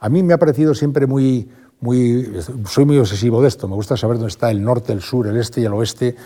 A 0.00 0.08
mí 0.08 0.22
me 0.22 0.34
ha 0.34 0.38
parecido 0.38 0.74
siempre 0.74 1.06
muy, 1.06 1.48
muy... 1.80 2.40
Soy 2.66 2.84
muy 2.84 2.98
obsesivo 2.98 3.40
de 3.40 3.48
esto. 3.48 3.68
Me 3.68 3.76
gusta 3.76 3.96
saber 3.96 4.16
dónde 4.16 4.30
está 4.30 4.50
el 4.50 4.62
norte, 4.62 4.92
el 4.92 5.00
sur, 5.00 5.28
el 5.28 5.36
este 5.36 5.60
y 5.60 5.64
el 5.64 5.72
oeste 5.74 6.16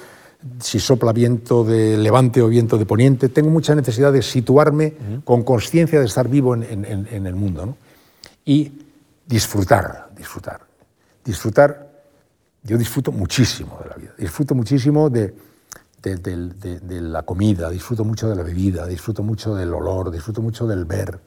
si 0.60 0.81
sopla 0.81 1.12
viento 1.12 1.64
de 1.64 1.97
levante 1.97 2.43
o 2.43 2.48
viento 2.48 2.78
de 2.78 2.86
poniente. 2.86 3.28
Tengo 3.28 3.51
mucha 3.51 3.74
necesidad 3.74 4.12
de 4.12 4.23
situarme 4.23 4.94
con 5.24 5.43
conciencia 5.43 6.01
de 6.01 6.06
estar 6.06 6.28
vivo 6.28 6.55
en, 6.55 7.27
el 7.27 7.35
mundo. 7.35 7.77
Y 8.44 8.73
disfrutar, 9.27 10.10
disfrutar. 10.16 10.60
Disfrutar, 11.24 11.90
yo 12.62 12.78
disfruto 12.78 13.12
muchísimo 13.12 13.78
de 13.82 13.89
la 13.89 13.97
vida. 13.97 14.14
Disfruto 14.18 14.55
muchísimo 14.55 15.10
de, 15.10 15.35
de, 16.02 17.01
la 17.01 17.23
comida, 17.23 17.68
disfruto 17.70 18.05
mucho 18.05 18.28
de 18.28 18.36
la 18.36 18.43
bebida, 18.43 18.86
disfruto 18.86 19.23
mucho 19.23 19.55
del 19.55 19.74
olor, 19.74 20.10
disfruto 20.10 20.40
mucho 20.43 20.66
del 20.66 20.85
ver, 20.85 21.18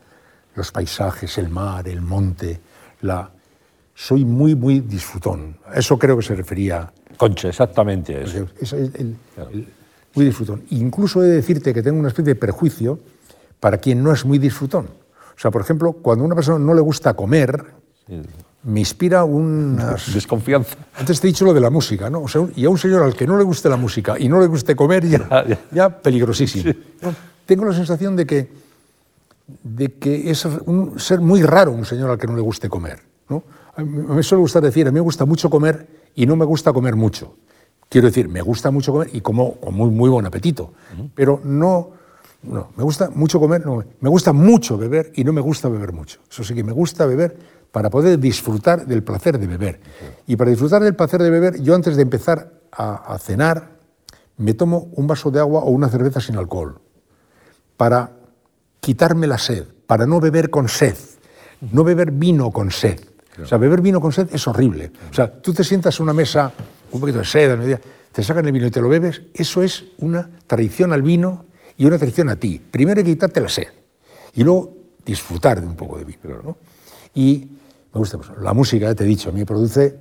los 0.56 0.72
paisajes, 0.72 1.38
el 1.38 1.50
mar, 1.50 1.88
el 1.88 2.02
monte. 2.02 2.60
La... 3.02 3.30
Soy 3.94 4.24
muy, 4.24 4.56
muy 4.56 4.80
disfrutón. 4.80 5.58
A 5.66 5.80
eso 5.80 6.00
creo 6.00 6.18
que 6.18 6.24
se 6.24 6.36
refería 6.36 6.92
Concha, 7.20 7.50
exactamente 7.50 8.24
eso. 8.24 8.48
Es 8.62 8.74
muy 10.16 10.26
disfrutón. 10.26 10.64
Incluso 10.70 11.22
he 11.22 11.28
de 11.28 11.36
decirte 11.36 11.74
que 11.74 11.84
tengo 11.84 12.00
una 12.00 12.08
especie 12.08 12.34
de 12.34 12.40
perjuicio 12.40 12.98
para 13.60 13.78
quien 13.78 14.02
no 14.02 14.14
es 14.14 14.24
muy 14.24 14.40
disfrutón. 14.40 14.86
O 14.86 15.40
sea, 15.40 15.52
por 15.52 15.62
ejemplo, 15.62 15.92
cuando 15.92 16.24
a 16.24 16.28
una 16.28 16.36
persona 16.36 16.60
no 16.60 16.74
le 16.74 16.80
gusta 16.80 17.16
comer, 17.16 17.66
me 18.64 18.80
inspira 18.80 19.26
una... 19.26 19.98
Desconfianza. 20.14 20.78
Antes 20.96 21.20
te 21.20 21.28
he 21.28 21.32
dicho 21.32 21.44
lo 21.44 21.54
de 21.54 21.60
la 21.60 21.70
música, 21.70 22.10
¿no? 22.10 22.22
O 22.22 22.30
sea, 22.30 22.42
y 22.56 22.64
a 22.64 22.70
un 22.70 22.78
señor 22.78 23.04
al 23.04 23.14
que 23.14 23.28
no 23.28 23.38
le 23.38 23.44
guste 23.44 23.68
la 23.68 23.76
música 23.76 24.16
y 24.18 24.30
no 24.30 24.40
le 24.40 24.48
guste 24.48 24.74
comer, 24.74 25.06
ya, 25.06 25.46
ya. 25.74 25.90
peligrosísimo. 25.90 26.74
Tengo 27.46 27.66
la 27.66 27.74
sensación 27.74 28.16
de 28.16 28.26
que, 28.26 28.50
de 29.62 29.92
que 29.96 30.32
es 30.32 30.46
un 30.46 30.98
ser 30.98 31.20
muy 31.20 31.44
raro 31.44 31.74
un 31.74 31.84
señor 31.84 32.12
al 32.12 32.18
que 32.18 32.28
no 32.28 32.36
le 32.38 32.42
guste 32.42 32.70
comer. 32.70 33.02
¿no? 33.28 33.44
A 33.76 33.82
mí 33.82 34.04
me 34.08 34.24
suele 34.24 34.40
gustar 34.40 34.64
decir, 34.64 34.88
a 34.88 34.92
mí 34.92 34.96
me 34.96 35.02
gusta 35.02 35.26
mucho 35.26 35.50
comer 35.50 35.99
y 36.16 36.26
no 36.26 36.36
me 36.36 36.46
gusta 36.46 36.74
comer 36.74 36.96
mucho. 36.96 37.36
Quiero 37.90 38.08
decir, 38.08 38.30
me 38.30 38.42
gusta 38.42 38.70
mucho 38.72 38.92
comer 38.92 39.10
y 39.14 39.22
como 39.22 39.56
con 39.56 39.74
muy, 39.74 39.90
muy 39.90 40.10
buen 40.10 40.26
apetito, 40.26 40.74
pero 41.16 41.42
no, 41.44 41.92
no, 42.44 42.70
me 42.78 42.84
gusta 42.84 43.10
mucho 43.10 43.40
comer, 43.40 43.66
no, 43.66 43.84
me 44.00 44.10
gusta 44.10 44.32
mucho 44.32 44.78
beber 44.78 45.12
y 45.16 45.24
no 45.24 45.34
me 45.34 45.42
gusta 45.42 45.70
beber 45.70 45.92
mucho. 45.92 46.20
Eso 46.30 46.44
sí 46.44 46.54
que 46.54 46.64
me 46.64 46.72
gusta 46.72 47.06
beber 47.06 47.36
para 47.72 47.90
poder 47.90 48.20
disfrutar 48.20 48.86
del 48.86 49.04
placer 49.04 49.40
de 49.40 49.48
beber. 49.48 49.80
Y 50.28 50.36
para 50.36 50.52
disfrutar 50.52 50.84
del 50.84 50.96
placer 50.96 51.22
de 51.22 51.30
beber, 51.30 51.62
yo 51.62 51.74
antes 51.74 51.96
de 51.96 52.04
empezar 52.04 52.52
a, 52.72 53.14
a 53.14 53.18
cenar, 53.18 53.80
me 54.38 54.54
tomo 54.54 54.90
un 54.94 55.08
vaso 55.08 55.32
de 55.32 55.40
agua 55.40 55.62
o 55.62 55.70
una 55.72 55.90
cerveza 55.90 56.22
sin 56.22 56.38
alcohol, 56.38 56.80
para 57.76 58.12
quitarme 58.80 59.28
la 59.28 59.38
sed, 59.38 59.66
para 59.88 60.06
no 60.06 60.20
beber 60.20 60.50
con 60.50 60.70
sed, 60.70 60.96
no 61.72 61.84
beber 61.84 62.12
vino 62.12 62.52
con 62.52 62.72
sed. 62.72 63.09
O 63.44 63.46
sea, 63.46 63.58
beber 63.58 63.82
vino 63.82 64.02
con 64.02 64.12
sed 64.12 64.28
es 64.32 64.48
horrible. 64.48 64.92
O 65.10 65.14
sea, 65.14 65.32
tú 65.32 65.54
te 65.54 65.64
sientas 65.64 66.00
a 66.00 66.04
una 66.04 66.14
mesa, 66.14 66.52
un 66.92 67.00
poquito 67.00 67.20
de 67.20 67.26
sed, 67.26 67.80
te 68.12 68.24
sacan 68.24 68.46
el 68.46 68.52
vino 68.52 68.68
y 68.68 68.72
te 68.72 68.82
lo 68.82 68.90
bebes, 68.90 69.22
eso 69.34 69.62
es 69.62 69.86
una 70.00 70.30
traición 70.48 70.94
al 70.94 71.02
vino 71.02 71.46
y 71.78 71.86
una 71.86 71.98
traición 71.98 72.30
a 72.30 72.36
ti. 72.36 72.60
Primero 72.60 73.00
hay 73.00 73.06
que 73.06 73.12
quitarte 73.12 73.40
la 73.42 73.50
sed 73.50 73.68
y 74.34 74.44
luego 74.44 74.76
disfrutar 75.06 75.62
de 75.62 75.68
un 75.68 75.76
poco 75.76 75.98
de 75.98 76.06
vino. 76.06 76.42
¿no? 76.44 76.58
Y 77.14 77.50
me 77.94 78.00
gusta, 78.00 78.18
pues, 78.18 78.30
la 78.42 78.54
música, 78.54 78.94
te 78.96 79.04
he 79.04 79.08
dicho, 79.08 79.30
a 79.30 79.32
mí 79.32 79.40
me 79.40 79.46
produce, 79.46 79.98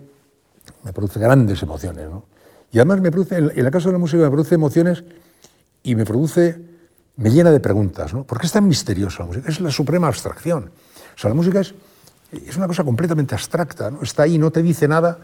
me 0.85 0.93
produce 0.93 1.20
grandes 1.20 1.62
emociones. 1.62 2.09
¿no? 2.09 2.24
Y 2.73 2.78
además 2.78 3.01
me 3.01 3.10
produce, 3.10 3.36
en 3.36 3.52
el 3.55 3.70
caso 3.70 3.89
de 3.89 3.93
la 3.93 3.98
música 3.98 4.23
me 4.23 4.31
produce 4.31 4.55
emociones 4.55 5.05
y 5.82 5.94
me 5.94 6.05
produce, 6.05 6.60
me 7.16 7.31
llena 7.31 7.51
de 7.51 7.60
preguntas. 7.60 8.12
¿no? 8.12 8.24
¿Por 8.24 8.40
qué 8.40 8.47
es 8.47 8.52
tan 8.52 8.66
misteriosa 8.66 9.20
la 9.20 9.27
música? 9.27 9.48
Es 9.48 9.60
la 9.60 9.70
suprema 9.70 10.09
abstracción. 10.09 10.70
O 11.15 11.20
sea, 11.20 11.28
la 11.28 11.35
música 11.35 11.60
es 11.60 11.74
es 12.32 12.56
una 12.56 12.66
cosa 12.66 12.84
completamente 12.84 13.34
abstracta, 13.34 13.90
¿no? 13.90 14.02
está 14.02 14.24
ahí, 14.24 14.38
no 14.38 14.50
te 14.50 14.62
dice 14.62 14.86
nada, 14.86 15.18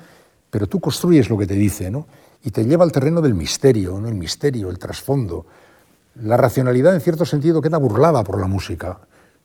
pero 0.51 0.67
tú 0.67 0.81
construyes 0.81 1.29
lo 1.29 1.37
que 1.37 1.47
te 1.47 1.55
dice, 1.55 1.91
¿no? 1.91 2.07
y 2.45 2.51
te 2.51 2.65
lleva 2.65 2.85
al 2.85 2.93
terreno 2.93 3.21
del 3.21 3.35
misterio, 3.35 3.99
¿no? 3.99 4.09
el 4.09 4.15
misterio, 4.15 4.71
el 4.71 4.79
trasfondo. 4.79 5.47
La 6.23 6.37
racionalidad, 6.37 6.95
en 6.95 7.01
cierto 7.01 7.25
sentido, 7.25 7.61
queda 7.61 7.79
burlada 7.79 8.23
por 8.23 8.41
la 8.41 8.47
música. 8.47 8.99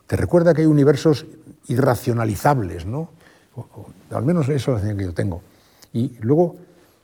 Te 0.05 0.15
recuerda 0.15 0.53
que 0.53 0.61
hay 0.61 0.67
universos 0.67 1.25
irracionalizables, 1.67 2.85
¿no? 2.85 3.09
al 4.11 4.23
menos 4.23 4.47
eso 4.49 4.53
es 4.53 4.67
la 4.67 4.73
sensación 4.75 4.97
que 4.97 5.05
yo 5.05 5.13
tengo. 5.13 5.41
Y 5.93 6.17
luego 6.21 6.57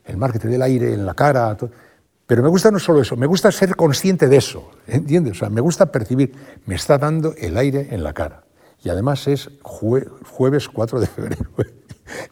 el 0.06 0.18
mar 0.18 0.32
que 0.32 0.40
te 0.40 0.48
dé 0.48 0.56
el 0.56 0.61
aire 0.61 0.94
en 0.94 1.06
la 1.06 1.14
cara. 1.14 1.57
Pero 2.27 2.44
me 2.44 2.49
gusta 2.49 2.72
no 2.72 2.80
solo 2.80 3.02
eso, 3.02 3.15
me 3.15 3.26
gusta 3.26 3.52
ser 3.52 3.76
consciente 3.76 4.27
de 4.27 4.38
eso, 4.38 4.72
¿entiendes? 4.88 5.34
O 5.34 5.40
sea, 5.40 5.49
me 5.49 5.61
gusta 5.61 5.91
percibir, 5.91 6.34
me 6.65 6.76
está 6.76 6.98
dando 6.98 7.34
el 7.38 7.57
aire 7.57 7.90
en 7.91 8.03
la 8.03 8.14
cara 8.14 8.44
y 8.86 8.90
además 8.90 9.28
es 9.28 9.49
jueves 9.64 10.70
4 10.70 10.99
de 10.99 11.07
febrero. 11.07 11.49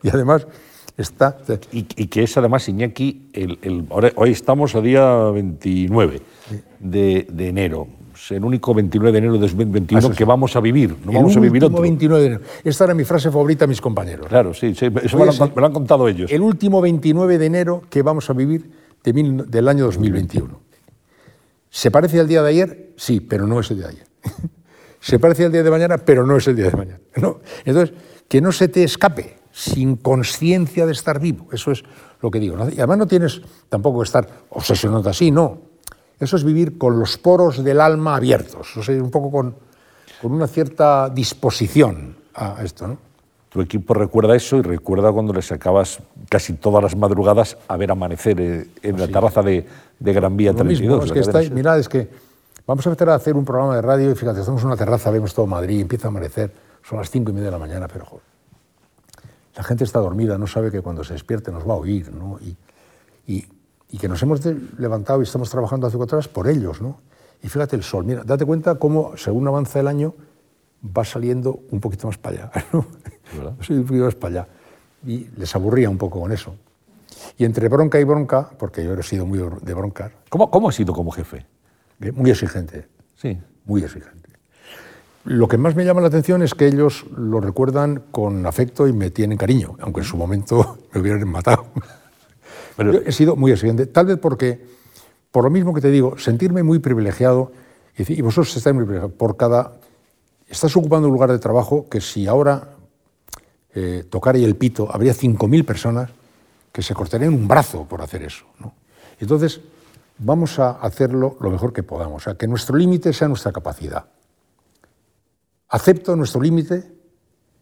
y 0.04 0.10
además 0.10 0.48
Está. 0.96 1.38
Y, 1.72 1.84
que 1.84 2.22
es 2.22 2.38
además, 2.38 2.70
Iñaki, 2.70 3.30
el, 3.34 3.88
hoy 3.90 4.30
estamos 4.30 4.76
a 4.76 4.82
día 4.82 5.32
29 5.32 6.22
de, 6.80 7.26
enero. 7.40 7.88
Es 8.14 8.32
el 8.32 8.46
único 8.46 8.76
29 8.76 9.12
de 9.12 9.18
enero 9.18 9.34
de 9.34 9.40
2021 9.40 10.12
que 10.12 10.24
vamos 10.24 10.56
a 10.56 10.60
vivir. 10.60 10.96
No 11.04 11.14
vamos 11.14 11.36
a 11.36 11.40
vivir 11.40 11.66
otro. 11.66 11.82
29 11.82 12.22
de 12.22 12.28
enero. 12.28 12.44
Esta 12.64 12.84
era 12.84 12.94
mi 12.94 13.06
frase 13.06 13.32
favorita 13.32 13.66
a 13.66 13.68
mis 13.68 13.82
compañeros. 13.82 14.28
Claro, 14.28 14.54
sí, 14.54 14.68
eso 14.68 15.18
me 15.18 15.26
lo, 15.26 15.66
han, 15.66 15.74
contado 15.74 16.08
ellos. 16.08 16.32
El 16.32 16.42
último 16.42 16.80
29 16.80 17.40
de 17.40 17.46
enero 17.48 17.82
que 17.90 18.04
vamos 18.04 18.30
a 18.30 18.34
vivir 18.34 18.70
del 19.04 19.68
año 19.68 19.86
2021. 19.86 20.60
¿Se 21.72 21.90
parece 21.90 22.20
al 22.20 22.28
día 22.28 22.44
de 22.44 22.50
ayer? 22.50 22.94
Sí, 22.98 23.20
pero 23.20 23.48
no 23.48 23.60
es 23.60 23.72
el 23.72 23.78
día 23.78 23.88
de 23.88 23.94
ayer. 23.94 24.08
Se 25.04 25.20
parece 25.20 25.44
al 25.44 25.52
día 25.52 25.64
de 25.64 25.70
mañana, 25.70 25.98
pero 25.98 26.26
no 26.26 26.38
es 26.38 26.48
el 26.48 26.56
día 26.56 26.70
de 26.70 26.78
mañana. 26.78 27.00
¿no? 27.18 27.42
Entonces, 27.66 27.94
que 28.30 28.40
no 28.40 28.54
se 28.54 28.70
te 28.70 28.86
escape 28.86 29.38
sin 29.52 29.98
conciencia 29.98 30.86
de 30.86 30.94
estar 30.94 31.20
vivo. 31.20 31.48
Eso 31.52 31.72
es 31.72 31.84
lo 32.22 32.32
que 32.32 32.40
digo. 32.40 32.56
Y 32.70 32.78
además 32.78 33.00
no 33.00 33.06
tienes 33.06 33.42
tampoco 33.68 34.00
que 34.00 34.06
estar 34.06 34.26
obsesionado 34.50 35.10
así, 35.10 35.30
no. 35.30 35.60
Eso 36.22 36.38
es 36.38 36.46
vivir 36.46 36.78
con 36.78 36.98
los 37.00 37.18
poros 37.18 37.66
del 37.66 37.82
alma 37.82 38.16
abiertos, 38.16 38.78
o 38.78 38.82
sea, 38.82 38.96
un 38.96 39.12
poco 39.12 39.30
con, 39.30 39.56
con 40.22 40.32
una 40.32 40.48
cierta 40.48 41.10
disposición 41.10 42.16
a 42.34 42.64
esto. 42.64 42.88
¿no? 42.88 42.98
Tu 43.50 43.60
equipo 43.60 43.94
recuerda 43.94 44.34
eso 44.38 44.56
y 44.56 44.62
recuerda 44.62 45.12
cuando 45.12 45.34
le 45.34 45.42
sacabas 45.42 46.00
casi 46.30 46.54
todas 46.54 46.82
las 46.82 46.96
madrugadas 46.96 47.58
a 47.68 47.76
ver 47.76 47.92
amanecer 47.92 48.40
eh, 48.40 48.68
en 48.82 48.98
la 48.98 49.10
terraza 49.10 49.42
de, 49.42 49.68
de, 50.00 50.14
Gran 50.14 50.38
Vía 50.38 50.54
32. 50.54 51.06
es 51.06 51.12
que 51.12 51.20
estáis, 51.20 51.52
mirad, 51.52 51.78
es 51.78 51.90
que 51.90 52.08
vamos 52.66 52.86
a 52.86 52.90
empezar 52.90 53.10
a 53.10 53.16
hacer 53.16 53.36
un 53.36 53.46
programa 53.46 53.76
de 53.76 53.82
radio 53.82 54.12
y 54.12 54.16
fíjate, 54.16 54.40
estamos 54.40 54.62
en 54.62 54.68
una 54.68 54.78
terraza, 54.78 55.12
vemos 55.12 55.34
todo 55.34 55.48
Madrid, 55.48 55.82
empieza 55.82 56.08
a 56.08 56.10
amanecer, 56.10 56.52
son 56.84 56.98
las 57.00 57.10
cinco 57.10 57.32
y 57.32 57.34
media 57.34 57.48
de 57.48 57.52
la 57.52 57.60
mañana, 57.60 57.88
pero 57.88 58.06
joder, 58.06 58.24
la 59.56 59.64
gente 59.64 59.84
está 59.84 60.00
dormida, 60.00 60.38
no 60.38 60.48
sabe 60.48 60.72
que 60.72 60.82
cuando 60.82 61.04
se 61.04 61.14
despierte 61.14 61.52
nos 61.52 61.68
va 61.68 61.74
a 61.74 61.78
oír, 61.78 62.12
¿no? 62.12 62.40
Y, 62.40 62.56
y, 63.28 63.46
y 63.90 63.98
que 63.98 64.08
nos 64.08 64.22
hemos 64.24 64.44
levantado 64.78 65.20
y 65.22 65.24
estamos 65.24 65.50
trabajando 65.50 65.88
hace 65.88 65.98
cuatro 65.98 66.18
horas 66.18 66.28
por 66.28 66.48
ellos, 66.48 66.82
¿no? 66.82 67.00
Y 67.42 67.50
fíjate 67.50 67.76
el 67.76 67.84
sol, 67.84 68.06
mira, 68.06 68.24
date 68.24 68.46
cuenta 68.46 68.76
cómo 68.76 69.16
según 69.18 69.48
avanza 69.48 69.80
el 69.80 69.88
año 69.88 70.16
va 70.86 71.06
saliendo 71.06 71.60
un 71.72 71.80
poquito 71.80 72.08
más 72.08 72.18
para 72.18 72.46
allá, 72.46 72.52
¿no? 72.74 72.86
un 73.70 73.86
poquito 73.86 74.06
más 74.06 74.16
para 74.16 74.42
allá. 74.42 74.48
Y 75.06 75.28
les 75.38 75.54
aburría 75.56 75.90
un 75.90 75.98
poco 75.98 76.22
con 76.22 76.32
eso. 76.32 76.56
Y 77.38 77.46
entre 77.46 77.68
bronca 77.68 78.00
y 78.00 78.04
bronca, 78.04 78.50
porque 78.58 78.84
yo 78.84 78.94
he 78.94 79.04
sido 79.04 79.26
muy 79.26 79.40
de 79.40 79.74
broncar. 79.74 80.14
¿Cómo, 80.30 80.50
cómo 80.50 80.70
has 80.70 80.76
sido 80.76 80.94
como 80.94 81.12
jefe? 81.12 81.46
Muy 82.12 82.32
exigente. 82.32 82.88
Sí. 83.16 83.38
Muy 83.66 83.84
exigente. 83.84 84.30
Lo 85.26 85.48
que 85.48 85.58
más 85.58 85.76
me 85.76 85.86
llama 85.86 86.02
la 86.02 86.08
atención 86.08 86.42
es 86.42 86.54
que 86.54 86.68
ellos 86.68 87.06
lo 87.16 87.40
recuerdan 87.40 88.04
con 88.12 88.46
afecto 88.46 88.88
y 88.88 88.94
me 88.94 89.10
tienen 89.10 89.38
cariño, 89.38 89.78
aunque 89.80 90.02
en 90.02 90.06
su 90.06 90.18
momento 90.18 90.80
me 90.94 91.02
hubieran 91.02 91.28
matado. 91.30 91.68
Pero... 92.76 93.02
he 93.06 93.12
sido 93.12 93.36
muy 93.36 93.52
exigente, 93.52 93.86
tal 93.86 94.08
vez 94.08 94.18
porque, 94.18 94.66
por 95.32 95.46
lo 95.46 95.50
mismo 95.50 95.74
que 95.74 95.80
te 95.80 95.92
digo, 95.92 96.18
sentirme 96.18 96.64
muy 96.64 96.80
privilegiado, 96.80 97.52
y 97.96 98.22
vosotros 98.22 98.56
estáis 98.58 98.74
muy 98.74 98.84
privilegiados, 98.84 99.16
por 99.16 99.38
cada... 99.38 99.74
Estás 100.48 100.76
ocupando 100.76 101.08
un 101.08 101.14
lugar 101.14 101.32
de 101.32 101.40
trabajo 101.40 101.88
que 101.90 102.02
si 102.02 102.28
ahora 102.28 102.74
eh, 103.74 104.04
tocara 104.10 104.38
el 104.38 104.56
pito, 104.56 104.94
habría 104.94 105.14
5.000 105.14 105.66
personas 105.66 106.10
que 106.72 106.82
se 106.82 106.94
cortarían 106.94 107.34
un 107.34 107.48
brazo 107.48 107.88
por 107.88 108.02
hacer 108.02 108.24
eso. 108.24 108.46
Entonces, 109.20 109.62
vamos 110.18 110.60
a 110.60 110.72
hacerlo 110.72 111.38
lo 111.40 111.50
mejor 111.50 111.74
que 111.74 111.84
podamos, 111.84 112.22
o 112.22 112.24
sea, 112.24 112.36
que 112.36 112.48
nuestro 112.48 112.78
límite 112.78 113.14
sea 113.14 113.28
nuestra 113.28 113.52
capacidad 113.52 114.06
acepto 115.74 116.16
nuestro 116.16 116.40
límite 116.40 116.84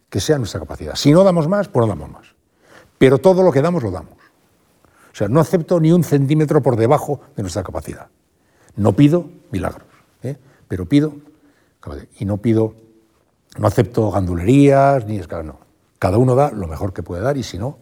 que 0.10 0.20
sea 0.20 0.38
nuestra 0.38 0.60
capacidad. 0.60 0.96
Si 0.96 1.14
no 1.14 1.24
damos 1.24 1.48
más, 1.48 1.70
pues 1.70 1.88
no 1.88 1.88
damos 1.88 2.12
más. 2.12 2.36
Pero 2.98 3.20
todo 3.20 3.42
lo 3.42 3.54
que 3.54 3.62
damos 3.62 3.82
lo 3.82 3.90
damos. 3.90 4.16
O 4.16 5.16
sea, 5.16 5.30
no 5.30 5.40
acepto 5.40 5.80
ni 5.80 5.94
un 5.94 6.04
centímetro 6.04 6.62
por 6.62 6.76
debajo 6.76 7.22
de 7.38 7.44
nuestra 7.44 7.64
capacidad. 7.64 8.10
No 8.76 8.98
pido 8.98 9.30
milagros, 9.52 9.88
¿eh? 10.24 10.38
pero 10.68 10.86
pido, 10.88 11.14
y 12.20 12.26
no 12.26 12.38
pido, 12.38 12.76
no 13.58 13.68
acepto 13.68 14.12
gandulerías, 14.12 15.06
ni 15.06 15.18
escalas, 15.18 15.46
no. 15.46 15.60
Cada 15.98 16.18
uno 16.18 16.36
da 16.36 16.52
lo 16.52 16.68
mejor 16.68 16.94
que 16.94 17.04
puede 17.04 17.22
dar 17.22 17.38
y 17.38 17.44
si 17.44 17.58
no, 17.58 17.78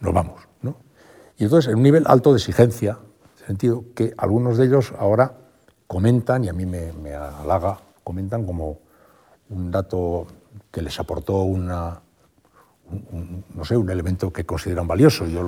nos 0.00 0.14
vamos. 0.14 0.40
¿no? 0.62 0.76
Y 1.36 1.44
entonces, 1.44 1.70
en 1.70 1.76
un 1.76 1.82
nivel 1.82 2.04
alto 2.06 2.32
de 2.32 2.38
exigencia, 2.38 2.98
sentido 3.46 3.84
que 3.94 4.14
algunos 4.16 4.58
de 4.58 4.66
ellos 4.66 4.92
ahora 4.98 5.34
comentan, 5.86 6.44
y 6.44 6.48
a 6.48 6.52
mí 6.52 6.66
me, 6.66 6.92
me 6.92 7.14
halaga, 7.14 7.78
comentan 8.04 8.44
como 8.46 8.78
un 9.50 9.70
dato 9.70 10.26
que 10.70 10.82
les 10.82 10.98
aportó 10.98 11.42
una, 11.42 12.00
un, 12.90 13.44
no 13.54 13.64
sé, 13.64 13.76
un 13.76 13.88
elemento 13.90 14.32
que 14.32 14.44
consideran 14.44 14.86
valioso. 14.86 15.26
Yo 15.26 15.42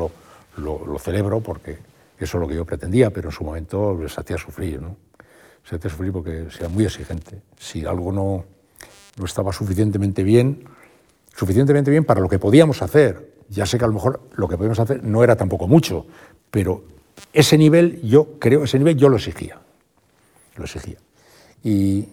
lo, 0.57 0.99
celebro 0.99 1.41
porque 1.41 1.79
eso 2.19 2.39
es 2.39 2.41
lo 2.41 2.49
que 2.49 2.55
yo 2.55 2.65
pretendía, 2.65 3.11
pero 3.11 3.29
en 3.29 3.33
su 3.33 3.45
momento 3.45 3.97
les 4.01 4.17
hacía 4.19 4.39
sufrir. 4.39 4.81
¿no? 4.81 4.97
Se 5.65 5.77
hacía 5.77 5.91
sufrir 5.91 6.13
porque 6.13 6.49
sea 6.51 6.69
muy 6.69 6.85
exigente. 6.85 7.43
Si 7.59 7.85
algo 7.85 8.13
no, 8.13 8.45
no 9.19 9.25
estaba 9.25 9.53
suficientemente 9.53 10.23
bien, 10.23 10.65
suficientemente 11.35 11.91
bien 11.91 12.05
para 12.05 12.21
lo 12.21 12.29
que 12.29 12.39
podíamos 12.39 12.83
hacer, 12.83 13.35
ya 13.49 13.67
sé 13.67 13.79
que 13.79 13.85
a 13.85 13.89
lo 13.89 13.95
mejor 13.95 14.21
lo 14.35 14.49
que 14.49 14.57
podíamos 14.57 14.79
hacer 14.79 15.03
no 15.05 15.23
era 15.23 15.37
tampoco 15.37 15.67
mucho, 15.67 16.07
pero 16.51 16.85
ese 17.33 17.59
nivel, 17.59 18.01
yo 18.03 18.39
creo, 18.39 18.65
ese 18.65 18.79
nivel 18.79 18.97
yo 18.97 19.09
lo 19.09 19.17
exigía. 19.17 19.59
Lo 20.57 20.65
exigía. 20.65 20.99
Y, 21.63 22.09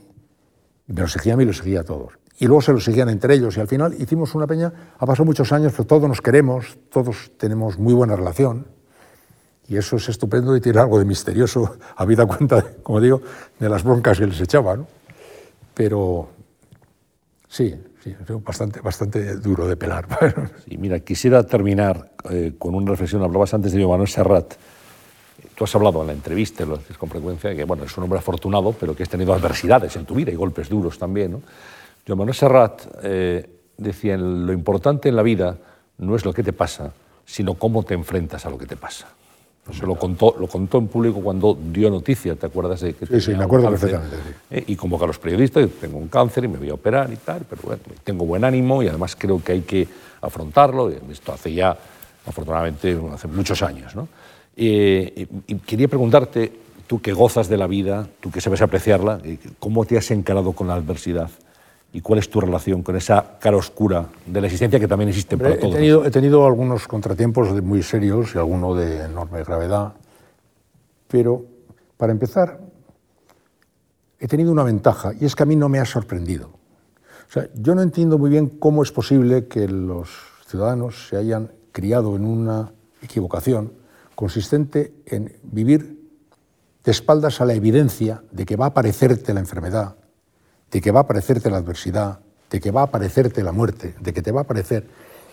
me 0.88 0.96
lo 0.96 1.06
exigían 1.06 1.36
a 1.36 1.38
mí 1.38 1.44
y 1.44 1.46
lo 1.46 1.52
exigía 1.52 1.82
a 1.82 1.84
todos. 1.84 2.14
Y 2.40 2.48
luego 2.48 2.62
se 2.62 2.72
lo 2.72 2.80
exigían 2.80 3.10
entre 3.10 3.36
ellos. 3.36 3.56
Y 3.56 3.60
al 3.60 3.68
final 3.68 3.96
hicimos 4.00 4.34
una 4.34 4.48
peña, 4.48 4.74
ha 4.98 5.06
pasado 5.06 5.26
muchos 5.26 5.52
años, 5.52 5.74
pero 5.74 5.86
todos 5.86 6.10
nos 6.10 6.22
queremos, 6.22 6.78
todos 6.90 7.32
tenemos 7.38 7.78
muy 7.78 7.94
buena 7.94 8.16
relación. 8.16 8.66
Y 9.68 9.78
eso 9.78 9.98
es 9.98 10.10
estupendo 10.10 10.56
y 10.56 10.62
tiene 10.62 10.80
algo 10.80 10.98
de 10.98 11.06
misterioso, 11.06 11.78
habida 11.96 12.26
cuenta, 12.26 12.66
como 12.82 13.00
digo, 13.00 13.22
de 13.60 13.70
las 13.70 13.84
broncas 13.84 14.18
que 14.18 14.26
les 14.26 14.42
echaba. 14.42 14.76
¿no? 14.76 14.88
Pero 15.76 16.30
sí, 17.48 17.76
sí, 18.04 18.16
bastante, 18.44 18.82
bastante 18.82 19.36
duro 19.36 19.68
de 19.68 19.78
pelar. 19.78 20.08
Sí, 20.68 20.78
mira, 20.78 21.00
quisiera 21.00 21.44
terminar 21.44 22.12
eh, 22.30 22.54
con 22.58 22.74
una 22.74 22.92
reflexión. 22.92 23.22
Hablabas 23.22 23.54
antes 23.54 23.72
de 23.72 23.86
Manuel 23.86 24.08
Serrat 24.08 24.56
Tú 25.62 25.66
has 25.66 25.76
hablado 25.76 26.02
en 26.02 26.08
la 26.08 26.14
entrevista, 26.14 26.66
lo 26.66 26.74
haces 26.74 26.98
con 26.98 27.08
frecuencia, 27.08 27.56
que 27.56 27.66
bueno, 27.66 27.84
es 27.84 27.96
un 27.96 28.06
hombre 28.06 28.18
afortunado, 28.18 28.74
pero 28.74 28.96
que 28.96 29.04
has 29.04 29.10
tenido 29.10 29.32
adversidades 29.32 29.96
en 29.96 30.06
tu 30.06 30.16
vida 30.16 30.32
y 30.32 30.36
golpes 30.36 30.68
duros 30.68 30.98
también. 30.98 31.34
¿no? 31.34 31.42
Joan 32.08 32.18
Manuel 32.18 32.34
Serrat 32.34 32.82
eh, 33.04 33.48
decía, 33.78 34.18
lo 34.18 34.54
importante 34.54 35.10
en 35.10 35.16
la 35.16 35.22
vida 35.22 35.56
no 36.00 36.16
es 36.16 36.26
lo 36.26 36.34
que 36.34 36.42
te 36.42 36.52
pasa, 36.52 36.92
sino 37.28 37.54
cómo 37.54 37.84
te 37.84 37.94
enfrentas 37.94 38.44
a 38.48 38.50
lo 38.50 38.58
que 38.58 38.66
te 38.66 38.76
pasa. 38.76 39.10
Eso 39.70 39.86
lo 39.86 39.94
contó, 39.94 40.36
lo 40.40 40.48
contó 40.48 40.80
en 40.80 40.88
público 40.88 41.22
cuando 41.22 41.56
dio 41.72 41.92
noticia, 41.92 42.34
¿te 42.34 42.48
acuerdas 42.48 42.82
de 42.82 42.96
que 42.96 43.06
Sí, 43.06 43.22
sí, 43.22 43.36
me 43.36 43.44
acuerdo 43.44 43.70
perfectamente. 43.70 44.16
Eh, 44.50 44.64
y 44.66 44.76
convoca 44.76 45.04
a 45.04 45.08
los 45.10 45.20
periodistas, 45.20 45.70
tengo 45.80 46.00
un 46.00 46.08
cáncer 46.08 46.46
y 46.46 46.48
me 46.48 46.58
voy 46.58 46.72
a 46.72 46.74
operar 46.74 47.14
y 47.14 47.18
tal, 47.18 47.46
pero 47.48 47.62
bueno, 47.62 47.84
tengo 48.04 48.26
buen 48.26 48.44
ánimo 48.44 48.82
y 48.82 48.88
además 48.88 49.16
creo 49.16 49.40
que 49.44 49.52
hay 49.52 49.62
que 49.62 49.88
afrontarlo. 50.22 50.90
Esto 50.90 51.34
hace 51.34 51.54
ya, 51.54 51.78
afortunadamente, 52.26 53.00
hace 53.14 53.28
muchos 53.28 53.62
años. 53.62 53.96
¿no? 53.96 54.08
Eh, 54.56 55.28
y 55.48 55.56
quería 55.56 55.88
preguntarte, 55.88 56.52
tú 56.88 57.02
que 57.02 57.14
gozas 57.14 57.48
de 57.48 57.58
la 57.58 57.68
vida, 57.68 58.08
tú 58.20 58.32
que 58.32 58.42
sabes 58.42 58.62
apreciarla, 58.62 59.20
eh, 59.24 59.38
¿cómo 59.60 59.86
te 59.86 59.98
has 59.98 60.12
encarado 60.12 60.52
con 60.52 60.68
la 60.68 60.74
adversidad? 60.74 61.30
¿Y 61.94 62.02
cuál 62.02 62.20
es 62.20 62.30
tu 62.30 62.40
relación 62.40 62.84
con 62.84 62.96
esa 62.96 63.38
cara 63.40 63.58
oscura 63.58 64.08
de 64.26 64.42
la 64.42 64.48
existencia 64.48 64.80
que 64.80 64.88
también 64.88 65.10
existe 65.10 65.38
para 65.38 65.58
todos? 65.58 65.74
He 65.74 65.78
tenido, 65.78 66.06
he 66.06 66.12
tenido 66.12 66.46
algunos 66.46 66.88
contratiempos 66.88 67.62
muy 67.64 67.84
serios 67.84 68.36
y 68.36 68.38
alguno 68.38 68.76
de 68.76 69.06
enorme 69.06 69.44
gravedad, 69.44 69.94
pero 71.08 71.46
para 71.98 72.12
empezar, 72.12 72.60
he 74.20 74.28
tenido 74.28 74.52
una 74.52 74.64
ventaja 74.64 75.14
y 75.20 75.26
es 75.26 75.36
que 75.36 75.44
a 75.44 75.46
mí 75.46 75.56
no 75.56 75.70
me 75.70 75.80
ha 75.80 75.86
sorprendido. 75.86 76.48
O 76.48 77.34
sea, 77.34 77.48
yo 77.56 77.74
no 77.74 77.82
entiendo 77.82 78.18
muy 78.18 78.30
bien 78.30 78.48
cómo 78.48 78.84
es 78.84 78.92
posible 78.92 79.48
que 79.48 79.68
los 79.68 80.10
ciudadanos 80.48 81.08
se 81.08 81.16
hayan 81.16 81.52
criado 81.72 82.16
en 82.16 82.26
una 82.26 82.72
equivocación 83.02 83.72
consistente 84.22 84.94
en 85.08 85.34
vivir 85.42 85.98
de 86.84 86.92
espaldas 86.92 87.42
a 87.42 87.46
la 87.46 87.56
evidencia 87.56 88.22
de 88.30 88.46
que 88.46 88.56
va 88.56 88.66
a 88.66 88.68
aparecerte 88.68 89.34
la 89.34 89.40
enfermedad, 89.40 89.96
de 90.70 90.80
que 90.80 90.92
va 90.92 91.00
a 91.00 91.04
aparecerte 91.10 91.50
la 91.50 91.58
adversidad, 91.58 92.20
de 92.52 92.60
que 92.60 92.70
va 92.70 92.82
a 92.82 92.84
aparecerte 92.84 93.42
la 93.42 93.52
muerte, 93.52 93.96
de 94.00 94.14
que 94.14 94.22
te 94.22 94.32
va 94.32 94.42
a 94.42 94.44
aparecer, 94.44 94.88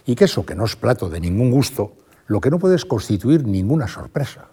y 0.07 0.15
que 0.15 0.25
eso, 0.25 0.47
que 0.47 0.55
no 0.55 0.65
es 0.65 0.75
plato 0.75 1.11
de 1.11 1.21
ningún 1.21 1.51
gusto, 1.51 1.99
lo 2.29 2.41
que 2.41 2.49
no 2.49 2.59
puede 2.59 2.77
es 2.77 2.87
constituir 2.87 3.47
ninguna 3.47 3.89
sorpresa. 3.89 4.49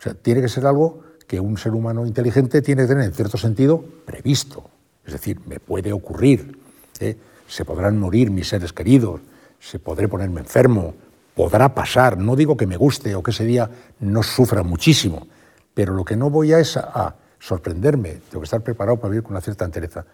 O 0.00 0.02
sea, 0.02 0.14
tiene 0.14 0.40
que 0.40 0.48
ser 0.48 0.66
algo 0.66 1.04
que 1.28 1.38
un 1.38 1.56
ser 1.56 1.74
humano 1.74 2.06
inteligente 2.06 2.60
tiene 2.60 2.82
que 2.82 2.88
tener 2.88 3.04
en 3.04 3.14
cierto 3.14 3.38
sentido 3.38 3.84
previsto. 4.04 4.68
Es 5.06 5.12
decir, 5.12 5.40
me 5.46 5.60
puede 5.60 5.92
ocurrir, 5.92 6.58
¿eh? 6.98 7.16
se 7.46 7.64
podrán 7.64 8.00
morir 8.00 8.32
mis 8.32 8.48
seres 8.48 8.72
queridos, 8.72 9.20
se 9.60 9.78
podré 9.78 10.08
ponerme 10.08 10.40
enfermo, 10.40 10.96
podrá 11.34 11.74
pasar, 11.74 12.18
no 12.18 12.36
digo 12.36 12.56
que 12.56 12.66
me 12.66 12.76
guste 12.76 13.14
o 13.14 13.22
que 13.22 13.30
ese 13.30 13.44
día 13.44 13.68
no 14.00 14.22
sufra 14.22 14.62
muchísimo, 14.62 15.26
pero 15.74 15.92
lo 15.94 16.04
que 16.04 16.16
no 16.16 16.30
voy 16.30 16.52
a 16.52 16.58
es 16.58 16.76
a, 16.76 17.16
sorprenderme, 17.44 18.20
tengo 18.30 18.40
que 18.40 18.44
estar 18.44 18.62
preparado 18.62 18.96
para 18.96 19.10
vivir 19.10 19.22
con 19.22 19.32
una 19.32 19.40
cierta 19.42 19.66
entereza. 19.66 20.06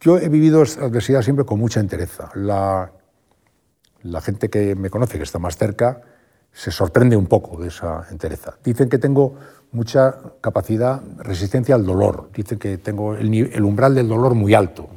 Yo 0.00 0.16
he 0.16 0.28
vivido 0.30 0.62
adversidad 0.62 1.20
siempre 1.20 1.44
con 1.44 1.58
mucha 1.58 1.80
entereza. 1.80 2.30
La, 2.34 2.90
la 4.02 4.20
gente 4.22 4.48
que 4.48 4.74
me 4.74 4.88
conoce, 4.88 5.18
que 5.18 5.24
está 5.24 5.38
más 5.38 5.58
cerca, 5.58 6.00
se 6.52 6.70
sorprende 6.70 7.16
un 7.16 7.26
poco 7.26 7.60
de 7.60 7.68
esa 7.68 8.06
entereza. 8.10 8.54
Dicen 8.64 8.88
que 8.88 8.96
tengo 8.96 9.34
mucha 9.72 10.16
capacidad, 10.40 11.02
resistencia 11.18 11.74
al 11.74 11.84
dolor. 11.84 12.30
Dicen 12.34 12.58
que 12.58 12.78
tengo 12.78 13.14
el, 13.14 13.34
el, 13.34 13.62
umbral 13.62 13.94
del 13.94 14.08
dolor 14.08 14.34
muy 14.34 14.54
alto. 14.54 14.88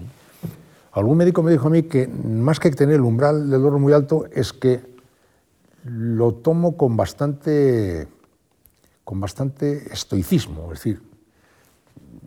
Algún 0.93 1.17
médico 1.17 1.43
me 1.43 1.51
dijo 1.51 1.67
a 1.67 1.71
mí 1.71 1.83
que 1.83 2.07
más 2.07 2.59
que 2.59 2.71
tener 2.71 2.95
el 2.95 3.01
umbral 3.01 3.49
del 3.49 3.61
dolor 3.61 3.79
muy 3.79 3.91
alto 3.91 4.25
es 4.31 4.53
que 4.53 4.90
lo 5.85 6.33
tomo 6.35 6.77
con 6.77 6.95
bastante, 6.95 8.07
con 9.03 9.19
bastante 9.19 9.91
estoicismo. 9.91 10.71
Es 10.73 10.79
decir, 10.79 11.01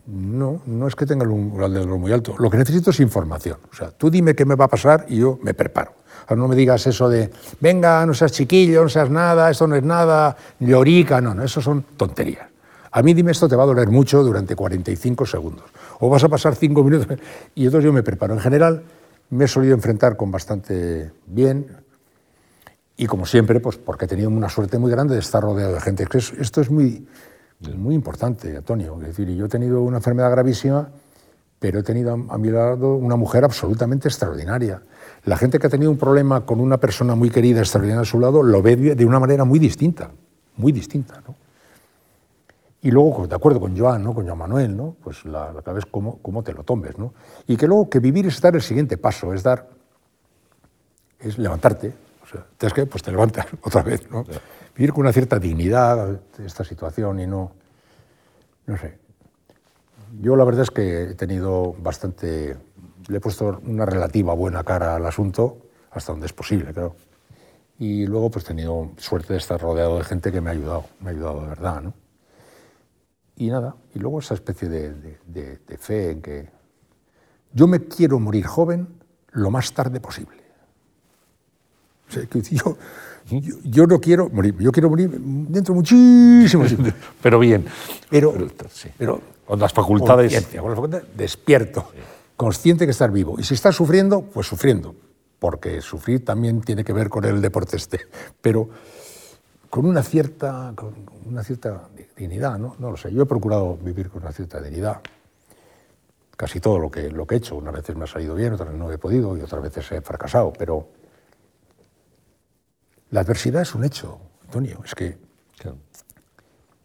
no, 0.07 0.61
no 0.65 0.87
es 0.87 0.95
que 0.95 1.05
tenga 1.05 1.23
el 1.23 1.31
umbral 1.31 1.73
del 1.73 1.83
dolor 1.83 1.99
muy 1.99 2.11
alto. 2.11 2.35
Lo 2.37 2.49
que 2.49 2.57
necesito 2.57 2.91
es 2.91 2.99
información. 2.99 3.57
O 3.71 3.75
sea, 3.75 3.91
tú 3.91 4.09
dime 4.09 4.35
qué 4.35 4.45
me 4.45 4.55
va 4.55 4.65
a 4.65 4.69
pasar 4.69 5.05
y 5.09 5.17
yo 5.17 5.39
me 5.41 5.53
preparo. 5.53 5.93
Ahora 6.27 6.41
no 6.41 6.47
me 6.47 6.55
digas 6.55 6.85
eso 6.87 7.09
de, 7.09 7.31
venga, 7.59 8.05
no 8.05 8.13
seas 8.13 8.31
chiquillo, 8.31 8.83
no 8.83 8.89
seas 8.89 9.09
nada, 9.09 9.49
esto 9.49 9.67
no 9.67 9.75
es 9.75 9.83
nada, 9.83 10.35
llorica, 10.59 11.21
no, 11.21 11.35
no, 11.35 11.43
eso 11.43 11.61
son 11.61 11.83
tonterías. 11.97 12.47
A 12.91 13.01
mí 13.03 13.13
dime 13.13 13.31
esto 13.31 13.47
te 13.47 13.55
va 13.55 13.63
a 13.63 13.65
doler 13.65 13.89
mucho 13.89 14.23
durante 14.23 14.55
45 14.55 15.25
segundos. 15.25 15.65
O 15.99 16.09
vas 16.09 16.23
a 16.23 16.29
pasar 16.29 16.55
5 16.55 16.83
minutos 16.83 17.07
y 17.55 17.65
entonces 17.65 17.85
yo 17.85 17.93
me 17.93 18.03
preparo. 18.03 18.33
En 18.33 18.39
general 18.39 18.83
me 19.29 19.45
he 19.45 19.47
solido 19.47 19.75
enfrentar 19.75 20.15
con 20.15 20.31
bastante 20.31 21.11
bien 21.25 21.84
y 22.97 23.07
como 23.07 23.25
siempre, 23.25 23.59
pues 23.59 23.77
porque 23.77 24.05
he 24.05 24.07
tenido 24.07 24.29
una 24.29 24.49
suerte 24.49 24.77
muy 24.77 24.91
grande 24.91 25.15
de 25.15 25.19
estar 25.19 25.43
rodeado 25.43 25.73
de 25.73 25.81
gente. 25.81 26.07
Esto 26.39 26.61
es 26.61 26.71
muy, 26.71 27.07
muy 27.75 27.95
importante, 27.95 28.55
Antonio. 28.57 28.97
Es 29.01 29.07
decir, 29.07 29.29
yo 29.35 29.45
he 29.45 29.49
tenido 29.49 29.81
una 29.81 29.97
enfermedad 29.97 30.31
gravísima, 30.31 30.89
pero 31.59 31.79
he 31.79 31.83
tenido 31.83 32.13
a 32.13 32.37
mi 32.37 32.49
lado 32.49 32.95
una 32.95 33.15
mujer 33.15 33.43
absolutamente 33.43 34.07
extraordinaria 34.07 34.81
la 35.25 35.37
gente 35.37 35.57
que 35.57 35.67
ha 35.67 35.69
tenido 35.69 35.91
un 35.91 35.97
problema 35.97 36.45
con 36.45 36.59
una 36.59 36.77
persona 36.77 37.15
muy 37.15 37.29
querida, 37.29 37.59
extraordinaria 37.59 38.01
a 38.01 38.05
su 38.05 38.19
lado, 38.19 38.43
lo 38.43 38.61
ve 38.61 38.75
de 38.75 39.05
una 39.05 39.19
manera 39.19 39.43
muy 39.43 39.57
distinta, 39.57 40.11
muy 40.57 40.71
distinta. 40.71 41.21
¿no? 41.27 41.35
Y 42.81 42.91
luego, 42.91 43.25
de 43.25 43.35
acuerdo 43.35 43.59
con 43.59 43.77
Joan, 43.77 44.03
¿no? 44.03 44.13
con 44.13 44.25
Joan 44.25 44.37
Manuel, 44.37 44.77
¿no? 44.77 44.95
pues 45.03 45.25
la, 45.25 45.51
la 45.51 45.73
vez 45.73 45.85
cómo, 45.89 46.19
cómo, 46.21 46.43
te 46.43 46.53
lo 46.53 46.63
tomes. 46.63 46.97
¿no? 46.99 47.13
Y 47.47 47.57
que 47.57 47.65
luego 47.65 47.89
que 47.89 47.99
vivir 47.99 48.27
es 48.27 48.39
dar 48.39 48.55
el 48.55 48.61
siguiente 48.61 48.97
paso, 48.97 49.33
es 49.33 49.41
dar, 49.41 49.67
es 51.19 51.39
levantarte. 51.39 51.93
Te 52.57 52.69
que, 52.71 52.85
pues 52.85 53.03
te 53.03 53.11
levantas 53.11 53.47
otra 53.61 53.83
vez. 53.83 54.09
¿no? 54.09 54.25
Vivir 54.75 54.91
con 54.91 55.01
una 55.01 55.13
cierta 55.13 55.39
dignidad 55.39 56.19
esta 56.43 56.63
situación 56.63 57.19
y 57.19 57.27
no, 57.27 57.51
no 58.65 58.77
sé. 58.77 58.97
Yo 60.21 60.35
la 60.35 60.45
verdad 60.45 60.63
es 60.63 60.71
que 60.71 61.03
he 61.03 61.15
tenido 61.15 61.73
bastante 61.79 62.57
le 63.07 63.17
he 63.17 63.21
puesto 63.21 63.61
una 63.65 63.85
relativa 63.85 64.33
buena 64.33 64.63
cara 64.63 64.95
al 64.95 65.05
asunto, 65.05 65.57
hasta 65.91 66.11
donde 66.11 66.27
es 66.27 66.33
posible, 66.33 66.73
claro. 66.73 66.95
Y 67.77 68.05
luego 68.07 68.31
pues 68.31 68.45
he 68.45 68.47
tenido 68.49 68.91
suerte 68.97 69.33
de 69.33 69.39
estar 69.39 69.59
rodeado 69.59 69.97
de 69.97 70.03
gente 70.03 70.31
que 70.31 70.41
me 70.41 70.49
ha 70.49 70.53
ayudado, 70.53 70.85
me 71.01 71.09
ha 71.09 71.13
ayudado 71.13 71.41
de 71.41 71.47
verdad, 71.47 71.81
¿no? 71.81 71.93
Y 73.37 73.49
nada, 73.49 73.75
y 73.93 73.99
luego 73.99 74.19
esa 74.19 74.33
especie 74.33 74.69
de, 74.69 75.77
fe 75.77 76.11
en 76.11 76.21
que 76.21 76.49
yo 77.51 77.67
me 77.67 77.81
quiero 77.81 78.17
morir 78.19 78.45
joven 78.45 78.87
lo 79.31 79.51
más 79.51 79.73
tarde 79.73 79.99
posible. 79.99 80.44
O 82.15 82.19
sea, 82.19 82.25
que 82.27 82.41
yo, 82.41 82.77
yo, 83.63 83.87
no 83.87 83.99
quiero 83.99 84.29
morir, 84.29 84.55
yo 84.59 84.71
quiero 84.71 84.89
morir 84.89 85.09
dentro 85.09 85.73
de 85.73 85.79
muchísimo 85.79 86.63
Pero 87.21 87.39
bien. 87.39 87.65
Pero, 88.09 88.33
pero, 88.97 89.21
con 89.45 89.59
las 89.59 89.73
facultades. 89.73 90.45
Con 90.47 90.69
las 90.69 90.75
facultades 90.75 91.05
despierto 91.15 91.89
consciente 92.37 92.85
que 92.85 92.91
estar 92.91 93.11
vivo. 93.11 93.35
Y 93.39 93.43
si 93.43 93.53
estás 93.53 93.75
sufriendo, 93.75 94.21
pues 94.21 94.47
sufriendo, 94.47 94.95
porque 95.39 95.81
sufrir 95.81 96.23
también 96.23 96.61
tiene 96.61 96.83
que 96.83 96.93
ver 96.93 97.09
con 97.09 97.25
el 97.25 97.41
deporte 97.41 97.77
este, 97.77 98.01
pero 98.41 98.69
con 99.69 99.85
una 99.85 100.03
cierta, 100.03 100.71
con 100.75 100.93
una 101.25 101.43
cierta 101.43 101.89
dignidad, 102.15 102.57
¿no? 102.57 102.75
No 102.79 102.91
lo 102.91 102.97
sé, 102.97 103.11
yo 103.11 103.23
he 103.23 103.25
procurado 103.25 103.77
vivir 103.77 104.09
con 104.09 104.21
una 104.21 104.31
cierta 104.31 104.61
dignidad. 104.61 105.01
Casi 106.37 106.59
todo 106.59 106.79
lo 106.79 106.91
que, 106.91 107.09
lo 107.09 107.25
que 107.25 107.35
he 107.35 107.37
hecho, 107.37 107.55
unas 107.55 107.73
veces 107.73 107.95
me 107.95 108.03
ha 108.03 108.07
salido 108.07 108.35
bien, 108.35 108.53
otras 108.53 108.73
no 108.73 108.91
he 108.91 108.97
podido 108.97 109.37
y 109.37 109.41
otras 109.41 109.61
veces 109.61 109.89
he 109.93 110.01
fracasado, 110.01 110.51
pero 110.51 110.89
la 113.15 113.21
adversidad 113.21 113.61
es 113.61 113.73
un 113.73 113.85
hecho, 113.85 114.19
Antonio, 114.43 114.81
es 114.83 114.93
que, 114.93 115.17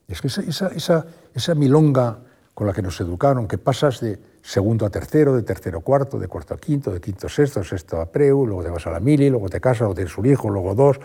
es 0.07 0.21
que 0.21 0.29
esa, 0.29 0.69
esa, 0.69 1.07
esa 1.35 1.55
milonga 1.57 2.19
con 2.55 2.69
la 2.69 2.73
que 2.73 2.83
nos 2.83 3.01
educaron, 3.01 3.49
que 3.49 3.59
pasas 3.59 3.99
de 3.99 4.17
segundo 4.41 4.87
a 4.87 4.91
tercero, 4.91 5.35
de 5.35 5.43
tercero 5.43 5.79
a 5.79 5.83
cuarto, 5.83 6.21
de 6.21 6.29
cuarto 6.29 6.55
a 6.55 6.57
quinto, 6.57 6.93
de 6.93 7.01
quinto 7.01 7.27
a 7.27 7.31
sexto, 7.31 7.65
sexto 7.65 8.01
a 8.01 8.07
preu, 8.07 8.47
luego 8.47 8.63
te 8.63 8.71
vas 8.71 8.87
a 8.87 8.93
la 8.93 9.01
mili, 9.01 9.29
luego 9.29 9.49
te 9.49 9.61
casas, 9.61 9.81
luego 9.81 9.97
tienes 9.97 10.17
un 10.17 10.27
hijo, 10.27 10.49
luego 10.51 10.77
dos, 10.77 11.01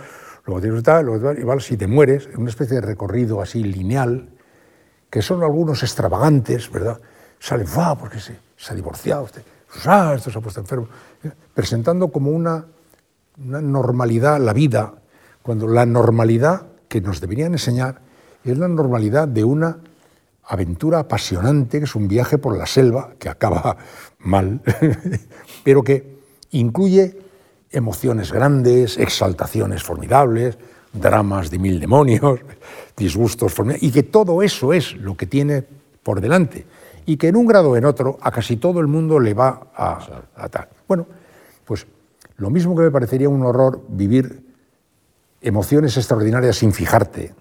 luego 0.45 0.61
tienes 0.61 0.83
tal, 0.83 1.07
luego 1.07 1.25
tal, 1.25 1.39
y 1.39 1.43
vas, 1.43 1.63
si 1.63 1.75
te 1.75 1.87
mueres, 1.87 2.27
en 2.31 2.41
una 2.41 2.51
especie 2.51 2.75
de 2.75 2.81
recorrido 2.81 3.41
así 3.41 3.63
lineal, 3.63 4.29
que 5.09 5.23
son 5.23 5.41
algunos 5.41 5.81
extravagantes, 5.81 6.69
¿verdad? 6.69 7.01
Salen, 7.39 7.65
va, 7.75 7.97
porque 7.97 8.19
se, 8.19 8.37
se 8.55 8.73
ha 8.73 8.75
divorciado, 8.75 9.23
usted, 9.23 9.41
ah, 9.85 10.13
esto 10.15 10.29
se 10.29 10.37
ha 10.37 10.41
puesto 10.41 10.59
enfermo, 10.59 10.87
presentando 11.51 12.09
como 12.09 12.29
una, 12.29 12.63
una 13.43 13.59
normalidad 13.59 14.39
la 14.39 14.53
vida, 14.53 14.93
cuando 15.45 15.67
la 15.67 15.85
normalidad 15.85 16.65
que 16.87 17.01
nos 17.01 17.21
deberían 17.21 17.51
enseñar 17.51 18.01
es 18.43 18.57
la 18.57 18.67
normalidad 18.67 19.27
de 19.27 19.43
una 19.43 19.77
aventura 20.43 20.97
apasionante, 20.97 21.77
que 21.77 21.85
es 21.85 21.93
un 21.93 22.07
viaje 22.07 22.39
por 22.39 22.57
la 22.57 22.65
selva, 22.65 23.11
que 23.19 23.29
acaba 23.29 23.77
mal, 24.17 24.61
pero 25.63 25.83
que 25.83 26.17
incluye 26.49 27.19
emociones 27.69 28.31
grandes, 28.31 28.97
exaltaciones 28.97 29.83
formidables, 29.83 30.57
dramas 30.91 31.51
de 31.51 31.59
mil 31.59 31.79
demonios, 31.79 32.39
disgustos 32.97 33.53
formidables, 33.53 33.83
y 33.83 33.91
que 33.91 34.01
todo 34.01 34.41
eso 34.41 34.73
es 34.73 34.95
lo 34.95 35.15
que 35.15 35.27
tiene 35.27 35.63
por 36.01 36.21
delante, 36.21 36.65
y 37.05 37.17
que 37.17 37.27
en 37.27 37.35
un 37.35 37.45
grado 37.45 37.69
o 37.69 37.77
en 37.77 37.85
otro 37.85 38.17
a 38.19 38.31
casi 38.31 38.57
todo 38.57 38.79
el 38.79 38.87
mundo 38.87 39.19
le 39.19 39.35
va 39.35 39.67
a, 39.75 40.23
atar. 40.37 40.71
Bueno, 40.87 41.05
pues 41.65 41.85
lo 42.37 42.49
mismo 42.49 42.75
que 42.75 42.81
me 42.81 42.89
parecería 42.89 43.29
un 43.29 43.43
horror 43.43 43.83
vivir 43.89 44.54
emociones 45.41 45.97
extraordinarias 45.97 46.57
sin 46.57 46.73
fijarte, 46.73 47.33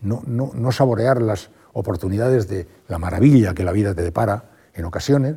no, 0.00 0.22
no, 0.26 0.52
no 0.54 0.72
saborearlas 0.72 1.50
oportunidades 1.72 2.48
de 2.48 2.66
la 2.88 2.98
maravilla 2.98 3.54
que 3.54 3.64
la 3.64 3.72
vida 3.72 3.94
te 3.94 4.02
depara 4.02 4.50
en 4.74 4.84
ocasiones, 4.84 5.36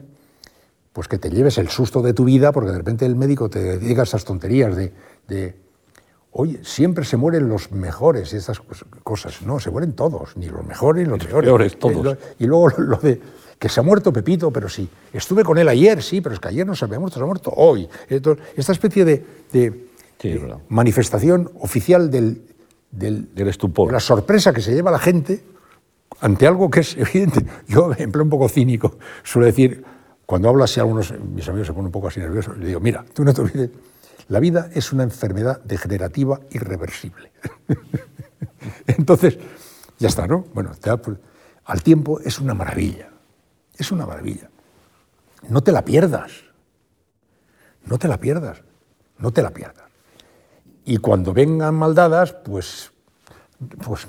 pues 0.94 1.08
que 1.08 1.18
te 1.18 1.30
lleves 1.30 1.58
el 1.58 1.70
susto 1.70 2.02
de 2.02 2.14
tu 2.14 2.26
vida 2.26 2.52
porque 2.52 2.72
de 2.72 2.78
repente 2.78 3.06
el 3.06 3.16
médico 3.16 3.50
te 3.50 3.78
diga 3.78 4.04
esas 4.04 4.26
tonterías 4.26 4.76
de, 4.76 4.94
de 5.28 5.56
oye, 6.32 6.60
siempre 6.64 7.06
se 7.06 7.18
mueren 7.18 7.50
los 7.50 7.72
mejores 7.72 8.34
y 8.34 8.38
esas 8.38 8.62
cosas. 9.04 9.42
No, 9.42 9.60
se 9.60 9.72
mueren 9.72 9.94
todos, 9.94 10.36
ni 10.38 10.48
los 10.48 10.66
mejores 10.66 11.04
ni 11.04 11.10
los 11.10 11.26
peores. 11.26 11.78
todos. 11.78 12.18
Y 12.40 12.46
luego 12.46 12.70
lo 12.78 12.98
de 12.98 13.22
que 13.60 13.70
se 13.70 13.80
ha 13.80 13.84
muerto 13.84 14.12
Pepito, 14.12 14.50
pero 14.50 14.68
sí, 14.68 14.90
estuve 15.14 15.44
con 15.44 15.58
él 15.60 15.68
ayer, 15.68 16.02
sí, 16.02 16.20
pero 16.20 16.34
es 16.34 16.42
que 16.42 16.48
ayer 16.48 16.66
no 16.66 16.76
se 16.76 16.86
había 16.86 17.00
muerto, 17.00 17.20
se 17.20 17.24
ha 17.24 17.28
muerto 17.28 17.54
hoy. 17.56 17.88
esta 18.56 18.72
especie 18.72 19.06
de, 19.06 19.91
manifestación 20.70 21.52
oficial 21.60 22.10
del, 22.12 22.44
del, 22.92 23.34
del 23.34 23.48
estupor. 23.48 23.88
De 23.88 23.94
la 23.94 24.00
sorpresa 24.00 24.54
que 24.54 24.62
se 24.62 24.74
lleva 24.74 24.92
la 24.92 25.00
gente 25.00 25.44
ante 26.20 26.48
algo 26.48 26.70
que 26.70 26.82
es 26.82 26.96
evidente. 26.98 27.46
Yo, 27.68 27.92
en 27.98 28.12
plan 28.12 28.24
un 28.24 28.30
poco 28.30 28.50
cínico, 28.50 28.98
suelo 29.24 29.46
decir, 29.46 29.84
cuando 30.26 30.50
hablo 30.50 30.64
así, 30.64 30.80
algunos 30.80 31.14
mis 31.20 31.48
amigos 31.50 31.68
se 31.68 31.74
ponen 31.74 31.88
un 31.88 31.92
poco 31.92 32.08
así 32.08 32.20
nerviosos, 32.20 32.58
le 32.58 32.68
digo, 32.68 32.80
mira, 32.80 33.04
tú 33.14 33.26
no 33.26 33.34
te 33.34 33.42
olvides, 33.42 33.70
la 34.30 34.40
vida 34.40 34.70
es 34.74 34.94
una 34.94 35.04
enfermedad 35.04 35.62
degenerativa 35.64 36.40
irreversible. 36.52 37.34
Entonces, 38.88 39.38
ya 40.00 40.08
está, 40.08 40.28
¿no? 40.28 40.46
Bueno, 40.54 40.72
al 41.66 41.84
tiempo 41.84 42.20
es 42.22 42.40
una 42.40 42.54
maravilla, 42.54 43.10
es 43.78 43.92
una 43.92 44.06
maravilla. 44.06 44.50
No 45.50 45.62
te 45.62 45.72
la 45.72 45.84
pierdas, 45.84 46.32
no 47.84 47.98
te 47.98 48.08
la 48.08 48.18
pierdas, 48.18 48.62
no 49.18 49.32
te 49.32 49.42
la 49.42 49.52
pierdas. 49.52 49.91
Y 50.92 50.98
cuando 50.98 51.32
vengan 51.32 51.74
maldadas, 51.74 52.34
pues, 52.34 52.92
pues 53.82 54.06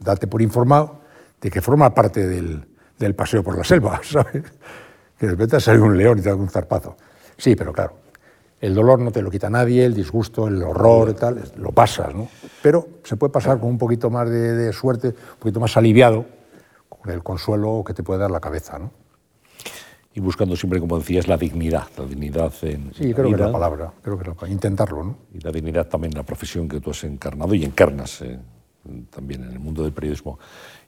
date 0.00 0.26
por 0.26 0.42
informado 0.42 0.98
de 1.40 1.48
que 1.48 1.62
forma 1.62 1.94
parte 1.94 2.26
del, 2.26 2.66
del 2.98 3.14
paseo 3.14 3.44
por 3.44 3.56
la 3.56 3.62
selva, 3.62 4.00
¿sabes? 4.02 4.42
Que 5.16 5.26
de 5.26 5.32
repente 5.32 5.60
sale 5.60 5.78
un 5.78 5.96
león 5.96 6.18
y 6.18 6.22
te 6.22 6.28
da 6.28 6.34
un 6.34 6.50
zarpazo. 6.50 6.96
Sí, 7.38 7.54
pero 7.54 7.72
claro, 7.72 7.92
el 8.60 8.74
dolor 8.74 8.98
no 8.98 9.12
te 9.12 9.22
lo 9.22 9.30
quita 9.30 9.48
nadie, 9.48 9.84
el 9.84 9.94
disgusto, 9.94 10.48
el 10.48 10.60
horror 10.60 11.14
tal, 11.14 11.52
lo 11.56 11.70
pasas, 11.70 12.12
¿no? 12.12 12.28
Pero 12.60 12.88
se 13.04 13.16
puede 13.16 13.32
pasar 13.32 13.60
con 13.60 13.68
un 13.68 13.78
poquito 13.78 14.10
más 14.10 14.28
de, 14.28 14.56
de, 14.56 14.72
suerte, 14.72 15.10
un 15.10 15.38
poquito 15.38 15.60
más 15.60 15.76
aliviado, 15.76 16.24
con 16.88 17.12
el 17.12 17.22
consuelo 17.22 17.84
que 17.86 17.94
te 17.94 18.02
puede 18.02 18.18
dar 18.18 18.32
la 18.32 18.40
cabeza, 18.40 18.76
¿no? 18.80 18.90
Y 20.16 20.20
buscando 20.20 20.56
siempre, 20.56 20.80
como 20.80 20.98
decías, 20.98 21.28
la 21.28 21.36
dignidad, 21.36 21.88
la 21.98 22.06
dignidad 22.06 22.50
en. 22.62 22.90
Sí, 22.94 23.12
creo 23.12 23.28
que 23.28 23.34
es 23.34 23.40
la 23.40 23.52
palabra, 23.52 23.92
creo 24.00 24.16
que 24.16 24.22
es 24.22 24.28
la 24.28 24.34
palabra, 24.34 24.50
intentarlo, 24.50 25.04
¿no? 25.04 25.16
Y 25.34 25.40
la 25.40 25.52
dignidad 25.52 25.88
también 25.88 26.14
en 26.14 26.16
la 26.16 26.22
profesión 26.22 26.66
que 26.66 26.80
tú 26.80 26.90
has 26.90 27.04
encarnado 27.04 27.54
y 27.54 27.62
encarnas 27.62 28.22
eh, 28.22 28.38
también 29.10 29.44
en 29.44 29.52
el 29.52 29.58
mundo 29.58 29.82
del 29.82 29.92
periodismo. 29.92 30.38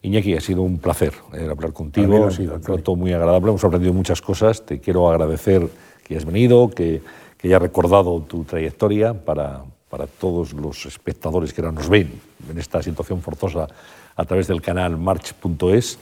Iñaki, 0.01 0.35
ha 0.35 0.41
sido 0.41 0.63
un 0.63 0.79
placer 0.79 1.13
eh, 1.35 1.47
hablar 1.51 1.75
contigo, 1.75 2.25
ha 2.27 2.31
sido 2.31 2.55
un 2.55 2.63
rato 2.63 2.97
muy 2.97 3.13
agradable, 3.13 3.51
hemos 3.51 3.63
aprendido 3.63 3.93
muchas 3.93 4.23
cosas, 4.23 4.65
te 4.65 4.81
quiero 4.81 5.11
agradecer 5.11 5.69
que 6.03 6.15
hayas 6.15 6.25
venido, 6.25 6.71
que, 6.71 7.03
que 7.37 7.49
haya 7.49 7.59
recordado 7.59 8.23
tu 8.23 8.45
trayectoria 8.45 9.13
para, 9.13 9.63
para 9.91 10.07
todos 10.07 10.55
los 10.55 10.87
espectadores 10.87 11.53
que 11.53 11.61
ahora 11.61 11.73
nos 11.73 11.91
ven 11.91 12.19
en 12.51 12.59
esta 12.59 12.83
situación 12.83 13.21
forzosa 13.21 13.69
a 14.17 14.25
través 14.25 14.49
del 14.49 14.63
canal 14.63 14.97
march.es 14.97 15.99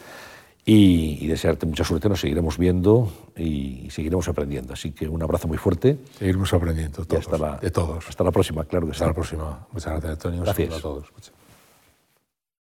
y, 0.68 1.26
desearte 1.28 1.64
mucha 1.64 1.84
suerte. 1.84 2.08
Nos 2.08 2.20
seguiremos 2.20 2.58
viendo 2.58 3.10
y, 3.36 3.88
seguiremos 3.90 4.28
aprendiendo. 4.28 4.72
Así 4.74 4.90
que 4.90 5.08
un 5.08 5.22
abrazo 5.22 5.46
muy 5.48 5.56
fuerte. 5.56 5.98
Seguiremos 6.18 6.52
aprendiendo 6.52 7.04
todos, 7.04 7.24
hasta 7.24 7.38
la, 7.38 7.56
de 7.56 7.70
todos. 7.70 8.08
Hasta 8.08 8.24
la 8.24 8.32
próxima, 8.32 8.64
claro 8.64 8.86
que 8.86 8.92
Hasta 8.92 9.06
la 9.06 9.14
próxima. 9.14 9.66
Muchas 9.72 9.92
gracias, 9.92 10.12
Antonio. 10.12 10.42
Gracias 10.42 10.74
a 10.74 10.80
todos. 10.80 11.06